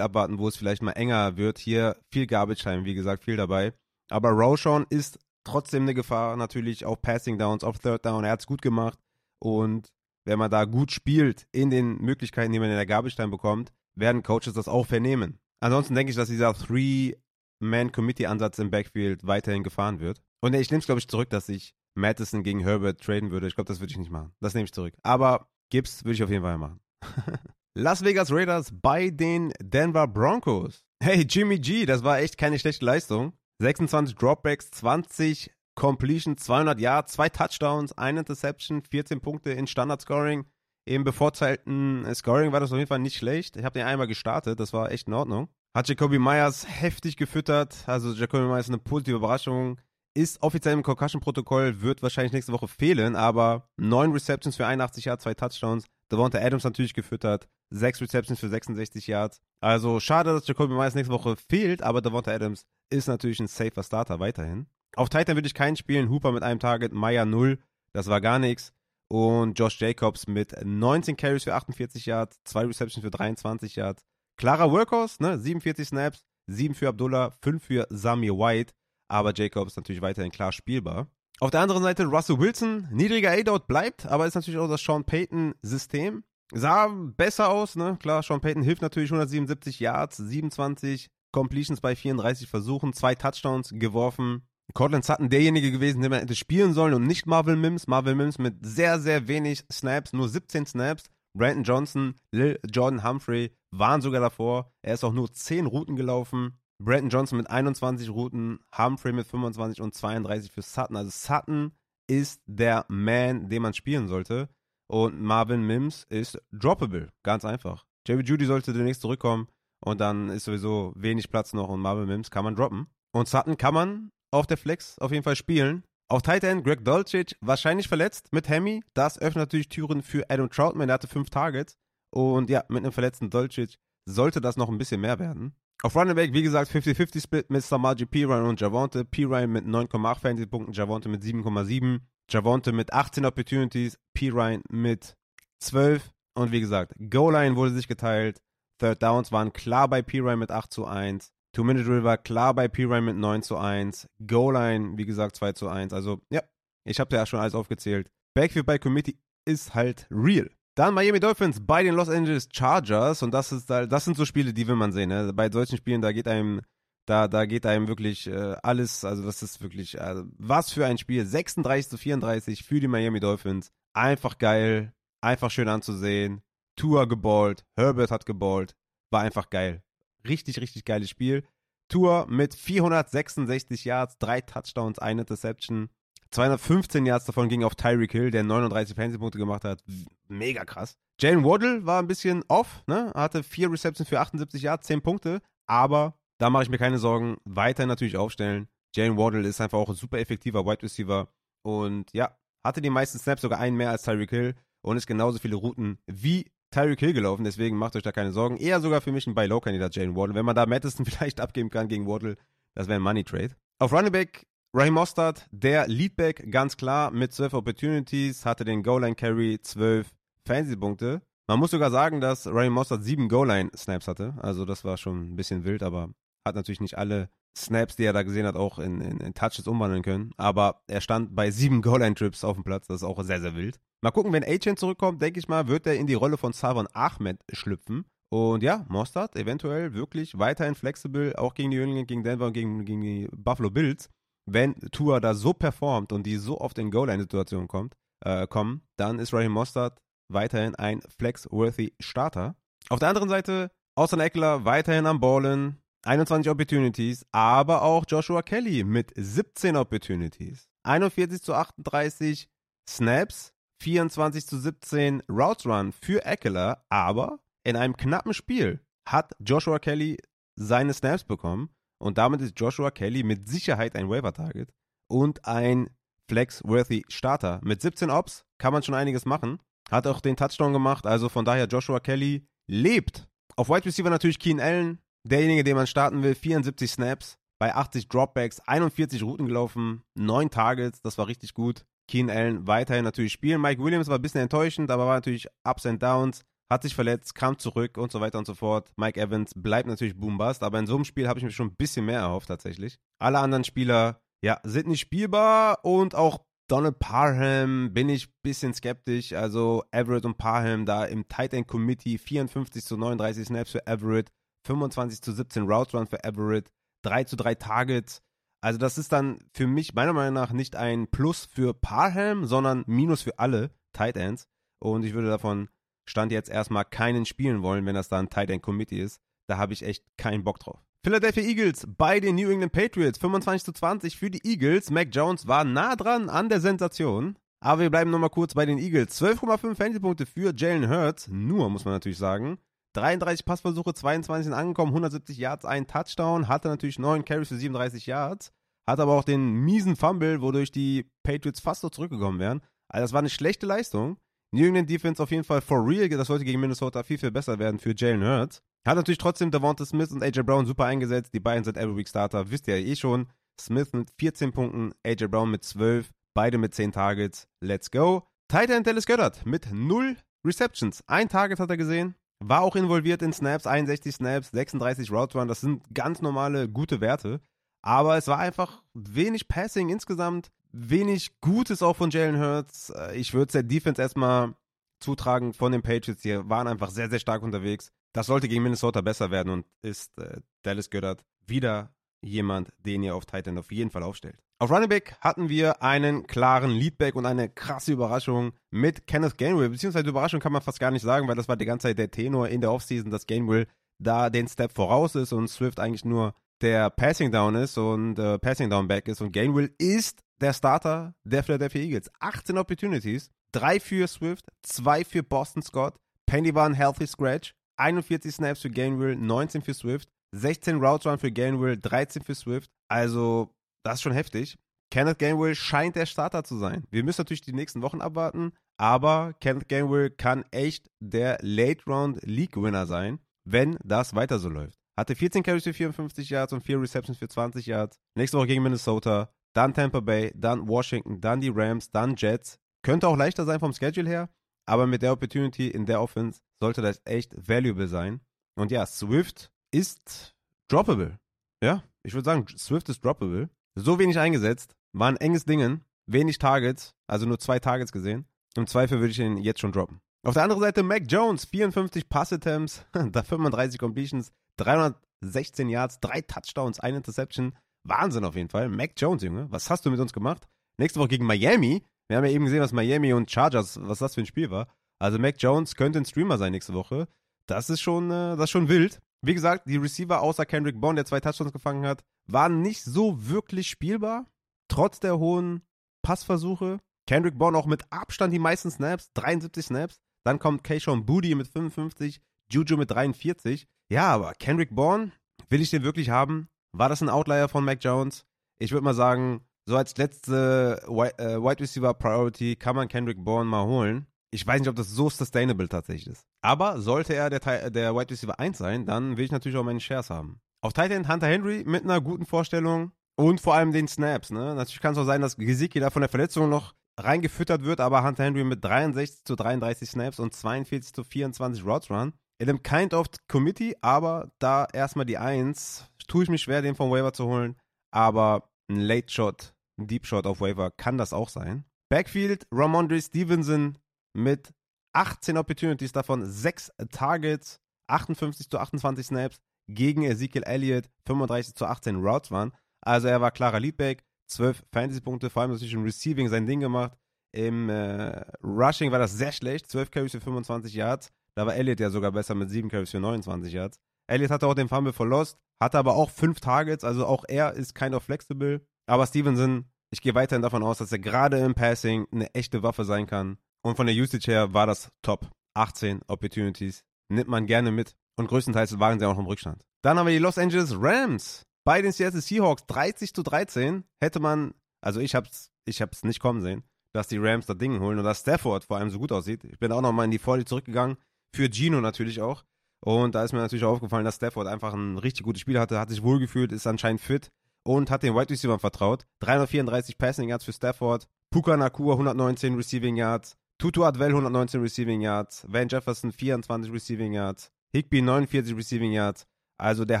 abwarten, 0.00 0.38
wo 0.38 0.48
es 0.48 0.56
vielleicht 0.56 0.82
mal 0.82 0.92
enger 0.92 1.36
wird. 1.36 1.58
Hier 1.58 1.96
viel 2.10 2.26
Garbage 2.26 2.62
Time, 2.62 2.84
wie 2.84 2.94
gesagt, 2.94 3.24
viel 3.24 3.36
dabei. 3.36 3.72
Aber 4.10 4.30
Roshan 4.30 4.86
ist 4.90 5.18
trotzdem 5.44 5.84
eine 5.84 5.94
Gefahr, 5.94 6.36
natürlich 6.36 6.84
auf 6.84 7.00
Passing 7.00 7.38
Downs, 7.38 7.64
auf 7.64 7.78
Third 7.78 8.04
Down. 8.04 8.24
Er 8.24 8.32
hat 8.32 8.40
es 8.40 8.46
gut 8.46 8.62
gemacht. 8.62 8.98
Und 9.38 9.92
wenn 10.24 10.38
man 10.38 10.50
da 10.50 10.64
gut 10.64 10.92
spielt 10.92 11.46
in 11.52 11.70
den 11.70 11.98
Möglichkeiten, 11.98 12.52
die 12.52 12.58
man 12.58 12.70
in 12.70 12.76
der 12.76 12.86
Garbage 12.86 13.16
Time 13.16 13.28
bekommt, 13.28 13.72
werden 13.94 14.22
Coaches 14.22 14.54
das 14.54 14.68
auch 14.68 14.86
vernehmen. 14.86 15.38
Ansonsten 15.60 15.94
denke 15.94 16.10
ich, 16.10 16.16
dass 16.16 16.28
dieser 16.28 16.54
Three-Man-Committee-Ansatz 16.54 18.58
im 18.58 18.70
Backfield 18.70 19.26
weiterhin 19.26 19.62
gefahren 19.62 20.00
wird. 20.00 20.20
Und 20.40 20.54
ich 20.54 20.70
nehme 20.70 20.80
es, 20.80 20.86
glaube 20.86 21.00
ich, 21.00 21.08
zurück, 21.08 21.30
dass 21.30 21.48
ich 21.48 21.74
Madison 21.94 22.42
gegen 22.42 22.60
Herbert 22.60 23.00
traden 23.00 23.30
würde. 23.30 23.46
Ich 23.46 23.54
glaube, 23.54 23.68
das 23.68 23.80
würde 23.80 23.92
ich 23.92 23.98
nicht 23.98 24.10
machen. 24.10 24.32
Das 24.40 24.54
nehme 24.54 24.64
ich 24.64 24.72
zurück. 24.72 24.94
Aber 25.02 25.48
Gibbs 25.70 26.04
würde 26.04 26.14
ich 26.14 26.22
auf 26.22 26.30
jeden 26.30 26.42
Fall 26.42 26.58
machen. 26.58 26.80
Las 27.78 28.02
Vegas 28.02 28.32
Raiders 28.32 28.72
bei 28.72 29.10
den 29.10 29.52
Denver 29.62 30.08
Broncos. 30.08 30.82
Hey, 31.00 31.24
Jimmy 31.28 31.60
G, 31.60 31.86
das 31.86 32.02
war 32.02 32.18
echt 32.18 32.36
keine 32.36 32.58
schlechte 32.58 32.84
Leistung. 32.84 33.32
26 33.62 34.16
Dropbacks, 34.16 34.72
20 34.72 35.52
Completion, 35.76 36.36
200 36.36 36.80
Yards, 36.80 37.12
zwei 37.12 37.28
Touchdowns, 37.28 37.96
eine 37.96 38.20
Interception, 38.20 38.82
14 38.82 39.20
Punkte 39.20 39.52
in 39.52 39.68
Standard-Scoring. 39.68 40.46
Im 40.84 41.04
bevorteilten 41.04 42.12
Scoring 42.12 42.50
war 42.50 42.58
das 42.58 42.72
auf 42.72 42.78
jeden 42.78 42.88
Fall 42.88 42.98
nicht 42.98 43.18
schlecht. 43.18 43.56
Ich 43.56 43.62
habe 43.62 43.78
den 43.78 43.86
einmal 43.86 44.08
gestartet, 44.08 44.58
das 44.58 44.72
war 44.72 44.90
echt 44.90 45.06
in 45.06 45.14
Ordnung. 45.14 45.48
Hat 45.72 45.88
Jacoby 45.88 46.18
Myers 46.18 46.66
heftig 46.68 47.16
gefüttert. 47.16 47.84
Also 47.86 48.12
Jacoby 48.12 48.46
Myers 48.46 48.66
eine 48.66 48.78
positive 48.78 49.14
Überraschung 49.14 49.80
ist 50.14 50.42
offiziell 50.42 50.74
im 50.74 50.82
Concussion-Protokoll, 50.82 51.80
wird 51.82 52.02
wahrscheinlich 52.02 52.32
nächste 52.32 52.52
Woche 52.52 52.68
fehlen, 52.68 53.16
aber 53.16 53.68
neun 53.76 54.12
Receptions 54.12 54.56
für 54.56 54.66
81 54.66 55.04
Yards, 55.04 55.22
zwei 55.22 55.34
Touchdowns. 55.34 55.86
Devonta 56.10 56.38
Adams 56.38 56.64
natürlich 56.64 56.94
gefüttert, 56.94 57.48
sechs 57.70 58.00
Receptions 58.00 58.40
für 58.40 58.48
66 58.48 59.06
Yards. 59.06 59.40
Also 59.60 60.00
schade, 60.00 60.32
dass 60.32 60.46
Jacoby 60.46 60.74
Myers 60.74 60.96
nächste 60.96 61.14
Woche 61.14 61.36
fehlt, 61.36 61.82
aber 61.82 62.02
Devonta 62.02 62.32
Adams 62.32 62.66
ist 62.90 63.06
natürlich 63.06 63.38
ein 63.38 63.46
safer 63.46 63.84
Starter 63.84 64.18
weiterhin. 64.18 64.66
Auf 64.96 65.08
Titan 65.08 65.36
würde 65.36 65.46
ich 65.46 65.54
keinen 65.54 65.76
spielen, 65.76 66.10
Hooper 66.10 66.32
mit 66.32 66.42
einem 66.42 66.58
Target, 66.58 66.92
Meyer 66.92 67.24
0, 67.24 67.58
das 67.92 68.08
war 68.08 68.20
gar 68.20 68.40
nichts. 68.40 68.72
Und 69.08 69.58
Josh 69.58 69.80
Jacobs 69.80 70.26
mit 70.26 70.54
19 70.64 71.16
Carries 71.16 71.44
für 71.44 71.54
48 71.54 72.06
Yards, 72.06 72.38
zwei 72.44 72.64
Receptions 72.64 73.04
für 73.04 73.10
23 73.10 73.76
Yards. 73.76 74.04
Klarer 74.36 74.70
Workhorse, 74.70 75.22
ne? 75.22 75.38
47 75.38 75.88
Snaps, 75.88 76.24
7 76.46 76.74
für 76.74 76.88
Abdullah, 76.88 77.30
5 77.42 77.62
für 77.62 77.86
Samir 77.90 78.34
White 78.34 78.72
aber 79.10 79.32
Jacobs 79.34 79.76
natürlich 79.76 80.02
weiterhin 80.02 80.30
klar 80.30 80.52
spielbar. 80.52 81.08
Auf 81.40 81.50
der 81.50 81.60
anderen 81.60 81.82
Seite 81.82 82.04
Russell 82.04 82.38
Wilson, 82.38 82.88
niedriger 82.90 83.30
A-Dot 83.32 83.66
bleibt, 83.66 84.06
aber 84.06 84.26
ist 84.26 84.34
natürlich 84.34 84.60
auch 84.60 84.68
das 84.68 84.82
Sean 84.82 85.04
Payton-System. 85.04 86.22
Sah 86.52 86.88
besser 86.88 87.48
aus, 87.48 87.76
ne? 87.76 87.96
Klar, 88.00 88.22
Sean 88.22 88.40
Payton 88.40 88.62
hilft 88.62 88.82
natürlich 88.82 89.10
177 89.10 89.80
Yards, 89.80 90.16
27 90.18 91.08
Completions 91.32 91.80
bei 91.80 91.96
34 91.96 92.48
Versuchen, 92.48 92.92
zwei 92.92 93.14
Touchdowns 93.14 93.70
geworfen. 93.72 94.42
Cortland 94.74 95.04
Sutton 95.04 95.30
derjenige 95.30 95.72
gewesen, 95.72 96.00
der 96.00 96.10
man 96.10 96.20
hätte 96.20 96.36
spielen 96.36 96.74
sollen 96.74 96.94
und 96.94 97.06
nicht 97.06 97.26
Marvel 97.26 97.56
Mims. 97.56 97.86
Marvel 97.86 98.14
Mims 98.14 98.38
mit 98.38 98.64
sehr, 98.64 99.00
sehr 99.00 99.26
wenig 99.28 99.64
Snaps, 99.72 100.12
nur 100.12 100.28
17 100.28 100.66
Snaps. 100.66 101.04
Brandon 101.36 101.62
Johnson, 101.62 102.14
Lil 102.32 102.58
Jordan 102.68 103.04
Humphrey 103.04 103.52
waren 103.70 104.02
sogar 104.02 104.20
davor. 104.20 104.72
Er 104.82 104.94
ist 104.94 105.04
auch 105.04 105.12
nur 105.12 105.32
10 105.32 105.66
Routen 105.66 105.96
gelaufen. 105.96 106.58
Brandon 106.80 107.10
Johnson 107.10 107.36
mit 107.36 107.50
21 107.50 108.08
Routen, 108.08 108.58
Humphrey 108.76 109.12
mit 109.12 109.26
25 109.26 109.82
und 109.82 109.94
32 109.94 110.50
für 110.50 110.62
Sutton. 110.62 110.96
Also 110.96 111.10
Sutton 111.10 111.72
ist 112.08 112.40
der 112.46 112.86
Man, 112.88 113.50
den 113.50 113.62
man 113.62 113.74
spielen 113.74 114.08
sollte. 114.08 114.48
Und 114.88 115.20
Marvin 115.20 115.62
Mims 115.62 116.04
ist 116.08 116.40
droppable. 116.50 117.10
Ganz 117.22 117.44
einfach. 117.44 117.84
Jerry 118.08 118.22
Judy 118.22 118.46
sollte 118.46 118.72
demnächst 118.72 119.02
zurückkommen. 119.02 119.46
Und 119.84 120.00
dann 120.00 120.30
ist 120.30 120.44
sowieso 120.44 120.92
wenig 120.96 121.30
Platz 121.30 121.52
noch 121.52 121.68
und 121.68 121.80
Marvin 121.80 122.06
Mims 122.06 122.30
kann 122.30 122.44
man 122.44 122.56
droppen. 122.56 122.86
Und 123.12 123.28
Sutton 123.28 123.56
kann 123.56 123.74
man 123.74 124.10
auf 124.30 124.46
der 124.46 124.56
Flex 124.56 124.98
auf 124.98 125.12
jeden 125.12 125.24
Fall 125.24 125.36
spielen. 125.36 125.84
Auf 126.08 126.22
Tight 126.22 126.44
End 126.44 126.64
Greg 126.64 126.84
Dolcic 126.84 127.36
wahrscheinlich 127.40 127.88
verletzt 127.88 128.32
mit 128.32 128.48
Hemi. 128.48 128.82
Das 128.94 129.18
öffnet 129.18 129.42
natürlich 129.42 129.68
Türen 129.68 130.02
für 130.02 130.28
Adam 130.28 130.50
Troutman. 130.50 130.88
Der 130.88 130.94
hatte 130.94 131.08
fünf 131.08 131.30
Targets. 131.30 131.76
Und 132.10 132.50
ja, 132.50 132.64
mit 132.68 132.82
einem 132.82 132.92
verletzten 132.92 133.30
Dolcic 133.30 133.76
sollte 134.06 134.40
das 134.40 134.56
noch 134.56 134.68
ein 134.68 134.78
bisschen 134.78 135.00
mehr 135.00 135.18
werden. 135.18 135.54
Auf 135.82 135.96
Running 135.96 136.14
Back, 136.14 136.34
wie 136.34 136.42
gesagt, 136.42 136.70
50-50-Split 136.70 137.48
mit 137.48 137.64
Samaji 137.64 138.04
Pirine 138.04 138.44
und 138.44 138.60
Javonte. 138.60 139.06
Pirine 139.06 139.46
mit 139.46 139.64
9,8 139.64 140.18
Fantasy-Punkten, 140.18 140.72
Javonte 140.74 141.08
mit 141.08 141.22
7,7. 141.22 142.00
Javonte 142.28 142.72
mit 142.72 142.92
18 142.92 143.24
Opportunities, 143.24 143.98
Pirine 144.12 144.62
mit 144.68 145.16
12. 145.60 146.12
Und 146.34 146.52
wie 146.52 146.60
gesagt, 146.60 146.92
Goal-Line 146.98 147.56
wurde 147.56 147.72
sich 147.72 147.88
geteilt. 147.88 148.42
Third 148.78 149.02
Downs 149.02 149.32
waren 149.32 149.54
klar 149.54 149.88
bei 149.88 150.02
Pirine 150.02 150.36
mit 150.36 150.50
8 150.50 150.70
zu 150.70 150.84
1. 150.84 151.32
Two-Minute-Drill 151.52 152.04
war 152.04 152.18
klar 152.18 152.52
bei 152.54 152.68
Pirine 152.68 153.00
mit 153.00 153.16
9 153.16 153.42
zu 153.42 153.56
1. 153.56 154.06
Goal-Line, 154.26 154.98
wie 154.98 155.06
gesagt, 155.06 155.34
2 155.36 155.52
zu 155.52 155.68
1. 155.68 155.94
Also, 155.94 156.20
ja, 156.30 156.42
ich 156.84 157.00
habe 157.00 157.16
ja 157.16 157.24
schon 157.24 157.40
alles 157.40 157.54
aufgezählt. 157.54 158.10
Backfield 158.34 158.66
bei 158.66 158.78
Committee 158.78 159.16
ist 159.46 159.74
halt 159.74 160.06
real. 160.10 160.50
Dann 160.76 160.94
Miami 160.94 161.20
Dolphins 161.20 161.58
bei 161.60 161.82
den 161.82 161.94
Los 161.94 162.08
Angeles 162.08 162.48
Chargers 162.52 163.22
und 163.22 163.32
das 163.32 163.52
ist 163.52 163.68
das 163.68 164.04
sind 164.04 164.16
so 164.16 164.24
Spiele, 164.24 164.52
die 164.52 164.66
will 164.66 164.76
man 164.76 164.92
sehen. 164.92 165.08
Ne? 165.08 165.32
Bei 165.32 165.50
solchen 165.50 165.76
Spielen, 165.76 166.00
da 166.00 166.12
geht 166.12 166.28
einem 166.28 166.60
da, 167.06 167.26
da 167.26 167.44
geht 167.44 167.66
einem 167.66 167.88
wirklich 167.88 168.28
äh, 168.28 168.56
alles, 168.62 169.04
also 169.04 169.24
das 169.24 169.42
ist 169.42 169.60
wirklich, 169.60 170.00
also 170.00 170.24
was 170.38 170.72
für 170.72 170.86
ein 170.86 170.96
Spiel. 170.96 171.26
36 171.26 171.90
zu 171.90 171.98
34 171.98 172.62
für 172.62 172.78
die 172.78 172.86
Miami 172.88 173.18
Dolphins. 173.18 173.72
Einfach 173.92 174.38
geil, 174.38 174.92
einfach 175.20 175.50
schön 175.50 175.68
anzusehen. 175.68 176.42
Tour 176.76 177.08
geballt, 177.08 177.64
Herbert 177.76 178.12
hat 178.12 178.26
geballt, 178.26 178.76
war 179.10 179.22
einfach 179.22 179.50
geil. 179.50 179.82
Richtig, 180.26 180.60
richtig 180.60 180.84
geiles 180.84 181.10
Spiel. 181.10 181.44
Tour 181.88 182.26
mit 182.28 182.54
466 182.54 183.84
Yards, 183.84 184.16
drei 184.18 184.40
Touchdowns, 184.40 185.00
eine 185.00 185.22
Interception. 185.22 185.90
215 186.30 187.06
Yards 187.06 187.24
davon 187.24 187.48
ging 187.48 187.64
auf 187.64 187.74
Tyreek 187.74 188.12
Hill, 188.12 188.30
der 188.30 188.44
39 188.44 188.94
Fantasy-Punkte 188.94 189.38
gemacht 189.38 189.64
hat. 189.64 189.82
Mega 190.28 190.64
krass. 190.64 190.96
Jalen 191.20 191.44
Waddle 191.44 191.84
war 191.84 192.00
ein 192.00 192.06
bisschen 192.06 192.44
off, 192.48 192.82
ne? 192.86 193.12
Hatte 193.14 193.42
vier 193.42 193.70
Receptions 193.70 194.08
für 194.08 194.20
78 194.20 194.62
Yards, 194.62 194.86
10 194.86 195.02
Punkte. 195.02 195.42
Aber 195.66 196.14
da 196.38 196.48
mache 196.48 196.62
ich 196.62 196.70
mir 196.70 196.78
keine 196.78 196.98
Sorgen. 196.98 197.36
Weiter 197.44 197.84
natürlich 197.86 198.16
aufstellen. 198.16 198.68
Jalen 198.94 199.16
Waddle 199.16 199.46
ist 199.46 199.60
einfach 199.60 199.78
auch 199.78 199.88
ein 199.88 199.94
super 199.94 200.18
effektiver 200.18 200.64
Wide 200.64 200.82
Receiver 200.82 201.28
und 201.62 202.10
ja, 202.12 202.36
hatte 202.64 202.80
die 202.80 202.90
meisten 202.90 203.18
Snaps, 203.18 203.42
sogar 203.42 203.60
einen 203.60 203.76
mehr 203.76 203.90
als 203.90 204.02
Tyreek 204.02 204.30
Hill 204.30 204.54
und 204.82 204.96
ist 204.96 205.06
genauso 205.06 205.38
viele 205.38 205.56
Routen 205.56 205.98
wie 206.06 206.50
Tyreek 206.70 207.00
Hill 207.00 207.12
gelaufen, 207.12 207.44
deswegen 207.44 207.76
macht 207.76 207.96
euch 207.96 208.02
da 208.02 208.12
keine 208.12 208.32
Sorgen. 208.32 208.56
Eher 208.56 208.80
sogar 208.80 209.00
für 209.00 209.12
mich 209.12 209.26
ein 209.26 209.34
Buy-Low-Kandidat, 209.34 209.96
Jalen 209.96 210.16
Waddle. 210.16 210.34
Wenn 210.34 210.44
man 210.44 210.54
da 210.54 210.66
Madison 210.66 211.04
vielleicht 211.06 211.40
abgeben 211.40 211.70
kann 211.70 211.88
gegen 211.88 212.06
Waddle, 212.06 212.36
das 212.74 212.86
wäre 212.86 213.00
ein 213.00 213.02
Money-Trade. 213.02 213.56
Auf 213.78 213.92
Running 213.92 214.12
Back 214.12 214.46
Raheem 214.72 214.94
Mostert, 214.94 215.48
der 215.50 215.88
Leadback, 215.88 216.48
ganz 216.48 216.76
klar, 216.76 217.10
mit 217.10 217.32
12 217.32 217.54
Opportunities, 217.54 218.46
hatte 218.46 218.64
den 218.64 218.84
Goal-Line-Carry, 218.84 219.58
12 219.60 220.08
Fantasy-Punkte. 220.46 221.22
Man 221.48 221.58
muss 221.58 221.72
sogar 221.72 221.90
sagen, 221.90 222.20
dass 222.20 222.46
Raheem 222.46 222.72
Mostert 222.72 223.02
7 223.02 223.28
Goal-Line-Snaps 223.28 224.06
hatte. 224.06 224.34
Also 224.40 224.64
das 224.64 224.84
war 224.84 224.96
schon 224.96 225.32
ein 225.32 225.34
bisschen 225.34 225.64
wild, 225.64 225.82
aber 225.82 226.10
hat 226.46 226.54
natürlich 226.54 226.80
nicht 226.80 226.96
alle 226.96 227.30
Snaps, 227.58 227.96
die 227.96 228.04
er 228.04 228.12
da 228.12 228.22
gesehen 228.22 228.46
hat, 228.46 228.54
auch 228.54 228.78
in, 228.78 229.00
in, 229.00 229.18
in 229.18 229.34
Touches 229.34 229.66
umwandeln 229.66 230.02
können. 230.02 230.30
Aber 230.36 230.82
er 230.86 231.00
stand 231.00 231.34
bei 231.34 231.50
7 231.50 231.82
Goal-Line-Trips 231.82 232.44
auf 232.44 232.54
dem 232.54 232.62
Platz. 232.62 232.86
Das 232.86 232.98
ist 232.98 233.02
auch 233.02 233.20
sehr, 233.24 233.40
sehr 233.40 233.56
wild. 233.56 233.80
Mal 234.02 234.12
gucken, 234.12 234.32
wenn 234.32 234.44
A-Chain 234.44 234.76
zurückkommt, 234.76 235.20
denke 235.20 235.40
ich 235.40 235.48
mal, 235.48 235.66
wird 235.66 235.84
er 235.88 235.96
in 235.96 236.06
die 236.06 236.14
Rolle 236.14 236.36
von 236.36 236.52
Savon 236.52 236.86
Ahmed 236.92 237.40
schlüpfen. 237.52 238.04
Und 238.32 238.62
ja, 238.62 238.86
Mostert 238.88 239.34
eventuell 239.34 239.94
wirklich 239.94 240.38
weiterhin 240.38 240.76
flexibel, 240.76 241.34
auch 241.34 241.54
gegen 241.54 241.72
die 241.72 241.78
Jünglinge, 241.78 242.06
gegen 242.06 242.22
Denver 242.22 242.46
und 242.46 242.52
gegen, 242.52 242.84
gegen 242.84 243.00
die 243.00 243.28
Buffalo 243.32 243.70
Bills 243.70 244.08
wenn 244.46 244.74
Tua 244.92 245.20
da 245.20 245.34
so 245.34 245.52
performt 245.52 246.12
und 246.12 246.24
die 246.24 246.36
so 246.36 246.60
oft 246.60 246.78
in 246.78 246.90
Goal-Line-Situationen 246.90 247.68
kommt, 247.68 247.96
äh, 248.24 248.46
kommen, 248.46 248.82
dann 248.96 249.18
ist 249.18 249.32
Raheem 249.32 249.52
Mostert 249.52 250.00
weiterhin 250.28 250.74
ein 250.74 251.00
flex-worthy 251.18 251.94
Starter. 251.98 252.56
Auf 252.88 252.98
der 252.98 253.08
anderen 253.08 253.28
Seite, 253.28 253.70
Austin 253.96 254.20
Eckler 254.20 254.64
weiterhin 254.64 255.06
am 255.06 255.20
Ballen, 255.20 255.80
21 256.04 256.50
Opportunities, 256.50 257.26
aber 257.32 257.82
auch 257.82 258.04
Joshua 258.08 258.42
Kelly 258.42 258.84
mit 258.84 259.12
17 259.16 259.76
Opportunities. 259.76 260.68
41 260.84 261.42
zu 261.42 261.54
38 261.54 262.48
Snaps, 262.88 263.52
24 263.82 264.46
zu 264.46 264.58
17 264.58 265.22
Routes 265.28 265.66
Run 265.66 265.92
für 265.92 266.24
Eckler, 266.24 266.84
aber 266.88 267.40
in 267.64 267.76
einem 267.76 267.96
knappen 267.96 268.32
Spiel 268.32 268.80
hat 269.06 269.32
Joshua 269.40 269.78
Kelly 269.78 270.18
seine 270.56 270.94
Snaps 270.94 271.24
bekommen 271.24 271.70
und 272.00 272.18
damit 272.18 272.40
ist 272.40 272.58
Joshua 272.58 272.90
Kelly 272.90 273.22
mit 273.22 273.48
Sicherheit 273.48 273.94
ein 273.94 274.08
Waiver-Target 274.08 274.72
und 275.08 275.44
ein 275.44 275.90
Flex-worthy 276.28 277.04
Starter. 277.08 277.60
Mit 277.62 277.82
17 277.82 278.10
Ops 278.10 278.44
kann 278.58 278.72
man 278.72 278.82
schon 278.82 278.94
einiges 278.94 279.26
machen. 279.26 279.58
Hat 279.90 280.06
auch 280.06 280.20
den 280.20 280.36
Touchdown 280.36 280.72
gemacht, 280.72 281.06
also 281.06 281.28
von 281.28 281.44
daher 281.44 281.66
Joshua 281.66 282.00
Kelly 282.00 282.46
lebt. 282.68 283.28
Auf 283.56 283.68
Wide 283.68 283.84
Receiver 283.84 284.10
natürlich 284.10 284.38
Keen 284.38 284.60
Allen, 284.60 285.00
derjenige, 285.28 285.64
den 285.64 285.76
man 285.76 285.86
starten 285.86 286.22
will, 286.22 286.34
74 286.34 286.90
Snaps, 286.90 287.36
bei 287.58 287.74
80 287.74 288.08
Dropbacks, 288.08 288.60
41 288.60 289.22
Routen 289.22 289.46
gelaufen, 289.46 290.02
9 290.14 290.50
Targets, 290.50 291.02
das 291.02 291.18
war 291.18 291.26
richtig 291.26 291.52
gut. 291.52 291.84
Keen 292.08 292.30
Allen 292.30 292.66
weiterhin 292.66 293.04
natürlich 293.04 293.32
spielen. 293.32 293.60
Mike 293.60 293.82
Williams 293.82 294.08
war 294.08 294.18
ein 294.18 294.22
bisschen 294.22 294.40
enttäuschend, 294.40 294.90
aber 294.90 295.06
war 295.06 295.14
natürlich 295.14 295.46
Ups 295.68 295.86
and 295.86 296.02
Downs 296.02 296.44
hat 296.70 296.82
sich 296.82 296.94
verletzt, 296.94 297.34
kam 297.34 297.58
zurück 297.58 297.98
und 297.98 298.12
so 298.12 298.20
weiter 298.20 298.38
und 298.38 298.46
so 298.46 298.54
fort. 298.54 298.90
Mike 298.96 299.20
Evans 299.20 299.52
bleibt 299.54 299.88
natürlich 299.88 300.16
Boombast, 300.16 300.62
aber 300.62 300.78
in 300.78 300.86
so 300.86 300.94
einem 300.94 301.04
Spiel 301.04 301.28
habe 301.28 301.38
ich 301.38 301.44
mir 301.44 301.50
schon 301.50 301.68
ein 301.68 301.76
bisschen 301.76 302.06
mehr 302.06 302.20
erhofft 302.20 302.48
tatsächlich. 302.48 302.98
Alle 303.18 303.40
anderen 303.40 303.64
Spieler, 303.64 304.20
ja, 304.42 304.60
sind 304.62 304.86
nicht 304.86 305.00
spielbar 305.00 305.84
und 305.84 306.14
auch 306.14 306.44
Donald 306.70 307.00
Parham 307.00 307.92
bin 307.92 308.08
ich 308.08 308.28
ein 308.28 308.32
bisschen 308.42 308.72
skeptisch. 308.72 309.32
Also 309.32 309.82
Everett 309.90 310.24
und 310.24 310.38
Parham 310.38 310.86
da 310.86 311.04
im 311.04 311.26
Tight 311.26 311.52
End 311.52 311.66
Committee 311.66 312.16
54 312.16 312.84
zu 312.84 312.96
39 312.96 313.48
Snaps 313.48 313.72
für 313.72 313.84
Everett, 313.88 314.30
25 314.66 315.20
zu 315.20 315.32
17 315.32 315.64
Route 315.64 315.96
Run 315.96 316.06
für 316.06 316.22
Everett, 316.22 316.70
3 317.02 317.24
zu 317.24 317.34
3 317.34 317.56
Targets. 317.56 318.22
Also 318.62 318.78
das 318.78 318.98
ist 318.98 319.10
dann 319.10 319.38
für 319.52 319.66
mich 319.66 319.94
meiner 319.94 320.12
Meinung 320.12 320.34
nach 320.34 320.52
nicht 320.52 320.76
ein 320.76 321.08
Plus 321.08 321.46
für 321.46 321.74
Parham, 321.74 322.44
sondern 322.44 322.84
Minus 322.86 323.22
für 323.22 323.38
alle 323.40 323.70
Tight 323.92 324.16
Ends. 324.16 324.46
Und 324.78 325.04
ich 325.04 325.14
würde 325.14 325.28
davon 325.28 325.68
Stand 326.08 326.32
jetzt 326.32 326.50
erstmal 326.50 326.84
keinen 326.84 327.26
spielen 327.26 327.62
wollen, 327.62 327.86
wenn 327.86 327.94
das 327.94 328.08
da 328.08 328.18
ein 328.18 328.30
Tight 328.30 328.50
End 328.50 328.62
Committee 328.62 329.00
ist. 329.00 329.20
Da 329.48 329.58
habe 329.58 329.72
ich 329.72 329.84
echt 329.84 330.04
keinen 330.16 330.44
Bock 330.44 330.58
drauf. 330.58 330.78
Philadelphia 331.02 331.42
Eagles 331.42 331.86
bei 331.96 332.20
den 332.20 332.36
New 332.36 332.50
England 332.50 332.72
Patriots 332.72 333.18
25 333.18 333.64
zu 333.64 333.72
20 333.72 334.16
für 334.16 334.30
die 334.30 334.44
Eagles. 334.44 334.90
Mac 334.90 335.08
Jones 335.12 335.46
war 335.46 335.64
nah 335.64 335.96
dran 335.96 336.28
an 336.28 336.48
der 336.48 336.60
Sensation. 336.60 337.38
Aber 337.62 337.82
wir 337.82 337.90
bleiben 337.90 338.10
nochmal 338.10 338.30
kurz 338.30 338.54
bei 338.54 338.66
den 338.66 338.78
Eagles. 338.78 339.20
12,5 339.20 339.74
Fantasy-Punkte 339.74 340.26
für 340.26 340.52
Jalen 340.54 340.88
Hurts. 340.88 341.28
Nur, 341.28 341.68
muss 341.68 341.84
man 341.84 341.94
natürlich 341.94 342.18
sagen. 342.18 342.58
33 342.94 343.44
Passversuche, 343.44 343.94
22 343.94 344.44
sind 344.44 344.54
angekommen, 344.54 344.90
170 344.90 345.38
Yards, 345.38 345.64
ein 345.64 345.86
Touchdown. 345.86 346.48
Hatte 346.48 346.68
natürlich 346.68 346.98
9 346.98 347.24
Carries 347.24 347.48
für 347.48 347.56
37 347.56 348.06
Yards. 348.06 348.52
Hat 348.86 348.98
aber 348.98 349.12
auch 349.12 349.24
den 349.24 349.52
miesen 349.52 349.94
Fumble, 349.94 350.40
wodurch 350.40 350.72
die 350.72 351.10
Patriots 351.22 351.60
fast 351.60 351.82
so 351.82 351.88
zurückgekommen 351.88 352.40
wären. 352.40 352.62
Also 352.88 353.04
das 353.04 353.12
war 353.12 353.20
eine 353.20 353.30
schlechte 353.30 353.66
Leistung. 353.66 354.18
New 354.52 354.66
England 354.66 354.90
Defense 354.90 355.22
auf 355.22 355.30
jeden 355.30 355.44
Fall 355.44 355.60
for 355.60 355.86
real. 355.86 356.08
Das 356.08 356.26
sollte 356.26 356.44
gegen 356.44 356.60
Minnesota 356.60 357.02
viel, 357.02 357.18
viel 357.18 357.30
besser 357.30 357.58
werden 357.58 357.78
für 357.78 357.94
Jalen 357.96 358.24
Hurts. 358.24 358.62
Hat 358.86 358.96
natürlich 358.96 359.18
trotzdem 359.18 359.50
Devonta 359.50 359.84
Smith 359.84 360.10
und 360.10 360.22
AJ 360.22 360.42
Brown 360.42 360.66
super 360.66 360.86
eingesetzt. 360.86 361.32
Die 361.34 361.40
beiden 361.40 361.64
sind 361.64 361.76
Every 361.76 361.96
Week 361.96 362.08
Starter. 362.08 362.50
Wisst 362.50 362.66
ihr 362.66 362.80
ja 362.80 362.86
eh 362.86 362.96
schon. 362.96 363.26
Smith 363.60 363.92
mit 363.92 364.10
14 364.18 364.52
Punkten, 364.52 364.92
AJ 365.04 365.28
Brown 365.28 365.50
mit 365.50 365.64
12. 365.64 366.10
Beide 366.34 366.58
mit 366.58 366.74
10 366.74 366.92
Targets. 366.92 367.46
Let's 367.60 367.90
go. 367.90 368.26
Titan 368.48 368.82
Dallas 368.82 369.06
Goddard 369.06 369.44
mit 369.44 369.72
0 369.72 370.16
Receptions. 370.44 371.04
Ein 371.06 371.28
Target 371.28 371.60
hat 371.60 371.70
er 371.70 371.76
gesehen. 371.76 372.14
War 372.42 372.62
auch 372.62 372.74
involviert 372.74 373.20
in 373.20 373.34
Snaps, 373.34 373.66
61 373.66 374.14
Snaps, 374.14 374.50
36 374.50 375.12
Route 375.12 375.38
Run. 375.38 375.48
Das 375.48 375.60
sind 375.60 375.82
ganz 375.92 376.22
normale, 376.22 376.68
gute 376.68 377.00
Werte. 377.00 377.40
Aber 377.82 378.16
es 378.16 378.26
war 378.26 378.38
einfach 378.38 378.82
wenig 378.94 379.48
Passing 379.48 379.88
insgesamt 379.88 380.50
wenig 380.72 381.40
Gutes 381.40 381.82
auch 381.82 381.96
von 381.96 382.10
Jalen 382.10 382.40
Hurts. 382.40 382.90
Äh, 382.90 383.16
ich 383.16 383.34
würde 383.34 383.46
es 383.46 383.52
der 383.52 383.62
Defense 383.62 384.00
erstmal 384.00 384.54
zutragen 385.00 385.52
von 385.52 385.72
den 385.72 385.82
Patriots. 385.82 386.22
Die 386.22 386.48
waren 386.48 386.68
einfach 386.68 386.90
sehr, 386.90 387.10
sehr 387.10 387.18
stark 387.18 387.42
unterwegs. 387.42 387.90
Das 388.12 388.26
sollte 388.26 388.48
gegen 388.48 388.62
Minnesota 388.62 389.00
besser 389.00 389.30
werden 389.30 389.52
und 389.52 389.66
ist 389.82 390.16
äh, 390.18 390.40
Dallas 390.62 390.90
Goddard 390.90 391.24
wieder 391.46 391.94
jemand, 392.22 392.72
den 392.78 393.02
ihr 393.02 393.14
auf 393.14 393.24
Titan 393.24 393.58
auf 393.58 393.72
jeden 393.72 393.90
Fall 393.90 394.02
aufstellt. 394.02 394.36
Auf 394.58 394.70
Running 394.70 394.90
Back 394.90 395.16
hatten 395.22 395.48
wir 395.48 395.82
einen 395.82 396.26
klaren 396.26 396.70
Leadback 396.70 397.16
und 397.16 397.24
eine 397.24 397.48
krasse 397.48 397.92
Überraschung 397.92 398.52
mit 398.70 399.06
Kenneth 399.06 399.38
Gainwell. 399.38 399.70
Beziehungsweise 399.70 400.08
Überraschung 400.08 400.40
kann 400.40 400.52
man 400.52 400.60
fast 400.60 400.80
gar 400.80 400.90
nicht 400.90 401.02
sagen, 401.02 401.28
weil 401.28 401.36
das 401.36 401.48
war 401.48 401.56
die 401.56 401.64
ganze 401.64 401.88
Zeit 401.88 401.98
der 401.98 402.10
Tenor 402.10 402.48
in 402.48 402.60
der 402.60 402.72
Offseason, 402.72 403.10
dass 403.10 403.26
Gainwell 403.26 403.66
da 403.98 404.28
den 404.28 404.48
Step 404.48 404.72
voraus 404.72 405.14
ist 405.14 405.32
und 405.32 405.48
Swift 405.48 405.80
eigentlich 405.80 406.04
nur 406.04 406.34
der 406.60 406.90
Passing 406.90 407.32
Down 407.32 407.54
ist 407.54 407.78
und 407.78 408.18
äh, 408.18 408.38
Passing 408.38 408.70
Down 408.70 408.88
Back 408.88 409.08
ist 409.08 409.20
und 409.20 409.32
Gainwell 409.32 409.72
ist 409.78 410.22
der 410.40 410.52
Starter 410.52 411.14
der 411.24 411.42
Philadelphia 411.42 411.82
Eagles. 411.82 412.10
18 412.20 412.58
Opportunities, 412.58 413.30
3 413.52 413.80
für 413.80 414.06
Swift, 414.06 414.46
2 414.62 415.04
für 415.04 415.22
Boston 415.22 415.62
Scott. 415.62 415.94
Penny 416.26 416.54
war 416.54 416.66
ein 416.66 416.74
Healthy 416.74 417.06
Scratch, 417.06 417.54
41 417.78 418.34
Snaps 418.34 418.60
für 418.60 418.70
Gainwell, 418.70 419.16
19 419.16 419.62
für 419.62 419.74
Swift, 419.74 420.08
16 420.32 420.76
Routes 420.76 421.06
Run 421.06 421.18
für 421.18 421.32
Gainwell, 421.32 421.76
13 421.76 422.22
für 422.22 422.34
Swift. 422.34 422.70
Also, 422.88 423.54
das 423.84 423.94
ist 423.94 424.02
schon 424.02 424.12
heftig. 424.12 424.58
Kenneth 424.92 425.18
Gainwell 425.18 425.54
scheint 425.54 425.96
der 425.96 426.06
Starter 426.06 426.44
zu 426.44 426.58
sein. 426.58 426.84
Wir 426.90 427.04
müssen 427.04 427.20
natürlich 427.20 427.42
die 427.42 427.52
nächsten 427.52 427.82
Wochen 427.82 428.00
abwarten, 428.00 428.52
aber 428.76 429.34
Kenneth 429.40 429.68
Gainwell 429.68 430.10
kann 430.10 430.44
echt 430.50 430.90
der 431.00 431.38
Late 431.42 431.84
Round 431.86 432.20
League 432.22 432.56
Winner 432.56 432.86
sein, 432.86 433.20
wenn 433.44 433.78
das 433.84 434.14
weiter 434.14 434.38
so 434.38 434.48
läuft. 434.48 434.79
Hatte 434.96 435.14
14 435.14 435.42
Carries 435.42 435.64
für 435.64 435.72
54 435.72 436.30
Yards 436.30 436.52
und 436.52 436.62
4 436.62 436.80
Receptions 436.80 437.18
für 437.18 437.28
20 437.28 437.66
Yards. 437.66 437.98
Nächste 438.14 438.38
Woche 438.38 438.48
gegen 438.48 438.62
Minnesota 438.62 439.30
dann 439.52 439.74
Tampa 439.74 440.00
Bay, 440.00 440.32
dann 440.34 440.68
Washington, 440.68 441.20
dann 441.20 441.40
die 441.40 441.52
Rams, 441.52 441.90
dann 441.90 442.14
Jets. 442.16 442.58
Könnte 442.82 443.08
auch 443.08 443.16
leichter 443.16 443.44
sein 443.44 443.60
vom 443.60 443.72
Schedule 443.72 444.08
her, 444.08 444.30
aber 444.66 444.86
mit 444.86 445.02
der 445.02 445.12
Opportunity 445.12 445.68
in 445.68 445.86
der 445.86 446.00
Offense 446.00 446.40
sollte 446.60 446.82
das 446.82 447.00
echt 447.04 447.34
valuable 447.36 447.88
sein. 447.88 448.20
Und 448.54 448.70
ja, 448.70 448.86
Swift 448.86 449.50
ist 449.70 450.34
droppable. 450.68 451.18
Ja, 451.62 451.82
ich 452.02 452.14
würde 452.14 452.24
sagen, 452.24 452.46
Swift 452.56 452.88
ist 452.88 453.04
droppable. 453.04 453.50
So 453.74 453.98
wenig 453.98 454.18
eingesetzt, 454.18 454.74
war 454.92 455.08
ein 455.08 455.16
enges 455.16 455.44
Dingen, 455.44 455.84
wenig 456.06 456.38
Targets, 456.38 456.94
also 457.06 457.26
nur 457.26 457.38
zwei 457.38 457.58
Targets 457.58 457.92
gesehen. 457.92 458.26
Im 458.56 458.66
Zweifel 458.66 458.98
würde 458.98 459.12
ich 459.12 459.18
ihn 459.18 459.36
jetzt 459.36 459.60
schon 459.60 459.72
droppen. 459.72 460.00
Auf 460.22 460.34
der 460.34 460.42
anderen 460.42 460.60
Seite 460.60 460.82
Mac 460.82 461.04
Jones, 461.08 461.44
54 461.46 462.08
Pass-Attempts, 462.08 462.84
da 462.92 463.22
35 463.22 463.78
Completions, 463.78 464.32
316 464.60 465.68
Yards, 465.68 466.00
drei 466.00 466.20
Touchdowns, 466.20 466.80
ein 466.80 466.94
Interception. 466.94 467.54
Wahnsinn 467.84 468.24
auf 468.24 468.36
jeden 468.36 468.50
Fall. 468.50 468.68
Mac 468.68 468.92
Jones, 468.96 469.22
Junge, 469.22 469.50
was 469.50 469.70
hast 469.70 469.86
du 469.86 469.90
mit 469.90 470.00
uns 470.00 470.12
gemacht? 470.12 470.46
Nächste 470.78 471.00
Woche 471.00 471.08
gegen 471.08 471.26
Miami. 471.26 471.82
Wir 472.08 472.16
haben 472.16 472.24
ja 472.24 472.30
eben 472.30 472.44
gesehen, 472.44 472.60
was 472.60 472.72
Miami 472.72 473.12
und 473.12 473.30
Chargers, 473.30 473.78
was 473.82 474.00
das 474.00 474.14
für 474.14 474.20
ein 474.20 474.26
Spiel 474.26 474.50
war. 474.50 474.68
Also 474.98 475.18
Mac 475.18 475.36
Jones 475.38 475.74
könnte 475.76 475.98
ein 475.98 476.04
Streamer 476.04 476.36
sein 476.38 476.52
nächste 476.52 476.74
Woche. 476.74 477.08
Das 477.46 477.70
ist 477.70 477.80
schon, 477.80 478.10
äh, 478.10 478.36
das 478.36 478.44
ist 478.44 478.50
schon 478.50 478.68
wild. 478.68 479.00
Wie 479.22 479.34
gesagt, 479.34 479.66
die 479.66 479.76
Receiver 479.76 480.20
außer 480.20 480.46
Kendrick 480.46 480.80
Bond, 480.80 480.98
der 480.98 481.06
zwei 481.06 481.20
Touchdowns 481.20 481.52
gefangen 481.52 481.86
hat, 481.86 482.02
waren 482.26 482.62
nicht 482.62 482.82
so 482.82 483.28
wirklich 483.28 483.68
spielbar. 483.68 484.26
Trotz 484.68 485.00
der 485.00 485.18
hohen 485.18 485.62
Passversuche. 486.02 486.78
Kendrick 487.06 487.38
Bond 487.38 487.56
auch 487.56 487.66
mit 487.66 487.84
Abstand 487.90 488.32
die 488.32 488.38
meisten 488.38 488.70
Snaps, 488.70 489.10
73 489.14 489.66
Snaps. 489.66 490.00
Dann 490.24 490.38
kommt 490.38 490.64
Keishon 490.64 491.06
Booty 491.06 491.34
mit 491.34 491.48
55, 491.48 492.20
Juju 492.52 492.76
mit 492.76 492.90
43. 492.90 493.66
Ja, 493.90 494.06
aber 494.14 494.34
Kendrick 494.34 494.74
Bourne, 494.74 495.10
will 495.48 495.60
ich 495.60 495.70
den 495.70 495.82
wirklich 495.82 496.10
haben? 496.10 496.48
War 496.72 496.88
das 496.88 497.02
ein 497.02 497.08
Outlier 497.08 497.48
von 497.48 497.64
Mac 497.64 497.82
Jones? 497.82 498.24
Ich 498.60 498.70
würde 498.70 498.84
mal 498.84 498.94
sagen, 498.94 499.44
so 499.66 499.76
als 499.76 499.96
letzte 499.96 500.80
Wide, 500.86 501.18
äh, 501.18 501.42
Wide 501.42 501.60
Receiver 501.60 501.92
Priority 501.92 502.54
kann 502.54 502.76
man 502.76 502.86
Kendrick 502.86 503.22
Bourne 503.24 503.50
mal 503.50 503.64
holen. 503.64 504.06
Ich 504.32 504.46
weiß 504.46 504.60
nicht, 504.60 504.68
ob 504.68 504.76
das 504.76 504.90
so 504.90 505.10
sustainable 505.10 505.68
tatsächlich 505.68 506.06
ist. 506.06 506.22
Aber 506.40 506.80
sollte 506.80 507.14
er 507.14 507.30
der, 507.30 507.70
der 507.70 507.96
Wide 507.96 508.10
Receiver 508.10 508.38
1 508.38 508.58
sein, 508.58 508.86
dann 508.86 509.16
will 509.16 509.24
ich 509.24 509.32
natürlich 509.32 509.58
auch 509.58 509.64
meine 509.64 509.80
Shares 509.80 510.08
haben. 510.08 510.40
Auf 510.62 510.72
Tight 510.72 510.92
End 510.92 511.08
Hunter 511.08 511.26
Henry 511.26 511.64
mit 511.66 511.82
einer 511.82 512.00
guten 512.00 512.26
Vorstellung 512.26 512.92
und 513.16 513.40
vor 513.40 513.54
allem 513.54 513.72
den 513.72 513.88
Snaps. 513.88 514.30
Ne? 514.30 514.54
Natürlich 514.54 514.80
kann 514.80 514.92
es 514.92 514.98
auch 514.98 515.04
sein, 515.04 515.20
dass 515.20 515.36
Gesicki 515.36 515.80
da 515.80 515.90
von 515.90 516.02
der 516.02 516.08
Verletzung 516.08 516.48
noch 516.48 516.74
reingefüttert 516.96 517.64
wird, 517.64 517.80
aber 517.80 518.04
Hunter 518.04 518.22
Henry 518.22 518.44
mit 518.44 518.64
63 518.64 519.24
zu 519.24 519.34
33 519.34 519.90
Snaps 519.90 520.20
und 520.20 520.32
42 520.32 520.92
zu 520.92 521.02
24 521.02 521.64
Routes 521.64 521.90
Run. 521.90 522.12
In 522.40 522.48
einem 522.48 522.62
Kind 522.62 522.94
of 522.94 523.08
Committee, 523.28 523.76
aber 523.82 524.32
da 524.38 524.66
erstmal 524.72 525.04
die 525.04 525.18
1, 525.18 525.90
tue 526.08 526.22
ich 526.22 526.30
mich 526.30 526.40
schwer, 526.40 526.62
den 526.62 526.74
vom 526.74 526.90
Waiver 526.90 527.12
zu 527.12 527.26
holen. 527.26 527.54
Aber 527.90 528.48
ein 528.70 528.80
Late 528.80 529.12
Shot, 529.12 529.52
ein 529.78 529.86
Deep 529.86 530.06
Shot 530.06 530.26
auf 530.26 530.40
Waiver 530.40 530.70
kann 530.70 530.96
das 530.96 531.12
auch 531.12 531.28
sein. 531.28 531.66
Backfield, 531.90 532.46
Ramondre 532.50 532.98
Stevenson 532.98 533.76
mit 534.14 534.54
18 534.94 535.36
Opportunities, 535.36 535.92
davon 535.92 536.24
6 536.24 536.72
Targets, 536.90 537.60
58 537.88 538.48
zu 538.48 538.58
28 538.58 539.06
Snaps 539.06 539.36
gegen 539.68 540.04
Ezekiel 540.04 540.44
Elliott, 540.44 540.88
35 541.04 541.54
zu 541.54 541.66
18 541.66 541.96
Routes 541.96 542.30
waren. 542.30 542.52
Also 542.80 543.08
er 543.08 543.20
war 543.20 543.32
klarer 543.32 543.60
Leadback, 543.60 544.02
12 544.28 544.64
Fantasy-Punkte, 544.72 545.28
vor 545.28 545.42
allem 545.42 545.50
natürlich 545.50 545.74
im 545.74 545.84
Receiving 545.84 546.30
sein 546.30 546.46
Ding 546.46 546.60
gemacht. 546.60 546.96
Im 547.32 547.68
äh, 547.68 548.24
Rushing 548.42 548.90
war 548.92 548.98
das 548.98 549.12
sehr 549.12 549.32
schlecht, 549.32 549.70
12 549.70 549.90
Carries 549.90 550.12
für 550.12 550.22
25 550.22 550.72
Yards. 550.72 551.12
Da 551.40 551.46
war 551.46 551.56
Elliott 551.56 551.80
ja 551.80 551.88
sogar 551.88 552.12
besser 552.12 552.34
mit 552.34 552.50
7 552.50 552.68
Carries 552.68 552.90
für 552.90 553.00
29 553.00 553.50
Yards. 553.50 553.80
Elliott 554.10 554.30
hatte 554.30 554.46
auch 554.46 554.52
den 554.52 554.68
Fumble 554.68 554.92
verlost, 554.92 555.38
hatte 555.58 555.78
aber 555.78 555.96
auch 555.96 556.10
5 556.10 556.38
Targets, 556.38 556.84
also 556.84 557.06
auch 557.06 557.24
er 557.26 557.54
ist 557.54 557.74
kind 557.74 557.94
of 557.94 558.02
flexible. 558.02 558.60
Aber 558.86 559.06
Stevenson, 559.06 559.64
ich 559.90 560.02
gehe 560.02 560.14
weiterhin 560.14 560.42
davon 560.42 560.62
aus, 560.62 560.76
dass 560.76 560.92
er 560.92 560.98
gerade 560.98 561.38
im 561.38 561.54
Passing 561.54 562.06
eine 562.12 562.34
echte 562.34 562.62
Waffe 562.62 562.84
sein 562.84 563.06
kann. 563.06 563.38
Und 563.62 563.76
von 563.76 563.86
der 563.86 563.96
Usage 563.96 564.30
her 564.30 564.52
war 564.52 564.66
das 564.66 564.92
top. 565.00 565.30
18 565.54 566.02
Opportunities. 566.08 566.84
Nimmt 567.08 567.28
man 567.28 567.46
gerne 567.46 567.70
mit. 567.70 567.94
Und 568.18 568.28
größtenteils 568.28 568.78
waren 568.78 568.98
sie 568.98 569.06
auch 569.06 569.14
noch 569.14 569.20
im 569.20 569.26
Rückstand. 569.26 569.64
Dann 569.80 569.98
haben 569.98 570.08
wir 570.08 570.12
die 570.12 570.18
Los 570.18 570.36
Angeles 570.36 570.74
Rams. 570.78 571.46
Bei 571.64 571.80
den 571.80 571.92
Seattle 571.92 572.20
Seahawks 572.20 572.66
30 572.66 573.14
zu 573.14 573.22
13 573.22 573.84
hätte 573.98 574.20
man, 574.20 574.52
also 574.82 575.00
ich 575.00 575.14
hab's, 575.14 575.50
ich 575.64 575.80
hab's 575.80 576.04
nicht 576.04 576.20
kommen 576.20 576.42
sehen, 576.42 576.64
dass 576.92 577.08
die 577.08 577.16
Rams 577.16 577.46
das 577.46 577.56
Ding 577.56 577.80
holen 577.80 577.98
und 577.98 578.04
dass 578.04 578.20
Stafford 578.20 578.64
vor 578.64 578.76
allem 578.76 578.90
so 578.90 578.98
gut 578.98 579.10
aussieht. 579.10 579.44
Ich 579.44 579.58
bin 579.58 579.72
auch 579.72 579.80
nochmal 579.80 580.04
in 580.04 580.10
die 580.10 580.18
Vorliebe 580.18 580.44
zurückgegangen. 580.46 580.98
Für 581.34 581.50
Gino 581.50 581.80
natürlich 581.80 582.20
auch. 582.20 582.44
Und 582.80 583.14
da 583.14 583.24
ist 583.24 583.32
mir 583.32 583.40
natürlich 583.40 583.64
aufgefallen, 583.64 584.04
dass 584.04 584.16
Stafford 584.16 584.46
einfach 584.46 584.72
ein 584.72 584.98
richtig 584.98 585.24
gutes 585.24 585.40
Spiel 585.40 585.58
hatte, 585.58 585.78
hat 585.78 585.90
sich 585.90 586.02
wohlgefühlt, 586.02 586.50
ist 586.52 586.66
anscheinend 586.66 587.00
fit 587.00 587.28
und 587.62 587.90
hat 587.90 588.02
den 588.02 588.14
Wide 588.14 588.30
Receiver 588.30 588.58
vertraut. 588.58 589.06
334 589.20 589.98
Passing 589.98 590.28
Yards 590.30 590.44
für 590.44 590.52
Stafford, 590.52 591.06
Puka 591.30 591.56
Nakua 591.56 591.92
119 591.92 592.56
Receiving 592.56 592.96
Yards, 592.96 593.36
Tutu 593.58 593.84
Adwell 593.84 594.10
119 594.10 594.62
Receiving 594.62 595.02
Yards, 595.02 595.44
Van 595.46 595.68
Jefferson 595.68 596.12
24 596.12 596.72
Receiving 596.72 597.12
Yards, 597.12 597.50
Higby 597.74 598.00
49 598.00 598.56
Receiving 598.56 598.92
Yards. 598.92 599.26
Also 599.58 599.84
der 599.84 600.00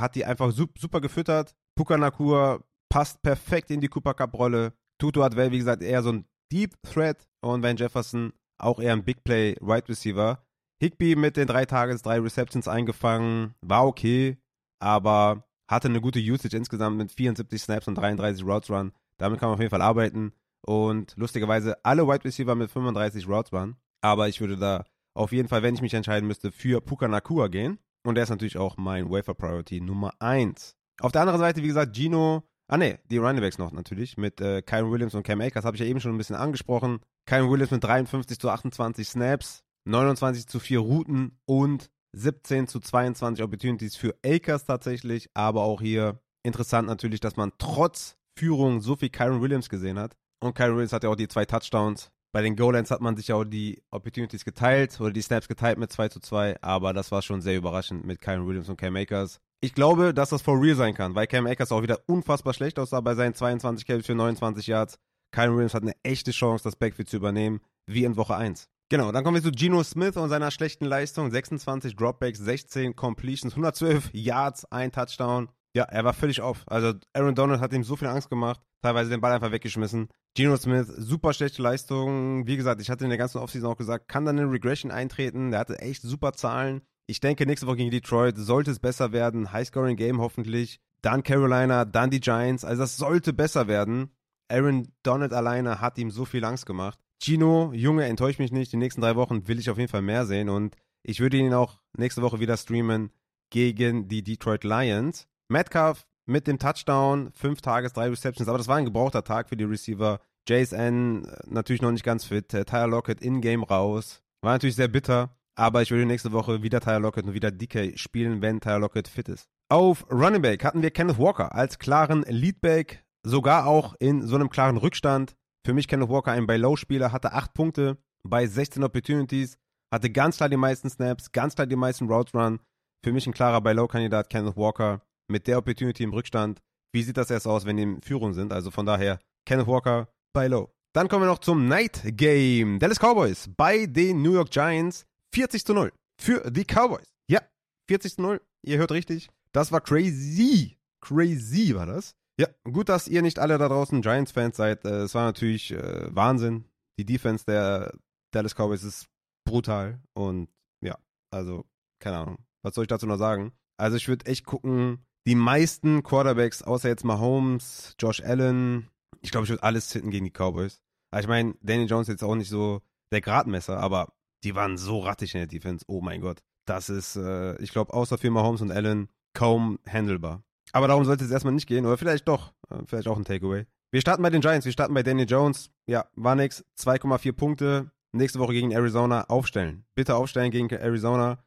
hat 0.00 0.14
die 0.14 0.24
einfach 0.24 0.52
super 0.52 1.00
gefüttert. 1.02 1.54
Puka 1.76 1.98
Nakua 1.98 2.64
passt 2.88 3.20
perfekt 3.22 3.70
in 3.70 3.80
die 3.80 3.88
Cooper 3.88 4.14
Cup 4.14 4.32
Rolle. 4.34 4.72
Tutu 4.98 5.22
Adwell, 5.22 5.52
wie 5.52 5.58
gesagt, 5.58 5.82
eher 5.82 6.02
so 6.02 6.12
ein 6.12 6.24
Deep 6.50 6.74
Threat 6.82 7.28
und 7.42 7.62
Van 7.62 7.76
Jefferson 7.76 8.32
auch 8.58 8.80
eher 8.80 8.94
ein 8.94 9.04
Big 9.04 9.22
Play 9.22 9.54
Wide 9.60 9.88
Receiver. 9.88 10.42
Higby 10.80 11.14
mit 11.14 11.36
den 11.36 11.46
drei 11.46 11.66
Targets, 11.66 12.02
drei 12.02 12.18
Receptions 12.18 12.66
eingefangen, 12.66 13.54
war 13.60 13.86
okay, 13.86 14.38
aber 14.78 15.44
hatte 15.68 15.88
eine 15.88 16.00
gute 16.00 16.18
Usage 16.18 16.56
insgesamt 16.56 16.96
mit 16.96 17.12
74 17.12 17.60
Snaps 17.60 17.86
und 17.86 17.96
33 17.96 18.44
Routes 18.44 18.70
Run. 18.70 18.92
Damit 19.18 19.38
kann 19.38 19.48
man 19.48 19.54
auf 19.54 19.60
jeden 19.60 19.70
Fall 19.70 19.82
arbeiten. 19.82 20.32
Und 20.62 21.14
lustigerweise 21.16 21.84
alle 21.84 22.06
Wide 22.06 22.24
Receiver 22.24 22.54
mit 22.54 22.70
35 22.70 23.28
Routes 23.28 23.52
Run. 23.52 23.76
Aber 24.00 24.28
ich 24.28 24.40
würde 24.40 24.56
da 24.56 24.84
auf 25.14 25.32
jeden 25.32 25.48
Fall, 25.48 25.62
wenn 25.62 25.74
ich 25.74 25.82
mich 25.82 25.94
entscheiden 25.94 26.26
müsste, 26.26 26.50
für 26.50 26.80
Puka 26.80 27.06
Nakua 27.08 27.48
gehen. 27.48 27.78
Und 28.02 28.14
der 28.14 28.24
ist 28.24 28.30
natürlich 28.30 28.56
auch 28.56 28.76
mein 28.78 29.10
Wafer 29.10 29.34
Priority 29.34 29.80
Nummer 29.80 30.14
1. 30.18 30.76
Auf 31.00 31.12
der 31.12 31.20
anderen 31.20 31.40
Seite, 31.40 31.62
wie 31.62 31.68
gesagt, 31.68 31.94
Gino. 31.94 32.42
Ah 32.68 32.76
ne, 32.76 33.00
die 33.10 33.18
Runningbacks 33.18 33.58
noch 33.58 33.72
natürlich. 33.72 34.16
Mit 34.16 34.40
äh, 34.40 34.62
Kyron 34.62 34.90
Williams 34.90 35.14
und 35.14 35.24
Cam 35.24 35.40
Akers 35.40 35.64
habe 35.64 35.76
ich 35.76 35.82
ja 35.82 35.88
eben 35.88 36.00
schon 36.00 36.14
ein 36.14 36.18
bisschen 36.18 36.36
angesprochen. 36.36 37.00
Kyron 37.26 37.50
Williams 37.50 37.72
mit 37.72 37.84
53 37.84 38.38
zu 38.38 38.48
28 38.48 39.08
Snaps, 39.08 39.64
29 39.84 40.46
zu 40.46 40.58
4 40.58 40.78
Routen 40.78 41.38
und 41.46 41.90
17 42.12 42.66
zu 42.66 42.80
22 42.80 43.44
Opportunities 43.44 43.96
für 43.96 44.14
Akers 44.24 44.64
tatsächlich. 44.64 45.28
Aber 45.34 45.62
auch 45.62 45.80
hier 45.80 46.20
interessant 46.42 46.88
natürlich, 46.88 47.20
dass 47.20 47.36
man 47.36 47.52
trotz 47.58 48.16
Führung 48.36 48.80
so 48.80 48.96
viel 48.96 49.10
Kyron 49.10 49.40
Williams 49.40 49.68
gesehen 49.68 49.98
hat. 49.98 50.16
Und 50.42 50.54
Kyron 50.54 50.76
Williams 50.76 50.92
hat 50.92 51.04
ja 51.04 51.10
auch 51.10 51.16
die 51.16 51.28
zwei 51.28 51.44
Touchdowns. 51.44 52.10
Bei 52.32 52.42
den 52.42 52.54
Goal-Lines 52.54 52.92
hat 52.92 53.00
man 53.00 53.16
sich 53.16 53.28
ja 53.28 53.34
auch 53.34 53.44
die 53.44 53.82
Opportunities 53.90 54.44
geteilt 54.44 55.00
oder 55.00 55.10
die 55.10 55.20
Snaps 55.20 55.48
geteilt 55.48 55.78
mit 55.78 55.90
2 55.90 56.08
zu 56.10 56.20
2, 56.20 56.62
aber 56.62 56.92
das 56.92 57.10
war 57.10 57.22
schon 57.22 57.40
sehr 57.40 57.56
überraschend 57.56 58.06
mit 58.06 58.20
Kyron 58.20 58.46
Williams 58.46 58.68
und 58.68 58.76
Cam 58.76 58.94
Akers. 58.94 59.40
Ich 59.60 59.74
glaube, 59.74 60.14
dass 60.14 60.30
das 60.30 60.40
for 60.40 60.60
real 60.60 60.76
sein 60.76 60.94
kann, 60.94 61.16
weil 61.16 61.26
Cam 61.26 61.46
Akers 61.46 61.72
auch 61.72 61.82
wieder 61.82 61.98
unfassbar 62.06 62.54
schlecht 62.54 62.78
aussah 62.78 63.00
bei 63.00 63.16
seinen 63.16 63.34
22 63.34 63.84
Carries 63.84 64.06
für 64.06 64.14
29 64.14 64.68
Yards. 64.68 64.98
Kyron 65.32 65.56
Williams 65.56 65.74
hat 65.74 65.82
eine 65.82 65.96
echte 66.04 66.30
Chance, 66.30 66.62
das 66.62 66.76
Backfield 66.76 67.08
zu 67.08 67.16
übernehmen, 67.16 67.60
wie 67.86 68.04
in 68.04 68.16
Woche 68.16 68.36
1. 68.36 68.68
Genau, 68.90 69.12
dann 69.12 69.22
kommen 69.22 69.36
wir 69.36 69.42
zu 69.42 69.52
Geno 69.52 69.84
Smith 69.84 70.16
und 70.16 70.30
seiner 70.30 70.50
schlechten 70.50 70.84
Leistung. 70.84 71.30
26 71.30 71.94
Dropbacks, 71.94 72.40
16 72.40 72.96
Completions, 72.96 73.52
112 73.52 74.10
Yards, 74.12 74.64
ein 74.72 74.90
Touchdown. 74.90 75.48
Ja, 75.76 75.84
er 75.84 76.04
war 76.04 76.12
völlig 76.12 76.40
auf. 76.40 76.64
Also 76.66 76.94
Aaron 77.12 77.36
Donald 77.36 77.60
hat 77.60 77.72
ihm 77.72 77.84
so 77.84 77.94
viel 77.94 78.08
Angst 78.08 78.30
gemacht, 78.30 78.60
teilweise 78.82 79.10
den 79.10 79.20
Ball 79.20 79.30
einfach 79.30 79.52
weggeschmissen. 79.52 80.08
Geno 80.34 80.56
Smith, 80.56 80.88
super 80.88 81.32
schlechte 81.32 81.62
Leistung. 81.62 82.48
Wie 82.48 82.56
gesagt, 82.56 82.80
ich 82.80 82.90
hatte 82.90 83.04
in 83.04 83.10
der 83.10 83.18
ganzen 83.18 83.38
Offseason 83.38 83.70
auch 83.70 83.76
gesagt, 83.76 84.08
kann 84.08 84.24
dann 84.24 84.40
eine 84.40 84.50
Regression 84.50 84.90
eintreten. 84.90 85.52
Der 85.52 85.60
hatte 85.60 85.78
echt 85.78 86.02
super 86.02 86.32
Zahlen. 86.32 86.80
Ich 87.06 87.20
denke, 87.20 87.46
nächste 87.46 87.68
Woche 87.68 87.76
gegen 87.76 87.92
Detroit 87.92 88.36
sollte 88.38 88.72
es 88.72 88.80
besser 88.80 89.12
werden. 89.12 89.52
High-Scoring 89.52 89.96
Game 89.96 90.20
hoffentlich. 90.20 90.80
Dann 91.00 91.22
Carolina, 91.22 91.84
dann 91.84 92.10
die 92.10 92.20
Giants. 92.20 92.64
Also 92.64 92.82
das 92.82 92.96
sollte 92.96 93.32
besser 93.32 93.68
werden. 93.68 94.10
Aaron 94.48 94.88
Donald 95.04 95.32
alleine 95.32 95.80
hat 95.80 95.96
ihm 95.96 96.10
so 96.10 96.24
viel 96.24 96.44
Angst 96.44 96.66
gemacht. 96.66 96.98
Gino, 97.22 97.70
Junge, 97.74 98.06
enttäuscht 98.06 98.38
mich 98.38 98.50
nicht. 98.50 98.72
Die 98.72 98.78
nächsten 98.78 99.02
drei 99.02 99.14
Wochen 99.14 99.46
will 99.46 99.58
ich 99.58 99.68
auf 99.68 99.78
jeden 99.78 99.90
Fall 99.90 100.02
mehr 100.02 100.24
sehen 100.24 100.48
und 100.48 100.76
ich 101.02 101.20
würde 101.20 101.36
ihn 101.36 101.52
auch 101.52 101.80
nächste 101.96 102.22
Woche 102.22 102.40
wieder 102.40 102.56
streamen 102.56 103.10
gegen 103.50 104.08
die 104.08 104.22
Detroit 104.22 104.64
Lions. 104.64 105.26
Metcalf 105.48 106.06
mit 106.26 106.46
dem 106.46 106.58
Touchdown, 106.58 107.30
fünf 107.32 107.60
Tages, 107.60 107.92
drei 107.92 108.08
Receptions, 108.08 108.48
aber 108.48 108.58
das 108.58 108.68
war 108.68 108.76
ein 108.76 108.84
gebrauchter 108.84 109.24
Tag 109.24 109.48
für 109.48 109.56
die 109.56 109.64
Receiver. 109.64 110.20
JSN 110.48 111.26
natürlich 111.46 111.82
noch 111.82 111.92
nicht 111.92 112.04
ganz 112.04 112.24
fit, 112.24 112.54
äh, 112.54 112.64
Tyler 112.64 112.88
Lockett 112.88 113.20
in-game 113.20 113.64
raus. 113.64 114.22
War 114.40 114.52
natürlich 114.52 114.76
sehr 114.76 114.88
bitter, 114.88 115.36
aber 115.54 115.82
ich 115.82 115.90
würde 115.90 116.06
nächste 116.06 116.32
Woche 116.32 116.62
wieder 116.62 116.80
Tyler 116.80 117.00
Lockett 117.00 117.26
und 117.26 117.34
wieder 117.34 117.50
DK 117.50 117.98
spielen, 117.98 118.40
wenn 118.40 118.60
Tyler 118.60 118.78
Lockett 118.78 119.08
fit 119.08 119.28
ist. 119.28 119.48
Auf 119.68 120.10
Running 120.10 120.42
Back 120.42 120.64
hatten 120.64 120.82
wir 120.82 120.90
Kenneth 120.90 121.18
Walker 121.18 121.54
als 121.54 121.78
klaren 121.78 122.22
Leadback, 122.22 123.04
sogar 123.22 123.66
auch 123.66 123.94
in 123.98 124.26
so 124.26 124.36
einem 124.36 124.48
klaren 124.48 124.78
Rückstand. 124.78 125.36
Für 125.64 125.74
mich 125.74 125.88
Kenneth 125.88 126.08
Walker 126.08 126.32
ein 126.32 126.46
Buy-Low-Spieler, 126.46 127.12
hatte 127.12 127.32
8 127.32 127.52
Punkte 127.52 127.98
bei 128.22 128.46
16 128.46 128.82
Opportunities, 128.82 129.58
hatte 129.92 130.10
ganz 130.10 130.38
klar 130.38 130.48
die 130.48 130.56
meisten 130.56 130.88
Snaps, 130.88 131.32
ganz 131.32 131.54
klar 131.54 131.66
die 131.66 131.76
meisten 131.76 132.08
Routes 132.08 132.34
Run. 132.34 132.60
Für 133.04 133.12
mich 133.12 133.26
ein 133.26 133.34
klarer 133.34 133.60
Buy-Low-Kandidat, 133.60 134.30
Kenneth 134.30 134.56
Walker, 134.56 135.02
mit 135.28 135.46
der 135.46 135.58
Opportunity 135.58 136.02
im 136.02 136.12
Rückstand. 136.12 136.60
Wie 136.92 137.02
sieht 137.02 137.16
das 137.16 137.30
erst 137.30 137.46
aus, 137.46 137.66
wenn 137.66 137.76
die 137.76 137.82
in 137.82 138.02
Führung 138.02 138.32
sind? 138.32 138.52
Also 138.52 138.70
von 138.70 138.86
daher, 138.86 139.18
Kenneth 139.46 139.66
Walker, 139.66 140.08
Buy-Low. 140.32 140.70
Dann 140.92 141.08
kommen 141.08 141.22
wir 141.22 141.28
noch 141.28 141.38
zum 141.38 141.68
Night 141.68 142.02
Game. 142.16 142.78
Dallas 142.78 142.98
Cowboys 142.98 143.48
bei 143.56 143.86
den 143.86 144.22
New 144.22 144.32
York 144.32 144.50
Giants 144.50 145.06
40 145.32 145.64
zu 145.64 145.74
0 145.74 145.92
für 146.20 146.50
die 146.50 146.64
Cowboys. 146.64 147.12
Ja, 147.28 147.40
40 147.88 148.14
zu 148.16 148.22
0. 148.22 148.40
Ihr 148.62 148.78
hört 148.78 148.92
richtig. 148.92 149.30
Das 149.52 149.70
war 149.70 149.80
crazy. 149.80 150.78
Crazy 151.00 151.74
war 151.74 151.86
das. 151.86 152.16
Ja, 152.40 152.48
gut, 152.64 152.88
dass 152.88 153.06
ihr 153.06 153.20
nicht 153.20 153.38
alle 153.38 153.58
da 153.58 153.68
draußen 153.68 154.00
Giants-Fans 154.00 154.56
seid. 154.56 154.86
Äh, 154.86 155.02
es 155.02 155.14
war 155.14 155.24
natürlich 155.26 155.72
äh, 155.72 156.14
Wahnsinn. 156.16 156.64
Die 156.98 157.04
Defense 157.04 157.44
der 157.44 157.92
Dallas 158.30 158.54
Cowboys 158.54 158.82
ist 158.82 159.10
brutal. 159.44 160.00
Und 160.14 160.48
ja, 160.82 160.96
also, 161.30 161.66
keine 161.98 162.16
Ahnung. 162.16 162.38
Was 162.62 162.74
soll 162.74 162.84
ich 162.84 162.88
dazu 162.88 163.06
noch 163.06 163.18
sagen? 163.18 163.52
Also, 163.76 163.98
ich 163.98 164.08
würde 164.08 164.24
echt 164.24 164.46
gucken, 164.46 165.04
die 165.26 165.34
meisten 165.34 166.02
Quarterbacks, 166.02 166.62
außer 166.62 166.88
jetzt 166.88 167.04
Mahomes, 167.04 167.94
Josh 167.98 168.22
Allen, 168.22 168.88
ich 169.20 169.32
glaube, 169.32 169.44
ich 169.44 169.50
würde 169.50 169.62
alles 169.62 169.88
zitten 169.88 170.08
gegen 170.08 170.24
die 170.24 170.32
Cowboys. 170.32 170.80
Aber 171.10 171.20
ich 171.20 171.28
meine, 171.28 171.56
Danny 171.60 171.84
Jones 171.84 172.08
ist 172.08 172.14
jetzt 172.14 172.24
auch 172.24 172.36
nicht 172.36 172.48
so 172.48 172.80
der 173.12 173.20
Gradmesser, 173.20 173.78
aber 173.78 174.14
die 174.44 174.54
waren 174.54 174.78
so 174.78 175.00
rattig 175.00 175.34
in 175.34 175.40
der 175.40 175.46
Defense. 175.46 175.84
Oh 175.88 176.00
mein 176.00 176.22
Gott. 176.22 176.42
Das 176.64 176.88
ist, 176.88 177.16
äh, 177.16 177.60
ich 177.60 177.70
glaube, 177.70 177.92
außer 177.92 178.16
für 178.16 178.30
Mahomes 178.30 178.62
und 178.62 178.70
Allen 178.70 179.10
kaum 179.34 179.78
handelbar. 179.86 180.42
Aber 180.72 180.88
darum 180.88 181.04
sollte 181.04 181.24
es 181.24 181.30
erstmal 181.30 181.54
nicht 181.54 181.66
gehen, 181.66 181.86
oder 181.86 181.98
vielleicht 181.98 182.28
doch. 182.28 182.52
Äh, 182.70 182.82
vielleicht 182.86 183.08
auch 183.08 183.16
ein 183.16 183.24
Takeaway. 183.24 183.66
Wir 183.92 184.00
starten 184.00 184.22
bei 184.22 184.30
den 184.30 184.40
Giants, 184.40 184.66
wir 184.66 184.72
starten 184.72 184.94
bei 184.94 185.02
Danny 185.02 185.24
Jones. 185.24 185.70
Ja, 185.86 186.06
war 186.14 186.36
nix. 186.36 186.64
2,4 186.78 187.32
Punkte. 187.32 187.90
Nächste 188.12 188.38
Woche 188.38 188.52
gegen 188.52 188.72
Arizona 188.72 189.24
aufstellen. 189.24 189.84
Bitte 189.94 190.14
aufstellen 190.14 190.50
gegen 190.50 190.68
Arizona. 190.70 191.38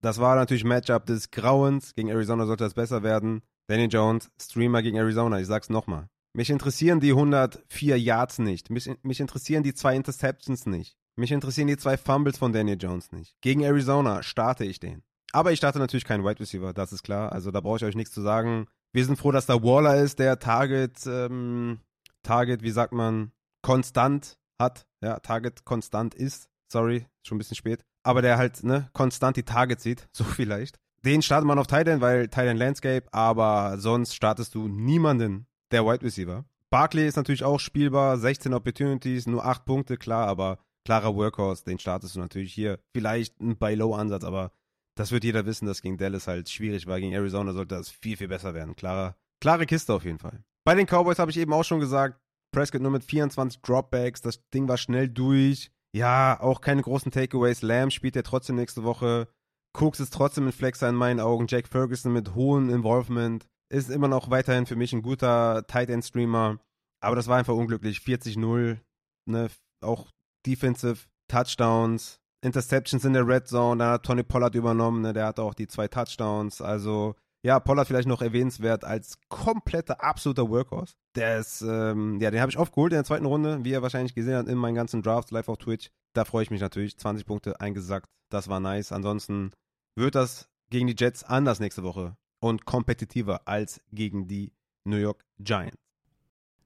Das 0.00 0.20
war 0.20 0.36
natürlich 0.36 0.64
Matchup 0.64 1.06
des 1.06 1.30
Grauens. 1.30 1.94
Gegen 1.94 2.08
Arizona 2.08 2.46
sollte 2.46 2.64
das 2.64 2.74
besser 2.74 3.02
werden. 3.02 3.42
Danny 3.68 3.86
Jones, 3.86 4.30
Streamer 4.40 4.82
gegen 4.82 4.96
Arizona. 4.96 5.40
Ich 5.40 5.46
sag's 5.46 5.70
nochmal. 5.70 6.08
Mich 6.34 6.50
interessieren 6.50 7.00
die 7.00 7.10
104 7.10 7.98
Yards 7.98 8.38
nicht. 8.40 8.70
Mich, 8.70 8.90
mich 9.02 9.20
interessieren 9.20 9.62
die 9.62 9.72
zwei 9.72 9.94
Interceptions 9.96 10.66
nicht. 10.66 10.96
Mich 11.16 11.30
interessieren 11.30 11.68
die 11.68 11.76
zwei 11.76 11.96
Fumbles 11.96 12.38
von 12.38 12.52
Daniel 12.52 12.76
Jones 12.78 13.12
nicht. 13.12 13.36
Gegen 13.40 13.62
Arizona 13.62 14.22
starte 14.22 14.64
ich 14.64 14.80
den. 14.80 15.04
Aber 15.34 15.50
ich 15.50 15.58
starte 15.58 15.80
natürlich 15.80 16.04
keinen 16.04 16.24
Wide 16.24 16.38
Receiver, 16.38 16.72
das 16.72 16.92
ist 16.92 17.02
klar. 17.02 17.32
Also 17.32 17.50
da 17.50 17.60
brauche 17.60 17.78
ich 17.78 17.84
euch 17.84 17.96
nichts 17.96 18.14
zu 18.14 18.22
sagen. 18.22 18.68
Wir 18.92 19.04
sind 19.04 19.18
froh, 19.18 19.32
dass 19.32 19.46
da 19.46 19.64
Waller 19.64 19.96
ist, 19.96 20.20
der 20.20 20.38
Target, 20.38 21.04
ähm, 21.08 21.80
Target, 22.22 22.62
wie 22.62 22.70
sagt 22.70 22.92
man, 22.92 23.32
konstant 23.60 24.38
hat. 24.60 24.86
Ja, 25.02 25.18
Target 25.18 25.64
konstant 25.64 26.14
ist. 26.14 26.48
Sorry, 26.70 27.06
schon 27.26 27.34
ein 27.34 27.38
bisschen 27.38 27.56
spät. 27.56 27.84
Aber 28.04 28.22
der 28.22 28.38
halt, 28.38 28.62
ne, 28.62 28.88
konstant 28.92 29.36
die 29.36 29.42
Targets 29.42 29.82
sieht. 29.82 30.06
So 30.12 30.22
vielleicht. 30.22 30.78
Den 31.04 31.20
startet 31.20 31.48
man 31.48 31.58
auf 31.58 31.66
Titan, 31.66 32.00
weil 32.00 32.28
Titan 32.28 32.56
Landscape, 32.56 33.06
aber 33.10 33.78
sonst 33.78 34.14
startest 34.14 34.54
du 34.54 34.68
niemanden 34.68 35.48
der 35.72 35.84
Wide 35.84 36.02
Receiver. 36.02 36.44
Barkley 36.70 37.08
ist 37.08 37.16
natürlich 37.16 37.42
auch 37.42 37.58
spielbar, 37.58 38.18
16 38.18 38.54
Opportunities, 38.54 39.26
nur 39.26 39.44
8 39.44 39.64
Punkte, 39.64 39.96
klar, 39.96 40.28
aber 40.28 40.60
klarer 40.84 41.16
Workhorse, 41.16 41.64
den 41.64 41.80
startest 41.80 42.14
du 42.14 42.20
natürlich 42.20 42.54
hier. 42.54 42.78
Vielleicht 42.92 43.40
ein 43.40 43.56
Buy-Low-Ansatz, 43.56 44.22
aber 44.22 44.52
das 44.96 45.10
wird 45.10 45.24
jeder 45.24 45.46
wissen, 45.46 45.66
dass 45.66 45.82
gegen 45.82 45.96
Dallas 45.96 46.26
halt 46.26 46.48
schwierig 46.48 46.86
war. 46.86 47.00
Gegen 47.00 47.12
Arizona 47.12 47.52
sollte 47.52 47.74
das 47.74 47.90
viel, 47.90 48.16
viel 48.16 48.28
besser 48.28 48.54
werden. 48.54 48.76
Klare, 48.76 49.16
klare 49.40 49.66
Kiste 49.66 49.92
auf 49.92 50.04
jeden 50.04 50.18
Fall. 50.18 50.44
Bei 50.64 50.74
den 50.74 50.86
Cowboys 50.86 51.18
habe 51.18 51.30
ich 51.30 51.36
eben 51.36 51.52
auch 51.52 51.64
schon 51.64 51.80
gesagt, 51.80 52.20
Prescott 52.52 52.80
nur 52.80 52.92
mit 52.92 53.04
24 53.04 53.60
Dropbacks, 53.62 54.22
das 54.22 54.40
Ding 54.50 54.68
war 54.68 54.78
schnell 54.78 55.08
durch. 55.08 55.72
Ja, 55.94 56.40
auch 56.40 56.60
keine 56.60 56.82
großen 56.82 57.12
Takeaways. 57.12 57.62
Lamb 57.62 57.92
spielt 57.92 58.16
ja 58.16 58.22
trotzdem 58.22 58.56
nächste 58.56 58.84
Woche. 58.84 59.28
Cooks 59.74 60.00
ist 60.00 60.12
trotzdem 60.12 60.46
ein 60.46 60.52
Flexer 60.52 60.88
in 60.88 60.94
meinen 60.94 61.20
Augen. 61.20 61.46
Jack 61.48 61.68
Ferguson 61.68 62.12
mit 62.12 62.34
hohem 62.34 62.70
Involvement 62.70 63.46
ist 63.72 63.90
immer 63.90 64.08
noch 64.08 64.30
weiterhin 64.30 64.66
für 64.66 64.76
mich 64.76 64.92
ein 64.92 65.02
guter 65.02 65.66
Tight 65.66 65.90
End 65.90 66.04
Streamer. 66.04 66.58
Aber 67.00 67.16
das 67.16 67.26
war 67.26 67.38
einfach 67.38 67.54
unglücklich. 67.54 67.98
40-0, 67.98 68.78
ne? 69.26 69.50
Auch 69.82 70.10
Defensive 70.46 71.06
Touchdowns, 71.28 72.20
Interceptions 72.44 73.04
in 73.04 73.14
der 73.14 73.26
Red 73.26 73.48
Zone. 73.48 73.82
Da 73.82 73.92
hat 73.92 74.04
Tony 74.04 74.22
Pollard 74.22 74.54
übernommen, 74.54 75.00
ne? 75.02 75.12
Der 75.12 75.26
hat 75.26 75.40
auch 75.40 75.54
die 75.54 75.66
zwei 75.66 75.88
Touchdowns. 75.88 76.60
Also, 76.60 77.14
ja, 77.42 77.58
Pollard 77.58 77.88
vielleicht 77.88 78.08
noch 78.08 78.22
erwähnenswert 78.22 78.84
als 78.84 79.18
kompletter, 79.28 80.02
absoluter 80.02 80.48
Workhorse. 80.48 80.94
Der 81.14 81.38
ist, 81.38 81.62
ähm, 81.62 82.20
ja, 82.20 82.30
den 82.30 82.40
habe 82.40 82.50
ich 82.50 82.58
aufgeholt 82.58 82.92
in 82.92 82.98
der 82.98 83.04
zweiten 83.04 83.26
Runde, 83.26 83.64
wie 83.64 83.70
ihr 83.70 83.82
wahrscheinlich 83.82 84.14
gesehen 84.14 84.36
habt 84.36 84.48
in 84.48 84.58
meinen 84.58 84.74
ganzen 84.74 85.02
Drafts 85.02 85.30
live 85.30 85.48
auf 85.48 85.58
Twitch. 85.58 85.90
Da 86.12 86.24
freue 86.24 86.42
ich 86.42 86.50
mich 86.50 86.60
natürlich. 86.60 86.96
20 86.98 87.26
Punkte 87.26 87.60
eingesackt. 87.60 88.08
Das 88.30 88.48
war 88.48 88.60
nice. 88.60 88.92
Ansonsten 88.92 89.50
wird 89.96 90.14
das 90.14 90.48
gegen 90.70 90.86
die 90.86 90.96
Jets 90.96 91.24
anders 91.24 91.60
nächste 91.60 91.82
Woche 91.82 92.16
und 92.40 92.64
kompetitiver 92.64 93.46
als 93.46 93.80
gegen 93.92 94.28
die 94.28 94.52
New 94.84 94.96
York 94.96 95.24
Giants. 95.38 95.78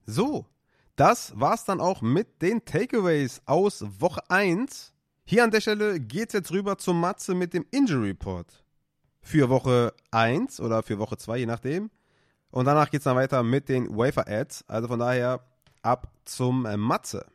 So, 0.05 0.45
das 0.95 1.39
war's 1.39 1.63
dann 1.65 1.79
auch 1.79 2.01
mit 2.01 2.41
den 2.41 2.65
Takeaways 2.65 3.41
aus 3.45 3.85
Woche 4.01 4.29
1. 4.29 4.93
Hier 5.29 5.43
an 5.43 5.51
der 5.51 5.61
Stelle 5.61 5.99
geht's 5.99 6.33
jetzt 6.33 6.51
rüber 6.51 6.79
zum 6.79 6.99
Matze 6.99 7.35
mit 7.35 7.53
dem 7.53 7.63
Injury 7.69 8.07
Report. 8.09 8.65
Für 9.21 9.47
Woche 9.49 9.93
1 10.09 10.59
oder 10.59 10.81
für 10.81 10.97
Woche 10.97 11.17
2, 11.17 11.37
je 11.37 11.45
nachdem. 11.45 11.91
Und 12.49 12.65
danach 12.65 12.89
geht's 12.89 13.03
dann 13.03 13.15
weiter 13.15 13.43
mit 13.43 13.69
den 13.69 13.95
Wafer 13.95 14.27
Ads. 14.27 14.65
Also 14.67 14.87
von 14.87 14.97
daher 14.97 15.45
ab 15.83 16.11
zum 16.25 16.63
Matze. 16.77 17.27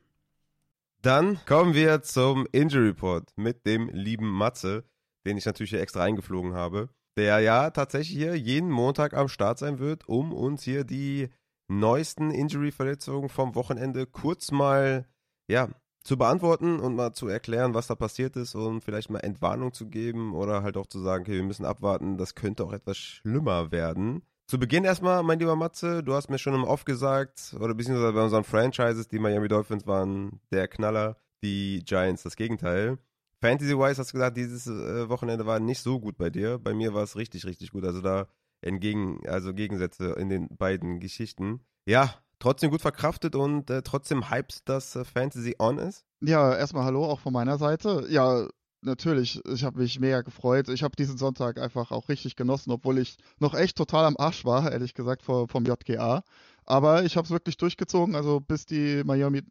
Dann 1.03 1.39
kommen 1.47 1.75
wir 1.75 2.03
zum 2.03 2.49
Injury 2.51 2.89
Report 2.89 3.31
mit 3.37 3.65
dem 3.65 3.89
lieben 3.91 4.29
Matze, 4.29 4.83
den 5.25 5.37
ich 5.37 5.47
natürlich 5.47 5.71
hier 5.71 5.81
extra 5.81 6.03
eingeflogen 6.03 6.53
habe 6.53 6.89
der 7.17 7.39
ja 7.39 7.71
tatsächlich 7.71 8.17
hier 8.17 8.35
jeden 8.37 8.71
Montag 8.71 9.15
am 9.15 9.29
Start 9.29 9.61
sein 9.61 9.79
wird, 9.79 10.09
um 10.09 10.33
uns 10.33 10.65
hier 10.65 10.83
die 10.83 11.29
neuesten 11.69 12.33
Injury-Verletzungen 12.33 13.29
vom 13.29 13.55
Wochenende 13.55 14.05
kurz 14.07 14.51
mal, 14.51 15.07
ja, 15.47 15.69
zu 16.05 16.19
beantworten 16.19 16.79
und 16.79 16.95
mal 16.95 17.13
zu 17.13 17.29
erklären, 17.29 17.75
was 17.75 17.87
da 17.87 17.95
passiert 17.95 18.37
ist 18.37 18.55
und 18.55 18.83
vielleicht 18.83 19.11
mal 19.11 19.21
Entwarnung 19.21 19.73
zu 19.73 19.89
geben 19.89 20.35
oder 20.35 20.63
halt 20.63 20.77
auch 20.77 20.87
zu 20.87 21.01
sagen, 21.01 21.23
okay, 21.23 21.37
wir 21.37 21.43
müssen 21.43 21.65
abwarten, 21.65 22.19
das 22.19 22.35
könnte 22.35 22.65
auch 22.65 22.73
etwas 22.73 22.99
schlimmer 22.99 23.73
werden. 23.73 24.23
Zu 24.47 24.59
Beginn 24.59 24.85
erstmal, 24.85 25.23
mein 25.23 25.39
lieber 25.39 25.57
Matze, 25.57 26.03
du 26.03 26.13
hast 26.13 26.29
mir 26.29 26.39
schon 26.39 26.55
im 26.55 26.65
Off 26.65 26.85
gesagt, 26.85 27.57
oder 27.59 27.75
beziehungsweise 27.75 28.13
bei 28.13 28.23
unseren 28.23 28.45
Franchises, 28.45 29.09
die 29.09 29.19
Miami 29.19 29.49
Dolphins 29.49 29.87
waren 29.87 30.41
der 30.53 30.69
Knaller, 30.69 31.17
die 31.43 31.83
Giants 31.85 32.23
das 32.23 32.37
Gegenteil. 32.37 32.99
Fantasy-wise 33.41 33.99
hast 33.99 34.11
du 34.11 34.19
gesagt, 34.19 34.37
dieses 34.37 34.67
äh, 34.67 35.09
Wochenende 35.09 35.47
war 35.47 35.61
nicht 35.61 35.81
so 35.81 35.99
gut 35.99 36.19
bei 36.19 36.29
dir. 36.29 36.59
Bei 36.59 36.75
mir 36.75 36.93
war 36.93 37.03
es 37.03 37.17
richtig, 37.17 37.47
richtig 37.47 37.73
gut. 37.73 37.85
Also 37.85 38.03
da 38.03 38.27
entgegen, 38.61 39.21
also 39.27 39.55
Gegensätze 39.55 40.13
in 40.13 40.29
den 40.29 40.49
beiden 40.57 41.01
Geschichten. 41.01 41.61
Ja, 41.87 42.15
trotzdem 42.39 42.71
gut 42.71 42.83
verkraftet 42.83 43.35
und 43.37 43.71
äh, 43.71 43.83
trotzdem 43.83 44.31
hyped, 44.31 44.69
dass 44.69 44.97
äh, 44.97 45.05
Fantasy 45.05 45.57
on 45.59 45.79
ist. 45.79 46.05
Ja, 46.21 46.55
erstmal 46.55 46.85
Hallo 46.85 47.05
auch 47.05 47.21
von 47.21 47.33
meiner 47.33 47.59
Seite. 47.59 48.07
Ja, 48.09 48.47
natürlich, 48.85 49.41
ich 49.47 49.65
habe 49.65 49.81
mich 49.81 49.99
mega 49.99 50.23
gefreut. 50.23 50.69
Ich 50.69 50.83
habe 50.83 50.97
diesen 50.97 51.19
Sonntag 51.19 51.59
einfach 51.59 51.91
auch 51.91 52.09
richtig 52.09 52.37
genossen, 52.37 52.71
obwohl 52.71 52.99
ich 52.99 53.17
noch 53.39 53.55
echt 53.55 53.77
total 53.77 54.05
am 54.05 54.17
Arsch 54.17 54.45
war, 54.45 54.71
ehrlich 54.71 54.95
gesagt, 54.95 55.23
vor, 55.23 55.49
vom 55.49 55.65
JGA. 55.65 56.23
Aber 56.67 57.05
ich 57.05 57.17
habe 57.17 57.25
es 57.27 57.31
wirklich 57.31 57.57
durchgezogen, 57.59 58.15
also 58.15 58.41
bis 58.41 58.65
die 58.65 59.03
Miami, 59.05 59.43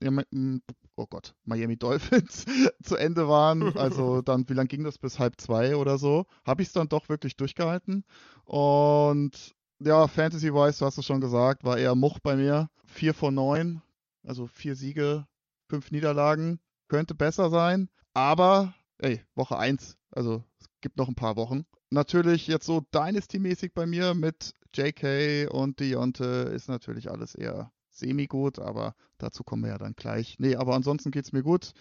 oh 0.96 1.06
Gott, 1.08 1.36
Miami 1.46 1.78
Dolphins 1.78 2.46
zu 2.84 2.96
Ende 2.96 3.28
waren. 3.28 3.78
Also 3.78 4.22
dann, 4.24 4.50
wie 4.50 4.54
lange 4.54 4.68
ging 4.68 4.84
das? 4.84 4.98
Bis 4.98 5.20
halb 5.20 5.40
zwei 5.40 5.76
oder 5.76 5.98
so. 5.98 6.26
Habe 6.46 6.62
ich 6.62 6.70
es 6.70 6.74
dann 6.74 6.90
doch 6.90 7.10
wirklich 7.10 7.36
durchgehalten. 7.36 8.04
Und 8.46 9.54
ja, 9.84 10.08
Fantasy-wise, 10.08 10.80
du 10.80 10.86
hast 10.86 10.98
es 10.98 11.06
schon 11.06 11.22
gesagt, 11.22 11.64
war 11.64 11.78
eher 11.78 11.96
Much 11.96 12.20
bei 12.22 12.36
mir. 12.36 12.70
Vier 12.86 13.14
von 13.14 13.34
neun, 13.34 13.82
also 14.26 14.48
vier 14.48 14.76
Siege, 14.76 15.28
fünf 15.68 15.92
Niederlagen. 15.92 16.60
Könnte 16.88 17.16
besser 17.16 17.50
sein. 17.50 17.90
Aber, 18.14 18.74
ey, 19.00 19.22
Woche 19.36 19.58
eins, 19.58 19.98
also 20.12 20.44
es 20.60 20.68
gibt 20.82 20.98
noch 20.98 21.08
ein 21.08 21.16
paar 21.16 21.36
Wochen. 21.36 21.66
Natürlich 21.90 22.48
jetzt 22.48 22.66
so 22.66 22.82
Dynasty-mäßig 22.94 23.74
bei 23.74 23.86
mir 23.86 24.14
mit 24.14 24.54
JK 24.76 25.50
und 25.52 25.80
Deonte 25.80 26.26
ist 26.54 26.68
natürlich 26.68 27.10
alles 27.10 27.36
eher 27.36 27.72
semi-gut, 27.90 28.60
aber 28.60 28.96
dazu 29.18 29.44
kommen 29.44 29.64
wir 29.64 29.70
ja 29.70 29.78
dann 29.78 29.96
gleich. 29.96 30.38
Nee, 30.40 30.56
aber 30.56 30.76
ansonsten 30.76 31.12
geht 31.12 31.26
es 31.26 31.32
mir 31.32 31.44
gut. 31.44 31.74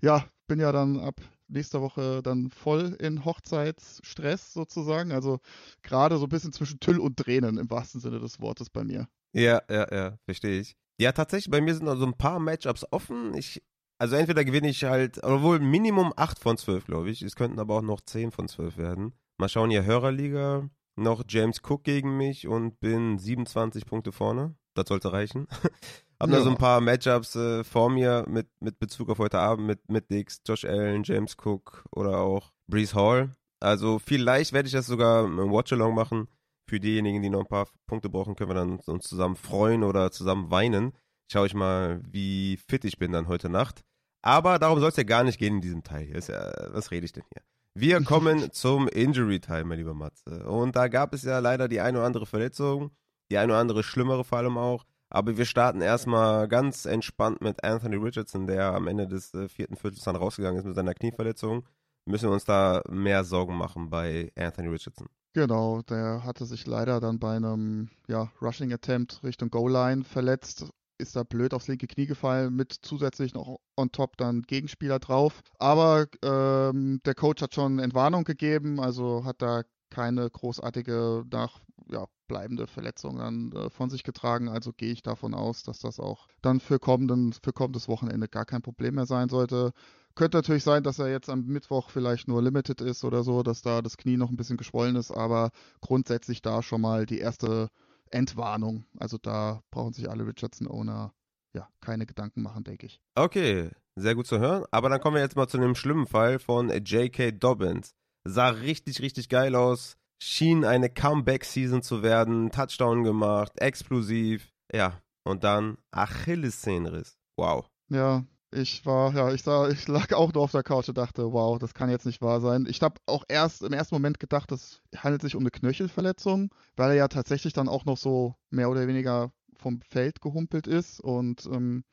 Ja, 0.00 0.26
bin 0.48 0.58
ja 0.58 0.72
dann 0.72 0.98
ab 0.98 1.20
nächster 1.52 1.80
Woche 1.80 2.22
dann 2.22 2.50
voll 2.50 2.96
in 3.00 3.24
Hochzeitsstress 3.24 4.52
sozusagen. 4.52 5.12
Also 5.12 5.38
gerade 5.82 6.18
so 6.18 6.26
ein 6.26 6.28
bisschen 6.28 6.52
zwischen 6.52 6.80
Tüll 6.80 6.98
und 6.98 7.16
Tränen 7.16 7.58
im 7.58 7.70
wahrsten 7.70 8.00
Sinne 8.00 8.20
des 8.20 8.40
Wortes 8.40 8.70
bei 8.70 8.84
mir. 8.84 9.08
Ja, 9.32 9.62
ja, 9.70 9.86
ja, 9.94 10.18
verstehe 10.24 10.60
ich. 10.60 10.76
Ja, 10.98 11.12
tatsächlich, 11.12 11.50
bei 11.50 11.60
mir 11.60 11.74
sind 11.74 11.86
noch 11.86 11.96
so 11.96 12.06
ein 12.06 12.16
paar 12.16 12.38
Matchups 12.38 12.84
offen. 12.90 13.34
Ich, 13.34 13.62
also 13.98 14.16
entweder 14.16 14.44
gewinne 14.44 14.68
ich 14.68 14.84
halt, 14.84 15.22
obwohl 15.22 15.58
Minimum 15.58 16.12
8 16.16 16.38
von 16.38 16.56
12, 16.56 16.86
glaube 16.86 17.10
ich. 17.10 17.22
Es 17.22 17.36
könnten 17.36 17.58
aber 17.58 17.78
auch 17.78 17.82
noch 17.82 18.00
10 18.00 18.30
von 18.30 18.48
12 18.48 18.76
werden. 18.76 19.14
Mal 19.38 19.48
schauen, 19.48 19.70
hier 19.70 19.84
Hörerliga, 19.84 20.68
noch 20.96 21.24
James 21.28 21.60
Cook 21.66 21.84
gegen 21.84 22.16
mich 22.16 22.46
und 22.46 22.78
bin 22.80 23.18
27 23.18 23.86
Punkte 23.86 24.12
vorne 24.12 24.54
das 24.74 24.88
sollte 24.88 25.12
reichen. 25.12 25.46
Hab 26.22 26.30
ja. 26.30 26.36
da 26.36 26.44
so 26.44 26.50
ein 26.50 26.56
paar 26.56 26.80
Matchups 26.80 27.34
äh, 27.34 27.64
vor 27.64 27.90
mir 27.90 28.24
mit, 28.28 28.46
mit 28.60 28.78
Bezug 28.78 29.10
auf 29.10 29.18
heute 29.18 29.40
Abend 29.40 29.66
mit, 29.66 29.90
mit 29.90 30.08
Dix, 30.08 30.40
Josh 30.46 30.64
Allen, 30.64 31.02
James 31.02 31.36
Cook 31.36 31.84
oder 31.90 32.18
auch 32.18 32.52
Breeze 32.70 32.94
Hall. 32.94 33.32
Also 33.58 33.98
vielleicht 33.98 34.52
werde 34.52 34.68
ich 34.68 34.72
das 34.72 34.86
sogar 34.86 35.24
im 35.24 35.50
Watch-Along 35.50 35.96
machen. 35.96 36.28
Für 36.70 36.78
diejenigen, 36.78 37.22
die 37.22 37.28
noch 37.28 37.40
ein 37.40 37.48
paar 37.48 37.66
Punkte 37.88 38.08
brauchen, 38.08 38.36
können 38.36 38.50
wir 38.50 38.54
dann 38.54 38.78
uns 38.78 39.08
zusammen 39.08 39.34
freuen 39.34 39.82
oder 39.82 40.12
zusammen 40.12 40.52
weinen. 40.52 40.92
Schau 41.28 41.44
ich 41.44 41.54
mal, 41.54 42.00
wie 42.08 42.56
fit 42.68 42.84
ich 42.84 42.98
bin 42.98 43.10
dann 43.10 43.26
heute 43.26 43.48
Nacht. 43.48 43.82
Aber 44.24 44.60
darum 44.60 44.78
soll 44.78 44.90
es 44.90 44.96
ja 44.96 45.02
gar 45.02 45.24
nicht 45.24 45.40
gehen 45.40 45.56
in 45.56 45.60
diesem 45.60 45.82
Teil. 45.82 46.08
Ja, 46.08 46.52
was 46.72 46.92
rede 46.92 47.04
ich 47.04 47.12
denn 47.12 47.24
hier? 47.32 47.42
Wir 47.74 48.04
kommen 48.04 48.52
zum 48.52 48.86
Injury-Teil, 48.86 49.64
mein 49.64 49.78
lieber 49.78 49.94
Matze. 49.94 50.46
Und 50.46 50.76
da 50.76 50.86
gab 50.86 51.14
es 51.14 51.24
ja 51.24 51.40
leider 51.40 51.66
die 51.66 51.80
eine 51.80 51.98
oder 51.98 52.06
andere 52.06 52.26
Verletzung 52.26 52.92
die 53.32 53.38
eine 53.38 53.52
oder 53.52 53.60
andere 53.60 53.82
schlimmere 53.82 54.24
vor 54.24 54.38
allem 54.38 54.58
auch. 54.58 54.84
Aber 55.14 55.36
wir 55.36 55.44
starten 55.44 55.82
erstmal 55.82 56.48
ganz 56.48 56.86
entspannt 56.86 57.42
mit 57.42 57.62
Anthony 57.62 57.96
Richardson, 57.96 58.46
der 58.46 58.72
am 58.72 58.88
Ende 58.88 59.06
des 59.06 59.34
äh, 59.34 59.46
vierten 59.46 59.76
Viertels 59.76 60.04
dann 60.04 60.16
rausgegangen 60.16 60.58
ist 60.58 60.64
mit 60.64 60.74
seiner 60.74 60.94
Knieverletzung. 60.94 61.68
Müssen 62.06 62.30
wir 62.30 62.32
uns 62.32 62.46
da 62.46 62.80
mehr 62.88 63.22
Sorgen 63.22 63.54
machen 63.54 63.90
bei 63.90 64.32
Anthony 64.36 64.68
Richardson. 64.68 65.08
Genau, 65.34 65.82
der 65.82 66.24
hatte 66.24 66.46
sich 66.46 66.66
leider 66.66 66.98
dann 66.98 67.18
bei 67.18 67.36
einem 67.36 67.90
ja, 68.08 68.32
Rushing 68.40 68.72
Attempt 68.72 69.22
Richtung 69.22 69.50
Goal-Line 69.50 70.04
verletzt, 70.04 70.70
ist 70.96 71.14
da 71.14 71.24
blöd 71.24 71.52
aufs 71.52 71.68
linke 71.68 71.86
Knie 71.86 72.06
gefallen, 72.06 72.56
mit 72.56 72.72
zusätzlich 72.80 73.34
noch 73.34 73.58
on 73.76 73.92
top 73.92 74.16
dann 74.16 74.42
Gegenspieler 74.42 74.98
drauf. 74.98 75.42
Aber 75.58 76.06
ähm, 76.24 77.00
der 77.04 77.14
Coach 77.14 77.42
hat 77.42 77.54
schon 77.54 77.80
Entwarnung 77.80 78.24
gegeben, 78.24 78.80
also 78.80 79.26
hat 79.26 79.42
da 79.42 79.62
keine 79.92 80.28
großartige 80.28 81.24
nach 81.30 81.60
ja, 81.90 82.06
bleibende 82.26 82.66
Verletzungen 82.66 83.18
dann 83.18 83.52
äh, 83.52 83.70
von 83.70 83.90
sich 83.90 84.02
getragen. 84.02 84.48
Also 84.48 84.72
gehe 84.72 84.92
ich 84.92 85.02
davon 85.02 85.34
aus, 85.34 85.62
dass 85.62 85.80
das 85.80 86.00
auch 86.00 86.26
dann 86.40 86.60
für, 86.60 86.78
kommenden, 86.78 87.32
für 87.32 87.52
kommendes 87.52 87.88
Wochenende 87.88 88.28
gar 88.28 88.46
kein 88.46 88.62
Problem 88.62 88.94
mehr 88.94 89.06
sein 89.06 89.28
sollte. 89.28 89.72
Könnte 90.14 90.38
natürlich 90.38 90.64
sein, 90.64 90.82
dass 90.82 90.98
er 90.98 91.10
jetzt 91.10 91.28
am 91.28 91.44
Mittwoch 91.44 91.90
vielleicht 91.90 92.28
nur 92.28 92.42
limited 92.42 92.80
ist 92.80 93.04
oder 93.04 93.22
so, 93.22 93.42
dass 93.42 93.62
da 93.62 93.82
das 93.82 93.96
Knie 93.96 94.16
noch 94.16 94.30
ein 94.30 94.36
bisschen 94.36 94.56
geschwollen 94.56 94.96
ist, 94.96 95.10
aber 95.10 95.50
grundsätzlich 95.80 96.42
da 96.42 96.62
schon 96.62 96.80
mal 96.80 97.06
die 97.06 97.18
erste 97.18 97.68
Entwarnung. 98.10 98.84
Also 98.98 99.18
da 99.18 99.62
brauchen 99.70 99.92
sich 99.92 100.10
alle 100.10 100.26
Richardson-Owner 100.26 101.12
ja 101.54 101.68
keine 101.80 102.06
Gedanken 102.06 102.42
machen, 102.42 102.64
denke 102.64 102.86
ich. 102.86 103.00
Okay, 103.14 103.70
sehr 103.96 104.14
gut 104.14 104.26
zu 104.26 104.38
hören. 104.38 104.64
Aber 104.70 104.88
dann 104.88 105.00
kommen 105.00 105.16
wir 105.16 105.22
jetzt 105.22 105.36
mal 105.36 105.48
zu 105.48 105.58
einem 105.58 105.74
schlimmen 105.74 106.06
Fall 106.06 106.38
von 106.38 106.68
J.K. 106.68 107.32
Dobbins. 107.32 107.94
Sah 108.24 108.48
richtig, 108.48 109.00
richtig 109.00 109.28
geil 109.28 109.54
aus. 109.54 109.96
Schien 110.22 110.64
eine 110.64 110.88
Comeback-Season 110.88 111.82
zu 111.82 112.02
werden. 112.02 112.50
Touchdown 112.50 113.02
gemacht, 113.02 113.52
explosiv. 113.56 114.52
Ja, 114.72 115.00
und 115.24 115.44
dann 115.44 115.78
Achillessehnenriss. 115.90 117.16
Wow. 117.36 117.68
Ja, 117.88 118.24
ich 118.52 118.84
war, 118.84 119.12
ja, 119.14 119.32
ich 119.32 119.42
sah, 119.42 119.68
ich 119.68 119.88
lag 119.88 120.12
auch 120.12 120.32
nur 120.32 120.44
auf 120.44 120.52
der 120.52 120.62
Couch 120.62 120.88
und 120.88 120.98
dachte, 120.98 121.32
wow, 121.32 121.58
das 121.58 121.74
kann 121.74 121.90
jetzt 121.90 122.06
nicht 122.06 122.20
wahr 122.20 122.40
sein. 122.40 122.66
Ich 122.68 122.82
habe 122.82 123.00
auch 123.06 123.24
erst 123.28 123.62
im 123.62 123.72
ersten 123.72 123.94
Moment 123.94 124.20
gedacht, 124.20 124.52
es 124.52 124.82
handelt 124.96 125.22
sich 125.22 125.34
um 125.34 125.42
eine 125.42 125.50
Knöchelverletzung, 125.50 126.54
weil 126.76 126.90
er 126.90 126.96
ja 126.96 127.08
tatsächlich 127.08 127.54
dann 127.54 127.68
auch 127.68 127.84
noch 127.84 127.96
so 127.96 128.34
mehr 128.50 128.70
oder 128.70 128.86
weniger 128.86 129.32
vom 129.56 129.80
Feld 129.80 130.20
gehumpelt 130.20 130.66
ist 130.66 131.00
und 131.00 131.46
ähm, 131.46 131.84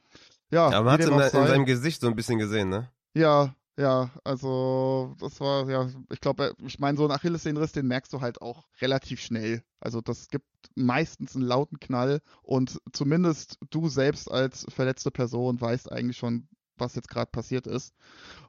ja. 0.52 0.72
Ja, 0.72 0.82
man 0.82 0.94
hat 0.94 1.00
es 1.02 1.08
in, 1.08 1.14
in, 1.14 1.48
seinem 1.48 1.66
Gesicht 1.66 2.02
so 2.02 2.08
ein 2.08 2.16
bisschen 2.16 2.40
gesehen, 2.40 2.70
ne? 2.70 2.92
Ja, 3.14 3.56
ja, 3.80 4.12
also 4.26 5.16
das 5.20 5.40
war, 5.40 5.70
ja, 5.70 5.90
ich 6.12 6.20
glaube, 6.20 6.54
ich 6.66 6.80
meine, 6.80 6.98
so 6.98 7.06
ein 7.06 7.12
Achillessehnenriss, 7.12 7.72
den 7.72 7.88
merkst 7.88 8.12
du 8.12 8.20
halt 8.20 8.42
auch 8.42 8.68
relativ 8.82 9.22
schnell. 9.22 9.64
Also 9.80 10.02
das 10.02 10.28
gibt 10.28 10.46
meistens 10.76 11.34
einen 11.34 11.46
lauten 11.46 11.80
Knall 11.80 12.22
und 12.42 12.82
zumindest 12.92 13.58
du 13.70 13.88
selbst 13.88 14.30
als 14.30 14.66
verletzte 14.68 15.12
Person 15.12 15.62
weißt 15.62 15.94
eigentlich 15.94 16.18
schon, 16.18 16.50
was 16.78 16.96
jetzt 16.96 17.08
gerade 17.08 17.32
passiert 17.32 17.68
ist. 17.68 17.94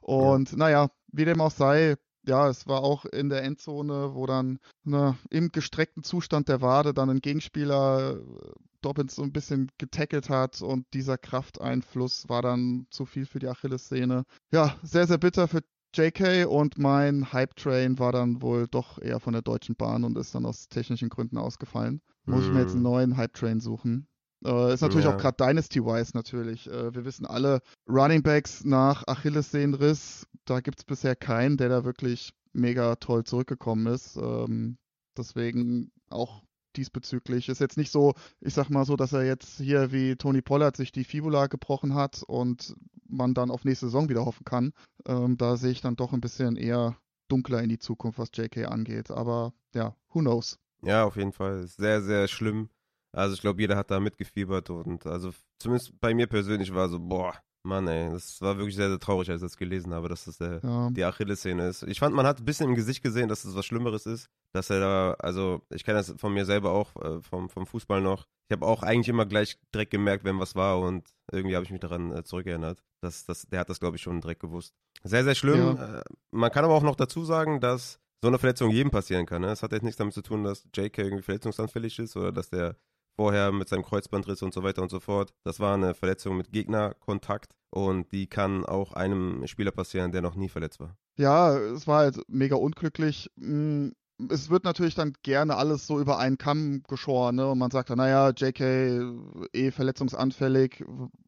Und 0.01 0.51
ja. 0.51 0.57
naja, 0.57 0.91
wie 1.13 1.23
dem 1.23 1.39
auch 1.39 1.51
sei, 1.51 1.95
ja, 2.27 2.49
es 2.49 2.67
war 2.67 2.83
auch 2.83 3.05
in 3.05 3.29
der 3.29 3.43
Endzone, 3.43 4.13
wo 4.13 4.25
dann 4.25 4.59
ne, 4.83 5.17
im 5.29 5.53
gestreckten 5.53 6.03
Zustand 6.03 6.49
der 6.49 6.59
Wade 6.59 6.93
dann 6.93 7.09
ein 7.09 7.21
Gegenspieler 7.21 8.17
äh, 8.17 8.51
Dobbins 8.81 9.15
so 9.15 9.23
ein 9.23 9.31
bisschen 9.31 9.71
getackelt 9.77 10.29
hat 10.29 10.61
und 10.61 10.85
dieser 10.93 11.17
Krafteinfluss 11.17 12.27
war 12.29 12.41
dann 12.41 12.87
zu 12.89 13.05
viel 13.05 13.25
für 13.25 13.39
die 13.39 13.47
Achillessehne. 13.47 14.23
Ja, 14.51 14.75
sehr, 14.83 15.07
sehr 15.07 15.17
bitter 15.17 15.47
für 15.47 15.61
JK 15.93 16.47
und 16.47 16.77
mein 16.77 17.33
Hype-Train 17.33 17.99
war 17.99 18.11
dann 18.11 18.41
wohl 18.41 18.67
doch 18.67 18.97
eher 19.01 19.19
von 19.19 19.33
der 19.33 19.41
Deutschen 19.41 19.75
Bahn 19.75 20.03
und 20.03 20.17
ist 20.17 20.33
dann 20.33 20.45
aus 20.45 20.69
technischen 20.69 21.09
Gründen 21.09 21.37
ausgefallen. 21.37 22.01
Muss 22.25 22.45
mm. 22.45 22.47
ich 22.47 22.53
mir 22.53 22.59
jetzt 22.61 22.71
einen 22.71 22.85
hm. 22.85 22.91
neuen 22.91 23.17
Hype-Train 23.17 23.59
suchen. 23.59 24.07
Äh, 24.45 24.73
ist 24.73 24.81
natürlich 24.81 25.05
ja. 25.05 25.13
auch 25.13 25.17
gerade 25.17 25.37
Dynasty-wise 25.37 26.11
natürlich. 26.13 26.67
Äh, 26.67 26.95
wir 26.95 27.05
wissen 27.05 27.25
alle, 27.25 27.61
Running 27.87 28.23
Backs 28.23 28.63
nach 28.63 29.05
Achillessehnenriss, 29.07 30.27
da 30.45 30.61
gibt 30.61 30.79
es 30.79 30.85
bisher 30.85 31.15
keinen, 31.15 31.57
der 31.57 31.69
da 31.69 31.83
wirklich 31.83 32.31
mega 32.53 32.95
toll 32.95 33.23
zurückgekommen 33.23 33.87
ist. 33.87 34.17
Ähm, 34.17 34.77
deswegen 35.17 35.91
auch 36.09 36.43
diesbezüglich. 36.77 37.49
Ist 37.49 37.59
jetzt 37.59 37.77
nicht 37.77 37.91
so, 37.91 38.13
ich 38.39 38.53
sag 38.53 38.69
mal 38.69 38.85
so, 38.85 38.95
dass 38.95 39.13
er 39.13 39.25
jetzt 39.25 39.57
hier 39.57 39.91
wie 39.91 40.15
Tony 40.15 40.41
Pollard 40.41 40.75
sich 40.75 40.91
die 40.91 41.03
Fibula 41.03 41.47
gebrochen 41.47 41.93
hat 41.93 42.23
und 42.23 42.75
man 43.07 43.33
dann 43.33 43.51
auf 43.51 43.65
nächste 43.65 43.87
Saison 43.87 44.09
wieder 44.09 44.25
hoffen 44.25 44.45
kann. 44.45 44.73
Ähm, 45.05 45.37
da 45.37 45.57
sehe 45.57 45.71
ich 45.71 45.81
dann 45.81 45.95
doch 45.95 46.13
ein 46.13 46.21
bisschen 46.21 46.55
eher 46.55 46.97
dunkler 47.27 47.61
in 47.61 47.69
die 47.69 47.79
Zukunft, 47.79 48.19
was 48.19 48.31
JK 48.33 48.67
angeht. 48.67 49.11
Aber 49.11 49.53
ja, 49.73 49.95
who 50.09 50.19
knows? 50.19 50.57
Ja, 50.83 51.03
auf 51.05 51.15
jeden 51.15 51.33
Fall. 51.33 51.67
Sehr, 51.67 52.01
sehr 52.01 52.27
schlimm. 52.27 52.69
Also 53.13 53.35
ich 53.35 53.41
glaube, 53.41 53.61
jeder 53.61 53.75
hat 53.75 53.91
da 53.91 53.99
mitgefiebert 53.99 54.69
und 54.69 55.05
also 55.05 55.31
zumindest 55.59 55.99
bei 55.99 56.13
mir 56.13 56.27
persönlich 56.27 56.73
war 56.73 56.87
so, 56.87 56.99
boah, 56.99 57.35
Mann, 57.63 57.87
ey, 57.87 58.11
das 58.11 58.41
war 58.41 58.57
wirklich 58.57 58.75
sehr, 58.75 58.89
sehr 58.89 58.99
traurig, 58.99 59.29
als 59.29 59.41
ich 59.41 59.45
das 59.45 59.57
gelesen 59.57 59.93
habe, 59.93 60.09
dass 60.09 60.25
das 60.25 60.37
der, 60.37 60.59
ja. 60.63 60.89
die 60.89 61.03
Achillessehne 61.03 61.67
ist. 61.67 61.83
Ich 61.83 61.99
fand, 61.99 62.15
man 62.15 62.25
hat 62.25 62.39
ein 62.39 62.45
bisschen 62.45 62.69
im 62.69 62.75
Gesicht 62.75 63.03
gesehen, 63.03 63.29
dass 63.29 63.39
es 63.39 63.51
das 63.51 63.55
was 63.55 63.65
Schlimmeres 63.65 64.05
ist, 64.05 64.29
dass 64.53 64.69
er 64.69 64.79
da, 64.79 65.13
also 65.19 65.61
ich 65.69 65.83
kenne 65.83 65.99
das 65.99 66.13
von 66.17 66.33
mir 66.33 66.45
selber 66.45 66.71
auch, 66.71 66.95
äh, 66.95 67.21
vom, 67.21 67.49
vom 67.49 67.67
Fußball 67.67 68.01
noch. 68.01 68.25
Ich 68.49 68.53
habe 68.53 68.65
auch 68.65 68.81
eigentlich 68.81 69.09
immer 69.09 69.25
gleich 69.25 69.59
direkt 69.73 69.91
gemerkt, 69.91 70.23
wenn 70.23 70.39
was 70.39 70.55
war 70.55 70.79
und 70.79 71.07
irgendwie 71.31 71.55
habe 71.55 71.65
ich 71.65 71.71
mich 71.71 71.79
daran 71.79 72.11
äh, 72.11 72.23
zurückerinnert. 72.23 72.83
Dass, 73.01 73.25
dass, 73.25 73.47
der 73.47 73.61
hat 73.61 73.69
das, 73.69 73.79
glaube 73.79 73.95
ich, 73.95 74.01
schon 74.01 74.21
direkt 74.21 74.41
gewusst. 74.41 74.75
Sehr, 75.03 75.23
sehr 75.23 75.35
schlimm. 75.35 75.77
Ja. 75.77 75.99
Äh, 75.99 76.03
man 76.31 76.51
kann 76.51 76.65
aber 76.65 76.75
auch 76.75 76.83
noch 76.83 76.95
dazu 76.95 77.23
sagen, 77.23 77.59
dass 77.59 77.99
so 78.21 78.27
eine 78.27 78.37
Verletzung 78.37 78.69
jedem 78.69 78.91
passieren 78.91 79.25
kann. 79.25 79.41
Ne? 79.41 79.51
Es 79.51 79.63
hat 79.63 79.71
jetzt 79.71 79.83
nichts 79.83 79.97
damit 79.97 80.13
zu 80.13 80.21
tun, 80.21 80.43
dass 80.43 80.67
JK 80.75 80.99
irgendwie 80.99 81.23
verletzungsanfällig 81.23 81.97
ist 81.99 82.15
oder 82.15 82.31
dass 82.31 82.49
der 82.49 82.75
vorher 83.21 83.51
mit 83.51 83.69
seinem 83.69 83.83
Kreuzbandriss 83.83 84.41
und 84.41 84.51
so 84.51 84.63
weiter 84.63 84.81
und 84.81 84.89
so 84.89 84.99
fort. 84.99 85.31
Das 85.43 85.59
war 85.59 85.75
eine 85.75 85.93
Verletzung 85.93 86.37
mit 86.37 86.51
Gegnerkontakt 86.51 87.53
und 87.69 88.11
die 88.11 88.25
kann 88.25 88.65
auch 88.65 88.93
einem 88.93 89.45
Spieler 89.45 89.69
passieren, 89.69 90.11
der 90.11 90.23
noch 90.23 90.33
nie 90.33 90.49
verletzt 90.49 90.79
war. 90.79 90.97
Ja, 91.17 91.55
es 91.55 91.85
war 91.85 91.99
halt 91.99 92.19
mega 92.27 92.55
unglücklich. 92.55 93.29
Hm, 93.37 93.93
es 94.29 94.49
wird 94.49 94.63
natürlich 94.63 94.95
dann 94.95 95.13
gerne 95.21 95.55
alles 95.55 95.85
so 95.85 95.99
über 95.99 96.17
einen 96.17 96.39
Kamm 96.39 96.81
geschoren, 96.87 97.35
ne? 97.35 97.47
Und 97.47 97.59
man 97.59 97.69
sagt 97.69 97.91
dann, 97.91 97.99
naja, 97.99 98.31
JK 98.35 98.59
eh 99.53 99.69
verletzungsanfällig 99.69 100.83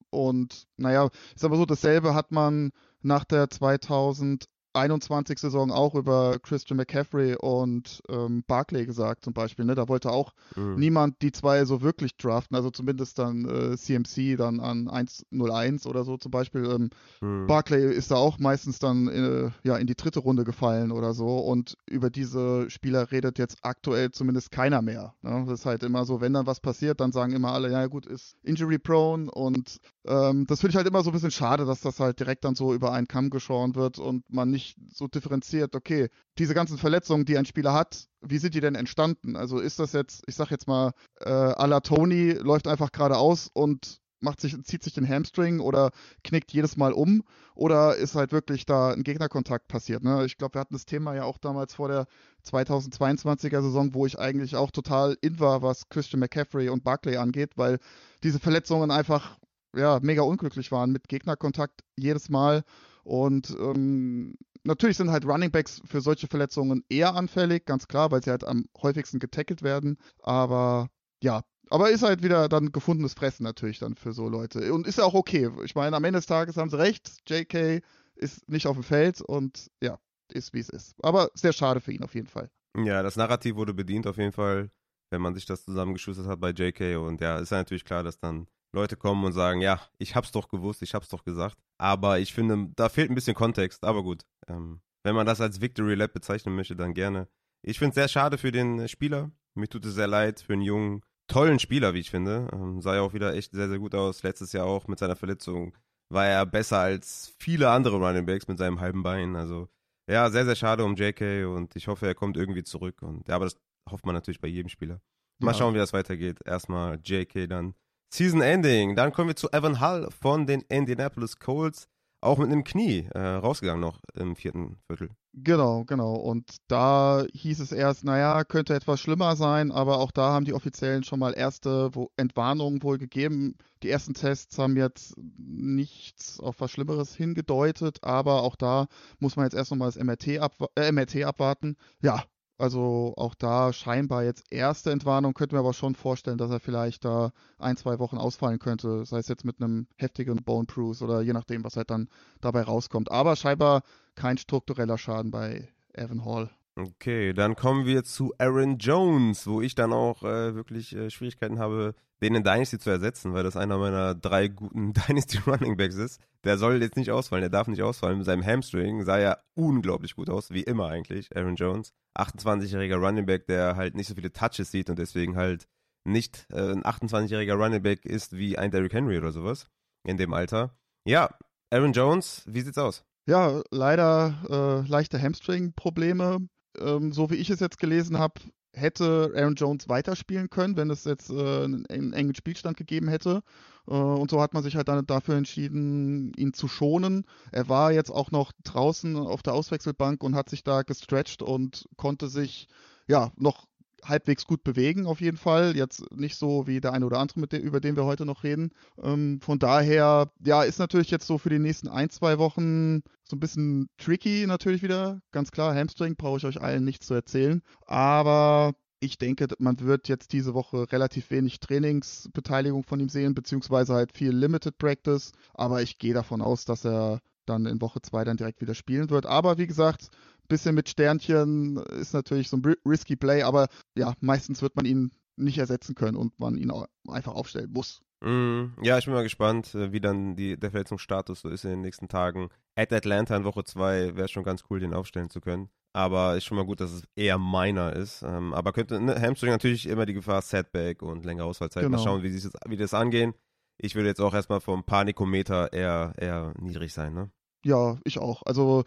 und 0.10 0.64
naja, 0.78 1.10
ist 1.36 1.46
aber 1.46 1.58
so, 1.58 1.66
dasselbe 1.68 2.16
hat 2.16 2.32
man 2.32 2.72
nach 3.04 3.24
der 3.24 3.52
2000 3.52 4.46
21 4.74 5.40
Saison 5.40 5.72
auch 5.72 5.96
über 5.96 6.38
Christian 6.40 6.78
McCaffrey 6.78 7.36
und 7.36 8.02
ähm, 8.10 8.44
Barclay 8.48 8.86
gesagt 8.86 9.24
zum 9.24 9.34
Beispiel. 9.34 9.66
Ne? 9.66 9.76
Da 9.76 9.88
wollte 9.88 10.12
auch 10.12 10.34
mhm. 10.56 10.76
niemand 10.76 11.22
die 11.22 11.32
zwei 11.32 11.66
so 11.66 11.82
wirklich 11.82 12.18
draften, 12.18 12.56
also 12.56 12.72
zumindest 12.72 13.20
dann 13.20 13.46
äh, 13.46 13.78
CMC 13.78 14.38
dann 14.38 14.60
an 14.60 14.88
1-0-1 14.88 15.88
oder 15.88 16.04
so 16.04 16.18
zum 16.18 16.32
Beispiel. 16.32 16.66
Ähm, 16.66 16.90
mhm. 17.22 17.48
Barclay 17.48 17.94
ist 17.94 18.12
da 18.12 18.16
auch 18.16 18.40
meistens 18.40 18.80
dann 18.80 19.08
äh, 19.08 19.52
ja, 19.64 19.78
in 19.78 19.88
die 19.88 19.96
dritte 19.96 20.20
Runde 20.20 20.44
gefallen 20.44 20.92
oder 20.92 21.14
so 21.14 21.38
und 21.38 21.78
über 21.88 22.10
diese 22.10 22.70
Spieler 22.70 23.12
redet 23.12 23.38
jetzt 23.40 23.60
aktuell 23.62 24.12
zumindest 24.12 24.52
keiner 24.52 24.82
mehr. 24.82 25.14
Ne? 25.22 25.44
Das 25.48 25.60
ist 25.60 25.66
halt 25.66 25.84
immer 25.84 26.06
so, 26.06 26.22
wenn 26.22 26.34
dann 26.34 26.48
was 26.48 26.60
passiert, 26.60 27.00
dann 27.00 27.12
sagen 27.12 27.34
immer 27.34 27.52
alle, 27.54 27.72
ja 27.72 27.86
gut, 27.88 28.06
ist 28.06 28.36
injury 28.44 28.80
prone 28.80 29.30
und 29.30 29.80
ähm, 30.06 30.46
das 30.48 30.60
finde 30.60 30.72
ich 30.72 30.76
halt 30.76 30.88
immer 30.88 31.04
so 31.04 31.10
ein 31.10 31.14
bisschen 31.14 31.32
schade, 31.32 31.66
dass 31.66 31.82
das 31.82 32.00
halt 32.00 32.20
direkt 32.20 32.44
dann 32.44 32.56
so 32.56 32.74
über 32.74 32.92
einen 32.92 33.08
Kamm 33.08 33.30
geschoren 33.30 33.76
wird 33.76 34.00
und 34.00 34.24
man 34.30 34.50
nicht 34.50 34.78
so 34.94 35.08
differenziert, 35.08 35.76
okay, 35.76 36.10
diese 36.38 36.54
ganzen 36.54 36.78
Verletzungen, 36.78 37.26
die 37.26 37.38
ein 37.38 37.46
Spieler 37.46 37.74
hat, 37.74 38.08
wie 38.22 38.38
sind 38.38 38.54
die 38.54 38.62
denn 38.62 38.76
entstanden? 38.76 39.36
Also 39.36 39.60
ist 39.60 39.80
das 39.80 39.94
jetzt, 39.94 40.24
ich 40.28 40.36
sag 40.36 40.52
jetzt 40.52 40.68
mal, 40.68 40.92
äh, 41.22 41.30
à 41.30 41.68
la 41.68 41.80
Tony 41.80 42.32
läuft 42.32 42.68
einfach 42.68 42.92
geradeaus 42.92 43.50
und 43.54 44.02
macht 44.24 44.42
sich, 44.42 44.62
zieht 44.64 44.84
sich 44.84 44.94
den 44.94 45.08
Hamstring 45.08 45.60
oder 45.60 45.92
knickt 46.24 46.52
jedes 46.52 46.78
Mal 46.78 46.94
um 46.94 47.24
oder 47.56 47.96
ist 47.96 48.16
halt 48.16 48.32
wirklich 48.32 48.66
da 48.66 48.92
ein 48.92 49.04
Gegnerkontakt 49.04 49.68
passiert. 49.68 50.04
Ne? 50.04 50.26
Ich 50.26 50.38
glaube, 50.38 50.56
wir 50.56 50.62
hatten 50.62 50.74
das 50.74 50.86
Thema 50.86 51.14
ja 51.14 51.24
auch 51.24 51.38
damals 51.38 51.74
vor 51.74 51.90
der 51.90 52.08
2022er 52.46 53.62
Saison, 53.62 53.94
wo 53.94 54.06
ich 54.06 54.18
eigentlich 54.18 54.56
auch 54.56 54.72
total 54.72 55.18
in 55.22 55.40
war, 55.40 55.62
was 55.62 55.90
Christian 55.90 56.22
McCaffrey 56.22 56.70
und 56.70 56.84
Barclay 56.84 57.18
angeht, 57.18 57.52
weil 57.58 57.80
diese 58.24 58.40
Verletzungen 58.40 58.92
einfach 58.92 59.38
ja, 59.76 60.00
mega 60.02 60.22
unglücklich 60.22 60.72
waren 60.72 60.92
mit 60.92 61.08
Gegnerkontakt 61.08 61.82
jedes 61.98 62.30
Mal. 62.30 62.64
Und 63.04 63.50
ähm, 63.60 64.36
natürlich 64.64 64.98
sind 64.98 65.12
halt 65.12 65.26
Running 65.26 65.52
Backs 65.52 65.82
für 65.86 66.02
solche 66.02 66.28
Verletzungen 66.28 66.84
eher 66.90 67.16
anfällig, 67.16 67.66
ganz 67.66 67.88
klar, 67.88 68.12
weil 68.12 68.24
sie 68.24 68.32
halt 68.32 68.44
am 68.44 68.66
häufigsten 68.82 69.20
getackelt 69.20 69.62
werden. 69.62 69.98
Aber 70.22 70.90
ja, 71.22 71.44
aber 71.70 71.90
ist 71.90 72.04
halt 72.04 72.24
wieder 72.24 72.50
dann 72.50 72.72
gefundenes 72.72 73.14
Fressen 73.14 73.44
natürlich 73.44 73.80
dann 73.80 73.96
für 73.96 74.14
so 74.14 74.30
Leute. 74.30 74.74
Und 74.74 74.88
ist 74.88 74.98
ja 74.98 75.06
auch 75.06 75.14
okay. 75.14 75.50
Ich 75.64 75.76
meine, 75.76 75.96
am 75.96 76.04
Ende 76.04 76.20
des 76.20 76.28
Tages 76.28 76.58
haben 76.58 76.70
sie 76.70 76.78
recht. 76.78 77.12
JK 77.28 77.84
ist 78.16 78.48
nicht 78.48 78.68
auf 78.68 78.76
dem 78.76 78.84
Feld 78.84 79.22
und 79.22 79.72
ja, 79.82 80.00
ist 80.32 80.54
wie 80.54 80.60
es 80.60 80.70
ist. 80.70 80.96
Aber 81.02 81.30
sehr 81.34 81.54
schade 81.54 81.82
für 81.82 81.92
ihn 81.92 82.04
auf 82.04 82.16
jeden 82.16 82.28
Fall. 82.28 82.50
Ja, 82.78 83.04
das 83.04 83.16
Narrativ 83.16 83.56
wurde 83.56 83.74
bedient 83.74 84.08
auf 84.08 84.18
jeden 84.18 84.32
Fall, 84.32 84.72
wenn 85.10 85.22
man 85.22 85.34
sich 85.34 85.46
das 85.46 85.64
zusammengeschustert 85.64 86.28
hat 86.28 86.40
bei 86.40 86.52
JK. 86.52 86.98
Und 86.98 87.22
ja, 87.22 87.38
ist 87.40 87.52
ja 87.52 87.58
natürlich 87.58 87.86
klar, 87.86 88.04
dass 88.04 88.20
dann 88.20 88.48
Leute 88.74 88.98
kommen 88.98 89.24
und 89.24 89.34
sagen, 89.34 89.62
ja, 89.62 89.80
ich 89.98 90.16
hab's 90.16 90.32
doch 90.32 90.50
gewusst, 90.50 90.82
ich 90.82 90.94
hab's 90.94 91.10
doch 91.10 91.24
gesagt. 91.24 91.58
Aber 91.78 92.20
ich 92.20 92.34
finde, 92.34 92.70
da 92.76 92.90
fehlt 92.90 93.10
ein 93.10 93.16
bisschen 93.16 93.36
Kontext. 93.36 93.84
Aber 93.84 94.04
gut, 94.04 94.24
ähm, 94.48 94.82
wenn 95.04 95.16
man 95.16 95.26
das 95.26 95.42
als 95.42 95.62
Victory 95.62 95.96
Lab 95.96 96.14
bezeichnen 96.14 96.56
möchte, 96.56 96.76
dann 96.76 96.94
gerne. 96.94 97.28
Ich 97.62 97.80
finde 97.80 97.90
es 97.90 97.96
sehr 97.96 98.08
schade 98.08 98.38
für 98.38 98.52
den 98.52 98.88
Spieler. 98.88 99.32
Mir 99.56 99.68
tut 99.68 99.86
es 99.86 99.94
sehr 99.94 100.08
leid 100.08 100.42
für 100.42 100.54
einen 100.54 100.64
jungen, 100.64 101.02
tollen 101.28 101.60
Spieler, 101.60 101.94
wie 101.94 102.00
ich 102.00 102.10
finde. 102.10 102.48
Ähm, 102.52 102.82
sah 102.82 102.96
ja 102.96 103.02
auch 103.02 103.14
wieder 103.14 103.34
echt 103.36 103.54
sehr, 103.54 103.70
sehr 103.70 103.80
gut 103.80 103.96
aus. 103.96 104.24
Letztes 104.24 104.54
Jahr 104.54 104.66
auch 104.66 104.88
mit 104.88 105.00
seiner 105.00 105.16
Verletzung 105.16 105.78
war 106.10 106.26
er 106.26 106.46
besser 106.46 106.80
als 106.80 107.34
viele 107.40 107.70
andere 107.70 107.98
Running 107.98 108.26
Backs 108.26 108.48
mit 108.48 108.58
seinem 108.58 108.80
halben 108.80 109.04
Bein. 109.04 109.36
Also 109.36 109.70
ja, 110.10 110.30
sehr, 110.30 110.46
sehr 110.46 110.56
schade 110.56 110.84
um 110.84 110.96
JK 110.96 111.48
und 111.48 111.76
ich 111.76 111.88
hoffe, 111.88 112.08
er 112.08 112.16
kommt 112.16 112.38
irgendwie 112.38 112.64
zurück. 112.64 113.02
Und 113.02 113.28
ja, 113.28 113.36
aber 113.36 113.46
das 113.46 113.58
hofft 113.90 114.06
man 114.06 114.16
natürlich 114.16 114.42
bei 114.42 114.48
jedem 114.48 114.70
Spieler. 114.70 115.02
Mal 115.40 115.52
ja. 115.52 115.58
schauen, 115.58 115.74
wie 115.74 115.80
das 115.80 115.94
weitergeht. 115.94 116.40
Erstmal 116.46 117.00
JK, 117.04 117.48
dann 117.48 117.74
Season 118.14 118.42
Ending. 118.42 118.96
Dann 118.96 119.12
kommen 119.12 119.30
wir 119.30 119.36
zu 119.36 119.52
Evan 119.52 119.82
Hull 119.82 120.08
von 120.22 120.46
den 120.46 120.62
Indianapolis 120.70 121.40
Colts. 121.40 121.88
Auch 122.22 122.38
mit 122.38 122.52
einem 122.52 122.64
Knie 122.64 123.10
äh, 123.12 123.20
rausgegangen 123.20 123.82
noch 123.82 124.00
im 124.14 124.36
vierten 124.36 124.78
Viertel. 124.86 125.10
Genau, 125.34 125.84
genau. 125.84 126.14
Und 126.14 126.58
da 126.68 127.26
hieß 127.34 127.60
es 127.60 127.72
erst, 127.72 128.06
naja, 128.06 128.44
könnte 128.44 128.76
etwas 128.76 129.02
schlimmer 129.02 129.36
sein, 129.36 129.72
aber 129.72 129.98
auch 129.98 130.12
da 130.12 130.32
haben 130.32 130.46
die 130.46 130.54
Offiziellen 130.54 131.04
schon 131.04 131.18
mal 131.18 131.34
erste 131.34 131.90
Entwarnungen 132.16 132.84
wohl 132.84 133.00
gegeben. 133.00 133.56
Die 133.82 133.90
ersten 133.90 134.14
Tests 134.14 134.60
haben 134.60 134.78
jetzt 134.78 135.16
nichts 135.18 136.40
auf 136.40 136.62
was 136.62 136.70
Schlimmeres 136.70 137.16
hingedeutet, 137.16 138.04
aber 138.04 138.44
auch 138.44 138.56
da 138.56 138.86
muss 139.18 139.36
man 139.36 139.48
jetzt 139.48 139.56
erst 139.56 139.72
nochmal 139.72 139.92
das 139.92 140.02
MRT, 140.02 140.38
abwa 140.38 140.68
äh, 140.76 140.92
MRT 140.92 141.24
abwarten. 141.24 141.78
Ja, 142.00 142.24
Also 142.64 143.14
auch 143.18 143.36
da 143.36 143.74
scheinbar 143.74 144.24
jetzt 144.24 144.46
erste 144.50 144.90
Entwarnung, 144.90 145.34
könnte 145.34 145.54
mir 145.54 145.60
aber 145.60 145.74
schon 145.74 145.96
vorstellen, 145.96 146.38
dass 146.38 146.50
er 146.50 146.62
vielleicht 146.62 147.04
da 147.04 147.34
ein, 147.58 147.76
zwei 147.76 148.00
Wochen 148.00 148.18
ausfallen 148.18 148.58
könnte, 148.58 149.04
sei 149.04 149.18
es 149.18 149.28
jetzt 149.28 149.44
mit 149.44 149.62
einem 149.62 149.86
heftigen 149.98 150.42
Bone 150.46 150.66
Bruise 150.66 151.04
oder 151.04 151.20
je 151.20 151.34
nachdem, 151.34 151.66
was 151.66 151.76
halt 151.76 151.90
dann 151.90 152.08
dabei 152.40 152.62
rauskommt. 152.62 153.12
Aber 153.12 153.36
scheinbar 153.36 153.84
kein 154.16 154.38
struktureller 154.38 154.98
Schaden 154.98 155.30
bei 155.30 155.68
Evan 155.92 156.24
Hall. 156.24 156.52
Okay, 156.76 157.34
dann 157.34 157.56
kommen 157.56 157.86
wir 157.86 158.04
zu 158.04 158.34
Aaron 158.40 158.80
Jones, 158.80 159.46
wo 159.46 159.62
ich 159.62 159.76
dann 159.76 159.94
auch 159.94 160.24
äh, 160.24 160.56
wirklich 160.56 160.96
äh, 160.96 161.12
Schwierigkeiten 161.12 161.60
habe, 161.60 161.94
den 162.24 162.34
in 162.34 162.44
Dynasty 162.44 162.80
zu 162.80 162.90
ersetzen, 162.90 163.34
weil 163.34 163.44
das 163.44 163.56
einer 163.56 163.78
meiner 163.78 164.16
drei 164.16 164.48
guten 164.48 164.94
Dynasty 165.08 165.38
Running 165.46 165.78
Backs 165.78 165.96
ist. 165.96 166.20
Der 166.44 166.58
soll 166.58 166.82
jetzt 166.82 166.98
nicht 166.98 167.12
ausfallen, 167.12 167.44
der 167.44 167.52
darf 167.52 167.68
nicht 167.68 167.84
ausfallen. 167.84 168.18
Mit 168.18 168.26
seinem 168.26 168.44
Hamstring 168.44 169.04
sah 169.04 169.20
ja 169.20 169.38
unglaublich 169.54 170.16
gut 170.16 170.32
aus, 170.32 170.50
wie 170.50 170.64
immer 170.64 170.90
eigentlich, 170.90 171.36
Aaron 171.36 171.56
Jones. 171.56 171.94
28-jähriger 172.18 172.98
Running 172.98 173.28
Back, 173.28 173.46
der 173.46 173.76
halt 173.76 173.96
nicht 173.96 174.08
so 174.08 174.16
viele 174.16 174.34
Touches 174.34 174.72
sieht 174.72 174.90
und 174.90 174.98
deswegen 174.98 175.36
halt 175.36 175.68
nicht 176.06 176.48
äh, 176.50 176.72
ein 176.72 176.84
28-jähriger 176.84 177.54
Running 177.54 177.84
Back 177.84 178.04
ist 178.04 178.36
wie 178.36 178.58
ein 178.58 178.72
Derrick 178.72 178.94
Henry 178.94 179.20
oder 179.20 179.32
sowas 179.32 179.68
in 180.04 180.18
dem 180.18 180.34
Alter. 180.34 180.76
Ja, 181.06 181.30
Aaron 181.70 181.94
Jones, 181.94 182.44
wie 182.48 182.62
sieht's 182.62 182.80
aus? 182.80 183.04
Ja, 183.28 183.62
leider 183.70 184.84
äh, 184.86 184.90
leichte 184.90 185.22
Hamstring-Probleme 185.22 186.48
ähm, 186.80 187.12
so 187.12 187.30
wie 187.30 187.36
ich 187.36 187.50
es 187.50 187.60
jetzt 187.60 187.80
gelesen 187.80 188.18
habe, 188.18 188.42
hätte 188.74 189.32
Aaron 189.36 189.56
Jones 189.56 189.88
weiterspielen 189.88 190.50
können, 190.50 190.76
wenn 190.76 190.90
es 190.90 191.04
jetzt 191.04 191.30
äh, 191.30 191.64
einen, 191.64 192.14
engen 192.14 192.36
Spielstand 192.36 192.78
gegeben 192.78 193.08
hätte. 193.08 193.44
Äh, 193.88 193.94
und 193.94 194.32
so 194.32 194.42
hat 194.42 194.54
man 194.54 194.64
sich 194.64 194.76
halt 194.76 194.88
dann 194.88 195.06
dafür 195.06 195.36
entschieden, 195.36 196.34
ihn 196.36 196.54
zu 196.54 196.68
schonen. 196.68 197.26
Er 197.52 197.70
war 197.70 197.92
jetzt 197.92 198.10
auch 198.10 198.32
noch 198.32 198.52
draußen 198.64 199.16
auf 199.16 199.44
der 199.44 199.54
Auswechselbank 199.54 200.24
und 200.24 200.36
hat 200.36 200.50
sich 200.50 200.64
da 200.64 200.82
gestretched 200.82 201.42
und 201.42 201.88
konnte 201.98 202.28
sich 202.28 202.68
ja 203.08 203.32
noch 203.36 203.68
halbwegs 204.06 204.46
gut 204.46 204.64
bewegen, 204.64 205.06
auf 205.06 205.22
jeden 205.22 205.38
Fall. 205.38 205.76
Jetzt 205.76 206.04
nicht 206.12 206.36
so 206.38 206.68
wie 206.68 206.82
der 206.82 206.94
eine 206.94 207.06
oder 207.06 207.20
andere, 207.20 207.48
dem, 207.48 207.62
über 207.62 207.80
den 207.80 207.96
wir 207.96 208.06
heute 208.06 208.26
noch 208.26 208.44
reden. 208.44 208.72
Ähm, 209.02 209.40
von 209.42 209.60
daher, 209.60 210.32
ja, 210.46 210.64
ist 210.64 210.80
natürlich 210.80 211.12
jetzt 211.12 211.28
so 211.28 211.38
für 211.38 211.50
die 211.50 211.60
nächsten 211.60 211.88
ein, 211.88 212.10
zwei 212.10 212.38
Wochen 212.38 213.02
so 213.24 213.36
ein 213.36 213.40
bisschen 213.40 213.90
tricky 213.98 214.46
natürlich 214.48 214.84
wieder. 214.84 215.22
Ganz 215.32 215.52
klar, 215.52 215.76
Hamstring 215.76 216.16
brauche 216.16 216.38
ich 216.38 216.46
euch 216.46 216.62
allen 216.62 216.84
nichts 216.84 217.08
zu 217.08 217.14
erzählen. 217.14 217.62
Aber 217.86 218.74
ich 219.00 219.18
denke, 219.18 219.48
man 219.60 219.80
wird 219.80 220.08
jetzt 220.08 220.32
diese 220.34 220.54
Woche 220.54 220.92
relativ 220.92 221.30
wenig 221.30 221.60
Trainingsbeteiligung 221.60 222.84
von 222.84 223.00
ihm 223.00 223.10
sehen, 223.10 223.36
beziehungsweise 223.36 223.94
halt 223.94 224.16
viel 224.16 224.32
Limited 224.32 224.78
Practice. 224.78 225.32
Aber 225.54 225.82
ich 225.82 225.98
gehe 225.98 226.14
davon 226.14 226.42
aus, 226.42 226.66
dass 226.66 226.86
er 226.86 227.20
dann 227.46 227.66
in 227.66 227.82
Woche 227.82 228.02
zwei 228.02 228.24
dann 228.24 228.38
direkt 228.38 228.62
wieder 228.62 228.76
spielen 228.76 229.10
wird. 229.10 229.26
Aber 229.26 229.58
wie 229.58 229.68
gesagt, 229.68 230.08
bisschen 230.48 230.76
mit 230.76 230.90
Sternchen 230.90 231.78
ist 231.78 232.14
natürlich 232.14 232.50
so 232.50 232.58
ein 232.58 232.76
risky 232.86 233.16
Play, 233.16 233.44
aber 233.44 233.68
ja, 233.98 234.14
meistens 234.20 234.62
wird 234.62 234.76
man 234.76 234.86
ihn 234.86 235.12
nicht 235.36 235.58
ersetzen 235.58 235.96
können 235.96 236.18
und 236.18 236.40
man 236.40 236.58
ihn 236.58 236.72
einfach 237.08 237.34
aufstellen 237.34 237.72
muss. 237.72 238.02
Mm, 238.24 238.76
ja, 238.82 238.98
ich 238.98 239.06
bin 239.06 239.14
mal 239.14 239.24
gespannt, 239.24 239.76
äh, 239.76 239.92
wie 239.92 240.00
dann 240.00 240.36
die, 240.36 240.58
der 240.58 240.72
Verletzungsstatus 240.72 241.42
so 241.42 241.50
ist 241.50 241.66
in 241.66 241.72
den 241.72 241.82
nächsten 241.82 242.08
Tagen. 242.08 242.50
At 242.76 242.94
Atlanta 242.94 243.36
in 243.36 243.44
Woche 243.44 243.66
2 243.66 244.16
wäre 244.16 244.30
schon 244.30 244.44
ganz 244.44 244.64
cool, 244.70 244.80
den 244.80 244.94
aufstellen 244.94 245.30
zu 245.30 245.42
können. 245.42 245.70
Aber 245.92 246.38
ist 246.38 246.46
schon 246.46 246.58
mal 246.58 246.66
gut, 246.66 246.80
dass 246.80 246.92
es 246.92 247.04
eher 247.16 247.38
meiner 247.38 247.94
ist. 247.94 248.24
Ähm, 248.24 248.54
aber 248.54 248.72
könnte 248.72 249.00
ne, 249.00 249.20
Hamstring 249.22 249.52
natürlich 249.52 249.88
immer 249.88 250.06
die 250.06 250.14
Gefahr 250.14 250.42
Setback 250.42 251.02
und 251.02 251.26
längere 251.26 251.46
Ausfallzeit. 251.46 251.84
Genau. 251.84 251.98
Mal 251.98 252.04
schauen, 252.04 252.24
wie, 252.24 252.30
sie 252.30 252.50
das, 252.50 252.60
wie 252.68 252.78
das 252.78 252.94
angehen. 252.94 253.34
Ich 253.78 253.94
würde 253.96 254.08
jetzt 254.08 254.22
auch 254.22 254.34
erstmal 254.34 254.62
vom 254.62 254.84
Panikometer 254.86 255.74
eher, 255.74 256.14
eher 256.18 256.54
niedrig 256.60 256.94
sein, 256.94 257.14
ne? 257.14 257.30
Ja, 257.66 257.98
ich 258.04 258.20
auch. 258.20 258.44
Also 258.46 258.84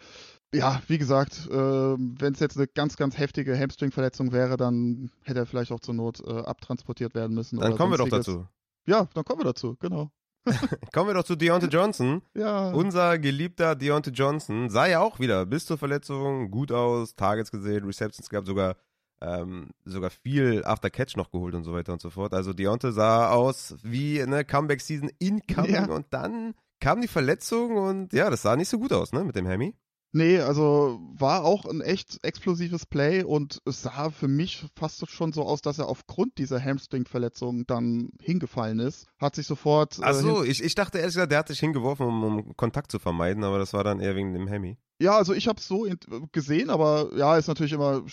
ja, 0.53 0.81
wie 0.87 0.97
gesagt, 0.97 1.47
äh, 1.51 1.53
wenn 1.55 2.33
es 2.33 2.39
jetzt 2.39 2.57
eine 2.57 2.67
ganz, 2.67 2.95
ganz 2.95 3.17
heftige 3.17 3.57
Hamstring-Verletzung 3.57 4.31
wäre, 4.31 4.55
dann 4.55 5.11
hätte 5.23 5.39
er 5.39 5.45
vielleicht 5.45 5.71
auch 5.71 5.79
zur 5.81 5.93
Not 5.93 6.21
äh, 6.25 6.31
abtransportiert 6.31 7.15
werden 7.15 7.35
müssen. 7.35 7.59
Dann 7.59 7.75
kommen 7.75 7.91
wir 7.91 7.97
doch 7.97 8.09
dazu. 8.09 8.47
Ja, 8.85 9.09
dann 9.13 9.25
kommen 9.25 9.41
wir 9.41 9.45
dazu, 9.45 9.75
genau. 9.79 10.09
kommen 10.93 11.09
wir 11.09 11.13
doch 11.13 11.25
zu 11.25 11.35
Deontay 11.35 11.67
Johnson. 11.67 12.21
ja. 12.33 12.71
Unser 12.71 13.19
geliebter 13.19 13.75
Deontay 13.75 14.11
Johnson 14.11 14.69
sah 14.69 14.85
ja 14.87 15.01
auch 15.01 15.19
wieder 15.19 15.45
bis 15.45 15.65
zur 15.65 15.77
Verletzung 15.77 16.49
gut 16.49 16.71
aus, 16.71 17.15
Targets 17.15 17.51
gesehen, 17.51 17.83
Receptions 17.83 18.29
gehabt, 18.29 18.47
sogar 18.47 18.77
ähm, 19.19 19.71
sogar 19.83 20.11
viel 20.11 20.63
After 20.63 20.89
Catch 20.89 21.17
noch 21.17 21.31
geholt 21.31 21.55
und 21.55 21.63
so 21.63 21.73
weiter 21.73 21.91
und 21.91 22.01
so 22.01 22.09
fort. 22.09 22.33
Also 22.33 22.53
Deontay 22.53 22.91
sah 22.91 23.31
aus 23.31 23.75
wie 23.83 24.21
eine 24.21 24.45
Comeback-Season 24.45 25.11
incoming 25.19 25.73
ja. 25.73 25.85
und 25.87 26.05
dann 26.11 26.53
kam 26.79 27.01
die 27.01 27.07
Verletzung 27.07 27.75
und 27.77 28.13
ja, 28.13 28.29
das 28.29 28.41
sah 28.41 28.55
nicht 28.55 28.69
so 28.69 28.79
gut 28.79 28.93
aus, 28.93 29.11
ne, 29.11 29.23
mit 29.23 29.35
dem 29.35 29.47
Hemi. 29.47 29.75
Nee, 30.13 30.39
also 30.39 30.99
war 31.13 31.43
auch 31.43 31.65
ein 31.65 31.81
echt 31.81 32.23
explosives 32.23 32.85
Play 32.85 33.23
und 33.23 33.61
es 33.65 33.81
sah 33.81 34.09
für 34.09 34.27
mich 34.27 34.65
fast 34.75 35.07
schon 35.11 35.33
so 35.33 35.43
aus, 35.43 35.61
dass 35.61 35.79
er 35.79 35.89
aufgrund 35.89 36.37
dieser 36.37 36.63
Hamstring-Verletzung 36.63 37.67
dann 37.67 38.11
hingefallen 38.21 38.79
ist. 38.79 39.07
Hat 39.19 39.35
sich 39.35 39.45
sofort. 39.45 39.99
Äh, 39.99 40.03
Ach 40.03 40.43
ich, 40.45 40.63
ich 40.63 40.75
dachte 40.75 40.99
ehrlich 40.99 41.13
gesagt, 41.13 41.31
der 41.31 41.39
hat 41.39 41.49
sich 41.49 41.59
hingeworfen, 41.59 42.05
um, 42.07 42.23
um 42.23 42.55
Kontakt 42.55 42.91
zu 42.91 42.99
vermeiden, 42.99 43.43
aber 43.43 43.59
das 43.59 43.73
war 43.73 43.83
dann 43.83 43.99
eher 43.99 44.15
wegen 44.15 44.33
dem 44.33 44.47
Hemi. 44.47 44.77
Ja, 44.99 45.17
also 45.17 45.33
ich 45.33 45.47
habe 45.47 45.59
es 45.59 45.67
so 45.67 45.85
gesehen, 46.31 46.69
aber 46.69 47.09
ja, 47.15 47.37
ist 47.37 47.47
natürlich 47.47 47.73
immer 47.73 48.03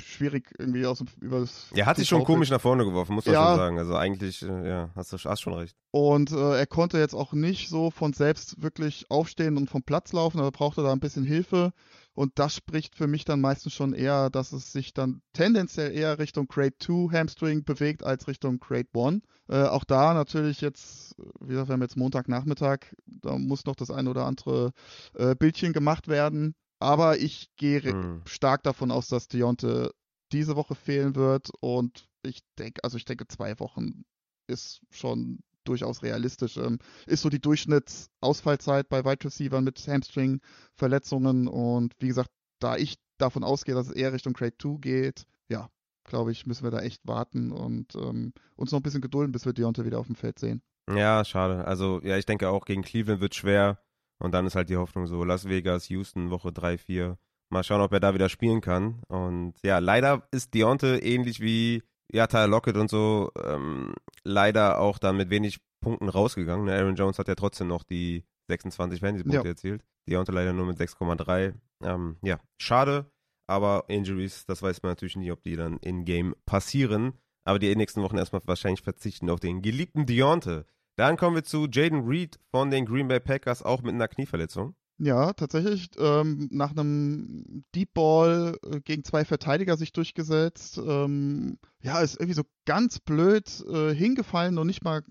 schwierig 0.00 0.54
irgendwie 0.58 0.86
aus 0.86 0.98
dem 0.98 1.08
über 1.20 1.40
das. 1.40 1.70
Er 1.74 1.86
hat 1.86 1.96
sich 1.96 2.08
schon 2.08 2.24
komisch 2.24 2.50
nach 2.50 2.60
vorne 2.60 2.84
geworfen, 2.84 3.14
muss 3.14 3.26
man 3.26 3.34
ja. 3.34 3.48
schon 3.48 3.56
sagen. 3.56 3.78
Also 3.78 3.96
eigentlich, 3.96 4.42
äh, 4.42 4.68
ja, 4.68 4.90
hast 4.94 5.12
du 5.12 5.18
hast 5.18 5.40
schon 5.40 5.54
recht. 5.54 5.76
Und 5.90 6.32
äh, 6.32 6.58
er 6.58 6.66
konnte 6.66 6.98
jetzt 6.98 7.14
auch 7.14 7.32
nicht 7.32 7.68
so 7.68 7.90
von 7.90 8.12
selbst 8.12 8.62
wirklich 8.62 9.06
aufstehen 9.10 9.56
und 9.56 9.70
vom 9.70 9.82
Platz 9.82 10.12
laufen, 10.12 10.38
aber 10.38 10.50
brauchte 10.50 10.82
da 10.82 10.92
ein 10.92 11.00
bisschen 11.00 11.24
Hilfe. 11.24 11.72
Und 12.18 12.32
das 12.34 12.56
spricht 12.56 12.96
für 12.96 13.06
mich 13.06 13.24
dann 13.24 13.40
meistens 13.40 13.74
schon 13.74 13.92
eher, 13.92 14.28
dass 14.28 14.50
es 14.52 14.72
sich 14.72 14.92
dann 14.92 15.22
tendenziell 15.34 15.92
eher 15.92 16.18
Richtung 16.18 16.48
Crate 16.48 16.76
2 16.80 17.16
Hamstring 17.16 17.62
bewegt 17.62 18.02
als 18.02 18.26
Richtung 18.26 18.58
Crate 18.58 18.88
1. 18.92 19.22
Äh, 19.48 19.62
auch 19.68 19.84
da 19.84 20.14
natürlich 20.14 20.60
jetzt, 20.60 21.14
wie 21.40 21.50
gesagt, 21.50 21.68
wir 21.68 21.74
haben 21.74 21.82
jetzt 21.82 21.96
Montagnachmittag, 21.96 22.80
da 23.06 23.38
muss 23.38 23.66
noch 23.66 23.76
das 23.76 23.92
eine 23.92 24.10
oder 24.10 24.26
andere 24.26 24.72
äh, 25.14 25.36
Bildchen 25.36 25.72
gemacht 25.72 26.08
werden. 26.08 26.56
Aber 26.80 27.18
ich 27.18 27.50
gehe 27.56 27.82
hm. 27.82 28.22
stark 28.24 28.62
davon 28.62 28.90
aus, 28.90 29.08
dass 29.08 29.28
Deonte 29.28 29.92
diese 30.32 30.56
Woche 30.56 30.74
fehlen 30.74 31.14
wird. 31.14 31.50
Und 31.60 32.08
ich 32.22 32.40
denke, 32.58 32.84
also 32.84 32.96
ich 32.96 33.04
denke, 33.04 33.26
zwei 33.28 33.58
Wochen 33.58 34.04
ist 34.46 34.80
schon 34.90 35.40
durchaus 35.64 36.02
realistisch. 36.02 36.56
Ähm, 36.56 36.78
ist 37.06 37.22
so 37.22 37.28
die 37.28 37.40
Durchschnittsausfallzeit 37.40 38.88
bei 38.88 39.04
Wide 39.04 39.24
Receivers 39.24 39.62
mit 39.62 39.86
Hamstring-Verletzungen. 39.86 41.48
Und 41.48 41.94
wie 41.98 42.08
gesagt, 42.08 42.30
da 42.60 42.76
ich 42.76 42.96
davon 43.18 43.44
ausgehe, 43.44 43.74
dass 43.74 43.88
es 43.88 43.94
eher 43.94 44.12
Richtung 44.12 44.32
Grade 44.32 44.56
2 44.58 44.78
geht, 44.80 45.24
ja, 45.48 45.68
glaube 46.04 46.32
ich, 46.32 46.46
müssen 46.46 46.64
wir 46.64 46.70
da 46.70 46.80
echt 46.80 47.06
warten 47.06 47.52
und 47.52 47.94
ähm, 47.94 48.32
uns 48.56 48.72
noch 48.72 48.80
ein 48.80 48.82
bisschen 48.82 49.00
gedulden, 49.00 49.32
bis 49.32 49.44
wir 49.44 49.52
Deontay 49.52 49.84
wieder 49.84 49.98
auf 49.98 50.06
dem 50.06 50.16
Feld 50.16 50.38
sehen. 50.38 50.62
Ja, 50.90 51.24
schade. 51.24 51.66
Also, 51.66 52.00
ja, 52.02 52.16
ich 52.16 52.24
denke 52.24 52.48
auch 52.48 52.64
gegen 52.64 52.82
Cleveland 52.82 53.20
wird 53.20 53.34
schwer. 53.34 53.78
Und 54.18 54.32
dann 54.32 54.46
ist 54.46 54.56
halt 54.56 54.68
die 54.68 54.76
Hoffnung 54.76 55.06
so, 55.06 55.24
Las 55.24 55.48
Vegas, 55.48 55.88
Houston, 55.88 56.30
Woche 56.30 56.52
3, 56.52 56.78
4. 56.78 57.18
Mal 57.50 57.62
schauen, 57.62 57.80
ob 57.80 57.92
er 57.92 58.00
da 58.00 58.14
wieder 58.14 58.28
spielen 58.28 58.60
kann. 58.60 59.02
Und 59.08 59.54
ja, 59.62 59.78
leider 59.78 60.28
ist 60.32 60.54
Deonte 60.54 60.98
ähnlich 60.98 61.40
wie 61.40 61.82
ja, 62.12 62.26
Tyler 62.26 62.48
Lockett 62.48 62.76
und 62.76 62.90
so 62.90 63.30
ähm, 63.42 63.94
leider 64.24 64.80
auch 64.80 64.98
dann 64.98 65.16
mit 65.16 65.30
wenig 65.30 65.60
Punkten 65.80 66.08
rausgegangen. 66.08 66.66
Ne, 66.66 66.74
Aaron 66.74 66.96
Jones 66.96 67.18
hat 67.18 67.28
ja 67.28 67.34
trotzdem 67.34 67.68
noch 67.68 67.84
die 67.84 68.24
26 68.48 69.00
Fantasy-Punkte 69.00 69.44
ja. 69.44 69.50
erzielt. 69.50 69.84
Deonte 70.08 70.32
leider 70.32 70.52
nur 70.52 70.66
mit 70.66 70.78
6,3. 70.78 71.54
Ähm, 71.82 72.16
ja, 72.22 72.40
schade. 72.60 73.10
Aber 73.46 73.84
Injuries, 73.88 74.44
das 74.46 74.62
weiß 74.62 74.82
man 74.82 74.92
natürlich 74.92 75.16
nie, 75.16 75.30
ob 75.30 75.42
die 75.42 75.56
dann 75.56 75.78
in-game 75.78 76.34
passieren. 76.44 77.14
Aber 77.44 77.58
die 77.58 77.74
nächsten 77.76 78.02
Wochen 78.02 78.18
erstmal 78.18 78.42
wahrscheinlich 78.44 78.82
verzichten 78.82 79.30
auf 79.30 79.40
den 79.40 79.62
geliebten 79.62 80.04
Deonte. 80.04 80.66
Dann 80.98 81.16
kommen 81.16 81.36
wir 81.36 81.44
zu 81.44 81.68
Jaden 81.70 82.08
Reed 82.08 82.40
von 82.50 82.72
den 82.72 82.84
Green 82.84 83.06
Bay 83.06 83.20
Packers, 83.20 83.62
auch 83.62 83.82
mit 83.82 83.94
einer 83.94 84.08
Knieverletzung. 84.08 84.74
Ja, 85.00 85.32
tatsächlich 85.32 85.90
ähm, 85.96 86.48
nach 86.50 86.72
einem 86.72 87.62
Deep 87.72 87.94
Ball 87.94 88.58
äh, 88.64 88.80
gegen 88.80 89.04
zwei 89.04 89.24
Verteidiger 89.24 89.76
sich 89.76 89.92
durchgesetzt. 89.92 90.76
Ähm, 90.84 91.60
ja, 91.80 92.00
ist 92.00 92.16
irgendwie 92.16 92.34
so 92.34 92.42
ganz 92.64 92.98
blöd 92.98 93.64
äh, 93.72 93.94
hingefallen 93.94 94.58
und 94.58 94.66
nicht 94.66 94.82
mal 94.82 95.04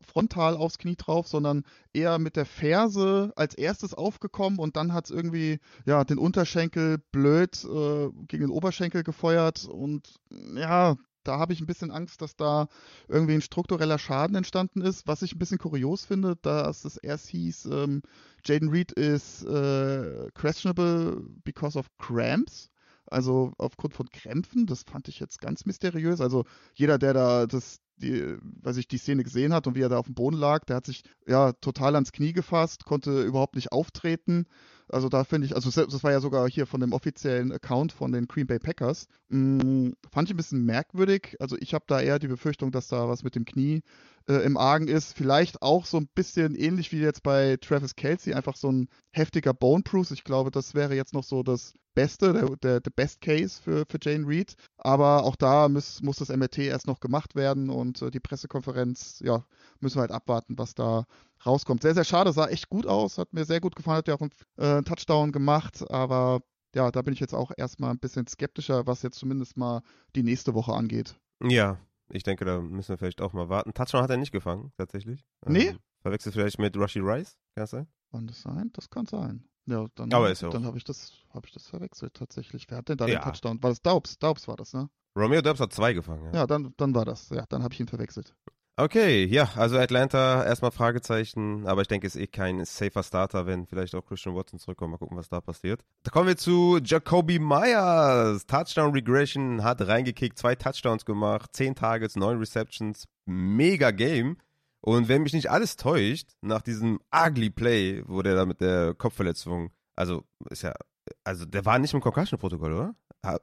frontal 0.00 0.56
aufs 0.56 0.78
Knie 0.78 0.96
drauf, 0.96 1.28
sondern 1.28 1.64
eher 1.92 2.18
mit 2.18 2.36
der 2.36 2.46
Ferse 2.46 3.30
als 3.36 3.54
erstes 3.54 3.92
aufgekommen 3.92 4.58
und 4.58 4.74
dann 4.76 4.94
hat 4.94 5.04
es 5.04 5.10
irgendwie 5.10 5.58
ja 5.84 6.02
den 6.04 6.16
Unterschenkel 6.16 6.96
blöd 7.12 7.62
äh, 7.62 8.08
gegen 8.26 8.44
den 8.44 8.50
Oberschenkel 8.50 9.02
gefeuert 9.02 9.66
und 9.66 10.14
ja, 10.56 10.96
da 11.24 11.38
habe 11.38 11.52
ich 11.52 11.60
ein 11.60 11.66
bisschen 11.66 11.90
Angst, 11.90 12.22
dass 12.22 12.36
da 12.36 12.68
irgendwie 13.08 13.34
ein 13.34 13.42
struktureller 13.42 13.98
Schaden 13.98 14.36
entstanden 14.36 14.82
ist. 14.82 15.06
Was 15.06 15.22
ich 15.22 15.34
ein 15.34 15.38
bisschen 15.38 15.58
kurios 15.58 16.04
finde, 16.04 16.36
dass 16.42 16.84
es 16.84 16.96
erst 16.96 17.28
hieß, 17.28 17.66
ähm, 17.66 18.02
Jaden 18.44 18.68
Reed 18.68 18.92
ist 18.92 19.44
äh, 19.44 20.30
questionable 20.34 21.22
because 21.44 21.78
of 21.78 21.86
cramps. 21.98 22.70
Also 23.06 23.52
aufgrund 23.58 23.94
von 23.94 24.08
Krämpfen, 24.08 24.66
das 24.66 24.82
fand 24.82 25.08
ich 25.08 25.20
jetzt 25.20 25.40
ganz 25.40 25.66
mysteriös. 25.66 26.20
Also 26.20 26.44
jeder, 26.74 26.98
der 26.98 27.12
da 27.12 27.46
das 27.46 27.80
die, 27.96 28.36
weil 28.62 28.78
ich 28.78 28.88
die 28.88 28.98
Szene 28.98 29.24
gesehen 29.24 29.52
hat 29.52 29.66
und 29.66 29.74
wie 29.74 29.82
er 29.82 29.88
da 29.88 29.98
auf 29.98 30.06
dem 30.06 30.14
Boden 30.14 30.36
lag, 30.36 30.64
der 30.64 30.76
hat 30.76 30.86
sich 30.86 31.02
ja 31.26 31.52
total 31.52 31.94
ans 31.94 32.12
Knie 32.12 32.32
gefasst, 32.32 32.84
konnte 32.84 33.22
überhaupt 33.22 33.54
nicht 33.54 33.72
auftreten. 33.72 34.46
Also 34.88 35.08
da 35.08 35.24
finde 35.24 35.46
ich, 35.46 35.54
also 35.54 35.70
das 35.70 36.04
war 36.04 36.12
ja 36.12 36.20
sogar 36.20 36.48
hier 36.48 36.66
von 36.66 36.80
dem 36.80 36.92
offiziellen 36.92 37.52
Account 37.52 37.92
von 37.92 38.12
den 38.12 38.26
Green 38.26 38.46
Bay 38.46 38.58
Packers. 38.58 39.06
Mh, 39.28 39.92
fand 40.12 40.28
ich 40.28 40.34
ein 40.34 40.36
bisschen 40.36 40.64
merkwürdig. 40.64 41.36
Also 41.40 41.56
ich 41.58 41.72
habe 41.72 41.84
da 41.88 42.00
eher 42.00 42.18
die 42.18 42.28
Befürchtung, 42.28 42.70
dass 42.70 42.88
da 42.88 43.08
was 43.08 43.22
mit 43.22 43.34
dem 43.34 43.46
Knie 43.46 43.82
äh, 44.28 44.44
im 44.44 44.56
Argen 44.56 44.88
ist. 44.88 45.16
Vielleicht 45.16 45.62
auch 45.62 45.86
so 45.86 45.96
ein 45.96 46.08
bisschen 46.14 46.54
ähnlich 46.54 46.92
wie 46.92 47.00
jetzt 47.00 47.22
bei 47.22 47.56
Travis 47.60 47.96
Kelsey, 47.96 48.34
einfach 48.34 48.56
so 48.56 48.70
ein 48.70 48.88
heftiger 49.10 49.54
Bone 49.54 49.82
Bruce. 49.82 50.10
Ich 50.10 50.24
glaube, 50.24 50.50
das 50.50 50.74
wäre 50.74 50.94
jetzt 50.94 51.14
noch 51.14 51.24
so 51.24 51.42
das 51.42 51.72
Beste, 51.94 52.32
der, 52.32 52.56
der, 52.56 52.80
der 52.80 52.90
Best 52.90 53.20
Case 53.20 53.60
für, 53.62 53.84
für 53.88 53.98
Jane 54.02 54.26
Reed. 54.26 54.54
Aber 54.76 55.24
auch 55.24 55.36
da 55.36 55.68
muss, 55.68 56.02
muss 56.02 56.16
das 56.16 56.28
MRT 56.28 56.58
erst 56.58 56.86
noch 56.86 57.00
gemacht 57.00 57.34
werden 57.34 57.70
und 57.70 57.83
äh, 57.92 58.10
die 58.10 58.20
Pressekonferenz, 58.20 59.20
ja, 59.24 59.44
müssen 59.80 59.96
wir 59.96 60.02
halt 60.02 60.12
abwarten, 60.12 60.58
was 60.58 60.74
da 60.74 61.04
rauskommt. 61.44 61.82
Sehr, 61.82 61.94
sehr 61.94 62.04
schade, 62.04 62.32
sah 62.32 62.46
echt 62.46 62.68
gut 62.68 62.86
aus, 62.86 63.18
hat 63.18 63.32
mir 63.32 63.44
sehr 63.44 63.60
gut 63.60 63.76
gefallen, 63.76 63.98
hat 63.98 64.08
ja 64.08 64.14
auch 64.14 64.20
einen 64.20 64.30
äh, 64.56 64.82
Touchdown 64.82 65.32
gemacht, 65.32 65.88
aber 65.90 66.40
ja, 66.74 66.90
da 66.90 67.02
bin 67.02 67.14
ich 67.14 67.20
jetzt 67.20 67.34
auch 67.34 67.52
erstmal 67.56 67.90
ein 67.90 67.98
bisschen 67.98 68.26
skeptischer, 68.26 68.86
was 68.86 69.02
jetzt 69.02 69.18
zumindest 69.18 69.56
mal 69.56 69.82
die 70.16 70.22
nächste 70.22 70.54
Woche 70.54 70.72
angeht. 70.72 71.16
Ja, 71.42 71.78
ich 72.10 72.22
denke, 72.22 72.44
da 72.44 72.60
müssen 72.60 72.90
wir 72.90 72.98
vielleicht 72.98 73.20
auch 73.20 73.32
mal 73.32 73.48
warten. 73.48 73.72
Touchdown 73.74 74.02
hat 74.02 74.10
er 74.10 74.16
nicht 74.16 74.32
gefangen, 74.32 74.72
tatsächlich. 74.76 75.24
Nee? 75.46 75.68
Ähm, 75.68 75.78
verwechselt 76.00 76.34
vielleicht 76.34 76.58
mit 76.58 76.76
Rushy 76.76 77.00
Rice, 77.00 77.36
kann 77.54 77.62
das 77.62 77.70
sein? 77.70 77.86
Kann 78.10 78.26
das 78.26 78.42
sein? 78.42 78.70
Das 78.72 78.90
kann 78.90 79.06
sein. 79.06 79.48
Ja, 79.66 79.86
dann, 79.94 80.12
Aber 80.12 80.30
ist 80.30 80.42
dann 80.42 80.66
habe 80.66 80.76
ich, 80.76 80.84
das, 80.84 81.12
hab 81.30 81.46
ich 81.46 81.52
das 81.52 81.66
verwechselt 81.66 82.14
tatsächlich. 82.14 82.66
Wer 82.68 82.78
hat 82.78 82.88
denn 82.88 82.98
da 82.98 83.06
ja. 83.06 83.18
den 83.18 83.24
Touchdown? 83.24 83.62
War 83.62 83.70
das 83.70 83.80
Daubs? 83.80 84.18
Daubs 84.18 84.46
war 84.46 84.56
das, 84.56 84.74
ne? 84.74 84.90
Romeo 85.16 85.40
Daubs 85.40 85.60
hat 85.60 85.72
zwei 85.72 85.92
gefangen. 85.92 86.24
Ja, 86.26 86.40
ja 86.40 86.46
dann, 86.46 86.74
dann 86.76 86.94
war 86.94 87.04
das. 87.04 87.30
Ja, 87.30 87.44
dann 87.48 87.62
habe 87.62 87.74
ich 87.74 87.80
ihn 87.80 87.88
verwechselt. 87.88 88.34
Okay, 88.76 89.24
ja, 89.26 89.50
also 89.54 89.78
Atlanta 89.78 90.44
erstmal 90.44 90.72
Fragezeichen, 90.72 91.64
aber 91.64 91.82
ich 91.82 91.86
denke, 91.86 92.08
ist 92.08 92.16
eh 92.16 92.26
kein 92.26 92.64
safer 92.64 93.04
Starter, 93.04 93.46
wenn 93.46 93.66
vielleicht 93.66 93.94
auch 93.94 94.04
Christian 94.04 94.34
Watson 94.34 94.58
zurückkommt. 94.58 94.90
Mal 94.90 94.98
gucken, 94.98 95.16
was 95.16 95.28
da 95.28 95.40
passiert. 95.40 95.84
Da 96.02 96.10
kommen 96.10 96.26
wir 96.26 96.36
zu 96.36 96.80
Jacoby 96.82 97.38
Myers. 97.38 98.46
Touchdown 98.46 98.90
Regression 98.90 99.62
hat 99.62 99.86
reingekickt, 99.86 100.36
zwei 100.36 100.56
Touchdowns 100.56 101.04
gemacht, 101.04 101.50
zehn 101.54 101.76
Targets, 101.76 102.16
neun 102.16 102.38
Receptions. 102.38 103.04
Mega 103.26 103.92
Game. 103.92 104.38
Und 104.80 105.06
wenn 105.06 105.22
mich 105.22 105.34
nicht 105.34 105.52
alles 105.52 105.76
täuscht, 105.76 106.30
nach 106.40 106.60
diesem 106.60 106.98
ugly 107.14 107.50
Play, 107.50 108.02
wo 108.08 108.22
der 108.22 108.34
da 108.34 108.44
mit 108.44 108.60
der 108.60 108.94
Kopfverletzung, 108.94 109.70
also 109.94 110.24
ist 110.50 110.62
ja, 110.62 110.74
also 111.22 111.44
der 111.44 111.64
war 111.64 111.78
nicht 111.78 111.94
im 111.94 112.00
Concussion-Protokoll, 112.00 112.72
oder? 112.72 112.94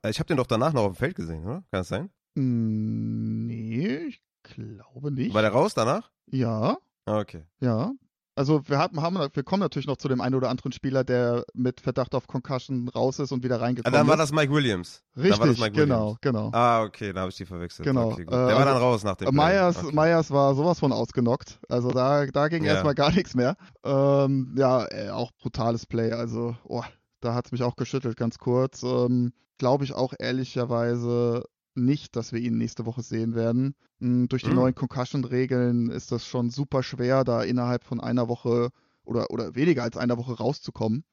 Ich 0.08 0.20
habe 0.20 0.28
den 0.28 0.38
doch 0.38 0.48
danach 0.48 0.74
noch 0.74 0.84
auf 0.84 0.94
dem 0.94 0.96
Feld 0.96 1.16
gesehen, 1.16 1.44
oder? 1.44 1.56
Kann 1.56 1.66
das 1.72 1.88
sein? 1.88 2.10
Hm, 2.36 3.48
nee, 3.48 3.98
ich 4.08 4.22
glaube 4.44 5.12
nicht. 5.12 5.34
War 5.34 5.42
der 5.42 5.52
raus 5.52 5.74
danach? 5.74 6.12
Ja. 6.28 6.78
Ah, 7.06 7.20
okay. 7.20 7.44
Ja. 7.60 7.92
Also 8.34 8.62
wir 8.68 8.78
haben, 8.78 9.02
haben, 9.02 9.18
wir 9.18 9.44
kommen 9.44 9.60
natürlich 9.60 9.88
noch 9.88 9.98
zu 9.98 10.08
dem 10.08 10.22
einen 10.22 10.36
oder 10.36 10.50
anderen 10.50 10.72
Spieler, 10.72 11.04
der 11.04 11.44
mit 11.54 11.82
Verdacht 11.82 12.16
auf 12.16 12.28
Concussion 12.28 12.88
raus 12.88 13.20
ist 13.20 13.34
und 13.34 13.44
wieder 13.44 13.60
reingekommen 13.60 13.94
ist. 13.94 14.00
Dann 14.00 14.08
war 14.08 14.16
das 14.16 14.32
Mike 14.32 14.54
Williams. 14.54 15.04
Richtig, 15.18 15.60
Mike 15.60 15.72
genau, 15.72 16.16
genau. 16.22 16.50
Ah, 16.54 16.82
okay, 16.84 17.12
da 17.12 17.22
habe 17.22 17.30
ich 17.30 17.36
die 17.36 17.46
verwechselt. 17.46 17.86
Genau. 17.86 18.12
Okay, 18.12 18.26
der 18.26 18.38
äh, 18.38 18.54
war 18.54 18.66
dann 18.66 18.76
also 18.76 18.80
raus 18.80 19.04
nach 19.04 19.18
dem 19.18 19.36
Myers, 19.36 19.84
okay. 19.84 19.94
Myers 19.94 20.32
war 20.32 20.56
sowas 20.56 20.80
von 20.80 20.94
ausgenockt. 20.94 21.60
Also 21.68 21.92
da, 21.92 22.26
da 22.26 22.48
ging 22.48 22.64
ja. 22.64 22.72
erstmal 22.74 22.96
gar 22.96 23.12
nichts 23.12 23.36
mehr. 23.36 23.58
Ähm, 23.84 24.56
ja, 24.58 24.86
äh, 24.86 25.10
auch 25.10 25.32
brutales 25.34 25.86
Play. 25.86 26.14
Also, 26.14 26.56
oh, 26.64 26.84
da 27.22 27.34
hat 27.34 27.46
es 27.48 27.52
mich 27.52 27.64
auch 27.64 27.76
geschüttelt, 27.76 28.18
ganz 28.18 28.38
kurz. 28.38 28.84
Ähm, 28.84 29.34
Glaube 29.58 29.84
ich 29.84 29.94
auch 29.94 30.14
ehrlicherweise 30.18 31.46
nicht, 31.76 32.16
dass 32.16 32.34
wir 32.34 32.40
ihn 32.40 32.58
nächste 32.58 32.86
Woche 32.86 33.04
sehen 33.04 33.36
werden. 33.36 33.76
Hm, 34.00 34.28
durch 34.28 34.44
die 34.44 34.50
mhm. 34.50 34.56
neuen 34.56 34.76
Concussion-Regeln 34.76 35.90
ist 35.90 36.12
das 36.12 36.26
schon 36.26 36.50
super 36.50 36.84
schwer, 36.84 37.24
da 37.24 37.44
innerhalb 37.44 37.84
von 37.84 38.02
einer 38.02 38.28
Woche 38.28 38.70
oder, 39.04 39.30
oder 39.32 39.56
weniger 39.56 39.84
als 39.84 39.98
einer 39.98 40.18
Woche 40.18 40.34
rauszukommen. 40.34 41.04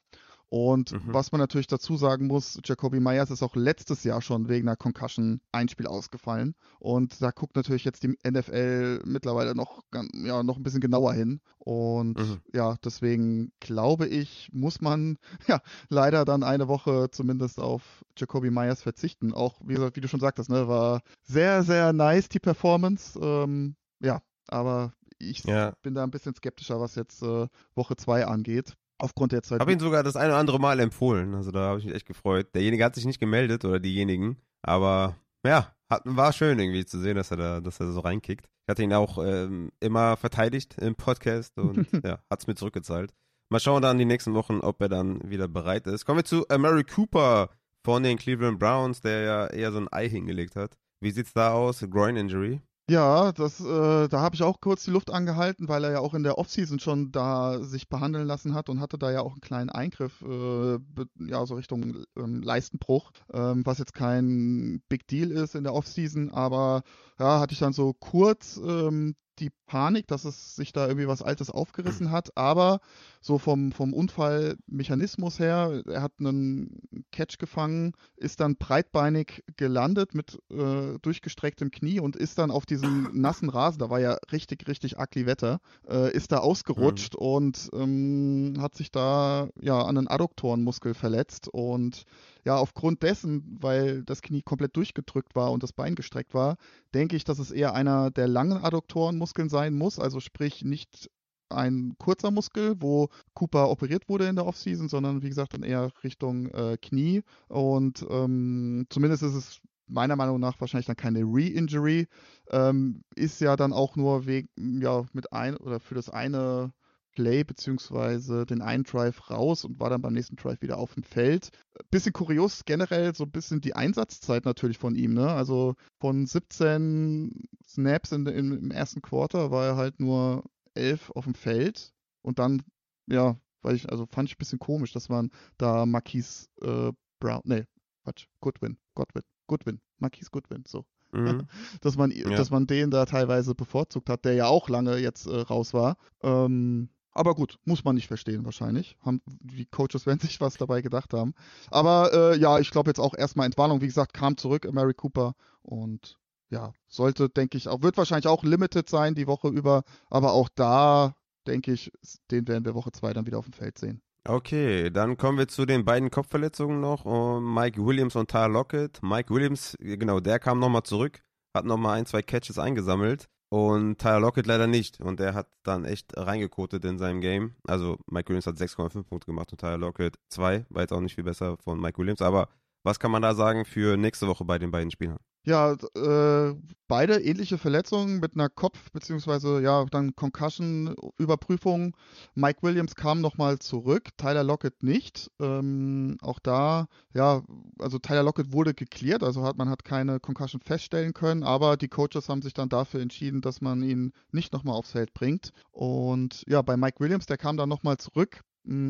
Und 0.51 0.93
mhm. 0.93 1.13
was 1.13 1.31
man 1.31 1.41
natürlich 1.41 1.67
dazu 1.67 1.97
sagen 1.97 2.27
muss, 2.27 2.59
Jacoby 2.65 3.01
Myers 3.01 3.31
ist 3.31 3.43
auch 3.43 3.55
letztes 3.55 4.03
Jahr 4.05 4.23
schon 4.23 4.49
wegen 4.49 4.67
einer 4.67 4.77
Concussion 4.77 5.41
ein 5.53 5.69
Spiel 5.69 5.87
ausgefallen. 5.87 6.55
Und 6.79 7.21
da 7.21 7.31
guckt 7.33 7.55
natürlich 7.57 7.85
jetzt 7.85 8.03
die 8.03 8.17
NFL 8.27 9.03
mittlerweile 9.05 9.55
noch, 9.55 9.83
ja, 10.15 10.43
noch 10.43 10.57
ein 10.57 10.63
bisschen 10.63 10.81
genauer 10.81 11.13
hin. 11.13 11.41
Und 11.59 12.19
mhm. 12.19 12.41
ja, 12.55 12.77
deswegen 12.83 13.53
glaube 13.61 14.07
ich, 14.07 14.49
muss 14.53 14.81
man 14.81 15.19
ja 15.49 15.61
leider 15.91 16.25
dann 16.25 16.43
eine 16.43 16.67
Woche 16.69 17.11
zumindest 17.11 17.61
auf 17.61 18.05
Jacoby 18.17 18.51
Myers 18.51 18.83
verzichten. 18.83 19.35
Auch, 19.35 19.61
wie, 19.63 19.77
wie 19.77 20.01
du 20.01 20.09
schon 20.09 20.21
sagtest, 20.21 20.49
ne, 20.49 20.67
war 20.67 21.03
sehr, 21.23 21.63
sehr 21.63 21.93
nice 21.93 22.31
die 22.31 22.41
Performance. 22.41 23.19
Ähm, 23.21 23.77
ja, 24.01 24.23
aber 24.47 24.95
ich 25.19 25.45
ja. 25.45 25.75
bin 25.83 25.95
da 25.95 26.05
ein 26.05 26.11
bisschen 26.11 26.35
skeptischer, 26.35 26.81
was 26.81 26.95
jetzt 26.95 27.23
äh, 27.23 27.49
Woche 27.75 27.97
2 27.97 28.27
angeht. 28.27 28.77
Aufgrund 28.99 29.33
der 29.33 29.43
Zeit. 29.43 29.59
Ich 29.59 29.61
habe 29.61 29.73
ihn 29.73 29.79
sogar 29.79 30.03
das 30.03 30.17
eine 30.17 30.31
oder 30.31 30.39
andere 30.39 30.59
Mal 30.59 30.81
empfohlen. 30.81 31.35
Also 31.35 31.51
da 31.51 31.61
habe 31.61 31.79
ich 31.79 31.87
mich 31.87 31.95
echt 31.95 32.07
gefreut. 32.07 32.55
Derjenige 32.55 32.85
hat 32.85 32.95
sich 32.95 33.05
nicht 33.05 33.21
gemeldet 33.21 33.65
oder 33.65 33.79
diejenigen. 33.79 34.39
Aber 34.63 35.17
ja, 35.47 35.73
hat, 35.89 36.03
war 36.05 36.33
schön 36.33 36.59
irgendwie 36.59 36.85
zu 36.85 36.99
sehen, 36.99 37.17
dass 37.17 37.31
er 37.31 37.37
da, 37.37 37.61
dass 37.61 37.81
er 37.81 37.93
so 37.93 38.01
reinkickt. 38.01 38.47
Ich 38.47 38.71
hatte 38.71 38.83
ihn 38.83 38.93
auch 38.93 39.19
ähm, 39.25 39.71
immer 39.81 40.17
verteidigt 40.17 40.77
im 40.79 40.97
Podcast 40.97 41.57
und 41.59 41.87
ja, 42.05 42.19
hat 42.31 42.41
es 42.41 42.47
mir 42.47 42.55
zurückgezahlt. 42.55 43.15
Mal 43.51 43.61
schauen 43.61 43.83
dann 43.83 43.99
die 43.99 44.05
nächsten 44.05 44.35
Wochen, 44.35 44.61
ob 44.61 44.81
er 44.83 44.89
dann 44.89 45.31
wieder 45.31 45.49
bereit 45.49 45.87
ist. 45.87 46.05
Kommen 46.05 46.19
wir 46.19 46.25
zu 46.25 46.45
Mary 46.51 46.85
Cooper 46.85 47.51
von 47.85 48.03
den 48.03 48.19
Cleveland 48.19 48.59
Browns, 48.59 49.01
der 49.01 49.21
ja 49.23 49.47
eher 49.47 49.73
so 49.73 49.79
ein 49.79 49.89
Ei 49.91 50.09
hingelegt 50.09 50.57
hat. 50.57 50.77
Wie 51.01 51.11
sieht's 51.13 51.33
da 51.33 51.53
aus? 51.53 51.87
Groin 51.89 52.17
Injury? 52.17 52.61
Ja, 52.91 53.33
das, 53.33 53.61
äh, 53.61 54.09
da 54.09 54.21
habe 54.21 54.35
ich 54.35 54.43
auch 54.43 54.63
kurz 54.63 54.85
die 54.85 54.91
Luft 54.91 55.11
angehalten, 55.11 55.69
weil 55.69 55.85
er 55.85 55.91
ja 55.93 55.99
auch 56.01 56.15
in 56.15 56.23
der 56.23 56.39
Offseason 56.39 56.79
schon 56.79 57.13
da 57.13 57.63
sich 57.63 57.91
behandeln 57.91 58.27
lassen 58.27 58.55
hat 58.55 58.71
und 58.71 58.81
hatte 58.81 58.97
da 58.97 59.11
ja 59.11 59.21
auch 59.21 59.33
einen 59.33 59.43
kleinen 59.43 59.69
Eingriff, 59.69 60.23
äh, 60.23 60.79
ja, 61.19 61.45
so 61.45 61.57
Richtung 61.57 62.05
ähm, 62.17 62.41
Leistenbruch, 62.41 63.11
ähm, 63.31 63.67
was 63.67 63.77
jetzt 63.77 63.93
kein 63.93 64.81
Big 64.89 65.07
Deal 65.07 65.31
ist 65.31 65.55
in 65.55 65.65
der 65.65 65.75
Offseason, 65.75 66.31
aber 66.31 66.83
ja, 67.19 67.41
hatte 67.41 67.53
ich 67.53 67.59
dann 67.59 67.75
so 67.75 67.93
kurz 67.93 68.57
ähm, 68.57 69.17
die 69.39 69.51
Panik, 69.67 70.07
dass 70.07 70.25
es 70.25 70.57
sich 70.57 70.73
da 70.73 70.87
irgendwie 70.89 71.09
was 71.09 71.23
Altes 71.23 71.51
aufgerissen 71.51 72.11
hat, 72.11 72.37
aber 72.39 72.81
so 73.29 73.39
vom, 73.39 73.73
vom 73.73 73.93
Unfallmechanismus 73.93 75.39
her, 75.39 75.83
er 75.87 76.01
hat 76.01 76.13
einen 76.19 76.81
Catch 77.13 77.39
gefangen, 77.39 77.93
ist 78.17 78.41
dann 78.41 78.57
breitbeinig 78.57 79.45
gelandet 79.57 80.15
mit 80.15 80.39
äh, 80.51 80.99
durchgestrecktem 81.03 81.71
Knie 81.71 82.01
und 82.01 82.17
ist 82.17 82.39
dann 82.39 82.51
auf 82.51 82.65
diesem 82.65 83.11
nassen 83.13 83.51
Rasen, 83.51 83.81
da 83.81 83.91
war 83.91 84.01
ja 84.01 84.17
richtig, 84.33 84.67
richtig 84.67 84.99
ugly 84.99 85.27
Wetter, 85.27 85.61
äh, 85.87 86.11
ist 86.11 86.33
da 86.33 86.39
ausgerutscht 86.39 87.15
mhm. 87.15 87.21
und 87.21 87.71
ähm, 87.75 88.55
hat 88.61 88.75
sich 88.75 88.91
da 88.91 89.51
ja 89.61 89.83
an 89.83 89.97
den 89.97 90.09
Adduktorenmuskel 90.09 90.95
verletzt 90.95 91.49
und 91.49 92.05
ja, 92.47 92.57
aufgrund 92.57 93.03
dessen, 93.03 93.59
weil 93.61 94.05
das 94.05 94.23
Knie 94.23 94.41
komplett 94.41 94.75
durchgedrückt 94.75 95.37
war 95.37 95.53
und 95.53 95.63
das 95.63 95.75
Bein 95.75 95.95
gestreckt 95.95 96.33
war, 96.33 96.57
denke 96.95 97.15
ich, 97.15 97.25
dass 97.25 97.39
es 97.39 97.51
eher 97.51 97.75
einer 97.75 98.11
der 98.11 98.27
langen 98.27 98.65
Adduktorenmuskeln 98.65 99.51
sein 99.51 99.75
muss, 99.75 99.99
also 99.99 100.19
sprich 100.19 100.65
nicht 100.65 101.11
ein 101.51 101.95
kurzer 101.99 102.31
Muskel, 102.31 102.77
wo 102.79 103.09
Cooper 103.35 103.71
operiert 103.71 104.09
wurde 104.09 104.29
in 104.29 104.37
der 104.37 104.47
Offseason, 104.47 104.89
sondern 104.89 105.23
wie 105.23 105.29
gesagt 105.29 105.55
dann 105.55 105.63
eher 105.63 105.91
Richtung 106.03 106.47
äh, 106.49 106.77
Knie. 106.81 107.23
Und 107.49 108.07
ähm, 108.11 108.87
zumindest 108.91 109.23
ist 109.23 109.35
es 109.35 109.61
meiner 109.87 110.17
Meinung 110.17 110.39
nach 110.41 110.61
wahrscheinlich 110.61 110.87
dann 110.87 110.97
keine 110.97 111.21
Re-Injury. 111.21 112.07
Ähm, 112.51 113.03
ist 113.15 113.41
ja 113.41 113.57
dann 113.57 113.73
auch 113.73 113.97
nur 113.97 114.27
wegen, 114.27 114.49
ja, 114.81 115.05
mit 115.13 115.33
ein 115.33 115.57
oder 115.57 115.81
für 115.81 115.95
das 115.95 116.11
eine 116.11 116.73
Play 117.19 117.43
beziehungsweise 117.43 118.47
den 118.47 118.63
einen 118.63 118.85
Drive 118.85 119.29
raus 119.29 119.65
und 119.65 119.81
war 119.81 119.91
dann 119.91 120.03
beim 120.03 120.13
nächsten 120.13 120.37
Drive 120.37 120.63
wieder 120.63 120.79
auf 120.79 120.95
dem 120.95 121.03
Feld. 121.03 121.51
Bisschen 121.91 122.13
kurios 122.13 122.65
generell, 122.65 123.13
so 123.13 123.25
ein 123.25 123.33
bisschen 123.33 123.61
die 123.61 123.75
Einsatzzeit 123.75 124.45
natürlich 124.45 124.79
von 124.79 124.95
ihm. 124.95 125.15
Ne? 125.15 125.29
Also 125.29 125.75
von 125.99 126.27
17 126.27 127.49
Snaps 127.67 128.13
in, 128.13 128.25
in, 128.27 128.53
im 128.53 128.71
ersten 128.71 129.03
Quarter 129.03 129.51
war 129.51 129.67
er 129.67 129.77
halt 129.77 129.99
nur 129.99 130.45
11 130.79 131.11
auf 131.11 131.25
dem 131.25 131.35
Feld 131.35 131.93
und 132.23 132.39
dann, 132.39 132.63
ja, 133.07 133.37
weil 133.63 133.75
ich, 133.75 133.91
also 133.91 134.07
fand 134.07 134.29
ich 134.29 134.37
ein 134.37 134.39
bisschen 134.39 134.59
komisch, 134.59 134.93
dass 134.93 135.09
man 135.09 135.31
da 135.57 135.87
Marquise 135.87 136.47
äh, 136.63 136.93
Brown, 137.21 137.43
nee, 137.45 137.65
Quatsch, 138.05 138.27
Goodwin, 138.41 138.79
Godwin, 138.95 139.23
Goodwin, 139.47 139.81
Marquise 139.99 140.31
Goodwin, 140.31 140.65
so. 140.67 140.85
Mhm. 141.13 141.47
dass 141.81 141.97
man, 141.97 142.11
ja. 142.11 142.29
dass 142.31 142.51
man 142.51 142.67
den 142.67 142.91
da 142.91 143.07
teilweise 143.07 143.55
bevorzugt 143.55 144.11
hat, 144.11 144.25
der 144.25 144.35
ja 144.35 144.47
auch 144.47 144.69
lange 144.69 144.99
jetzt 144.99 145.27
äh, 145.27 145.41
raus 145.41 145.75
war. 145.75 145.97
Ähm, 146.23 146.91
aber 147.13 147.35
gut, 147.35 147.59
muss 147.65 147.85
man 147.85 147.97
nicht 147.97 148.07
verstehen 148.07 148.45
wahrscheinlich. 148.45 148.97
Haben, 149.01 149.23
die 149.27 149.67
Coaches 149.67 150.07
werden 150.07 150.21
sich 150.21 150.41
was 150.41 150.55
dabei 150.55 150.83
gedacht 150.83 151.13
haben. 151.13 151.35
Aber 151.71 152.13
äh, 152.13 152.39
ja, 152.39 152.59
ich 152.59 152.71
glaube 152.71 152.91
jetzt 152.91 153.01
auch 153.01 153.15
erstmal 153.15 153.47
Entwarnung. 153.47 153.81
Wie 153.81 153.87
gesagt, 153.87 154.15
kam 154.15 154.37
zurück, 154.37 154.71
Mary 154.73 154.95
Cooper. 154.95 155.35
Und 155.63 156.19
ja, 156.51 156.73
sollte, 156.87 157.29
denke 157.29 157.59
ich, 157.59 157.69
auch, 157.69 157.83
wird 157.83 157.97
wahrscheinlich 157.97 158.27
auch 158.27 158.45
limited 158.45 158.89
sein 158.89 159.15
die 159.15 159.27
Woche 159.27 159.49
über. 159.49 159.83
Aber 160.11 160.33
auch 160.33 160.49
da, 160.55 161.15
denke 161.47 161.73
ich, 161.73 161.93
den 162.31 162.49
werden 162.49 162.65
wir 162.65 162.75
Woche 162.75 162.93
2 162.93 163.13
dann 163.13 163.27
wieder 163.27 163.39
auf 163.39 163.47
dem 163.47 163.53
Feld 163.53 163.79
sehen. 163.79 164.01
Okay, 164.25 164.91
dann 164.91 165.17
kommen 165.17 165.39
wir 165.39 165.49
zu 165.49 165.65
den 165.65 165.85
beiden 165.85 166.11
Kopfverletzungen 166.11 166.81
noch. 166.81 167.05
Mike 167.41 167.85
Williams 167.85 168.15
und 168.17 168.31
Tyler 168.31 168.49
Lockett. 168.49 169.03
Mike 169.03 169.33
Williams, 169.33 169.77
genau, 169.81 170.21
der 170.21 170.39
kam 170.39 170.59
nochmal 170.59 170.83
zurück 170.83 171.23
hat 171.59 171.67
nochmal 171.67 171.99
ein, 171.99 172.07
zwei 172.07 172.23
Catches 172.23 172.59
eingesammelt. 172.59 173.29
Und 173.51 173.99
Tyler 173.99 174.21
Lockett 174.21 174.47
leider 174.47 174.67
nicht. 174.67 175.01
Und 175.01 175.21
der 175.21 175.35
hat 175.35 175.49
dann 175.63 175.85
echt 175.85 176.17
reingekotet 176.17 176.85
in 176.85 176.99
seinem 176.99 177.21
Game. 177.21 177.55
Also 177.67 177.99
Mike 178.07 178.29
Williams 178.29 178.47
hat 178.47 178.57
6,5 178.57 179.05
Punkte 179.05 179.27
gemacht 179.27 179.51
und 179.53 179.61
Tyler 179.61 179.79
Lockett 179.79 180.17
2. 180.29 180.67
War 180.69 180.83
jetzt 180.83 180.93
auch 180.93 181.01
nicht 181.01 181.15
viel 181.15 181.25
besser 181.25 181.57
von 181.59 181.81
Mike 181.81 181.99
Williams. 181.99 182.21
Aber 182.21 182.49
was 182.83 183.01
kann 183.01 183.11
man 183.11 183.23
da 183.23 183.35
sagen 183.35 183.65
für 183.65 183.97
nächste 183.97 184.27
Woche 184.27 184.45
bei 184.45 184.59
den 184.59 184.71
beiden 184.71 184.91
Spielern? 184.91 185.19
Ja, 185.45 185.73
äh, 185.95 186.55
beide 186.89 187.23
ähnliche 187.23 187.57
Verletzungen 187.57 188.21
mit 188.21 188.35
einer 188.35 188.51
Kopf- 188.51 188.91
bzw. 188.93 189.61
ja, 189.63 189.85
dann 189.87 190.15
Concussion-Überprüfung. 190.15 191.97
Mike 192.35 192.63
Williams 192.63 192.95
kam 192.97 193.21
nochmal 193.23 193.59
zurück, 193.59 194.11
Tyler 194.19 194.45
Lockett 194.45 194.83
nicht. 194.83 195.31
Ähm, 195.41 196.19
auch 196.21 196.39
da, 196.39 196.87
ja, 197.15 197.43
also 197.79 197.99
Tyler 197.99 198.25
Lockett 198.25 198.53
wurde 198.53 198.75
geklärt, 198.75 199.23
also 199.23 199.43
hat 199.45 199.57
man 199.57 199.71
hat 199.71 199.85
keine 199.85 200.21
Concussion 200.21 200.61
feststellen 200.61 201.15
können, 201.15 201.43
aber 201.45 201.77
die 201.79 201.89
Coaches 201.89 202.29
haben 202.29 202.43
sich 202.43 202.53
dann 202.53 202.69
dafür 202.69 203.01
entschieden, 203.01 203.41
dass 203.41 203.61
man 203.63 203.83
ihn 203.83 204.13
nicht 204.33 204.53
nochmal 204.53 204.75
aufs 204.75 204.93
Feld 204.93 205.15
bringt. 205.15 205.53
Und 205.71 206.43
ja, 206.47 206.61
bei 206.63 206.77
Mike 206.77 207.01
Williams, 207.01 207.27
der 207.27 207.39
kam 207.39 207.57
dann 207.57 207.69
nochmal 207.71 207.97
zurück, 207.97 208.43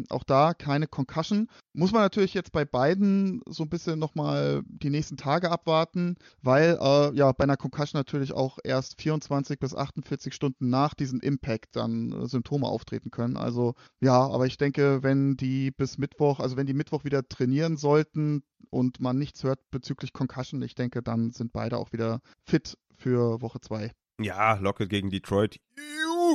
auch 0.09 0.25
da 0.25 0.55
keine 0.55 0.87
Concussion. 0.87 1.49
Muss 1.73 1.93
man 1.93 2.03
natürlich 2.03 2.35
jetzt 2.35 2.53
bei 2.53 2.65
beiden 2.65 3.43
so 3.47 3.63
ein 3.63 3.69
bisschen 3.69 3.99
nochmal 3.99 4.63
die 4.67 4.91
nächsten 4.91 5.17
Tage 5.17 5.51
abwarten, 5.51 6.17
weil 6.43 6.79
äh, 6.81 7.15
ja 7.15 7.31
bei 7.33 7.45
einer 7.45 7.57
Concussion 7.57 7.99
natürlich 7.99 8.33
auch 8.33 8.59
erst 8.65 9.01
24 9.01 9.59
bis 9.59 9.75
48 9.75 10.35
Stunden 10.35 10.69
nach 10.69 10.95
diesem 10.95 11.21
Impact 11.21 11.77
dann 11.77 12.13
äh, 12.13 12.27
Symptome 12.27 12.67
auftreten 12.67 13.11
können. 13.11 13.37
Also 13.37 13.75
ja, 14.01 14.19
aber 14.19 14.47
ich 14.47 14.59
denke, 14.59 15.03
wenn 15.03 15.37
die 15.37 15.71
bis 15.71 15.99
Mittwoch, 15.99 16.41
also 16.41 16.57
wenn 16.57 16.67
die 16.67 16.75
Mittwoch 16.75 17.05
wieder 17.05 17.29
trainieren 17.29 17.77
sollten 17.77 18.43
und 18.71 19.01
man 19.01 19.19
nichts 19.19 19.45
hört 19.45 19.61
bezüglich 19.71 20.13
Concussion, 20.13 20.63
ich 20.63 20.75
denke, 20.75 21.03
dann 21.03 21.31
sind 21.31 21.53
beide 21.53 21.79
auch 21.79 21.93
wieder 21.93 22.21
fit 22.45 22.77
für 22.97 23.41
Woche 23.41 23.61
2. 23.61 23.93
Ja, 24.21 24.55
Lockett 24.55 24.91
gegen 24.91 25.11
Detroit. 25.11 25.61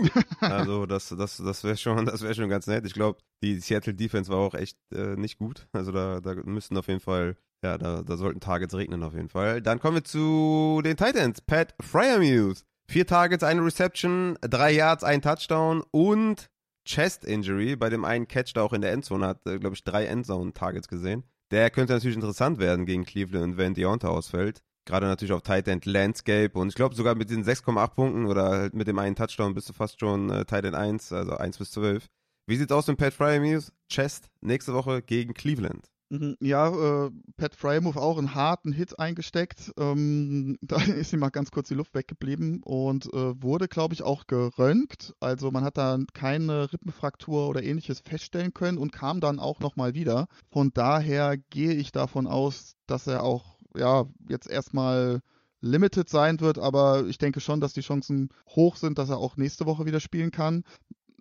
Also 0.40 0.86
das, 0.86 1.10
das, 1.10 1.38
das 1.38 1.64
wäre 1.64 1.78
schon, 1.78 2.06
das 2.06 2.22
wäre 2.22 2.36
schon 2.36 2.50
ganz 2.50 2.68
nett. 2.68 2.86
Ich 2.86 2.94
glaube, 2.94 3.20
die 3.42 3.60
Seattle 3.60 3.94
Defense 3.94 4.32
war 4.32 4.40
auch 4.40 4.54
echt 4.54 4.78
äh, 4.94 5.16
nicht 5.16 5.38
gut. 5.38 5.68
Also 5.74 5.92
da, 5.92 6.20
da 6.20 6.36
müssten 6.44 6.78
auf 6.78 6.88
jeden 6.88 7.00
Fall, 7.00 7.38
ja, 7.64 7.78
da, 7.78 8.02
da 8.02 8.18
sollten 8.18 8.40
Targets 8.40 8.76
regnen 8.76 9.04
auf 9.04 9.14
jeden 9.14 9.30
Fall. 9.30 9.62
Dann 9.62 9.80
kommen 9.80 9.98
wir 9.98 10.04
zu 10.04 10.82
den 10.84 10.98
Titans. 10.98 11.42
Pat 11.42 11.76
Fryermuth. 11.82 12.64
Vier 12.90 13.08
Targets, 13.08 13.44
eine 13.44 13.64
Reception, 13.64 14.38
drei 14.42 14.72
Yards, 14.74 15.04
ein 15.04 15.22
Touchdown 15.22 15.84
und 15.92 16.50
Chest 16.86 17.24
Injury. 17.24 17.76
Bei 17.76 17.90
dem 17.90 18.04
einen 18.06 18.28
Catch 18.28 18.54
da 18.56 18.62
auch 18.62 18.74
in 18.74 18.82
der 18.82 18.92
Endzone 18.92 19.28
hat, 19.28 19.46
äh, 19.48 19.58
glaube 19.58 19.76
ich, 19.76 19.84
drei 19.84 20.06
Endzone-Targets 20.06 20.88
gesehen. 20.88 21.24
Der 21.52 21.70
könnte 21.70 21.94
natürlich 21.94 22.16
interessant 22.16 22.60
werden 22.60 22.86
gegen 22.86 23.06
Cleveland, 23.06 23.58
wenn 23.58 23.74
Deonta 23.74 24.10
ausfällt. 24.10 24.62
Gerade 24.86 25.08
natürlich 25.08 25.32
auf 25.32 25.42
Tight 25.42 25.68
End 25.68 25.86
Landscape 25.86 26.52
und 26.60 26.70
ich 26.70 26.76
glaube 26.76 26.96
sogar 26.96 27.16
mit 27.16 27.30
diesen 27.30 27.46
6,8 27.46 27.96
Punkten 27.96 28.26
oder 28.26 28.50
halt 28.50 28.74
mit 28.74 28.88
dem 28.88 29.00
einen 29.00 29.16
Touchdown 29.16 29.54
bist 29.54 29.70
du 29.70 29.74
fast 29.74 30.00
schon 30.00 30.30
äh, 30.30 30.46
Tight 30.46 30.66
End 30.66 30.76
1, 30.76 31.14
also 31.14 31.38
1 31.38 31.58
bis 31.58 31.72
12. 31.72 32.08
Wie 32.46 32.58
sieht's 32.58 32.74
aus 32.74 32.88
mit 32.88 32.98
Pat 32.98 33.14
Fryermuth? 33.14 33.72
Chest 33.88 34.30
nächste 34.42 34.74
Woche 34.74 35.02
gegen 35.02 35.34
Cleveland. 35.34 35.88
Mhm, 36.14 36.38
ja, 36.42 37.08
äh, 37.08 37.12
Pat 37.38 37.56
Frymouth 37.56 37.98
auch 37.98 38.20
einen 38.20 38.36
harten 38.36 38.72
Hit 38.72 39.00
eingesteckt. 39.00 39.72
Ähm, 39.80 40.60
da 40.62 40.76
ist 40.76 41.12
ihm 41.12 41.20
mal 41.20 41.30
ganz 41.30 41.50
kurz 41.50 41.70
die 41.70 41.74
Luft 41.74 41.96
weggeblieben 41.96 42.62
und 42.64 43.12
äh, 43.14 43.42
wurde, 43.42 43.68
glaube 43.68 43.96
ich, 43.96 44.04
auch 44.04 44.28
geröntgt. 44.28 45.16
Also 45.20 45.50
man 45.50 45.64
hat 45.64 45.78
da 45.78 45.98
keine 46.14 46.72
Rippenfraktur 46.72 47.48
oder 47.50 47.64
ähnliches 47.64 48.02
feststellen 48.02 48.54
können 48.54 48.78
und 48.78 48.92
kam 48.92 49.22
dann 49.22 49.40
auch 49.40 49.60
nochmal 49.60 49.96
wieder. 49.96 50.28
Von 50.52 50.72
daher 50.72 51.36
gehe 51.38 51.74
ich 51.74 51.92
davon 51.92 52.28
aus, 52.28 52.76
dass 52.86 53.08
er 53.08 53.24
auch 53.24 53.53
ja, 53.76 54.06
jetzt 54.30 54.50
erstmal 54.50 55.22
limited 55.62 56.10
sein 56.10 56.40
wird, 56.42 56.60
aber 56.60 57.06
ich 57.08 57.18
denke 57.18 57.40
schon, 57.40 57.62
dass 57.62 57.74
die 57.74 57.82
Chancen 57.82 58.30
hoch 58.50 58.76
sind, 58.76 58.98
dass 58.98 59.10
er 59.10 59.18
auch 59.18 59.38
nächste 59.38 59.66
Woche 59.66 59.86
wieder 59.86 60.00
spielen 60.00 60.32
kann. 60.32 60.64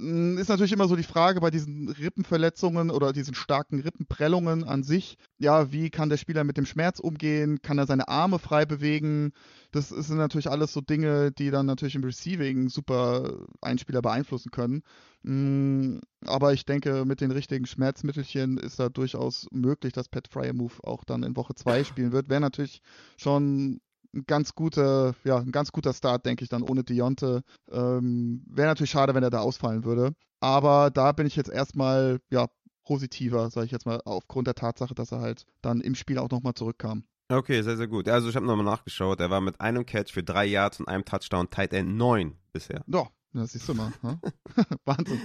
Hm, 0.03 0.37
ist 0.37 0.49
natürlich 0.49 0.73
immer 0.73 0.89
so 0.89 0.97
die 0.97 1.05
Frage 1.05 1.41
bei 1.41 1.51
diesen 1.53 1.89
Rippenverletzungen 1.89 2.91
oder 2.91 3.12
diesen 3.12 3.35
starken 3.37 3.79
Rippenprellungen 3.81 4.65
an 4.65 4.83
sich. 4.83 5.16
Ja, 5.39 5.70
wie 5.70 5.91
kann 5.91 6.09
der 6.09 6.16
Spieler 6.16 6.43
mit 6.43 6.57
dem 6.57 6.66
Schmerz 6.66 6.99
umgehen? 6.99 7.62
Kann 7.62 7.79
er 7.79 7.87
seine 7.87 8.09
Arme 8.09 8.41
frei 8.41 8.66
bewegen? 8.66 9.33
Das 9.70 9.91
sind 9.91 10.16
natürlich 10.16 10.51
alles 10.51 10.73
so 10.73 10.81
Dinge, 10.81 11.31
die 11.31 11.51
dann 11.53 11.66
natürlich 11.66 11.95
im 11.95 12.03
Receiving 12.03 12.69
super 12.69 13.47
einen 13.61 13.79
Spieler 13.79 14.03
beeinflussen 14.03 14.51
können. 14.51 14.83
Hm, 15.23 16.01
aber 16.27 16.53
ich 16.53 16.65
denke, 16.65 17.05
mit 17.05 17.20
den 17.20 17.31
richtigen 17.31 17.66
Schmerzmittelchen 17.66 18.59
ist 18.59 18.81
da 18.81 18.89
durchaus 18.89 19.47
möglich, 19.53 19.93
dass 19.93 20.09
Pat 20.09 20.27
Fryermove 20.27 20.81
auch 20.83 21.05
dann 21.05 21.23
in 21.23 21.37
Woche 21.37 21.55
2 21.55 21.85
spielen 21.85 22.11
wird. 22.11 22.29
Wäre 22.29 22.41
natürlich 22.41 22.81
schon 23.16 23.81
ein 24.14 24.24
ganz 24.26 24.55
guter, 24.55 25.14
ja, 25.24 25.39
ein 25.39 25.52
ganz 25.52 25.72
guter 25.72 25.93
Start, 25.93 26.26
denke 26.26 26.44
ich, 26.44 26.48
dann 26.48 26.62
ohne 26.62 26.84
Dionte. 26.84 27.43
Ähm, 27.70 28.44
Wäre 28.47 28.68
natürlich 28.68 28.90
schade, 28.90 29.14
wenn 29.14 29.22
er 29.22 29.30
da 29.30 29.40
ausfallen 29.40 29.84
würde. 29.84 30.12
Aber 30.40 30.90
da 30.90 31.12
bin 31.12 31.26
ich 31.26 31.36
jetzt 31.36 31.51
erstmal, 31.51 32.20
ja, 32.30 32.48
positiver, 32.84 33.48
sage 33.51 33.66
ich 33.66 33.72
jetzt 33.72 33.86
mal, 33.86 34.01
aufgrund 34.05 34.47
der 34.47 34.55
Tatsache, 34.55 34.94
dass 34.94 35.12
er 35.12 35.20
halt 35.20 35.44
dann 35.62 35.80
im 35.80 35.94
Spiel 35.94 36.18
auch 36.18 36.30
nochmal 36.30 36.55
zurückkam. 36.55 37.05
Okay, 37.28 37.62
sehr, 37.62 37.76
sehr 37.76 37.86
gut. 37.86 38.09
Also 38.09 38.28
ich 38.28 38.36
habe 38.36 38.44
nochmal 38.44 38.64
nachgeschaut. 38.64 39.20
Er 39.20 39.30
war 39.30 39.40
mit 39.40 39.60
einem 39.60 39.86
Catch 39.86 40.12
für 40.12 40.22
drei 40.22 40.44
Yards 40.44 40.80
und 40.80 40.89
einem 40.89 41.05
Touchdown 41.05 41.48
Tight 41.48 41.72
End 41.72 41.97
9 41.97 42.36
bisher. 42.52 42.82
Ja, 42.86 43.06
das 43.32 43.52
siehst 43.52 43.68
du 43.68 43.74
mal. 43.74 43.93
Ne? 44.02 44.20
Wahnsinn. 44.84 45.20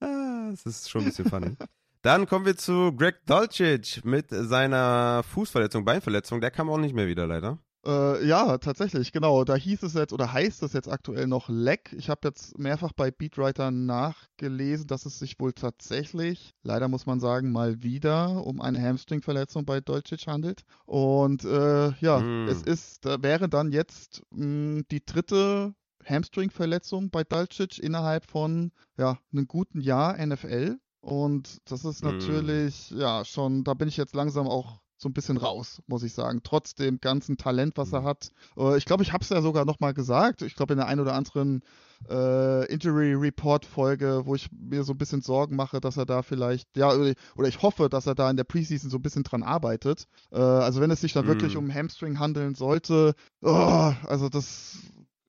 Ah, 0.00 0.50
das 0.50 0.64
ist 0.66 0.90
schon 0.90 1.02
ein 1.02 1.06
bisschen 1.06 1.28
funny. 1.28 1.56
Dann 2.02 2.26
kommen 2.26 2.44
wir 2.44 2.56
zu 2.56 2.92
Greg 2.94 3.24
Dolcic 3.26 4.04
mit 4.04 4.26
seiner 4.28 5.22
Fußverletzung, 5.22 5.86
Beinverletzung. 5.86 6.40
Der 6.40 6.50
kam 6.50 6.68
auch 6.68 6.76
nicht 6.76 6.94
mehr 6.94 7.08
wieder, 7.08 7.26
leider. 7.26 7.58
Äh, 7.86 8.26
ja, 8.26 8.56
tatsächlich, 8.58 9.12
genau. 9.12 9.44
Da 9.44 9.56
hieß 9.56 9.82
es 9.82 9.94
jetzt 9.94 10.12
oder 10.12 10.32
heißt 10.32 10.62
es 10.62 10.72
jetzt 10.72 10.88
aktuell 10.88 11.26
noch 11.26 11.48
Leck. 11.48 11.94
Ich 11.98 12.08
habe 12.08 12.20
jetzt 12.24 12.58
mehrfach 12.58 12.92
bei 12.92 13.10
Beatwriter 13.10 13.70
nachgelesen, 13.70 14.86
dass 14.86 15.04
es 15.04 15.18
sich 15.18 15.38
wohl 15.38 15.52
tatsächlich, 15.52 16.54
leider 16.62 16.88
muss 16.88 17.04
man 17.04 17.20
sagen, 17.20 17.52
mal 17.52 17.82
wieder 17.82 18.44
um 18.46 18.60
eine 18.60 18.80
Hamstring-Verletzung 18.80 19.66
bei 19.66 19.80
Dolcic 19.80 20.26
handelt. 20.26 20.62
Und 20.86 21.44
äh, 21.44 21.90
ja, 22.00 22.20
mm. 22.20 22.48
es 22.48 22.62
ist, 22.62 23.04
da 23.04 23.22
wäre 23.22 23.48
dann 23.48 23.70
jetzt 23.70 24.22
mh, 24.30 24.44
hm, 24.44 24.84
die 24.90 25.04
dritte 25.04 25.74
Hamstring-Verletzung 26.06 27.10
bei 27.10 27.22
Dolcic 27.24 27.78
innerhalb 27.78 28.24
von 28.24 28.72
ja, 28.96 29.18
einem 29.32 29.46
guten 29.46 29.80
Jahr 29.80 30.16
NFL. 30.24 30.78
Und 31.00 31.58
das 31.70 31.84
ist 31.84 32.02
hm. 32.02 32.12
natürlich, 32.12 32.90
mm. 32.90 32.98
ja, 32.98 33.24
schon, 33.26 33.62
da 33.62 33.74
bin 33.74 33.88
ich 33.88 33.98
jetzt 33.98 34.14
langsam 34.14 34.48
auch 34.48 34.80
so 34.96 35.08
ein 35.08 35.12
bisschen 35.12 35.36
raus, 35.36 35.82
muss 35.86 36.02
ich 36.02 36.14
sagen. 36.14 36.40
Trotz 36.42 36.74
dem 36.74 37.00
ganzen 37.00 37.36
Talent, 37.36 37.76
was 37.76 37.92
er 37.92 38.02
mhm. 38.02 38.06
hat. 38.06 38.30
Äh, 38.56 38.76
ich 38.78 38.84
glaube, 38.84 39.02
ich 39.02 39.12
habe 39.12 39.22
es 39.22 39.30
ja 39.30 39.42
sogar 39.42 39.64
nochmal 39.64 39.94
gesagt. 39.94 40.42
Ich 40.42 40.54
glaube, 40.54 40.74
in 40.74 40.78
der 40.78 40.86
einen 40.86 41.00
oder 41.00 41.14
anderen 41.14 41.62
äh, 42.08 42.66
Injury 42.72 43.14
Report 43.14 43.64
Folge, 43.64 44.22
wo 44.24 44.34
ich 44.34 44.48
mir 44.52 44.84
so 44.84 44.92
ein 44.92 44.98
bisschen 44.98 45.22
Sorgen 45.22 45.56
mache, 45.56 45.80
dass 45.80 45.96
er 45.96 46.06
da 46.06 46.22
vielleicht, 46.22 46.76
ja, 46.76 46.90
oder 46.90 47.48
ich 47.48 47.62
hoffe, 47.62 47.88
dass 47.88 48.06
er 48.06 48.14
da 48.14 48.30
in 48.30 48.36
der 48.36 48.44
Preseason 48.44 48.90
so 48.90 48.98
ein 48.98 49.02
bisschen 49.02 49.24
dran 49.24 49.42
arbeitet. 49.42 50.06
Äh, 50.30 50.38
also 50.38 50.80
wenn 50.80 50.90
es 50.90 51.00
sich 51.00 51.12
dann 51.12 51.26
mm. 51.26 51.28
wirklich 51.28 51.56
um 51.56 51.72
Hamstring 51.72 52.18
handeln 52.18 52.54
sollte, 52.54 53.14
oh, 53.42 53.92
also 54.06 54.28
das 54.28 54.76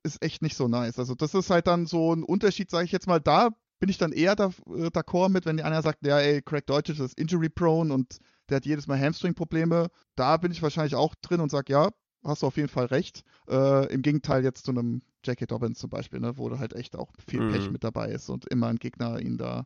ist 0.03 0.21
echt 0.21 0.41
nicht 0.41 0.55
so 0.55 0.67
nice. 0.67 0.99
Also 0.99 1.15
das 1.15 1.33
ist 1.33 1.49
halt 1.49 1.67
dann 1.67 1.87
so 1.87 2.13
ein 2.13 2.23
Unterschied, 2.23 2.69
sage 2.69 2.85
ich 2.85 2.91
jetzt 2.91 3.07
mal, 3.07 3.19
da 3.19 3.49
bin 3.79 3.89
ich 3.89 3.97
dann 3.97 4.11
eher 4.11 4.33
äh, 4.33 4.87
d'accord 4.87 5.29
mit, 5.29 5.45
wenn 5.45 5.59
einer 5.59 5.81
sagt, 5.81 6.05
ja, 6.05 6.19
ey, 6.19 6.41
Craig 6.41 6.65
Deutsch 6.65 6.89
ist 6.89 7.19
injury 7.19 7.49
prone 7.49 7.93
und 7.93 8.19
der 8.49 8.57
hat 8.57 8.65
jedes 8.65 8.87
Mal 8.87 8.99
Hamstring-Probleme. 8.99 9.89
Da 10.15 10.37
bin 10.37 10.51
ich 10.51 10.61
wahrscheinlich 10.61 10.95
auch 10.95 11.15
drin 11.15 11.41
und 11.41 11.49
sage, 11.49 11.73
ja, 11.73 11.89
hast 12.23 12.41
du 12.41 12.47
auf 12.47 12.57
jeden 12.57 12.69
Fall 12.69 12.85
recht. 12.85 13.23
Äh, 13.49 13.93
Im 13.93 14.01
Gegenteil 14.01 14.43
jetzt 14.43 14.65
zu 14.65 14.71
einem 14.71 15.01
Jackie 15.23 15.47
Dobbins 15.47 15.79
zum 15.79 15.89
Beispiel, 15.89 16.19
ne, 16.19 16.37
wo 16.37 16.49
da 16.49 16.59
halt 16.59 16.73
echt 16.73 16.95
auch 16.95 17.09
viel 17.27 17.41
mhm. 17.41 17.51
Pech 17.51 17.71
mit 17.71 17.83
dabei 17.83 18.09
ist 18.09 18.29
und 18.29 18.45
immer 18.47 18.67
ein 18.67 18.77
Gegner 18.77 19.19
ihn 19.19 19.37
da 19.37 19.63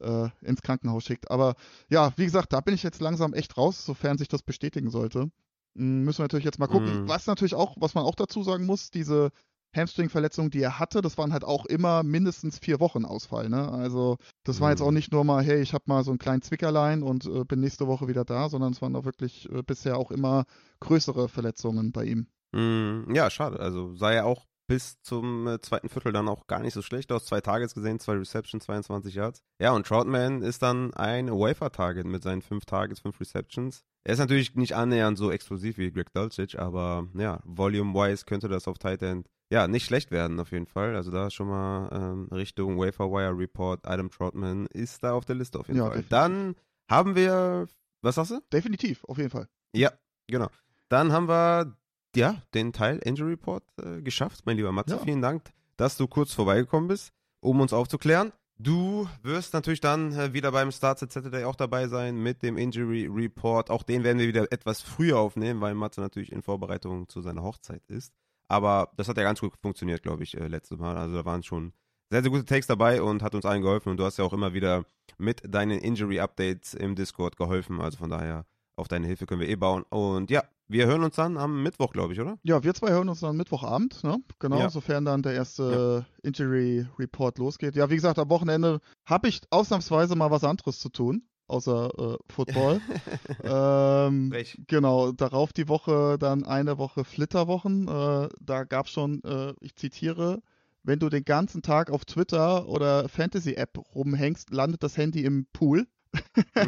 äh, 0.00 0.28
ins 0.42 0.62
Krankenhaus 0.62 1.04
schickt. 1.04 1.30
Aber 1.30 1.54
ja, 1.88 2.12
wie 2.16 2.24
gesagt, 2.24 2.52
da 2.52 2.60
bin 2.60 2.74
ich 2.74 2.82
jetzt 2.82 3.00
langsam 3.00 3.32
echt 3.34 3.56
raus, 3.56 3.84
sofern 3.84 4.18
sich 4.18 4.28
das 4.28 4.42
bestätigen 4.42 4.90
sollte. 4.90 5.30
Hm, 5.76 6.04
müssen 6.04 6.18
wir 6.18 6.24
natürlich 6.24 6.44
jetzt 6.44 6.58
mal 6.58 6.66
gucken. 6.66 7.02
Mhm. 7.02 7.08
Was 7.08 7.26
natürlich 7.26 7.54
auch, 7.54 7.76
was 7.78 7.94
man 7.94 8.04
auch 8.04 8.14
dazu 8.14 8.42
sagen 8.42 8.66
muss, 8.66 8.90
diese 8.90 9.30
Hamstring-Verletzungen, 9.74 10.50
die 10.50 10.62
er 10.62 10.78
hatte, 10.78 11.02
das 11.02 11.18
waren 11.18 11.32
halt 11.32 11.44
auch 11.44 11.66
immer 11.66 12.02
mindestens 12.02 12.58
vier 12.58 12.80
Wochen 12.80 13.04
Ausfall. 13.04 13.48
Ne? 13.48 13.70
Also 13.70 14.16
das 14.44 14.60
war 14.60 14.70
jetzt 14.70 14.80
auch 14.80 14.90
mhm. 14.90 14.96
nicht 14.96 15.12
nur 15.12 15.24
mal, 15.24 15.44
hey, 15.44 15.60
ich 15.60 15.74
habe 15.74 15.84
mal 15.86 16.04
so 16.04 16.10
einen 16.10 16.18
kleinen 16.18 16.42
Zwickerlein 16.42 17.02
und 17.02 17.26
äh, 17.26 17.44
bin 17.44 17.60
nächste 17.60 17.86
Woche 17.86 18.08
wieder 18.08 18.24
da, 18.24 18.48
sondern 18.48 18.72
es 18.72 18.82
waren 18.82 18.96
auch 18.96 19.04
wirklich 19.04 19.50
äh, 19.50 19.62
bisher 19.62 19.96
auch 19.98 20.10
immer 20.10 20.44
größere 20.80 21.28
Verletzungen 21.28 21.92
bei 21.92 22.04
ihm. 22.04 22.26
Mm, 22.52 23.14
ja, 23.14 23.30
schade. 23.30 23.60
Also 23.60 23.94
sah 23.94 24.12
er 24.12 24.26
auch 24.26 24.46
bis 24.68 25.00
zum 25.00 25.46
äh, 25.46 25.60
zweiten 25.60 25.88
Viertel 25.88 26.12
dann 26.12 26.28
auch 26.28 26.46
gar 26.46 26.60
nicht 26.60 26.74
so 26.74 26.82
schlecht 26.82 27.10
aus. 27.10 27.24
Zwei 27.24 27.40
Targets 27.40 27.74
gesehen, 27.74 27.98
zwei 27.98 28.14
Receptions, 28.14 28.64
22 28.64 29.14
Yards. 29.14 29.42
Ja, 29.58 29.72
und 29.72 29.86
Troutman 29.86 30.42
ist 30.42 30.62
dann 30.62 30.94
ein 30.94 31.30
Wafer-Target 31.30 32.06
mit 32.06 32.22
seinen 32.22 32.42
fünf 32.42 32.66
Targets, 32.66 33.00
fünf 33.00 33.18
Receptions. 33.18 33.82
Er 34.04 34.12
ist 34.12 34.20
natürlich 34.20 34.54
nicht 34.54 34.76
annähernd 34.76 35.18
so 35.18 35.30
explosiv 35.30 35.78
wie 35.78 35.90
Greg 35.90 36.12
Dulcich, 36.12 36.58
aber 36.58 37.08
ja, 37.14 37.40
volume-wise 37.44 38.24
könnte 38.26 38.48
das 38.48 38.68
auf 38.68 38.78
Tight 38.78 39.02
End 39.02 39.28
ja, 39.50 39.66
nicht 39.66 39.86
schlecht 39.86 40.10
werden 40.10 40.38
auf 40.40 40.52
jeden 40.52 40.66
Fall. 40.66 40.94
Also 40.94 41.10
da 41.10 41.30
schon 41.30 41.48
mal 41.48 41.88
ähm, 41.92 42.28
Richtung 42.30 42.78
Waferwire 42.78 43.36
Report, 43.36 43.86
Adam 43.86 44.10
Troutman 44.10 44.66
ist 44.66 45.02
da 45.02 45.12
auf 45.12 45.24
der 45.24 45.36
Liste 45.36 45.58
auf 45.58 45.68
jeden 45.68 45.78
ja, 45.78 45.84
Fall. 45.84 46.02
Definitiv. 46.02 46.10
Dann 46.10 46.54
haben 46.90 47.16
wir, 47.16 47.66
was 48.02 48.16
sagst 48.16 48.32
du? 48.32 48.40
Definitiv, 48.52 49.04
auf 49.04 49.18
jeden 49.18 49.30
Fall. 49.30 49.48
Ja, 49.72 49.92
genau. 50.26 50.48
Dann 50.88 51.12
haben 51.12 51.28
wir 51.28 51.76
ja 52.14 52.42
den 52.54 52.72
Teil 52.72 52.98
Injury 52.98 53.32
Report 53.32 53.64
äh, 53.82 54.00
geschafft, 54.02 54.44
mein 54.44 54.56
lieber 54.56 54.72
Matze. 54.72 54.96
Ja. 54.96 55.02
Vielen 55.02 55.22
Dank, 55.22 55.50
dass 55.76 55.96
du 55.96 56.06
kurz 56.06 56.32
vorbeigekommen 56.34 56.88
bist, 56.88 57.12
um 57.40 57.60
uns 57.60 57.72
aufzuklären. 57.72 58.32
Du 58.60 59.08
wirst 59.22 59.54
natürlich 59.54 59.80
dann 59.80 60.12
äh, 60.12 60.32
wieder 60.32 60.50
beim 60.50 60.72
Starts 60.72 61.00
Saturday 61.00 61.44
auch 61.44 61.54
dabei 61.54 61.86
sein 61.86 62.16
mit 62.16 62.42
dem 62.42 62.58
Injury 62.58 63.06
Report. 63.06 63.70
Auch 63.70 63.84
den 63.84 64.02
werden 64.02 64.18
wir 64.18 64.26
wieder 64.26 64.50
etwas 64.50 64.82
früher 64.82 65.18
aufnehmen, 65.18 65.60
weil 65.60 65.74
Matze 65.74 66.00
natürlich 66.00 66.32
in 66.32 66.42
Vorbereitung 66.42 67.08
zu 67.08 67.20
seiner 67.20 67.42
Hochzeit 67.42 67.84
ist. 67.86 68.12
Aber 68.48 68.90
das 68.96 69.08
hat 69.08 69.16
ja 69.16 69.22
ganz 69.22 69.40
gut 69.40 69.52
funktioniert, 69.60 70.02
glaube 70.02 70.22
ich, 70.22 70.36
äh, 70.36 70.46
letztes 70.48 70.78
Mal. 70.78 70.96
Also 70.96 71.14
da 71.16 71.24
waren 71.24 71.42
schon 71.42 71.72
sehr, 72.10 72.22
sehr 72.22 72.30
gute 72.30 72.44
Takes 72.46 72.66
dabei 72.66 73.02
und 73.02 73.22
hat 73.22 73.34
uns 73.34 73.44
allen 73.44 73.62
geholfen. 73.62 73.90
Und 73.90 73.98
du 73.98 74.04
hast 74.04 74.16
ja 74.16 74.24
auch 74.24 74.32
immer 74.32 74.54
wieder 74.54 74.84
mit 75.18 75.42
deinen 75.46 75.78
Injury-Updates 75.78 76.74
im 76.74 76.94
Discord 76.94 77.36
geholfen. 77.36 77.80
Also 77.80 77.98
von 77.98 78.08
daher, 78.10 78.46
auf 78.76 78.88
deine 78.88 79.06
Hilfe 79.06 79.26
können 79.26 79.40
wir 79.40 79.48
eh 79.48 79.56
bauen. 79.56 79.82
Und 79.90 80.30
ja, 80.30 80.42
wir 80.68 80.86
hören 80.86 81.02
uns 81.02 81.16
dann 81.16 81.36
am 81.36 81.62
Mittwoch, 81.62 81.92
glaube 81.92 82.12
ich, 82.14 82.20
oder? 82.20 82.38
Ja, 82.42 82.62
wir 82.62 82.72
zwei 82.74 82.90
hören 82.90 83.08
uns 83.08 83.20
dann 83.20 83.36
Mittwochabend, 83.36 84.02
ne? 84.04 84.18
Genau, 84.38 84.58
Ja. 84.60 84.70
sofern 84.70 85.04
dann 85.04 85.22
der 85.22 85.32
erste 85.34 86.06
Injury 86.22 86.86
Report 86.98 87.38
losgeht. 87.38 87.74
Ja, 87.74 87.90
wie 87.90 87.96
gesagt, 87.96 88.18
am 88.18 88.28
Wochenende 88.30 88.80
habe 89.06 89.28
ich 89.28 89.40
ausnahmsweise 89.50 90.14
mal 90.16 90.30
was 90.30 90.44
anderes 90.44 90.78
zu 90.80 90.88
tun, 90.90 91.22
außer 91.48 91.90
äh, 91.98 92.16
Football. 92.32 92.80
ähm, 93.42 94.32
genau, 94.66 95.12
darauf 95.12 95.52
die 95.52 95.68
Woche 95.68 96.16
dann 96.18 96.44
eine 96.44 96.78
Woche 96.78 97.04
Flitterwochen. 97.04 97.88
Äh, 97.88 98.28
da 98.40 98.64
gab 98.64 98.86
es 98.86 98.92
schon, 98.92 99.22
äh, 99.24 99.54
ich 99.60 99.76
zitiere, 99.76 100.42
wenn 100.82 100.98
du 100.98 101.08
den 101.08 101.24
ganzen 101.24 101.62
Tag 101.62 101.90
auf 101.90 102.04
Twitter 102.04 102.68
oder 102.68 103.08
Fantasy-App 103.08 103.78
rumhängst, 103.94 104.50
landet 104.50 104.82
das 104.82 104.96
Handy 104.96 105.24
im 105.24 105.46
Pool. 105.52 105.86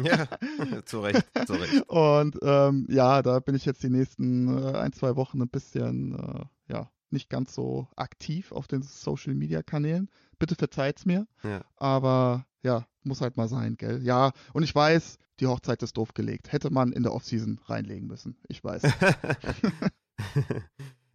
ja, 0.03 0.27
zu 0.85 0.99
Recht, 0.99 1.25
zu 1.47 1.53
Recht. 1.53 1.89
Und 1.89 2.37
ähm, 2.43 2.85
ja, 2.89 3.21
da 3.21 3.39
bin 3.39 3.55
ich 3.55 3.65
jetzt 3.65 3.81
die 3.83 3.89
nächsten 3.89 4.47
äh, 4.47 4.77
ein, 4.77 4.93
zwei 4.93 5.15
Wochen 5.15 5.41
ein 5.41 5.49
bisschen, 5.49 6.13
äh, 6.13 6.71
ja, 6.71 6.91
nicht 7.09 7.29
ganz 7.29 7.53
so 7.53 7.87
aktiv 7.95 8.51
auf 8.51 8.67
den 8.67 8.83
Social 8.83 9.33
Media 9.33 9.63
Kanälen. 9.63 10.09
Bitte 10.41 10.55
verzeiht's 10.55 11.05
mir. 11.05 11.27
Ja. 11.43 11.61
Aber 11.77 12.45
ja, 12.63 12.85
muss 13.03 13.21
halt 13.21 13.37
mal 13.37 13.47
sein, 13.47 13.77
gell? 13.77 14.01
Ja, 14.03 14.31
und 14.53 14.63
ich 14.63 14.73
weiß, 14.73 15.17
die 15.39 15.45
Hochzeit 15.47 15.81
ist 15.83 15.97
doof 15.97 16.13
gelegt. 16.15 16.51
Hätte 16.51 16.71
man 16.71 16.91
in 16.91 17.03
der 17.03 17.13
Offseason 17.13 17.59
reinlegen 17.65 18.07
müssen. 18.07 18.37
Ich 18.47 18.63
weiß. 18.63 18.81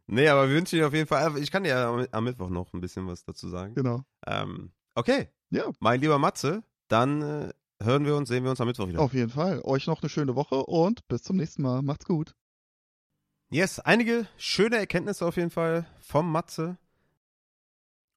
nee, 0.07 0.28
aber 0.28 0.48
wir 0.48 0.55
wünschen 0.57 0.77
dir 0.77 0.86
auf 0.86 0.94
jeden 0.94 1.07
Fall, 1.09 1.36
ich 1.39 1.51
kann 1.51 1.65
dir 1.65 1.70
ja 1.70 1.89
am- 1.93 2.07
am 2.11 2.24
Mittwoch 2.24 2.48
noch 2.51 2.73
ein 2.73 2.81
bisschen 2.81 3.07
was 3.07 3.24
dazu 3.24 3.48
sagen. 3.48 3.74
genau. 3.74 4.03
Ähm, 4.27 4.73
okay, 4.94 5.28
Ja, 5.51 5.65
mein 5.81 6.01
lieber 6.01 6.19
Matze, 6.19 6.62
dann 6.89 7.23
äh, 7.23 7.53
hören 7.82 8.05
wir 8.05 8.16
uns, 8.16 8.28
sehen 8.28 8.44
wir 8.44 8.51
uns 8.51 8.61
am 8.61 8.66
Mittwoch 8.69 8.89
wieder. 8.89 9.01
auf 9.01 9.12
jeden 9.15 9.31
Fall. 9.31 9.61
Euch 9.62 9.86
noch 9.86 10.03
eine 10.03 10.09
schöne 10.09 10.35
Woche 10.36 10.57
und 10.66 11.07
bis 11.09 11.23
zum 11.23 11.36
nächsten 11.36 11.62
Mal. 11.62 11.82
Macht's 11.82 12.05
gut. 12.05 12.35
Yes, 13.51 13.78
einige 13.81 14.27
schöne 14.36 14.77
Erkenntnisse 14.77 15.24
auf 15.27 15.36
jeden 15.36 15.51
Fall 15.51 15.86
vom 16.01 16.31
Matze. 16.32 16.78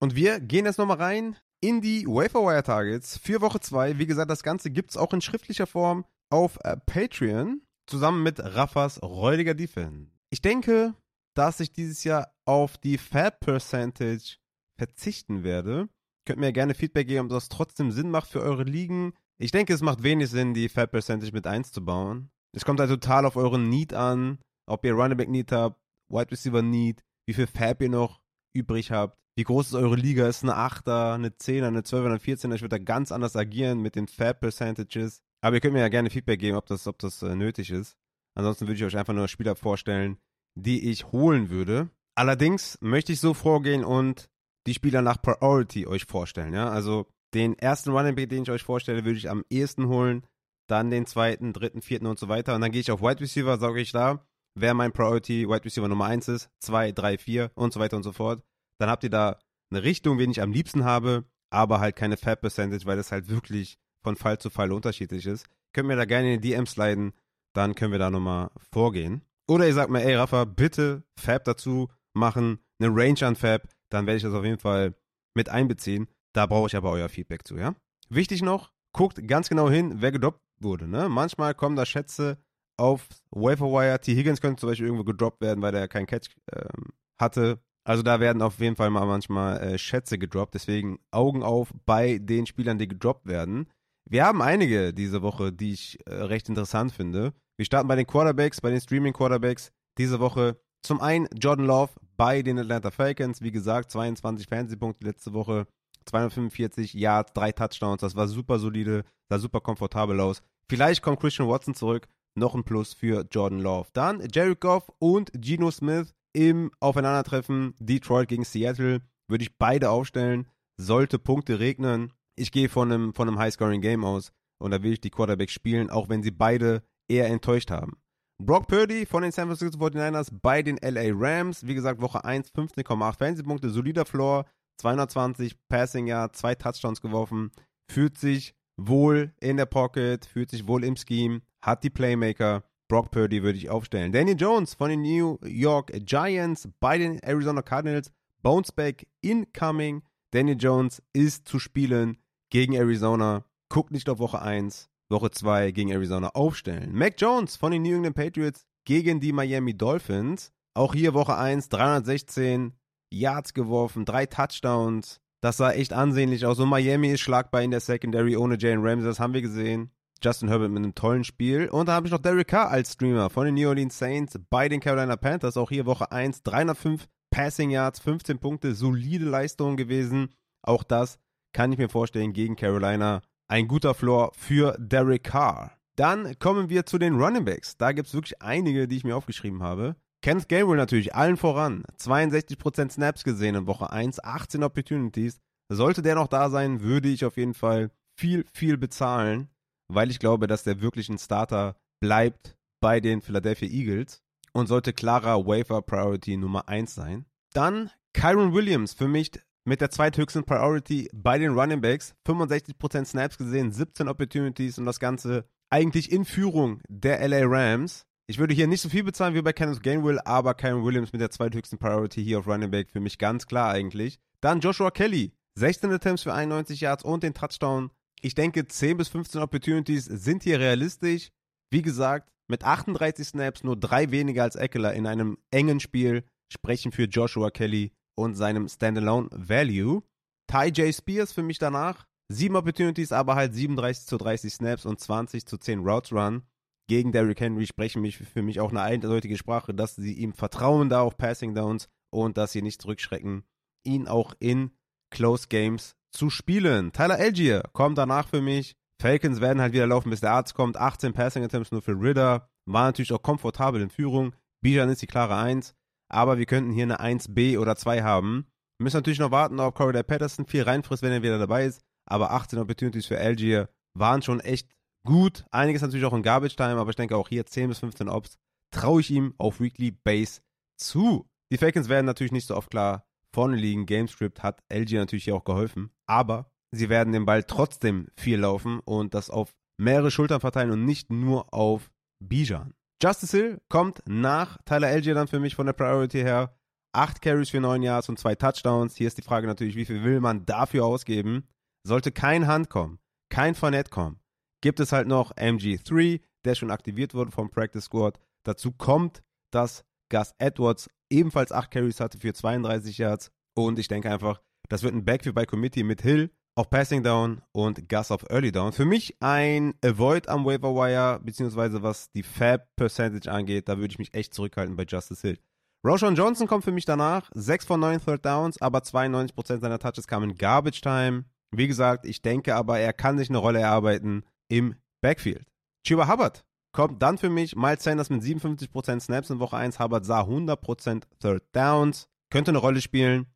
Und 0.01 0.15
wir 0.15 0.39
gehen 0.39 0.65
jetzt 0.65 0.77
nochmal 0.77 0.97
rein 0.97 1.35
in 1.61 1.81
die 1.81 2.05
Waferwire 2.05 2.63
Targets 2.63 3.17
für 3.17 3.41
Woche 3.41 3.59
2. 3.59 3.99
Wie 3.99 4.05
gesagt, 4.05 4.31
das 4.31 4.43
Ganze 4.43 4.71
gibt's 4.71 4.95
auch 4.95 5.13
in 5.13 5.21
schriftlicher 5.21 5.67
Form 5.67 6.05
auf 6.29 6.57
äh, 6.63 6.77
Patreon 6.77 7.61
zusammen 7.85 8.23
mit 8.23 8.39
Raffas 8.39 9.01
räudiger 9.01 9.55
Defense. 9.55 10.11
Ich 10.29 10.41
denke, 10.41 10.93
dass 11.35 11.59
ich 11.59 11.73
dieses 11.73 12.03
Jahr 12.03 12.31
auf 12.45 12.77
die 12.77 12.97
Fab 12.97 13.41
Percentage 13.41 14.37
verzichten 14.77 15.43
werde. 15.43 15.89
Könnt 16.25 16.39
mir 16.39 16.53
gerne 16.53 16.75
Feedback 16.75 17.07
geben, 17.07 17.25
ob 17.25 17.31
das 17.31 17.49
trotzdem 17.49 17.91
Sinn 17.91 18.11
macht 18.11 18.29
für 18.29 18.41
eure 18.41 18.63
Ligen. 18.63 19.13
Ich 19.37 19.51
denke, 19.51 19.73
es 19.73 19.81
macht 19.81 20.03
wenig 20.03 20.29
Sinn, 20.29 20.53
die 20.53 20.69
Fab 20.69 20.91
Percentage 20.91 21.33
mit 21.33 21.47
1 21.47 21.71
zu 21.71 21.83
bauen. 21.83 22.29
Es 22.55 22.63
kommt 22.63 22.79
halt 22.79 22.89
total 22.89 23.25
auf 23.25 23.35
euren 23.35 23.67
Need 23.69 23.93
an, 23.93 24.39
ob 24.65 24.85
ihr 24.85 24.93
Running 24.93 25.17
Back 25.17 25.29
Need 25.29 25.51
habt, 25.51 25.79
Wide 26.09 26.31
Receiver 26.31 26.61
Need, 26.61 27.03
wie 27.27 27.33
viel 27.33 27.47
Fab 27.47 27.81
ihr 27.81 27.89
noch 27.89 28.21
übrig 28.53 28.91
habt, 28.91 29.19
wie 29.39 29.43
groß 29.43 29.67
ist 29.67 29.73
eure 29.73 29.95
Liga, 29.95 30.27
ist 30.27 30.43
eine 30.43 30.57
8er, 30.57 31.13
eine 31.13 31.29
10er, 31.29 31.67
eine 31.67 31.79
12er, 31.79 32.07
eine 32.07 32.17
14er, 32.17 32.55
ich 32.55 32.61
würde 32.61 32.77
da 32.77 32.83
ganz 32.83 33.09
anders 33.13 33.37
agieren 33.37 33.79
mit 33.79 33.95
den 33.95 34.09
Fab 34.09 34.41
Percentages. 34.41 35.21
Aber 35.39 35.55
ihr 35.55 35.61
könnt 35.61 35.75
mir 35.75 35.79
ja 35.79 35.87
gerne 35.87 36.09
Feedback 36.09 36.41
geben, 36.41 36.57
ob 36.57 36.65
das, 36.65 36.87
ob 36.87 36.99
das 36.99 37.23
äh, 37.23 37.35
nötig 37.35 37.71
ist. 37.71 37.95
Ansonsten 38.35 38.67
würde 38.67 38.75
ich 38.75 38.83
euch 38.83 38.97
einfach 38.97 39.13
nur 39.13 39.29
Spieler 39.29 39.55
vorstellen, 39.55 40.17
die 40.55 40.89
ich 40.89 41.13
holen 41.13 41.49
würde. 41.49 41.89
Allerdings 42.15 42.77
möchte 42.81 43.13
ich 43.13 43.21
so 43.21 43.33
vorgehen 43.33 43.85
und 43.85 44.29
die 44.67 44.73
Spieler 44.73 45.01
nach 45.01 45.21
Priority 45.21 45.87
euch 45.87 46.03
vorstellen, 46.03 46.53
ja. 46.53 46.69
Also 46.69 47.07
den 47.33 47.57
ersten 47.57 47.91
Running 47.91 48.15
Back, 48.15 48.27
den 48.27 48.43
ich 48.43 48.51
euch 48.51 48.63
vorstelle, 48.63 49.05
würde 49.05 49.19
ich 49.19 49.29
am 49.29 49.45
ehesten 49.49 49.87
holen, 49.87 50.25
dann 50.67 50.91
den 50.91 51.05
zweiten, 51.05 51.53
dritten, 51.53 51.81
vierten 51.81 52.07
und 52.07 52.19
so 52.19 52.27
weiter. 52.27 52.55
Und 52.55 52.59
dann 52.59 52.73
gehe 52.73 52.81
ich 52.81 52.91
auf 52.91 53.01
Wide 53.01 53.21
Receiver, 53.21 53.57
sage 53.57 53.79
ich 53.79 53.93
da, 53.93 54.27
wer 54.55 54.73
mein 54.73 54.91
Priority 54.91 55.47
Wide 55.47 55.63
Receiver 55.63 55.87
Nummer 55.87 56.07
1 56.07 56.27
ist, 56.27 56.49
2, 56.59 56.91
3, 56.91 57.17
4 57.17 57.51
und 57.55 57.71
so 57.71 57.79
weiter 57.79 57.95
und 57.95 58.03
so 58.03 58.11
fort. 58.11 58.43
Dann 58.79 58.89
habt 58.89 59.03
ihr 59.03 59.09
da 59.09 59.39
eine 59.71 59.83
Richtung, 59.83 60.17
wen 60.17 60.31
ich 60.31 60.41
am 60.41 60.51
liebsten 60.51 60.83
habe, 60.83 61.25
aber 61.51 61.79
halt 61.79 61.95
keine 61.95 62.17
Fab 62.17 62.41
Percentage, 62.41 62.85
weil 62.85 62.97
das 62.97 63.11
halt 63.11 63.29
wirklich 63.29 63.77
von 64.03 64.15
Fall 64.15 64.37
zu 64.39 64.49
Fall 64.49 64.71
unterschiedlich 64.71 65.25
ist. 65.25 65.45
Könnt 65.73 65.87
mir 65.87 65.95
da 65.95 66.05
gerne 66.05 66.33
in 66.33 66.41
die 66.41 66.49
DMs 66.49 66.75
leiten, 66.75 67.13
dann 67.53 67.75
können 67.75 67.91
wir 67.91 67.99
da 67.99 68.09
nochmal 68.09 68.49
vorgehen. 68.71 69.21
Oder 69.47 69.67
ihr 69.67 69.73
sagt 69.73 69.89
mir, 69.91 70.03
ey 70.03 70.15
Rafa, 70.15 70.45
bitte 70.45 71.03
Fab 71.19 71.43
dazu 71.43 71.89
machen, 72.13 72.59
eine 72.79 72.93
Range 72.93 73.21
an 73.25 73.35
Fab, 73.35 73.67
dann 73.89 74.05
werde 74.05 74.17
ich 74.17 74.23
das 74.23 74.33
auf 74.33 74.45
jeden 74.45 74.59
Fall 74.59 74.95
mit 75.35 75.49
einbeziehen. 75.49 76.07
Da 76.33 76.45
brauche 76.45 76.67
ich 76.67 76.75
aber 76.75 76.91
euer 76.91 77.09
Feedback 77.09 77.47
zu, 77.47 77.57
ja? 77.57 77.75
Wichtig 78.09 78.41
noch, 78.41 78.71
guckt 78.93 79.27
ganz 79.27 79.49
genau 79.49 79.69
hin, 79.69 79.95
wer 79.97 80.11
gedroppt 80.11 80.41
wurde, 80.59 80.87
ne? 80.87 81.09
Manchmal 81.09 81.55
kommen 81.55 81.75
da 81.75 81.85
Schätze 81.85 82.37
auf 82.77 83.07
Waferwire. 83.31 83.99
T. 83.99 84.15
Higgins 84.15 84.41
könnte 84.41 84.61
zum 84.61 84.69
Beispiel 84.69 84.87
irgendwo 84.87 85.03
gedroppt 85.03 85.41
werden, 85.41 85.61
weil 85.61 85.71
der 85.71 85.87
keinen 85.87 86.05
Catch 86.05 86.29
ähm, 86.53 86.93
hatte. 87.19 87.59
Also 87.89 88.03
da 88.03 88.19
werden 88.19 88.43
auf 88.43 88.59
jeden 88.59 88.75
Fall 88.75 88.91
mal 88.91 89.07
manchmal 89.07 89.59
äh, 89.61 89.77
Schätze 89.79 90.19
gedroppt. 90.19 90.53
Deswegen 90.53 90.99
Augen 91.09 91.41
auf 91.41 91.73
bei 91.87 92.19
den 92.19 92.45
Spielern, 92.45 92.77
die 92.77 92.87
gedroppt 92.87 93.25
werden. 93.25 93.65
Wir 94.07 94.25
haben 94.25 94.43
einige 94.43 94.93
diese 94.93 95.23
Woche, 95.23 95.51
die 95.51 95.73
ich 95.73 95.97
äh, 96.05 96.13
recht 96.13 96.49
interessant 96.49 96.91
finde. 96.91 97.33
Wir 97.57 97.65
starten 97.65 97.87
bei 97.87 97.95
den 97.95 98.05
Quarterbacks, 98.05 98.61
bei 98.61 98.69
den 98.69 98.79
Streaming 98.79 99.13
Quarterbacks 99.13 99.71
diese 99.97 100.19
Woche. 100.19 100.59
Zum 100.83 101.01
einen 101.01 101.27
Jordan 101.35 101.65
Love 101.65 101.93
bei 102.15 102.43
den 102.43 102.59
Atlanta 102.59 102.91
Falcons. 102.91 103.41
Wie 103.41 103.51
gesagt, 103.51 103.89
22 103.89 104.45
Fantasy-Punkte 104.47 105.07
letzte 105.07 105.33
Woche, 105.33 105.65
245 106.05 106.93
Yards, 106.93 107.33
drei 107.33 107.51
Touchdowns. 107.51 108.01
Das 108.01 108.15
war 108.15 108.27
super 108.27 108.59
solide, 108.59 109.03
sah 109.29 109.39
super 109.39 109.61
komfortabel 109.61 110.19
aus. 110.19 110.43
Vielleicht 110.69 111.01
kommt 111.01 111.19
Christian 111.19 111.49
Watson 111.49 111.73
zurück. 111.73 112.07
Noch 112.35 112.53
ein 112.53 112.63
Plus 112.63 112.93
für 112.93 113.25
Jordan 113.31 113.61
Love. 113.61 113.89
Dann 113.93 114.21
Jared 114.31 114.61
Goff 114.61 114.91
und 114.99 115.31
Geno 115.33 115.71
Smith 115.71 116.13
im 116.33 116.71
Aufeinandertreffen 116.79 117.75
Detroit 117.79 118.27
gegen 118.27 118.43
Seattle. 118.43 119.01
Würde 119.27 119.43
ich 119.43 119.57
beide 119.57 119.89
aufstellen. 119.89 120.47
Sollte 120.77 121.19
Punkte 121.19 121.59
regnen. 121.59 122.13
Ich 122.35 122.51
gehe 122.51 122.69
von 122.69 122.91
einem, 122.91 123.13
von 123.13 123.27
einem 123.27 123.39
High-Scoring-Game 123.39 124.03
aus. 124.03 124.31
Und 124.61 124.71
da 124.71 124.83
will 124.83 124.93
ich 124.93 125.01
die 125.01 125.09
Quarterbacks 125.09 125.53
spielen, 125.53 125.89
auch 125.89 126.09
wenn 126.09 126.23
sie 126.23 126.31
beide 126.31 126.83
eher 127.09 127.27
enttäuscht 127.27 127.71
haben. 127.71 127.97
Brock 128.41 128.67
Purdy 128.67 129.05
von 129.05 129.23
den 129.23 129.31
San 129.31 129.47
Francisco 129.47 129.77
49ers 129.85 130.29
bei 130.41 130.61
den 130.61 130.77
LA 130.77 131.11
Rams. 131.13 131.67
Wie 131.67 131.75
gesagt, 131.75 132.01
Woche 132.01 132.23
1, 132.23 132.53
15,8 132.53 133.17
Fantasy-Punkte, 133.17 133.69
solider 133.69 134.05
Floor, 134.05 134.45
220 134.79 135.55
Passing 135.67 136.07
Yard, 136.07 136.35
zwei 136.35 136.55
Touchdowns 136.55 137.01
geworfen. 137.01 137.51
Fühlt 137.91 138.17
sich 138.17 138.55
wohl 138.77 139.33
in 139.41 139.57
der 139.57 139.65
Pocket, 139.65 140.25
fühlt 140.25 140.49
sich 140.49 140.67
wohl 140.67 140.85
im 140.85 140.95
Scheme, 140.95 141.41
hat 141.61 141.83
die 141.83 141.89
Playmaker. 141.89 142.63
Brock 142.89 143.11
Purdy 143.11 143.43
würde 143.43 143.57
ich 143.57 143.69
aufstellen. 143.69 144.11
Daniel 144.11 144.35
Jones 144.35 144.73
von 144.73 144.89
den 144.89 145.03
New 145.03 145.37
York 145.45 145.91
Giants 146.05 146.67
bei 146.79 146.97
den 146.97 147.19
Arizona 147.19 147.61
Cardinals. 147.61 148.11
Bounceback 148.41 149.07
incoming. 149.21 150.01
Daniel 150.31 150.57
Jones 150.59 151.01
ist 151.13 151.47
zu 151.47 151.59
spielen 151.59 152.17
gegen 152.49 152.73
Arizona. 152.73 153.45
Guckt 153.69 153.91
nicht 153.91 154.09
auf 154.09 154.17
Woche 154.17 154.41
1. 154.41 154.89
Woche 155.07 155.29
2 155.29 155.71
gegen 155.71 155.91
Arizona 155.91 156.29
aufstellen. 156.29 156.93
Mac 156.93 157.15
Jones 157.17 157.55
von 157.55 157.71
den 157.71 157.83
New 157.83 157.95
England 157.95 158.15
Patriots 158.15 158.65
gegen 158.85 159.19
die 159.19 159.33
Miami 159.33 159.77
Dolphins. 159.77 160.51
Auch 160.73 160.95
hier 160.95 161.13
Woche 161.13 161.37
1, 161.37 161.69
316 161.69 162.73
Yards 163.11 163.53
geworfen, 163.53 164.05
drei 164.05 164.25
Touchdowns. 164.25 165.19
Das 165.41 165.57
sah 165.57 165.71
echt 165.71 165.93
ansehnlich 165.93 166.45
aus. 166.45 166.59
Und 166.59 166.69
Miami 166.69 167.09
ist 167.09 167.21
schlagbar 167.21 167.61
in 167.61 167.71
der 167.71 167.79
Secondary 167.81 168.35
ohne 168.35 168.57
Jalen 168.57 168.85
Ramsey, 168.85 169.07
das 169.07 169.19
haben 169.19 169.33
wir 169.33 169.41
gesehen. 169.41 169.91
Justin 170.23 170.49
Herbert 170.49 170.71
mit 170.71 170.83
einem 170.83 170.95
tollen 170.95 171.23
Spiel. 171.23 171.69
Und 171.69 171.87
da 171.87 171.93
habe 171.93 172.07
ich 172.07 172.11
noch 172.11 172.21
Derek 172.21 172.47
Carr 172.47 172.69
als 172.69 172.93
Streamer 172.93 173.29
von 173.29 173.45
den 173.45 173.55
New 173.55 173.67
Orleans 173.67 173.97
Saints 173.97 174.39
bei 174.49 174.69
den 174.69 174.79
Carolina 174.79 175.15
Panthers. 175.15 175.57
Auch 175.57 175.69
hier 175.69 175.85
Woche 175.85 176.11
1, 176.11 176.43
305 176.43 177.07
Passing 177.31 177.69
Yards, 177.69 177.99
15 177.99 178.39
Punkte, 178.39 178.73
solide 178.73 179.25
Leistung 179.25 179.77
gewesen. 179.77 180.29
Auch 180.61 180.83
das 180.83 181.19
kann 181.53 181.71
ich 181.71 181.77
mir 181.77 181.89
vorstellen 181.89 182.33
gegen 182.33 182.55
Carolina. 182.55 183.21
Ein 183.47 183.67
guter 183.67 183.93
Floor 183.93 184.31
für 184.35 184.75
Derek 184.79 185.23
Carr. 185.23 185.71
Dann 185.95 186.37
kommen 186.39 186.69
wir 186.69 186.85
zu 186.85 186.97
den 186.97 187.15
Running 187.15 187.45
Backs. 187.45 187.77
Da 187.77 187.91
gibt 187.91 188.07
es 188.07 188.13
wirklich 188.13 188.41
einige, 188.41 188.87
die 188.87 188.97
ich 188.97 189.03
mir 189.03 189.15
aufgeschrieben 189.15 189.63
habe. 189.63 189.95
Kenneth 190.21 190.49
Gabriel 190.49 190.77
natürlich, 190.77 191.15
allen 191.15 191.37
voran. 191.37 191.83
62% 191.97 192.91
Snaps 192.91 193.23
gesehen 193.23 193.55
in 193.55 193.67
Woche 193.67 193.89
1, 193.89 194.23
18 194.23 194.63
Opportunities. 194.63 195.39
Sollte 195.71 196.01
der 196.01 196.15
noch 196.15 196.27
da 196.27 196.49
sein, 196.49 196.81
würde 196.81 197.09
ich 197.09 197.25
auf 197.25 197.37
jeden 197.37 197.53
Fall 197.53 197.91
viel, 198.17 198.45
viel 198.53 198.77
bezahlen, 198.77 199.49
weil 199.89 200.09
ich 200.09 200.19
glaube, 200.19 200.47
dass 200.47 200.63
der 200.63 200.81
wirklich 200.81 201.09
ein 201.09 201.17
Starter 201.17 201.75
bleibt 201.99 202.55
bei 202.79 202.99
den 202.99 203.21
Philadelphia 203.21 203.67
Eagles. 203.67 204.21
und 204.51 204.67
sollte 204.67 204.93
klarer 204.93 205.45
Waiver 205.45 205.81
Priority 205.81 206.35
Nummer 206.37 206.67
1 206.67 206.95
sein. 206.95 207.25
Dann 207.53 207.91
Kyron 208.13 208.53
Williams, 208.53 208.93
für 208.93 209.07
mich 209.07 209.31
mit 209.63 209.81
der 209.81 209.91
zweithöchsten 209.91 210.43
Priority 210.43 211.07
bei 211.13 211.37
den 211.37 211.53
Running 211.53 211.81
Backs. 211.81 212.15
65% 212.25 213.05
Snaps 213.05 213.37
gesehen, 213.37 213.71
17 213.71 214.07
Opportunities 214.07 214.79
und 214.79 214.85
das 214.85 214.99
Ganze 214.99 215.45
eigentlich 215.69 216.11
in 216.11 216.25
Führung 216.25 216.81
der 216.89 217.25
LA 217.27 217.41
Rams. 217.43 218.05
Ich 218.27 218.39
würde 218.39 218.53
hier 218.53 218.67
nicht 218.67 218.81
so 218.81 218.89
viel 218.89 219.03
bezahlen 219.03 219.35
wie 219.35 219.41
bei 219.41 219.53
Kenneth 219.53 219.83
Gainwell, 219.83 220.19
aber 220.25 220.53
Kyron 220.55 220.83
Williams 220.83 221.13
mit 221.13 221.21
der 221.21 221.31
zweithöchsten 221.31 221.77
Priority 221.79 222.23
hier 222.23 222.39
auf 222.39 222.47
Running 222.47 222.71
Back 222.71 222.89
für 222.91 222.99
mich 222.99 223.17
ganz 223.17 223.45
klar 223.45 223.71
eigentlich. 223.71 224.19
Dann 224.41 224.59
Joshua 224.59 224.91
Kelly, 224.91 225.31
16 225.55 225.91
Attempts 225.91 226.23
für 226.23 226.33
91 226.33 226.81
Yards 226.81 227.03
und 227.03 227.23
den 227.23 227.33
Touchdown. 227.33 227.91
Ich 228.21 228.35
denke, 228.35 228.67
10 228.67 228.97
bis 228.97 229.07
15 229.09 229.41
Opportunities 229.41 230.05
sind 230.05 230.43
hier 230.43 230.59
realistisch. 230.59 231.29
Wie 231.71 231.81
gesagt, 231.81 232.31
mit 232.49 232.63
38 232.63 233.27
Snaps 233.27 233.63
nur 233.63 233.77
drei 233.77 234.11
weniger 234.11 234.43
als 234.43 234.55
Eckler 234.55 234.93
in 234.93 235.07
einem 235.07 235.37
engen 235.51 235.79
Spiel 235.79 236.23
sprechen 236.51 236.91
für 236.91 237.05
Joshua 237.05 237.51
Kelly 237.51 237.91
und 238.17 238.35
seinem 238.35 238.67
Standalone 238.67 239.29
Value. 239.31 240.03
Ty 240.47 240.69
J. 240.69 240.93
Spears 240.93 241.31
für 241.31 241.43
mich 241.43 241.59
danach. 241.59 242.05
Sieben 242.31 242.55
Opportunities, 242.55 243.11
aber 243.11 243.35
halt 243.35 243.53
37 243.53 244.05
zu 244.05 244.17
30 244.17 244.53
Snaps 244.53 244.85
und 244.85 244.99
20 244.99 245.45
zu 245.45 245.57
10 245.57 245.79
Routes 245.79 246.11
Run. 246.11 246.43
Gegen 246.87 247.11
Derrick 247.11 247.39
Henry 247.39 247.67
sprechen 247.67 248.01
mich 248.01 248.17
für 248.17 248.41
mich 248.41 248.59
auch 248.59 248.71
eine 248.71 248.81
eindeutige 248.81 249.37
Sprache, 249.37 249.73
dass 249.73 249.95
sie 249.95 250.13
ihm 250.13 250.33
vertrauen 250.33 250.89
da 250.89 251.01
auf 251.01 251.17
Passing 251.17 251.53
Downs 251.53 251.87
und 252.11 252.37
dass 252.37 252.51
sie 252.51 252.63
nicht 252.63 252.81
zurückschrecken, 252.81 253.43
ihn 253.83 254.07
auch 254.07 254.33
in 254.39 254.71
Close 255.11 255.47
Games 255.47 255.95
zu 256.11 256.29
spielen. 256.29 256.91
Tyler 256.91 257.15
Algier 257.15 257.63
kommt 257.73 257.97
danach 257.97 258.27
für 258.27 258.41
mich. 258.41 258.75
Falcons 259.01 259.41
werden 259.41 259.61
halt 259.61 259.73
wieder 259.73 259.87
laufen, 259.87 260.09
bis 260.09 260.21
der 260.21 260.31
Arzt 260.31 260.55
kommt. 260.55 260.77
18 260.77 261.13
Passing 261.13 261.43
Attempts 261.43 261.71
nur 261.71 261.81
für 261.81 261.99
Ritter. 261.99 262.49
War 262.65 262.85
natürlich 262.85 263.13
auch 263.13 263.21
komfortabel 263.21 263.81
in 263.81 263.89
Führung. 263.89 264.35
Bijan 264.61 264.89
ist 264.89 265.01
die 265.01 265.07
klare 265.07 265.37
1 265.37 265.73
aber 266.09 266.37
wir 266.37 266.45
könnten 266.45 266.71
hier 266.71 266.83
eine 266.83 266.99
1B 266.99 267.57
oder 267.59 267.75
2 267.75 268.01
haben. 268.01 268.47
Wir 268.77 268.85
müssen 268.85 268.97
natürlich 268.97 269.19
noch 269.19 269.31
warten, 269.31 269.59
ob 269.59 269.75
Corey 269.75 270.03
Patterson 270.03 270.45
viel 270.45 270.63
reinfrisst, 270.63 271.03
wenn 271.03 271.11
er 271.11 271.21
wieder 271.21 271.37
dabei 271.37 271.65
ist. 271.65 271.81
Aber 272.05 272.31
18 272.31 272.59
Opportunities 272.59 273.05
für 273.05 273.19
Algier 273.19 273.69
waren 273.93 274.21
schon 274.21 274.39
echt 274.39 274.69
gut. 275.05 275.45
Einiges 275.51 275.81
natürlich 275.81 276.05
auch 276.05 276.13
in 276.13 276.23
Garbage 276.23 276.55
Time, 276.55 276.77
aber 276.77 276.89
ich 276.89 276.95
denke 276.95 277.15
auch 277.15 277.29
hier 277.29 277.45
10 277.45 277.69
bis 277.69 277.79
15 277.79 278.09
Ops 278.09 278.37
traue 278.71 279.01
ich 279.01 279.11
ihm 279.11 279.33
auf 279.37 279.59
Weekly 279.59 279.91
Base 279.91 280.41
zu. 280.77 281.27
Die 281.51 281.57
Falcons 281.57 281.89
werden 281.89 282.05
natürlich 282.05 282.31
nicht 282.31 282.47
so 282.47 282.55
oft 282.55 282.69
klar 282.69 283.05
vorne 283.33 283.55
liegen. 283.55 283.85
Gamescript 283.85 284.41
hat 284.41 284.61
Algier 284.69 284.99
natürlich 284.99 285.25
hier 285.25 285.35
auch 285.35 285.43
geholfen. 285.43 285.91
Aber 286.09 286.51
sie 286.71 286.89
werden 286.89 287.13
den 287.13 287.25
Ball 287.25 287.43
trotzdem 287.43 288.07
viel 288.17 288.39
laufen 288.39 288.79
und 288.79 289.13
das 289.13 289.29
auf 289.29 289.53
mehrere 289.77 290.11
Schultern 290.11 290.41
verteilen 290.41 290.71
und 290.71 290.85
nicht 290.85 291.11
nur 291.11 291.53
auf 291.53 291.91
Bijan. 292.19 292.73
Justice 293.01 293.37
Hill 293.37 293.61
kommt 293.69 294.01
nach 294.07 294.57
Tyler 294.65 294.87
Algier 294.87 295.13
dann 295.13 295.27
für 295.27 295.39
mich 295.39 295.55
von 295.55 295.67
der 295.67 295.73
Priority 295.73 296.19
her. 296.19 296.55
Acht 296.91 297.21
Carries 297.21 297.51
für 297.51 297.61
neun 297.61 297.83
Yards 297.83 298.09
und 298.09 298.17
zwei 298.17 298.35
Touchdowns. 298.35 298.95
Hier 298.95 299.07
ist 299.07 299.17
die 299.17 299.23
Frage 299.23 299.47
natürlich, 299.47 299.75
wie 299.75 299.85
viel 299.85 300.03
will 300.03 300.19
man 300.19 300.45
dafür 300.45 300.85
ausgeben? 300.85 301.47
Sollte 301.87 302.11
kein 302.11 302.47
Hand 302.47 302.69
kommen, 302.69 302.99
kein 303.29 303.55
Fournette 303.55 303.91
kommen, 303.91 304.19
gibt 304.61 304.79
es 304.79 304.91
halt 304.91 305.07
noch 305.07 305.31
MG3, 305.35 306.21
der 306.43 306.55
schon 306.55 306.71
aktiviert 306.71 307.13
wurde 307.13 307.31
vom 307.31 307.51
Practice 307.51 307.85
Squad. 307.85 308.19
Dazu 308.43 308.71
kommt, 308.71 309.21
dass 309.51 309.85
Gus 310.11 310.33
Edwards 310.39 310.89
ebenfalls 311.09 311.51
acht 311.51 311.71
Carries 311.71 311.99
hatte 311.99 312.17
für 312.17 312.33
32 312.33 312.97
Yards. 312.97 313.31
Und 313.55 313.79
ich 313.79 313.87
denke 313.87 314.11
einfach, 314.11 314.41
das 314.69 314.83
wird 314.83 314.93
ein 314.93 315.03
Backfield 315.03 315.35
bei 315.35 315.45
Committee 315.45 315.83
mit 315.83 316.01
Hill 316.01 316.31
auf 316.55 316.69
Passing 316.69 317.03
Down 317.03 317.41
und 317.51 317.89
Gus 317.89 318.11
auf 318.11 318.29
Early 318.29 318.51
Down. 318.51 318.71
Für 318.71 318.85
mich 318.85 319.15
ein 319.21 319.73
Avoid 319.83 320.27
am 320.29 320.45
Waiver 320.45 320.75
Wire, 320.75 321.19
beziehungsweise 321.23 321.81
was 321.83 322.11
die 322.11 322.23
Fab 322.23 322.67
Percentage 322.75 323.31
angeht, 323.31 323.67
da 323.67 323.77
würde 323.77 323.91
ich 323.91 323.99
mich 323.99 324.13
echt 324.13 324.33
zurückhalten 324.33 324.75
bei 324.75 324.83
Justice 324.83 325.21
Hill. 325.27 325.39
Roshan 325.85 326.15
Johnson 326.15 326.47
kommt 326.47 326.65
für 326.65 326.73
mich 326.73 326.85
danach. 326.85 327.29
6 327.33 327.65
von 327.65 327.79
9 327.79 328.01
Third 328.03 328.25
Downs, 328.25 328.61
aber 328.61 328.79
92% 328.79 329.61
seiner 329.61 329.79
Touches 329.79 330.07
kamen 330.07 330.31
in 330.31 330.37
Garbage 330.37 330.81
Time. 330.81 331.25
Wie 331.51 331.67
gesagt, 331.67 332.05
ich 332.05 332.21
denke 332.21 332.55
aber, 332.55 332.79
er 332.79 332.93
kann 332.93 333.17
sich 333.17 333.29
eine 333.29 333.37
Rolle 333.37 333.59
erarbeiten 333.59 334.23
im 334.49 334.75
Backfield. 335.01 335.47
Chuba 335.87 336.09
Hubbard 336.09 336.43
kommt 336.73 337.01
dann 337.01 337.17
für 337.17 337.29
mich. 337.29 337.55
Miles 337.55 337.83
Sanders 337.83 338.09
mit 338.09 338.21
57% 338.21 338.99
Snaps 338.99 339.29
in 339.29 339.39
Woche 339.39 339.55
1. 339.55 339.79
Hubbard 339.79 340.05
sah 340.05 340.23
100% 340.23 341.03
Third 341.21 341.43
Downs. 341.53 342.09
Könnte 342.29 342.51
eine 342.51 342.59
Rolle 342.59 342.81
spielen 342.81 343.27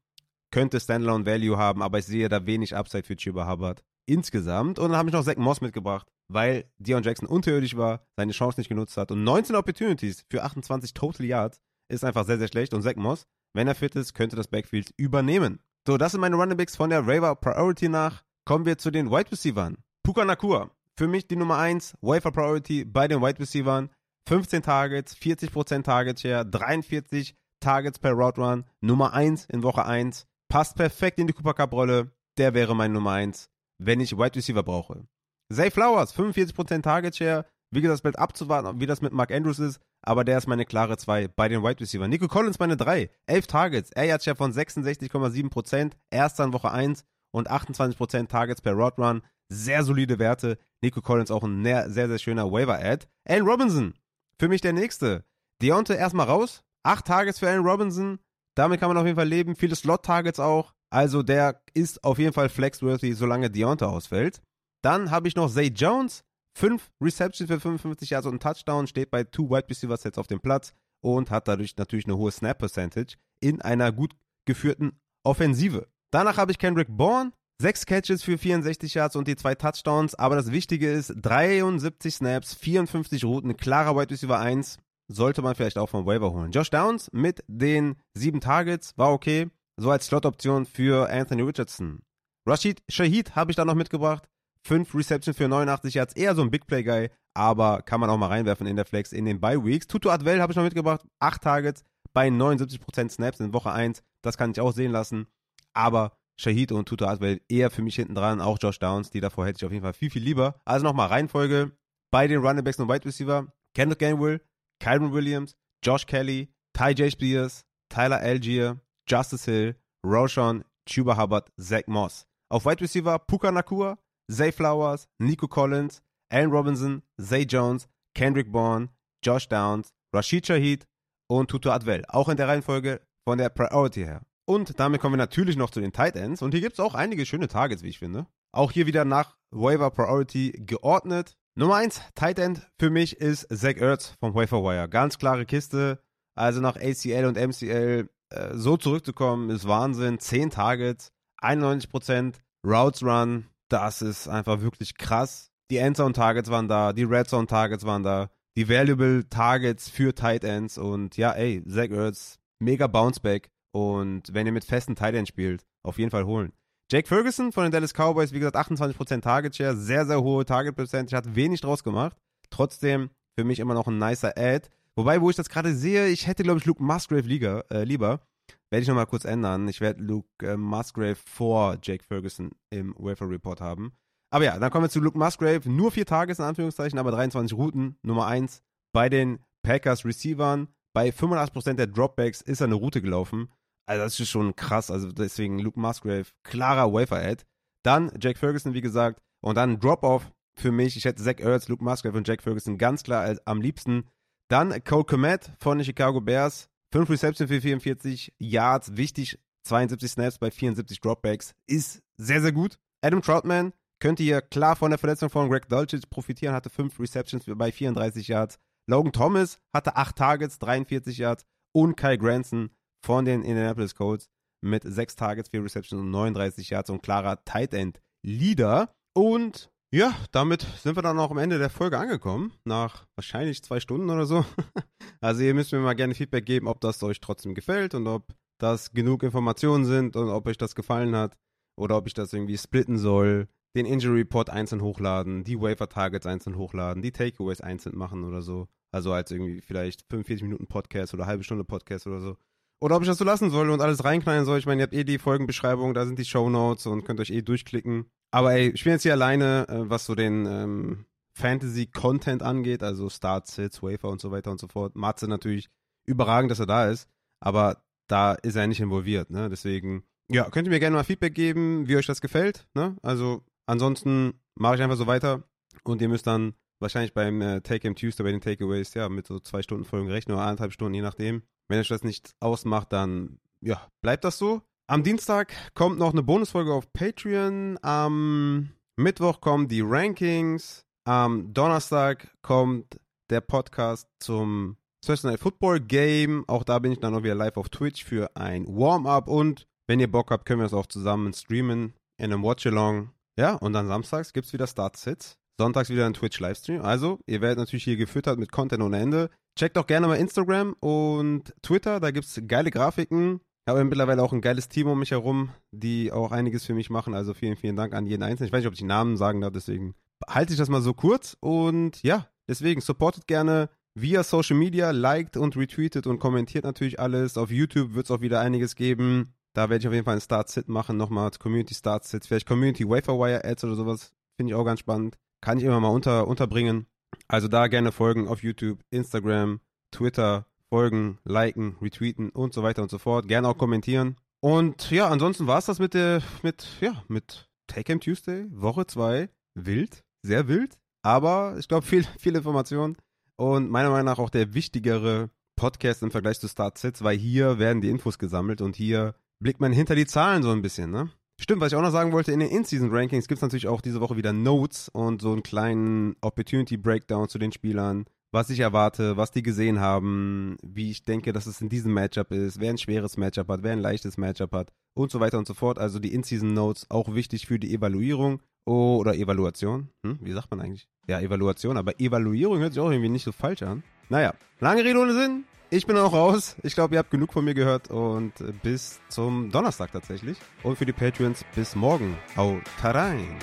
könnte 0.53 0.79
Standalone 0.79 1.25
Value 1.25 1.57
haben, 1.57 1.81
aber 1.81 1.97
ich 1.97 2.05
sehe 2.05 2.29
da 2.29 2.45
wenig 2.45 2.75
Upside 2.75 3.03
für 3.03 3.15
Chuba 3.15 3.49
Hubbard 3.49 3.83
insgesamt. 4.05 4.77
Und 4.77 4.91
dann 4.91 4.97
habe 4.97 5.09
ich 5.09 5.13
noch 5.13 5.23
Zach 5.23 5.35
Moss 5.35 5.61
mitgebracht, 5.61 6.07
weil 6.27 6.65
Dion 6.77 7.01
Jackson 7.01 7.27
unterirdisch 7.27 7.75
war, 7.75 8.05
seine 8.15 8.33
Chance 8.33 8.59
nicht 8.59 8.69
genutzt 8.69 8.95
hat. 8.95 9.11
Und 9.11 9.23
19 9.23 9.55
Opportunities 9.55 10.23
für 10.29 10.43
28 10.43 10.93
Total 10.93 11.25
Yards 11.25 11.59
ist 11.89 12.03
einfach 12.03 12.25
sehr, 12.25 12.37
sehr 12.37 12.49
schlecht. 12.49 12.75
Und 12.75 12.83
Zach 12.83 12.95
Moss, 12.97 13.25
wenn 13.55 13.67
er 13.67 13.73
fit 13.73 13.95
ist, 13.95 14.13
könnte 14.13 14.35
das 14.35 14.47
Backfield 14.47 14.93
übernehmen. 14.95 15.59
So, 15.87 15.97
das 15.97 16.11
sind 16.11 16.21
meine 16.21 16.35
Running 16.35 16.55
Backs 16.55 16.75
von 16.75 16.91
der 16.91 17.07
Raver 17.07 17.35
Priority 17.35 17.89
nach. 17.89 18.21
Kommen 18.45 18.67
wir 18.67 18.77
zu 18.77 18.91
den 18.91 19.09
Wide 19.09 19.31
Receivers. 19.31 19.73
Puka 20.03 20.23
Nakua, 20.23 20.69
für 20.95 21.07
mich 21.07 21.27
die 21.27 21.35
Nummer 21.35 21.57
1, 21.57 21.95
Waiver 22.01 22.31
Priority 22.31 22.85
bei 22.85 23.07
den 23.07 23.23
Wide 23.23 23.39
Receivers. 23.39 23.89
15 24.29 24.61
Targets, 24.61 25.15
40% 25.15 25.81
Target 25.81 26.19
Share, 26.19 26.45
43 26.45 27.35
Targets 27.59 27.97
per 27.97 28.11
Route 28.11 28.39
Run, 28.39 28.65
Nummer 28.81 29.13
1 29.13 29.45
in 29.45 29.63
Woche 29.63 29.85
1 29.85 30.27
passt 30.53 30.75
perfekt 30.75 31.17
in 31.17 31.25
die 31.25 31.33
Cooper 31.33 31.55
Cup 31.55 31.73
Rolle. 31.73 32.11
Der 32.37 32.53
wäre 32.53 32.75
mein 32.75 32.91
Nummer 32.91 33.13
1, 33.13 33.49
wenn 33.79 33.99
ich 33.99 34.15
Wide 34.15 34.35
Receiver 34.35 34.61
brauche. 34.61 35.07
Zay 35.51 35.71
Flowers, 35.71 36.15
45% 36.15 36.83
Target 36.83 37.15
Share. 37.15 37.47
Wie 37.71 37.81
gesagt, 37.81 37.95
es 37.95 38.01
bleibt 38.03 38.19
abzuwarten, 38.19 38.79
wie 38.79 38.85
das 38.85 39.01
mit 39.01 39.13
Mark 39.13 39.31
Andrews 39.31 39.57
ist, 39.57 39.79
aber 40.03 40.23
der 40.23 40.37
ist 40.37 40.45
meine 40.45 40.65
klare 40.65 40.95
2 40.95 41.29
bei 41.29 41.49
den 41.49 41.63
Wide 41.63 41.79
Receiver. 41.79 42.07
Nico 42.07 42.27
Collins 42.27 42.59
meine 42.59 42.77
3, 42.77 43.09
11 43.25 43.47
Targets, 43.47 43.91
Air 43.93 44.05
Yards 44.05 44.25
Share 44.25 44.35
von 44.35 44.53
66,7%, 44.53 45.93
erster 46.11 46.43
in 46.43 46.53
Woche 46.53 46.69
1 46.69 47.03
und 47.31 47.49
28% 47.49 48.27
Targets 48.27 48.61
per 48.61 48.73
Rod 48.73 48.99
Run. 48.99 49.23
Sehr 49.49 49.83
solide 49.83 50.19
Werte. 50.19 50.59
Nico 50.83 51.01
Collins 51.01 51.31
auch 51.31 51.43
ein 51.43 51.63
sehr, 51.63 51.89
sehr 51.89 52.19
schöner 52.19 52.51
Waiver-Ad. 52.51 53.07
Allen 53.27 53.47
Robinson, 53.47 53.95
für 54.37 54.49
mich 54.49 54.61
der 54.61 54.73
nächste. 54.73 55.25
Deontay 55.63 55.97
erstmal 55.97 56.27
raus, 56.27 56.63
8 56.83 57.07
Targets 57.07 57.39
für 57.39 57.49
Allen 57.49 57.65
Robinson, 57.65 58.19
damit 58.55 58.79
kann 58.79 58.89
man 58.89 58.97
auf 58.97 59.05
jeden 59.05 59.17
Fall 59.17 59.27
leben. 59.27 59.55
Viele 59.55 59.75
Slot-Targets 59.75 60.39
auch. 60.39 60.73
Also 60.89 61.23
der 61.23 61.61
ist 61.73 62.03
auf 62.03 62.19
jeden 62.19 62.33
Fall 62.33 62.49
flexworthy, 62.49 63.13
solange 63.13 63.49
Deontay 63.49 63.85
ausfällt. 63.85 64.41
Dann 64.83 65.11
habe 65.11 65.27
ich 65.27 65.35
noch 65.35 65.51
Zay 65.51 65.67
Jones. 65.67 66.23
Fünf 66.55 66.91
Receptions 67.01 67.49
für 67.49 67.59
55 67.59 68.11
Yards 68.11 68.27
und 68.27 68.35
ein 68.35 68.39
Touchdown. 68.39 68.85
Steht 68.85 69.09
bei 69.09 69.23
two 69.23 69.49
Wide 69.49 69.67
Receiver 69.69 69.97
Sets 69.97 70.19
auf 70.19 70.27
dem 70.27 70.39
Platz 70.39 70.73
und 71.01 71.31
hat 71.31 71.47
dadurch 71.47 71.75
natürlich 71.77 72.05
eine 72.05 72.17
hohe 72.17 72.31
Snap 72.31 72.59
Percentage 72.59 73.15
in 73.39 73.61
einer 73.61 73.91
gut 73.91 74.13
geführten 74.45 74.99
Offensive. 75.23 75.87
Danach 76.11 76.37
habe 76.37 76.51
ich 76.51 76.59
Kendrick 76.59 76.89
Bourne. 76.89 77.31
Sechs 77.59 77.85
Catches 77.85 78.23
für 78.23 78.37
64 78.37 78.93
Yards 78.93 79.15
und 79.15 79.27
die 79.27 79.35
zwei 79.35 79.55
Touchdowns. 79.55 80.15
Aber 80.15 80.35
das 80.35 80.51
Wichtige 80.51 80.91
ist 80.91 81.13
73 81.15 82.15
Snaps, 82.15 82.53
54 82.53 83.23
Routen, 83.23 83.57
klarer 83.57 83.95
Wide 83.95 84.11
Receiver 84.11 84.39
1 84.39 84.77
sollte 85.13 85.41
man 85.41 85.55
vielleicht 85.55 85.77
auch 85.77 85.89
vom 85.89 86.05
Waiver 86.05 86.31
holen. 86.31 86.51
Josh 86.51 86.69
Downs 86.69 87.09
mit 87.11 87.43
den 87.47 87.95
sieben 88.13 88.41
Targets 88.41 88.97
war 88.97 89.11
okay. 89.11 89.49
So 89.77 89.89
als 89.89 90.05
Slot-Option 90.05 90.65
für 90.65 91.09
Anthony 91.09 91.41
Richardson. 91.41 92.01
Rashid 92.45 92.83
Shahid 92.89 93.35
habe 93.35 93.51
ich 93.51 93.55
da 93.55 93.65
noch 93.65 93.75
mitgebracht. 93.75 94.27
Fünf 94.65 94.93
Receptions 94.93 95.37
für 95.37 95.47
89 95.47 95.95
Yards. 95.95 96.15
Eher 96.15 96.35
so 96.35 96.41
ein 96.41 96.51
Big 96.51 96.67
Play-Guy, 96.67 97.09
aber 97.33 97.81
kann 97.81 97.99
man 97.99 98.09
auch 98.09 98.17
mal 98.17 98.27
reinwerfen 98.27 98.67
in 98.67 98.75
der 98.75 98.85
Flex 98.85 99.11
in 99.11 99.25
den 99.25 99.39
Bye-Weeks. 99.39 99.87
Tutu 99.87 100.09
Adwell 100.09 100.41
habe 100.41 100.51
ich 100.51 100.57
noch 100.57 100.63
mitgebracht. 100.63 101.01
Acht 101.19 101.41
Targets 101.41 101.83
bei 102.13 102.27
79% 102.27 103.09
Snaps 103.09 103.39
in 103.39 103.53
Woche 103.53 103.71
1. 103.71 104.03
Das 104.21 104.37
kann 104.37 104.51
ich 104.51 104.59
auch 104.59 104.71
sehen 104.71 104.91
lassen. 104.91 105.27
Aber 105.73 106.13
Shahid 106.39 106.71
und 106.71 106.87
Tutu 106.87 107.05
Adwell 107.05 107.41
eher 107.49 107.71
für 107.71 107.81
mich 107.81 107.95
hinten 107.95 108.15
dran. 108.15 108.41
Auch 108.41 108.57
Josh 108.61 108.79
Downs, 108.79 109.09
die 109.09 109.21
davor 109.21 109.45
hätte 109.45 109.57
ich 109.57 109.65
auf 109.65 109.71
jeden 109.71 109.83
Fall 109.83 109.93
viel, 109.93 110.09
viel 110.09 110.23
lieber. 110.23 110.61
Also 110.65 110.83
nochmal 110.83 111.07
Reihenfolge 111.07 111.71
bei 112.11 112.27
den 112.27 112.39
Running 112.39 112.63
Backs 112.63 112.79
und 112.79 112.89
Wide 112.89 113.05
Receiver. 113.05 113.47
Kendrick 113.73 113.99
Gainwell, 113.99 114.41
Kyron 114.83 115.13
Williams, 115.13 115.55
Josh 115.81 116.05
Kelly, 116.05 116.49
Ty 116.73 116.93
J. 116.93 117.09
Spears, 117.09 117.63
Tyler 117.89 118.19
Algier, 118.19 118.81
Justice 119.07 119.45
Hill, 119.45 119.75
Roshan, 120.05 120.65
Chuba 120.85 121.15
Hubbard, 121.15 121.49
Zach 121.57 121.87
Moss. 121.87 122.25
Auf 122.49 122.65
Wide 122.65 122.81
Receiver 122.81 123.17
Puka 123.17 123.49
Nakua, 123.49 123.97
Zay 124.29 124.51
Flowers, 124.51 125.07
Nico 125.19 125.47
Collins, 125.47 126.01
Allen 126.29 126.51
Robinson, 126.51 127.01
Zay 127.17 127.43
Jones, 127.43 127.87
Kendrick 128.13 128.51
Bourne, 128.51 128.89
Josh 129.23 129.47
Downs, 129.47 129.93
Rashid 130.13 130.47
Shahid 130.47 130.85
und 131.29 131.49
Tutu 131.49 131.69
Adwell. 131.69 132.03
Auch 132.09 132.27
in 132.27 132.35
der 132.35 132.49
Reihenfolge 132.49 132.99
von 133.23 133.37
der 133.37 133.49
Priority 133.49 134.03
her. 134.03 134.23
Und 134.45 134.77
damit 134.81 134.99
kommen 134.99 135.13
wir 135.13 135.17
natürlich 135.17 135.55
noch 135.55 135.69
zu 135.69 135.79
den 135.79 135.93
Tight 135.93 136.17
Ends. 136.17 136.41
Und 136.41 136.51
hier 136.51 136.59
gibt 136.59 136.73
es 136.73 136.81
auch 136.81 136.93
einige 136.93 137.25
schöne 137.25 137.47
Targets, 137.47 137.83
wie 137.83 137.89
ich 137.89 137.99
finde. 137.99 138.27
Auch 138.51 138.73
hier 138.73 138.85
wieder 138.85 139.05
nach 139.05 139.37
Waiver 139.51 139.89
Priority 139.91 140.51
geordnet. 140.65 141.37
Nummer 141.55 141.75
1, 141.75 142.01
Tight 142.15 142.39
End 142.39 142.67
für 142.79 142.89
mich 142.89 143.17
ist 143.17 143.47
Zach 143.55 143.77
Ertz 143.77 144.15
vom 144.19 144.33
Waferwire. 144.33 144.89
Ganz 144.89 145.19
klare 145.19 145.45
Kiste. 145.45 145.99
Also 146.35 146.61
nach 146.61 146.77
ACL 146.77 147.25
und 147.25 147.37
MCL 147.37 148.09
äh, 148.31 148.49
so 148.53 148.75
zurückzukommen, 148.75 149.51
ist 149.51 149.67
Wahnsinn. 149.67 150.17
10 150.17 150.49
Targets, 150.49 151.11
91% 151.43 152.37
Routes 152.65 153.03
Run. 153.03 153.45
Das 153.69 154.01
ist 154.01 154.27
einfach 154.27 154.61
wirklich 154.61 154.97
krass. 154.97 155.51
Die 155.69 155.77
Endzone 155.77 156.13
Targets 156.13 156.49
waren 156.49 156.67
da, 156.67 156.91
die 156.91 157.03
Red 157.03 157.29
Zone 157.29 157.45
Targets 157.45 157.85
waren 157.85 158.01
da. 158.01 158.31
die 158.57 158.67
valuable 158.67 159.29
Targets 159.29 159.89
für 159.89 160.13
Tight 160.15 160.43
Ends 160.43 160.79
und 160.79 161.17
ja, 161.17 161.33
ey, 161.33 161.63
Zach 161.67 161.89
Ertz, 161.89 162.39
mega 162.59 162.87
Bounceback 162.87 163.51
und 163.71 164.33
wenn 164.33 164.47
ihr 164.47 164.53
mit 164.53 164.65
festen 164.65 164.95
Tight 164.95 165.13
Ends 165.13 165.29
spielt, 165.29 165.65
auf 165.83 165.99
jeden 165.99 166.11
Fall 166.11 166.25
holen. 166.25 166.53
Jake 166.91 167.07
Ferguson 167.07 167.51
von 167.51 167.63
den 167.63 167.71
Dallas 167.71 167.93
Cowboys, 167.93 168.33
wie 168.33 168.39
gesagt, 168.39 168.55
28% 168.55 169.21
Target 169.21 169.55
Share, 169.55 169.75
sehr, 169.75 170.05
sehr 170.05 170.21
hohe 170.21 170.45
Target 170.45 170.75
Percentage, 170.75 171.15
hat 171.15 171.35
wenig 171.35 171.61
draus 171.61 171.83
gemacht. 171.83 172.17
Trotzdem 172.49 173.09
für 173.37 173.45
mich 173.45 173.59
immer 173.59 173.73
noch 173.73 173.87
ein 173.87 173.97
nicer 173.97 174.37
Ad. 174.37 174.69
Wobei, 174.95 175.21
wo 175.21 175.29
ich 175.29 175.35
das 175.35 175.49
gerade 175.49 175.73
sehe, 175.73 176.07
ich 176.07 176.27
hätte, 176.27 176.43
glaube 176.43 176.59
ich, 176.59 176.65
Luke 176.65 176.83
Musgrave 176.83 177.27
lieber. 177.27 177.65
Äh, 177.71 177.83
lieber. 177.83 178.21
Werde 178.69 178.83
ich 178.83 178.87
nochmal 178.87 179.07
kurz 179.07 179.25
ändern. 179.25 179.67
Ich 179.67 179.81
werde 179.81 180.03
Luke 180.03 180.27
äh, 180.43 180.57
Musgrave 180.57 181.15
vor 181.15 181.77
Jake 181.81 182.03
Ferguson 182.03 182.51
im 182.69 182.93
Wafer 182.97 183.29
Report 183.29 183.61
haben. 183.61 183.93
Aber 184.31 184.45
ja, 184.45 184.57
dann 184.57 184.71
kommen 184.71 184.85
wir 184.85 184.89
zu 184.89 184.99
Luke 184.99 185.17
Musgrave. 185.17 185.69
Nur 185.69 185.91
vier 185.91 186.05
Tages 186.05 186.39
in 186.39 186.45
Anführungszeichen, 186.45 186.99
aber 186.99 187.11
23 187.11 187.57
Routen. 187.57 187.97
Nummer 188.03 188.27
1 188.27 188.61
bei 188.91 189.09
den 189.09 189.39
Packers 189.63 190.05
Receivern. 190.05 190.67
Bei 190.93 191.09
85% 191.09 191.73
der 191.73 191.87
Dropbacks 191.87 192.41
ist 192.41 192.61
er 192.61 192.65
eine 192.65 192.75
Route 192.75 193.01
gelaufen. 193.01 193.49
Also 193.85 194.03
das 194.03 194.19
ist 194.19 194.29
schon 194.29 194.55
krass. 194.55 194.91
Also 194.91 195.11
deswegen 195.11 195.59
Luke 195.59 195.79
Musgrave, 195.79 196.25
klarer 196.43 196.93
Wafer-Ad. 196.93 197.43
Dann 197.83 198.11
Jack 198.19 198.37
Ferguson, 198.37 198.73
wie 198.73 198.81
gesagt. 198.81 199.21
Und 199.41 199.55
dann 199.55 199.79
Drop-Off 199.79 200.31
für 200.55 200.71
mich. 200.71 200.95
Ich 200.95 201.05
hätte 201.05 201.23
Zach 201.23 201.39
Ertz, 201.39 201.67
Luke 201.67 201.83
Musgrave 201.83 202.17
und 202.17 202.27
Jack 202.27 202.41
Ferguson 202.41 202.77
ganz 202.77 203.03
klar 203.03 203.21
als, 203.21 203.45
am 203.45 203.61
liebsten. 203.61 204.09
Dann 204.49 204.83
Cole 204.83 205.03
Komet 205.03 205.51
von 205.59 205.77
den 205.77 205.85
Chicago 205.85 206.21
Bears. 206.21 206.69
5 206.93 207.09
Reception 207.09 207.47
für 207.47 207.59
44 207.59 208.33
Yards. 208.37 208.95
Wichtig, 208.95 209.39
72 209.63 210.11
Snaps 210.11 210.37
bei 210.37 210.51
74 210.51 211.01
Dropbacks. 211.01 211.53
Ist 211.67 212.03
sehr, 212.17 212.41
sehr 212.41 212.51
gut. 212.51 212.77
Adam 213.01 213.21
Troutman 213.21 213.73
könnte 213.99 214.23
hier 214.23 214.41
klar 214.41 214.75
von 214.75 214.91
der 214.91 214.99
Verletzung 214.99 215.29
von 215.29 215.49
Greg 215.49 215.67
Dulcich 215.67 216.09
profitieren. 216.09 216.53
Hatte 216.53 216.69
5 216.69 216.99
Receptions 216.99 217.45
bei 217.47 217.71
34 217.71 218.27
Yards. 218.27 218.59
Logan 218.87 219.11
Thomas 219.11 219.59
hatte 219.73 219.95
8 219.95 220.15
Targets, 220.15 220.59
43 220.59 221.17
Yards. 221.17 221.45
Und 221.75 221.95
Kyle 221.95 222.19
Granson 222.19 222.69
von 223.03 223.25
den 223.25 223.43
Indianapolis 223.43 223.95
Colts 223.95 224.29
mit 224.61 224.83
6 224.83 225.15
Targets, 225.15 225.49
4 225.49 225.63
Receptions 225.63 226.01
und 226.01 226.11
39 226.11 226.69
Yards 226.69 226.89
und 226.89 227.03
klarer 227.03 227.43
Tight 227.43 227.73
End 227.73 228.01
Leader. 228.25 228.93
Und 229.13 229.69
ja, 229.93 230.15
damit 230.31 230.65
sind 230.81 230.95
wir 230.95 231.03
dann 231.03 231.19
auch 231.19 231.29
am 231.29 231.37
Ende 231.37 231.59
der 231.59 231.69
Folge 231.69 231.99
angekommen. 231.99 232.53
Nach 232.63 233.05
wahrscheinlich 233.15 233.63
zwei 233.63 233.79
Stunden 233.79 234.09
oder 234.09 234.25
so. 234.25 234.43
also 235.21 235.43
ihr 235.43 235.53
müsst 235.53 235.71
mir 235.71 235.79
mal 235.79 235.93
gerne 235.93 236.15
Feedback 236.15 236.45
geben, 236.45 236.67
ob 236.67 236.81
das 236.81 237.03
euch 237.03 237.19
trotzdem 237.19 237.53
gefällt 237.53 237.93
und 237.93 238.07
ob 238.07 238.33
das 238.59 238.91
genug 238.91 239.23
Informationen 239.23 239.85
sind 239.85 240.15
und 240.15 240.29
ob 240.29 240.47
euch 240.47 240.57
das 240.57 240.73
gefallen 240.73 241.15
hat 241.15 241.37
oder 241.77 241.97
ob 241.97 242.07
ich 242.07 242.13
das 242.13 242.33
irgendwie 242.33 242.57
splitten 242.57 242.97
soll. 242.97 243.47
Den 243.75 243.85
Injury 243.85 244.19
Report 244.19 244.49
einzeln 244.49 244.81
hochladen, 244.81 245.43
die 245.43 245.59
Wafer 245.59 245.89
Targets 245.89 246.25
einzeln 246.25 246.57
hochladen, 246.57 247.01
die 247.01 247.11
Takeaways 247.11 247.61
einzeln 247.61 247.97
machen 247.97 248.23
oder 248.23 248.41
so. 248.41 248.67
Also 248.91 249.11
als 249.11 249.31
irgendwie 249.31 249.61
vielleicht 249.61 250.05
45 250.09 250.43
Minuten 250.43 250.67
Podcast 250.67 251.13
oder 251.13 251.25
halbe 251.25 251.43
Stunde 251.43 251.63
Podcast 251.63 252.07
oder 252.07 252.19
so. 252.19 252.37
Oder 252.83 252.97
ob 252.97 253.03
ich 253.03 253.07
das 253.07 253.17
so 253.17 253.23
lassen 253.23 253.49
soll 253.49 253.69
und 253.69 253.79
alles 253.79 254.03
reinknallen 254.03 254.43
soll. 254.43 254.59
Ich 254.59 254.65
meine, 254.65 254.81
ihr 254.81 254.83
habt 254.83 254.93
eh 254.93 255.05
die 255.05 255.17
Folgenbeschreibung, 255.17 255.93
da 255.93 256.05
sind 256.05 256.19
die 256.19 256.25
Show 256.25 256.49
Notes 256.49 256.85
und 256.85 257.05
könnt 257.05 257.21
euch 257.21 257.29
eh 257.29 257.41
durchklicken. 257.41 258.11
Aber 258.29 258.55
ey, 258.55 258.71
ich 258.71 258.83
bin 258.83 258.91
jetzt 258.91 259.03
hier 259.03 259.13
alleine, 259.13 259.65
äh, 259.69 259.89
was 259.89 260.05
so 260.05 260.15
den 260.15 260.45
ähm, 260.45 261.05
Fantasy-Content 261.33 262.43
angeht, 262.43 262.83
also 262.83 263.09
Starts, 263.09 263.55
Hits, 263.55 263.81
Wafer 263.81 264.09
und 264.09 264.19
so 264.19 264.31
weiter 264.31 264.51
und 264.51 264.59
so 264.59 264.67
fort. 264.67 264.97
Matze 264.97 265.29
natürlich 265.29 265.69
überragend, 266.05 266.51
dass 266.51 266.59
er 266.59 266.65
da 266.65 266.89
ist, 266.89 267.07
aber 267.39 267.85
da 268.09 268.33
ist 268.33 268.57
er 268.57 268.67
nicht 268.67 268.81
involviert, 268.81 269.29
ne? 269.29 269.47
Deswegen, 269.49 270.03
ja, 270.29 270.49
könnt 270.49 270.67
ihr 270.67 270.71
mir 270.71 270.81
gerne 270.81 270.97
mal 270.97 271.05
Feedback 271.05 271.33
geben, 271.33 271.87
wie 271.87 271.95
euch 271.95 272.07
das 272.07 272.19
gefällt, 272.19 272.67
ne? 272.73 272.97
Also, 273.01 273.45
ansonsten 273.65 274.33
mache 274.55 274.75
ich 274.75 274.81
einfach 274.81 274.97
so 274.97 275.07
weiter 275.07 275.43
und 275.85 276.01
ihr 276.01 276.09
müsst 276.09 276.27
dann 276.27 276.53
wahrscheinlich 276.83 277.13
beim 277.13 277.41
äh, 277.41 277.61
Take 277.61 277.87
Him 277.87 277.95
Tuesday 277.95 278.23
bei 278.23 278.31
den 278.31 278.41
Takeaways, 278.41 278.93
ja, 278.93 279.09
mit 279.09 279.25
so 279.25 279.39
zwei 279.39 279.63
Stunden 279.63 279.85
Folgen 279.85 280.11
rechnen 280.11 280.35
oder 280.35 280.45
eineinhalb 280.45 280.71
Stunden, 280.71 280.93
je 280.93 281.01
nachdem. 281.01 281.41
Wenn 281.67 281.79
euch 281.79 281.87
das 281.87 282.03
nicht 282.03 282.35
ausmacht, 282.39 282.93
dann 282.93 283.39
ja, 283.61 283.87
bleibt 284.01 284.23
das 284.23 284.37
so. 284.37 284.61
Am 284.87 285.01
Dienstag 285.01 285.53
kommt 285.73 285.97
noch 285.97 286.11
eine 286.11 286.21
Bonusfolge 286.21 286.71
auf 286.71 286.91
Patreon. 286.93 287.79
Am 287.81 288.69
Mittwoch 288.97 289.41
kommen 289.41 289.67
die 289.67 289.81
Rankings. 289.81 290.85
Am 291.05 291.53
Donnerstag 291.53 292.31
kommt 292.41 292.99
der 293.29 293.41
Podcast 293.41 294.07
zum 294.19 294.77
Thursday 295.03 295.37
Football 295.37 295.79
Game. 295.79 296.43
Auch 296.47 296.63
da 296.63 296.79
bin 296.79 296.91
ich 296.91 296.99
dann 296.99 297.13
noch 297.13 297.23
wieder 297.23 297.35
live 297.35 297.57
auf 297.57 297.69
Twitch 297.69 298.03
für 298.03 298.35
ein 298.35 298.67
Warm-up. 298.67 299.29
Und 299.29 299.65
wenn 299.87 299.99
ihr 299.99 300.11
Bock 300.11 300.31
habt, 300.31 300.45
können 300.45 300.59
wir 300.59 300.65
das 300.65 300.73
auch 300.73 300.87
zusammen 300.87 301.33
streamen 301.33 301.93
in 302.17 302.31
einem 302.31 302.43
Watch-Along. 302.43 303.11
Ja, 303.37 303.55
und 303.55 303.73
dann 303.73 303.87
samstags 303.87 304.33
gibt 304.33 304.47
es 304.47 304.53
wieder 304.53 304.67
Start-Sits. 304.67 305.39
Sonntags 305.59 305.89
wieder 305.89 306.05
ein 306.05 306.13
Twitch-Livestream. 306.13 306.81
Also, 306.81 307.19
ihr 307.27 307.41
werdet 307.41 307.59
natürlich 307.59 307.83
hier 307.83 307.97
gefüttert 307.97 308.39
mit 308.39 308.51
Content 308.51 308.81
ohne 308.81 308.99
Ende. 308.99 309.29
Checkt 309.57 309.77
auch 309.77 309.85
gerne 309.85 310.07
mal 310.07 310.15
Instagram 310.15 310.73
und 310.79 311.53
Twitter, 311.61 311.99
da 311.99 312.11
gibt 312.11 312.25
es 312.25 312.41
geile 312.47 312.71
Grafiken. 312.71 313.39
Ich 313.65 313.71
habe 313.71 313.83
mittlerweile 313.85 314.21
auch 314.23 314.33
ein 314.33 314.41
geiles 314.41 314.67
Team 314.67 314.87
um 314.87 314.99
mich 314.99 315.11
herum, 315.11 315.51
die 315.71 316.11
auch 316.11 316.31
einiges 316.31 316.65
für 316.65 316.73
mich 316.73 316.89
machen. 316.89 317.13
Also 317.13 317.33
vielen, 317.33 317.55
vielen 317.55 317.75
Dank 317.75 317.93
an 317.93 318.07
jeden 318.07 318.23
Einzelnen. 318.23 318.47
Ich 318.47 318.51
weiß 318.53 318.59
nicht, 318.59 318.67
ob 318.67 318.73
ich 318.73 318.79
die 318.79 318.85
Namen 318.85 319.15
sagen 319.15 319.41
darf, 319.41 319.53
deswegen 319.53 319.95
halte 320.27 320.53
ich 320.53 320.59
das 320.59 320.69
mal 320.69 320.81
so 320.81 320.93
kurz. 320.93 321.37
Und 321.39 322.01
ja, 322.03 322.27
deswegen 322.49 322.81
supportet 322.81 323.27
gerne 323.27 323.69
via 323.95 324.23
Social 324.23 324.57
Media, 324.57 324.91
liked 324.91 325.37
und 325.37 325.55
retweetet 325.55 326.07
und 326.07 326.19
kommentiert 326.19 326.65
natürlich 326.65 326.99
alles. 326.99 327.37
Auf 327.37 327.51
YouTube 327.51 327.93
wird 327.93 328.07
es 328.07 328.11
auch 328.11 328.21
wieder 328.21 328.39
einiges 328.39 328.75
geben. 328.75 329.33
Da 329.53 329.69
werde 329.69 329.81
ich 329.81 329.87
auf 329.87 329.93
jeden 329.93 330.05
Fall 330.05 330.13
einen 330.13 330.21
Start-Sit 330.21 330.67
machen, 330.67 330.97
nochmal 330.97 331.29
Community 331.39 331.75
Start-Sits, 331.75 332.27
vielleicht 332.27 332.47
Community 332.47 332.89
Waferwire 332.89 333.45
Ads 333.45 333.65
oder 333.65 333.75
sowas. 333.75 334.11
Finde 334.35 334.51
ich 334.51 334.55
auch 334.55 334.65
ganz 334.65 334.79
spannend. 334.79 335.17
Kann 335.43 335.57
ich 335.57 335.65
immer 335.65 335.81
mal 335.81 335.89
unter, 335.89 336.25
unterbringen. 336.25 336.87
Also 337.27 337.49
da 337.49 337.67
gerne 337.67 337.91
folgen 337.91 338.29
auf 338.29 338.43
YouTube, 338.43 338.79
Instagram, 338.91 339.59
Twitter, 339.91 340.47
folgen, 340.69 341.19
liken, 341.25 341.75
retweeten 341.81 342.29
und 342.29 342.53
so 342.53 342.63
weiter 342.63 342.81
und 342.81 342.89
so 342.89 342.97
fort. 342.97 343.27
Gerne 343.27 343.49
auch 343.49 343.57
kommentieren. 343.57 344.15
Und 344.39 344.89
ja, 344.89 345.09
ansonsten 345.09 345.45
war 345.45 345.57
es 345.57 345.65
das 345.65 345.79
mit 345.79 345.95
der, 345.95 346.21
mit, 346.43 346.65
ja, 346.79 347.03
mit 347.09 347.49
Take 347.67 347.91
Him 347.91 347.99
Tuesday, 347.99 348.45
Woche 348.51 348.87
2. 348.87 349.29
Wild, 349.55 350.05
sehr 350.21 350.47
wild, 350.47 350.77
aber 351.01 351.57
ich 351.59 351.67
glaube 351.67 351.85
viel, 351.85 352.05
viel 352.17 352.37
Information. 352.37 352.95
Und 353.35 353.69
meiner 353.69 353.89
Meinung 353.89 354.05
nach 354.05 354.19
auch 354.19 354.29
der 354.29 354.53
wichtigere 354.53 355.29
Podcast 355.57 356.03
im 356.03 356.11
Vergleich 356.11 356.39
zu 356.39 356.47
Start 356.47 356.77
Sits, 356.77 357.03
weil 357.03 357.17
hier 357.17 357.59
werden 357.59 357.81
die 357.81 357.89
Infos 357.89 358.17
gesammelt 358.17 358.61
und 358.61 358.77
hier 358.77 359.13
blickt 359.39 359.59
man 359.59 359.73
hinter 359.73 359.95
die 359.95 360.05
Zahlen 360.05 360.41
so 360.41 360.51
ein 360.51 360.61
bisschen, 360.61 360.89
ne? 360.89 361.09
Stimmt, 361.39 361.61
was 361.61 361.71
ich 361.71 361.77
auch 361.77 361.81
noch 361.81 361.91
sagen 361.91 362.11
wollte, 362.11 362.31
in 362.31 362.39
den 362.39 362.49
In-Season-Rankings 362.49 363.27
gibt 363.27 363.39
es 363.39 363.41
natürlich 363.41 363.67
auch 363.67 363.81
diese 363.81 363.99
Woche 364.01 364.15
wieder 364.15 364.33
Notes 364.33 364.89
und 364.89 365.21
so 365.21 365.31
einen 365.31 365.43
kleinen 365.43 366.15
Opportunity-Breakdown 366.21 367.27
zu 367.27 367.39
den 367.39 367.51
Spielern, 367.51 368.05
was 368.31 368.49
ich 368.49 368.59
erwarte, 368.59 369.17
was 369.17 369.31
die 369.31 369.43
gesehen 369.43 369.79
haben, 369.79 370.57
wie 370.63 370.89
ich 370.89 371.03
denke, 371.03 371.33
dass 371.33 371.45
es 371.45 371.61
in 371.61 371.69
diesem 371.69 371.93
Matchup 371.93 372.31
ist, 372.31 372.59
wer 372.59 372.69
ein 372.69 372.77
schweres 372.77 373.17
Matchup 373.17 373.47
hat, 373.49 373.63
wer 373.63 373.73
ein 373.73 373.79
leichtes 373.79 374.17
Matchup 374.17 374.53
hat 374.53 374.71
und 374.95 375.11
so 375.11 375.19
weiter 375.19 375.37
und 375.37 375.47
so 375.47 375.53
fort. 375.53 375.79
Also 375.79 375.99
die 375.99 376.13
In-Season-Notes 376.13 376.87
auch 376.89 377.13
wichtig 377.13 377.45
für 377.47 377.59
die 377.59 377.73
Evaluierung 377.73 378.41
oder 378.65 379.15
Evaluation. 379.15 379.89
Hm, 380.05 380.19
wie 380.21 380.31
sagt 380.31 380.49
man 380.51 380.61
eigentlich? 380.61 380.87
Ja, 381.07 381.19
Evaluation, 381.19 381.77
aber 381.77 381.99
Evaluierung 381.99 382.59
hört 382.59 382.73
sich 382.73 382.81
auch 382.81 382.91
irgendwie 382.91 383.09
nicht 383.09 383.25
so 383.25 383.31
falsch 383.31 383.63
an. 383.63 383.83
Naja, 384.09 384.33
lange 384.59 384.83
Rede 384.83 384.99
ohne 384.99 385.13
Sinn. 385.13 385.43
Ich 385.75 385.87
bin 385.87 385.97
auch 385.97 386.13
raus. 386.13 386.55
Ich 386.61 386.75
glaube, 386.75 386.93
ihr 386.93 386.99
habt 386.99 387.09
genug 387.09 387.33
von 387.33 387.43
mir 387.43 387.55
gehört 387.55 387.89
und 387.89 388.33
bis 388.61 388.99
zum 389.09 389.49
Donnerstag 389.49 389.91
tatsächlich. 389.91 390.37
Und 390.61 390.77
für 390.77 390.85
die 390.85 390.93
Patreons 390.93 391.43
bis 391.55 391.75
morgen. 391.75 392.15
Haut 392.37 392.61
rein. 392.83 393.39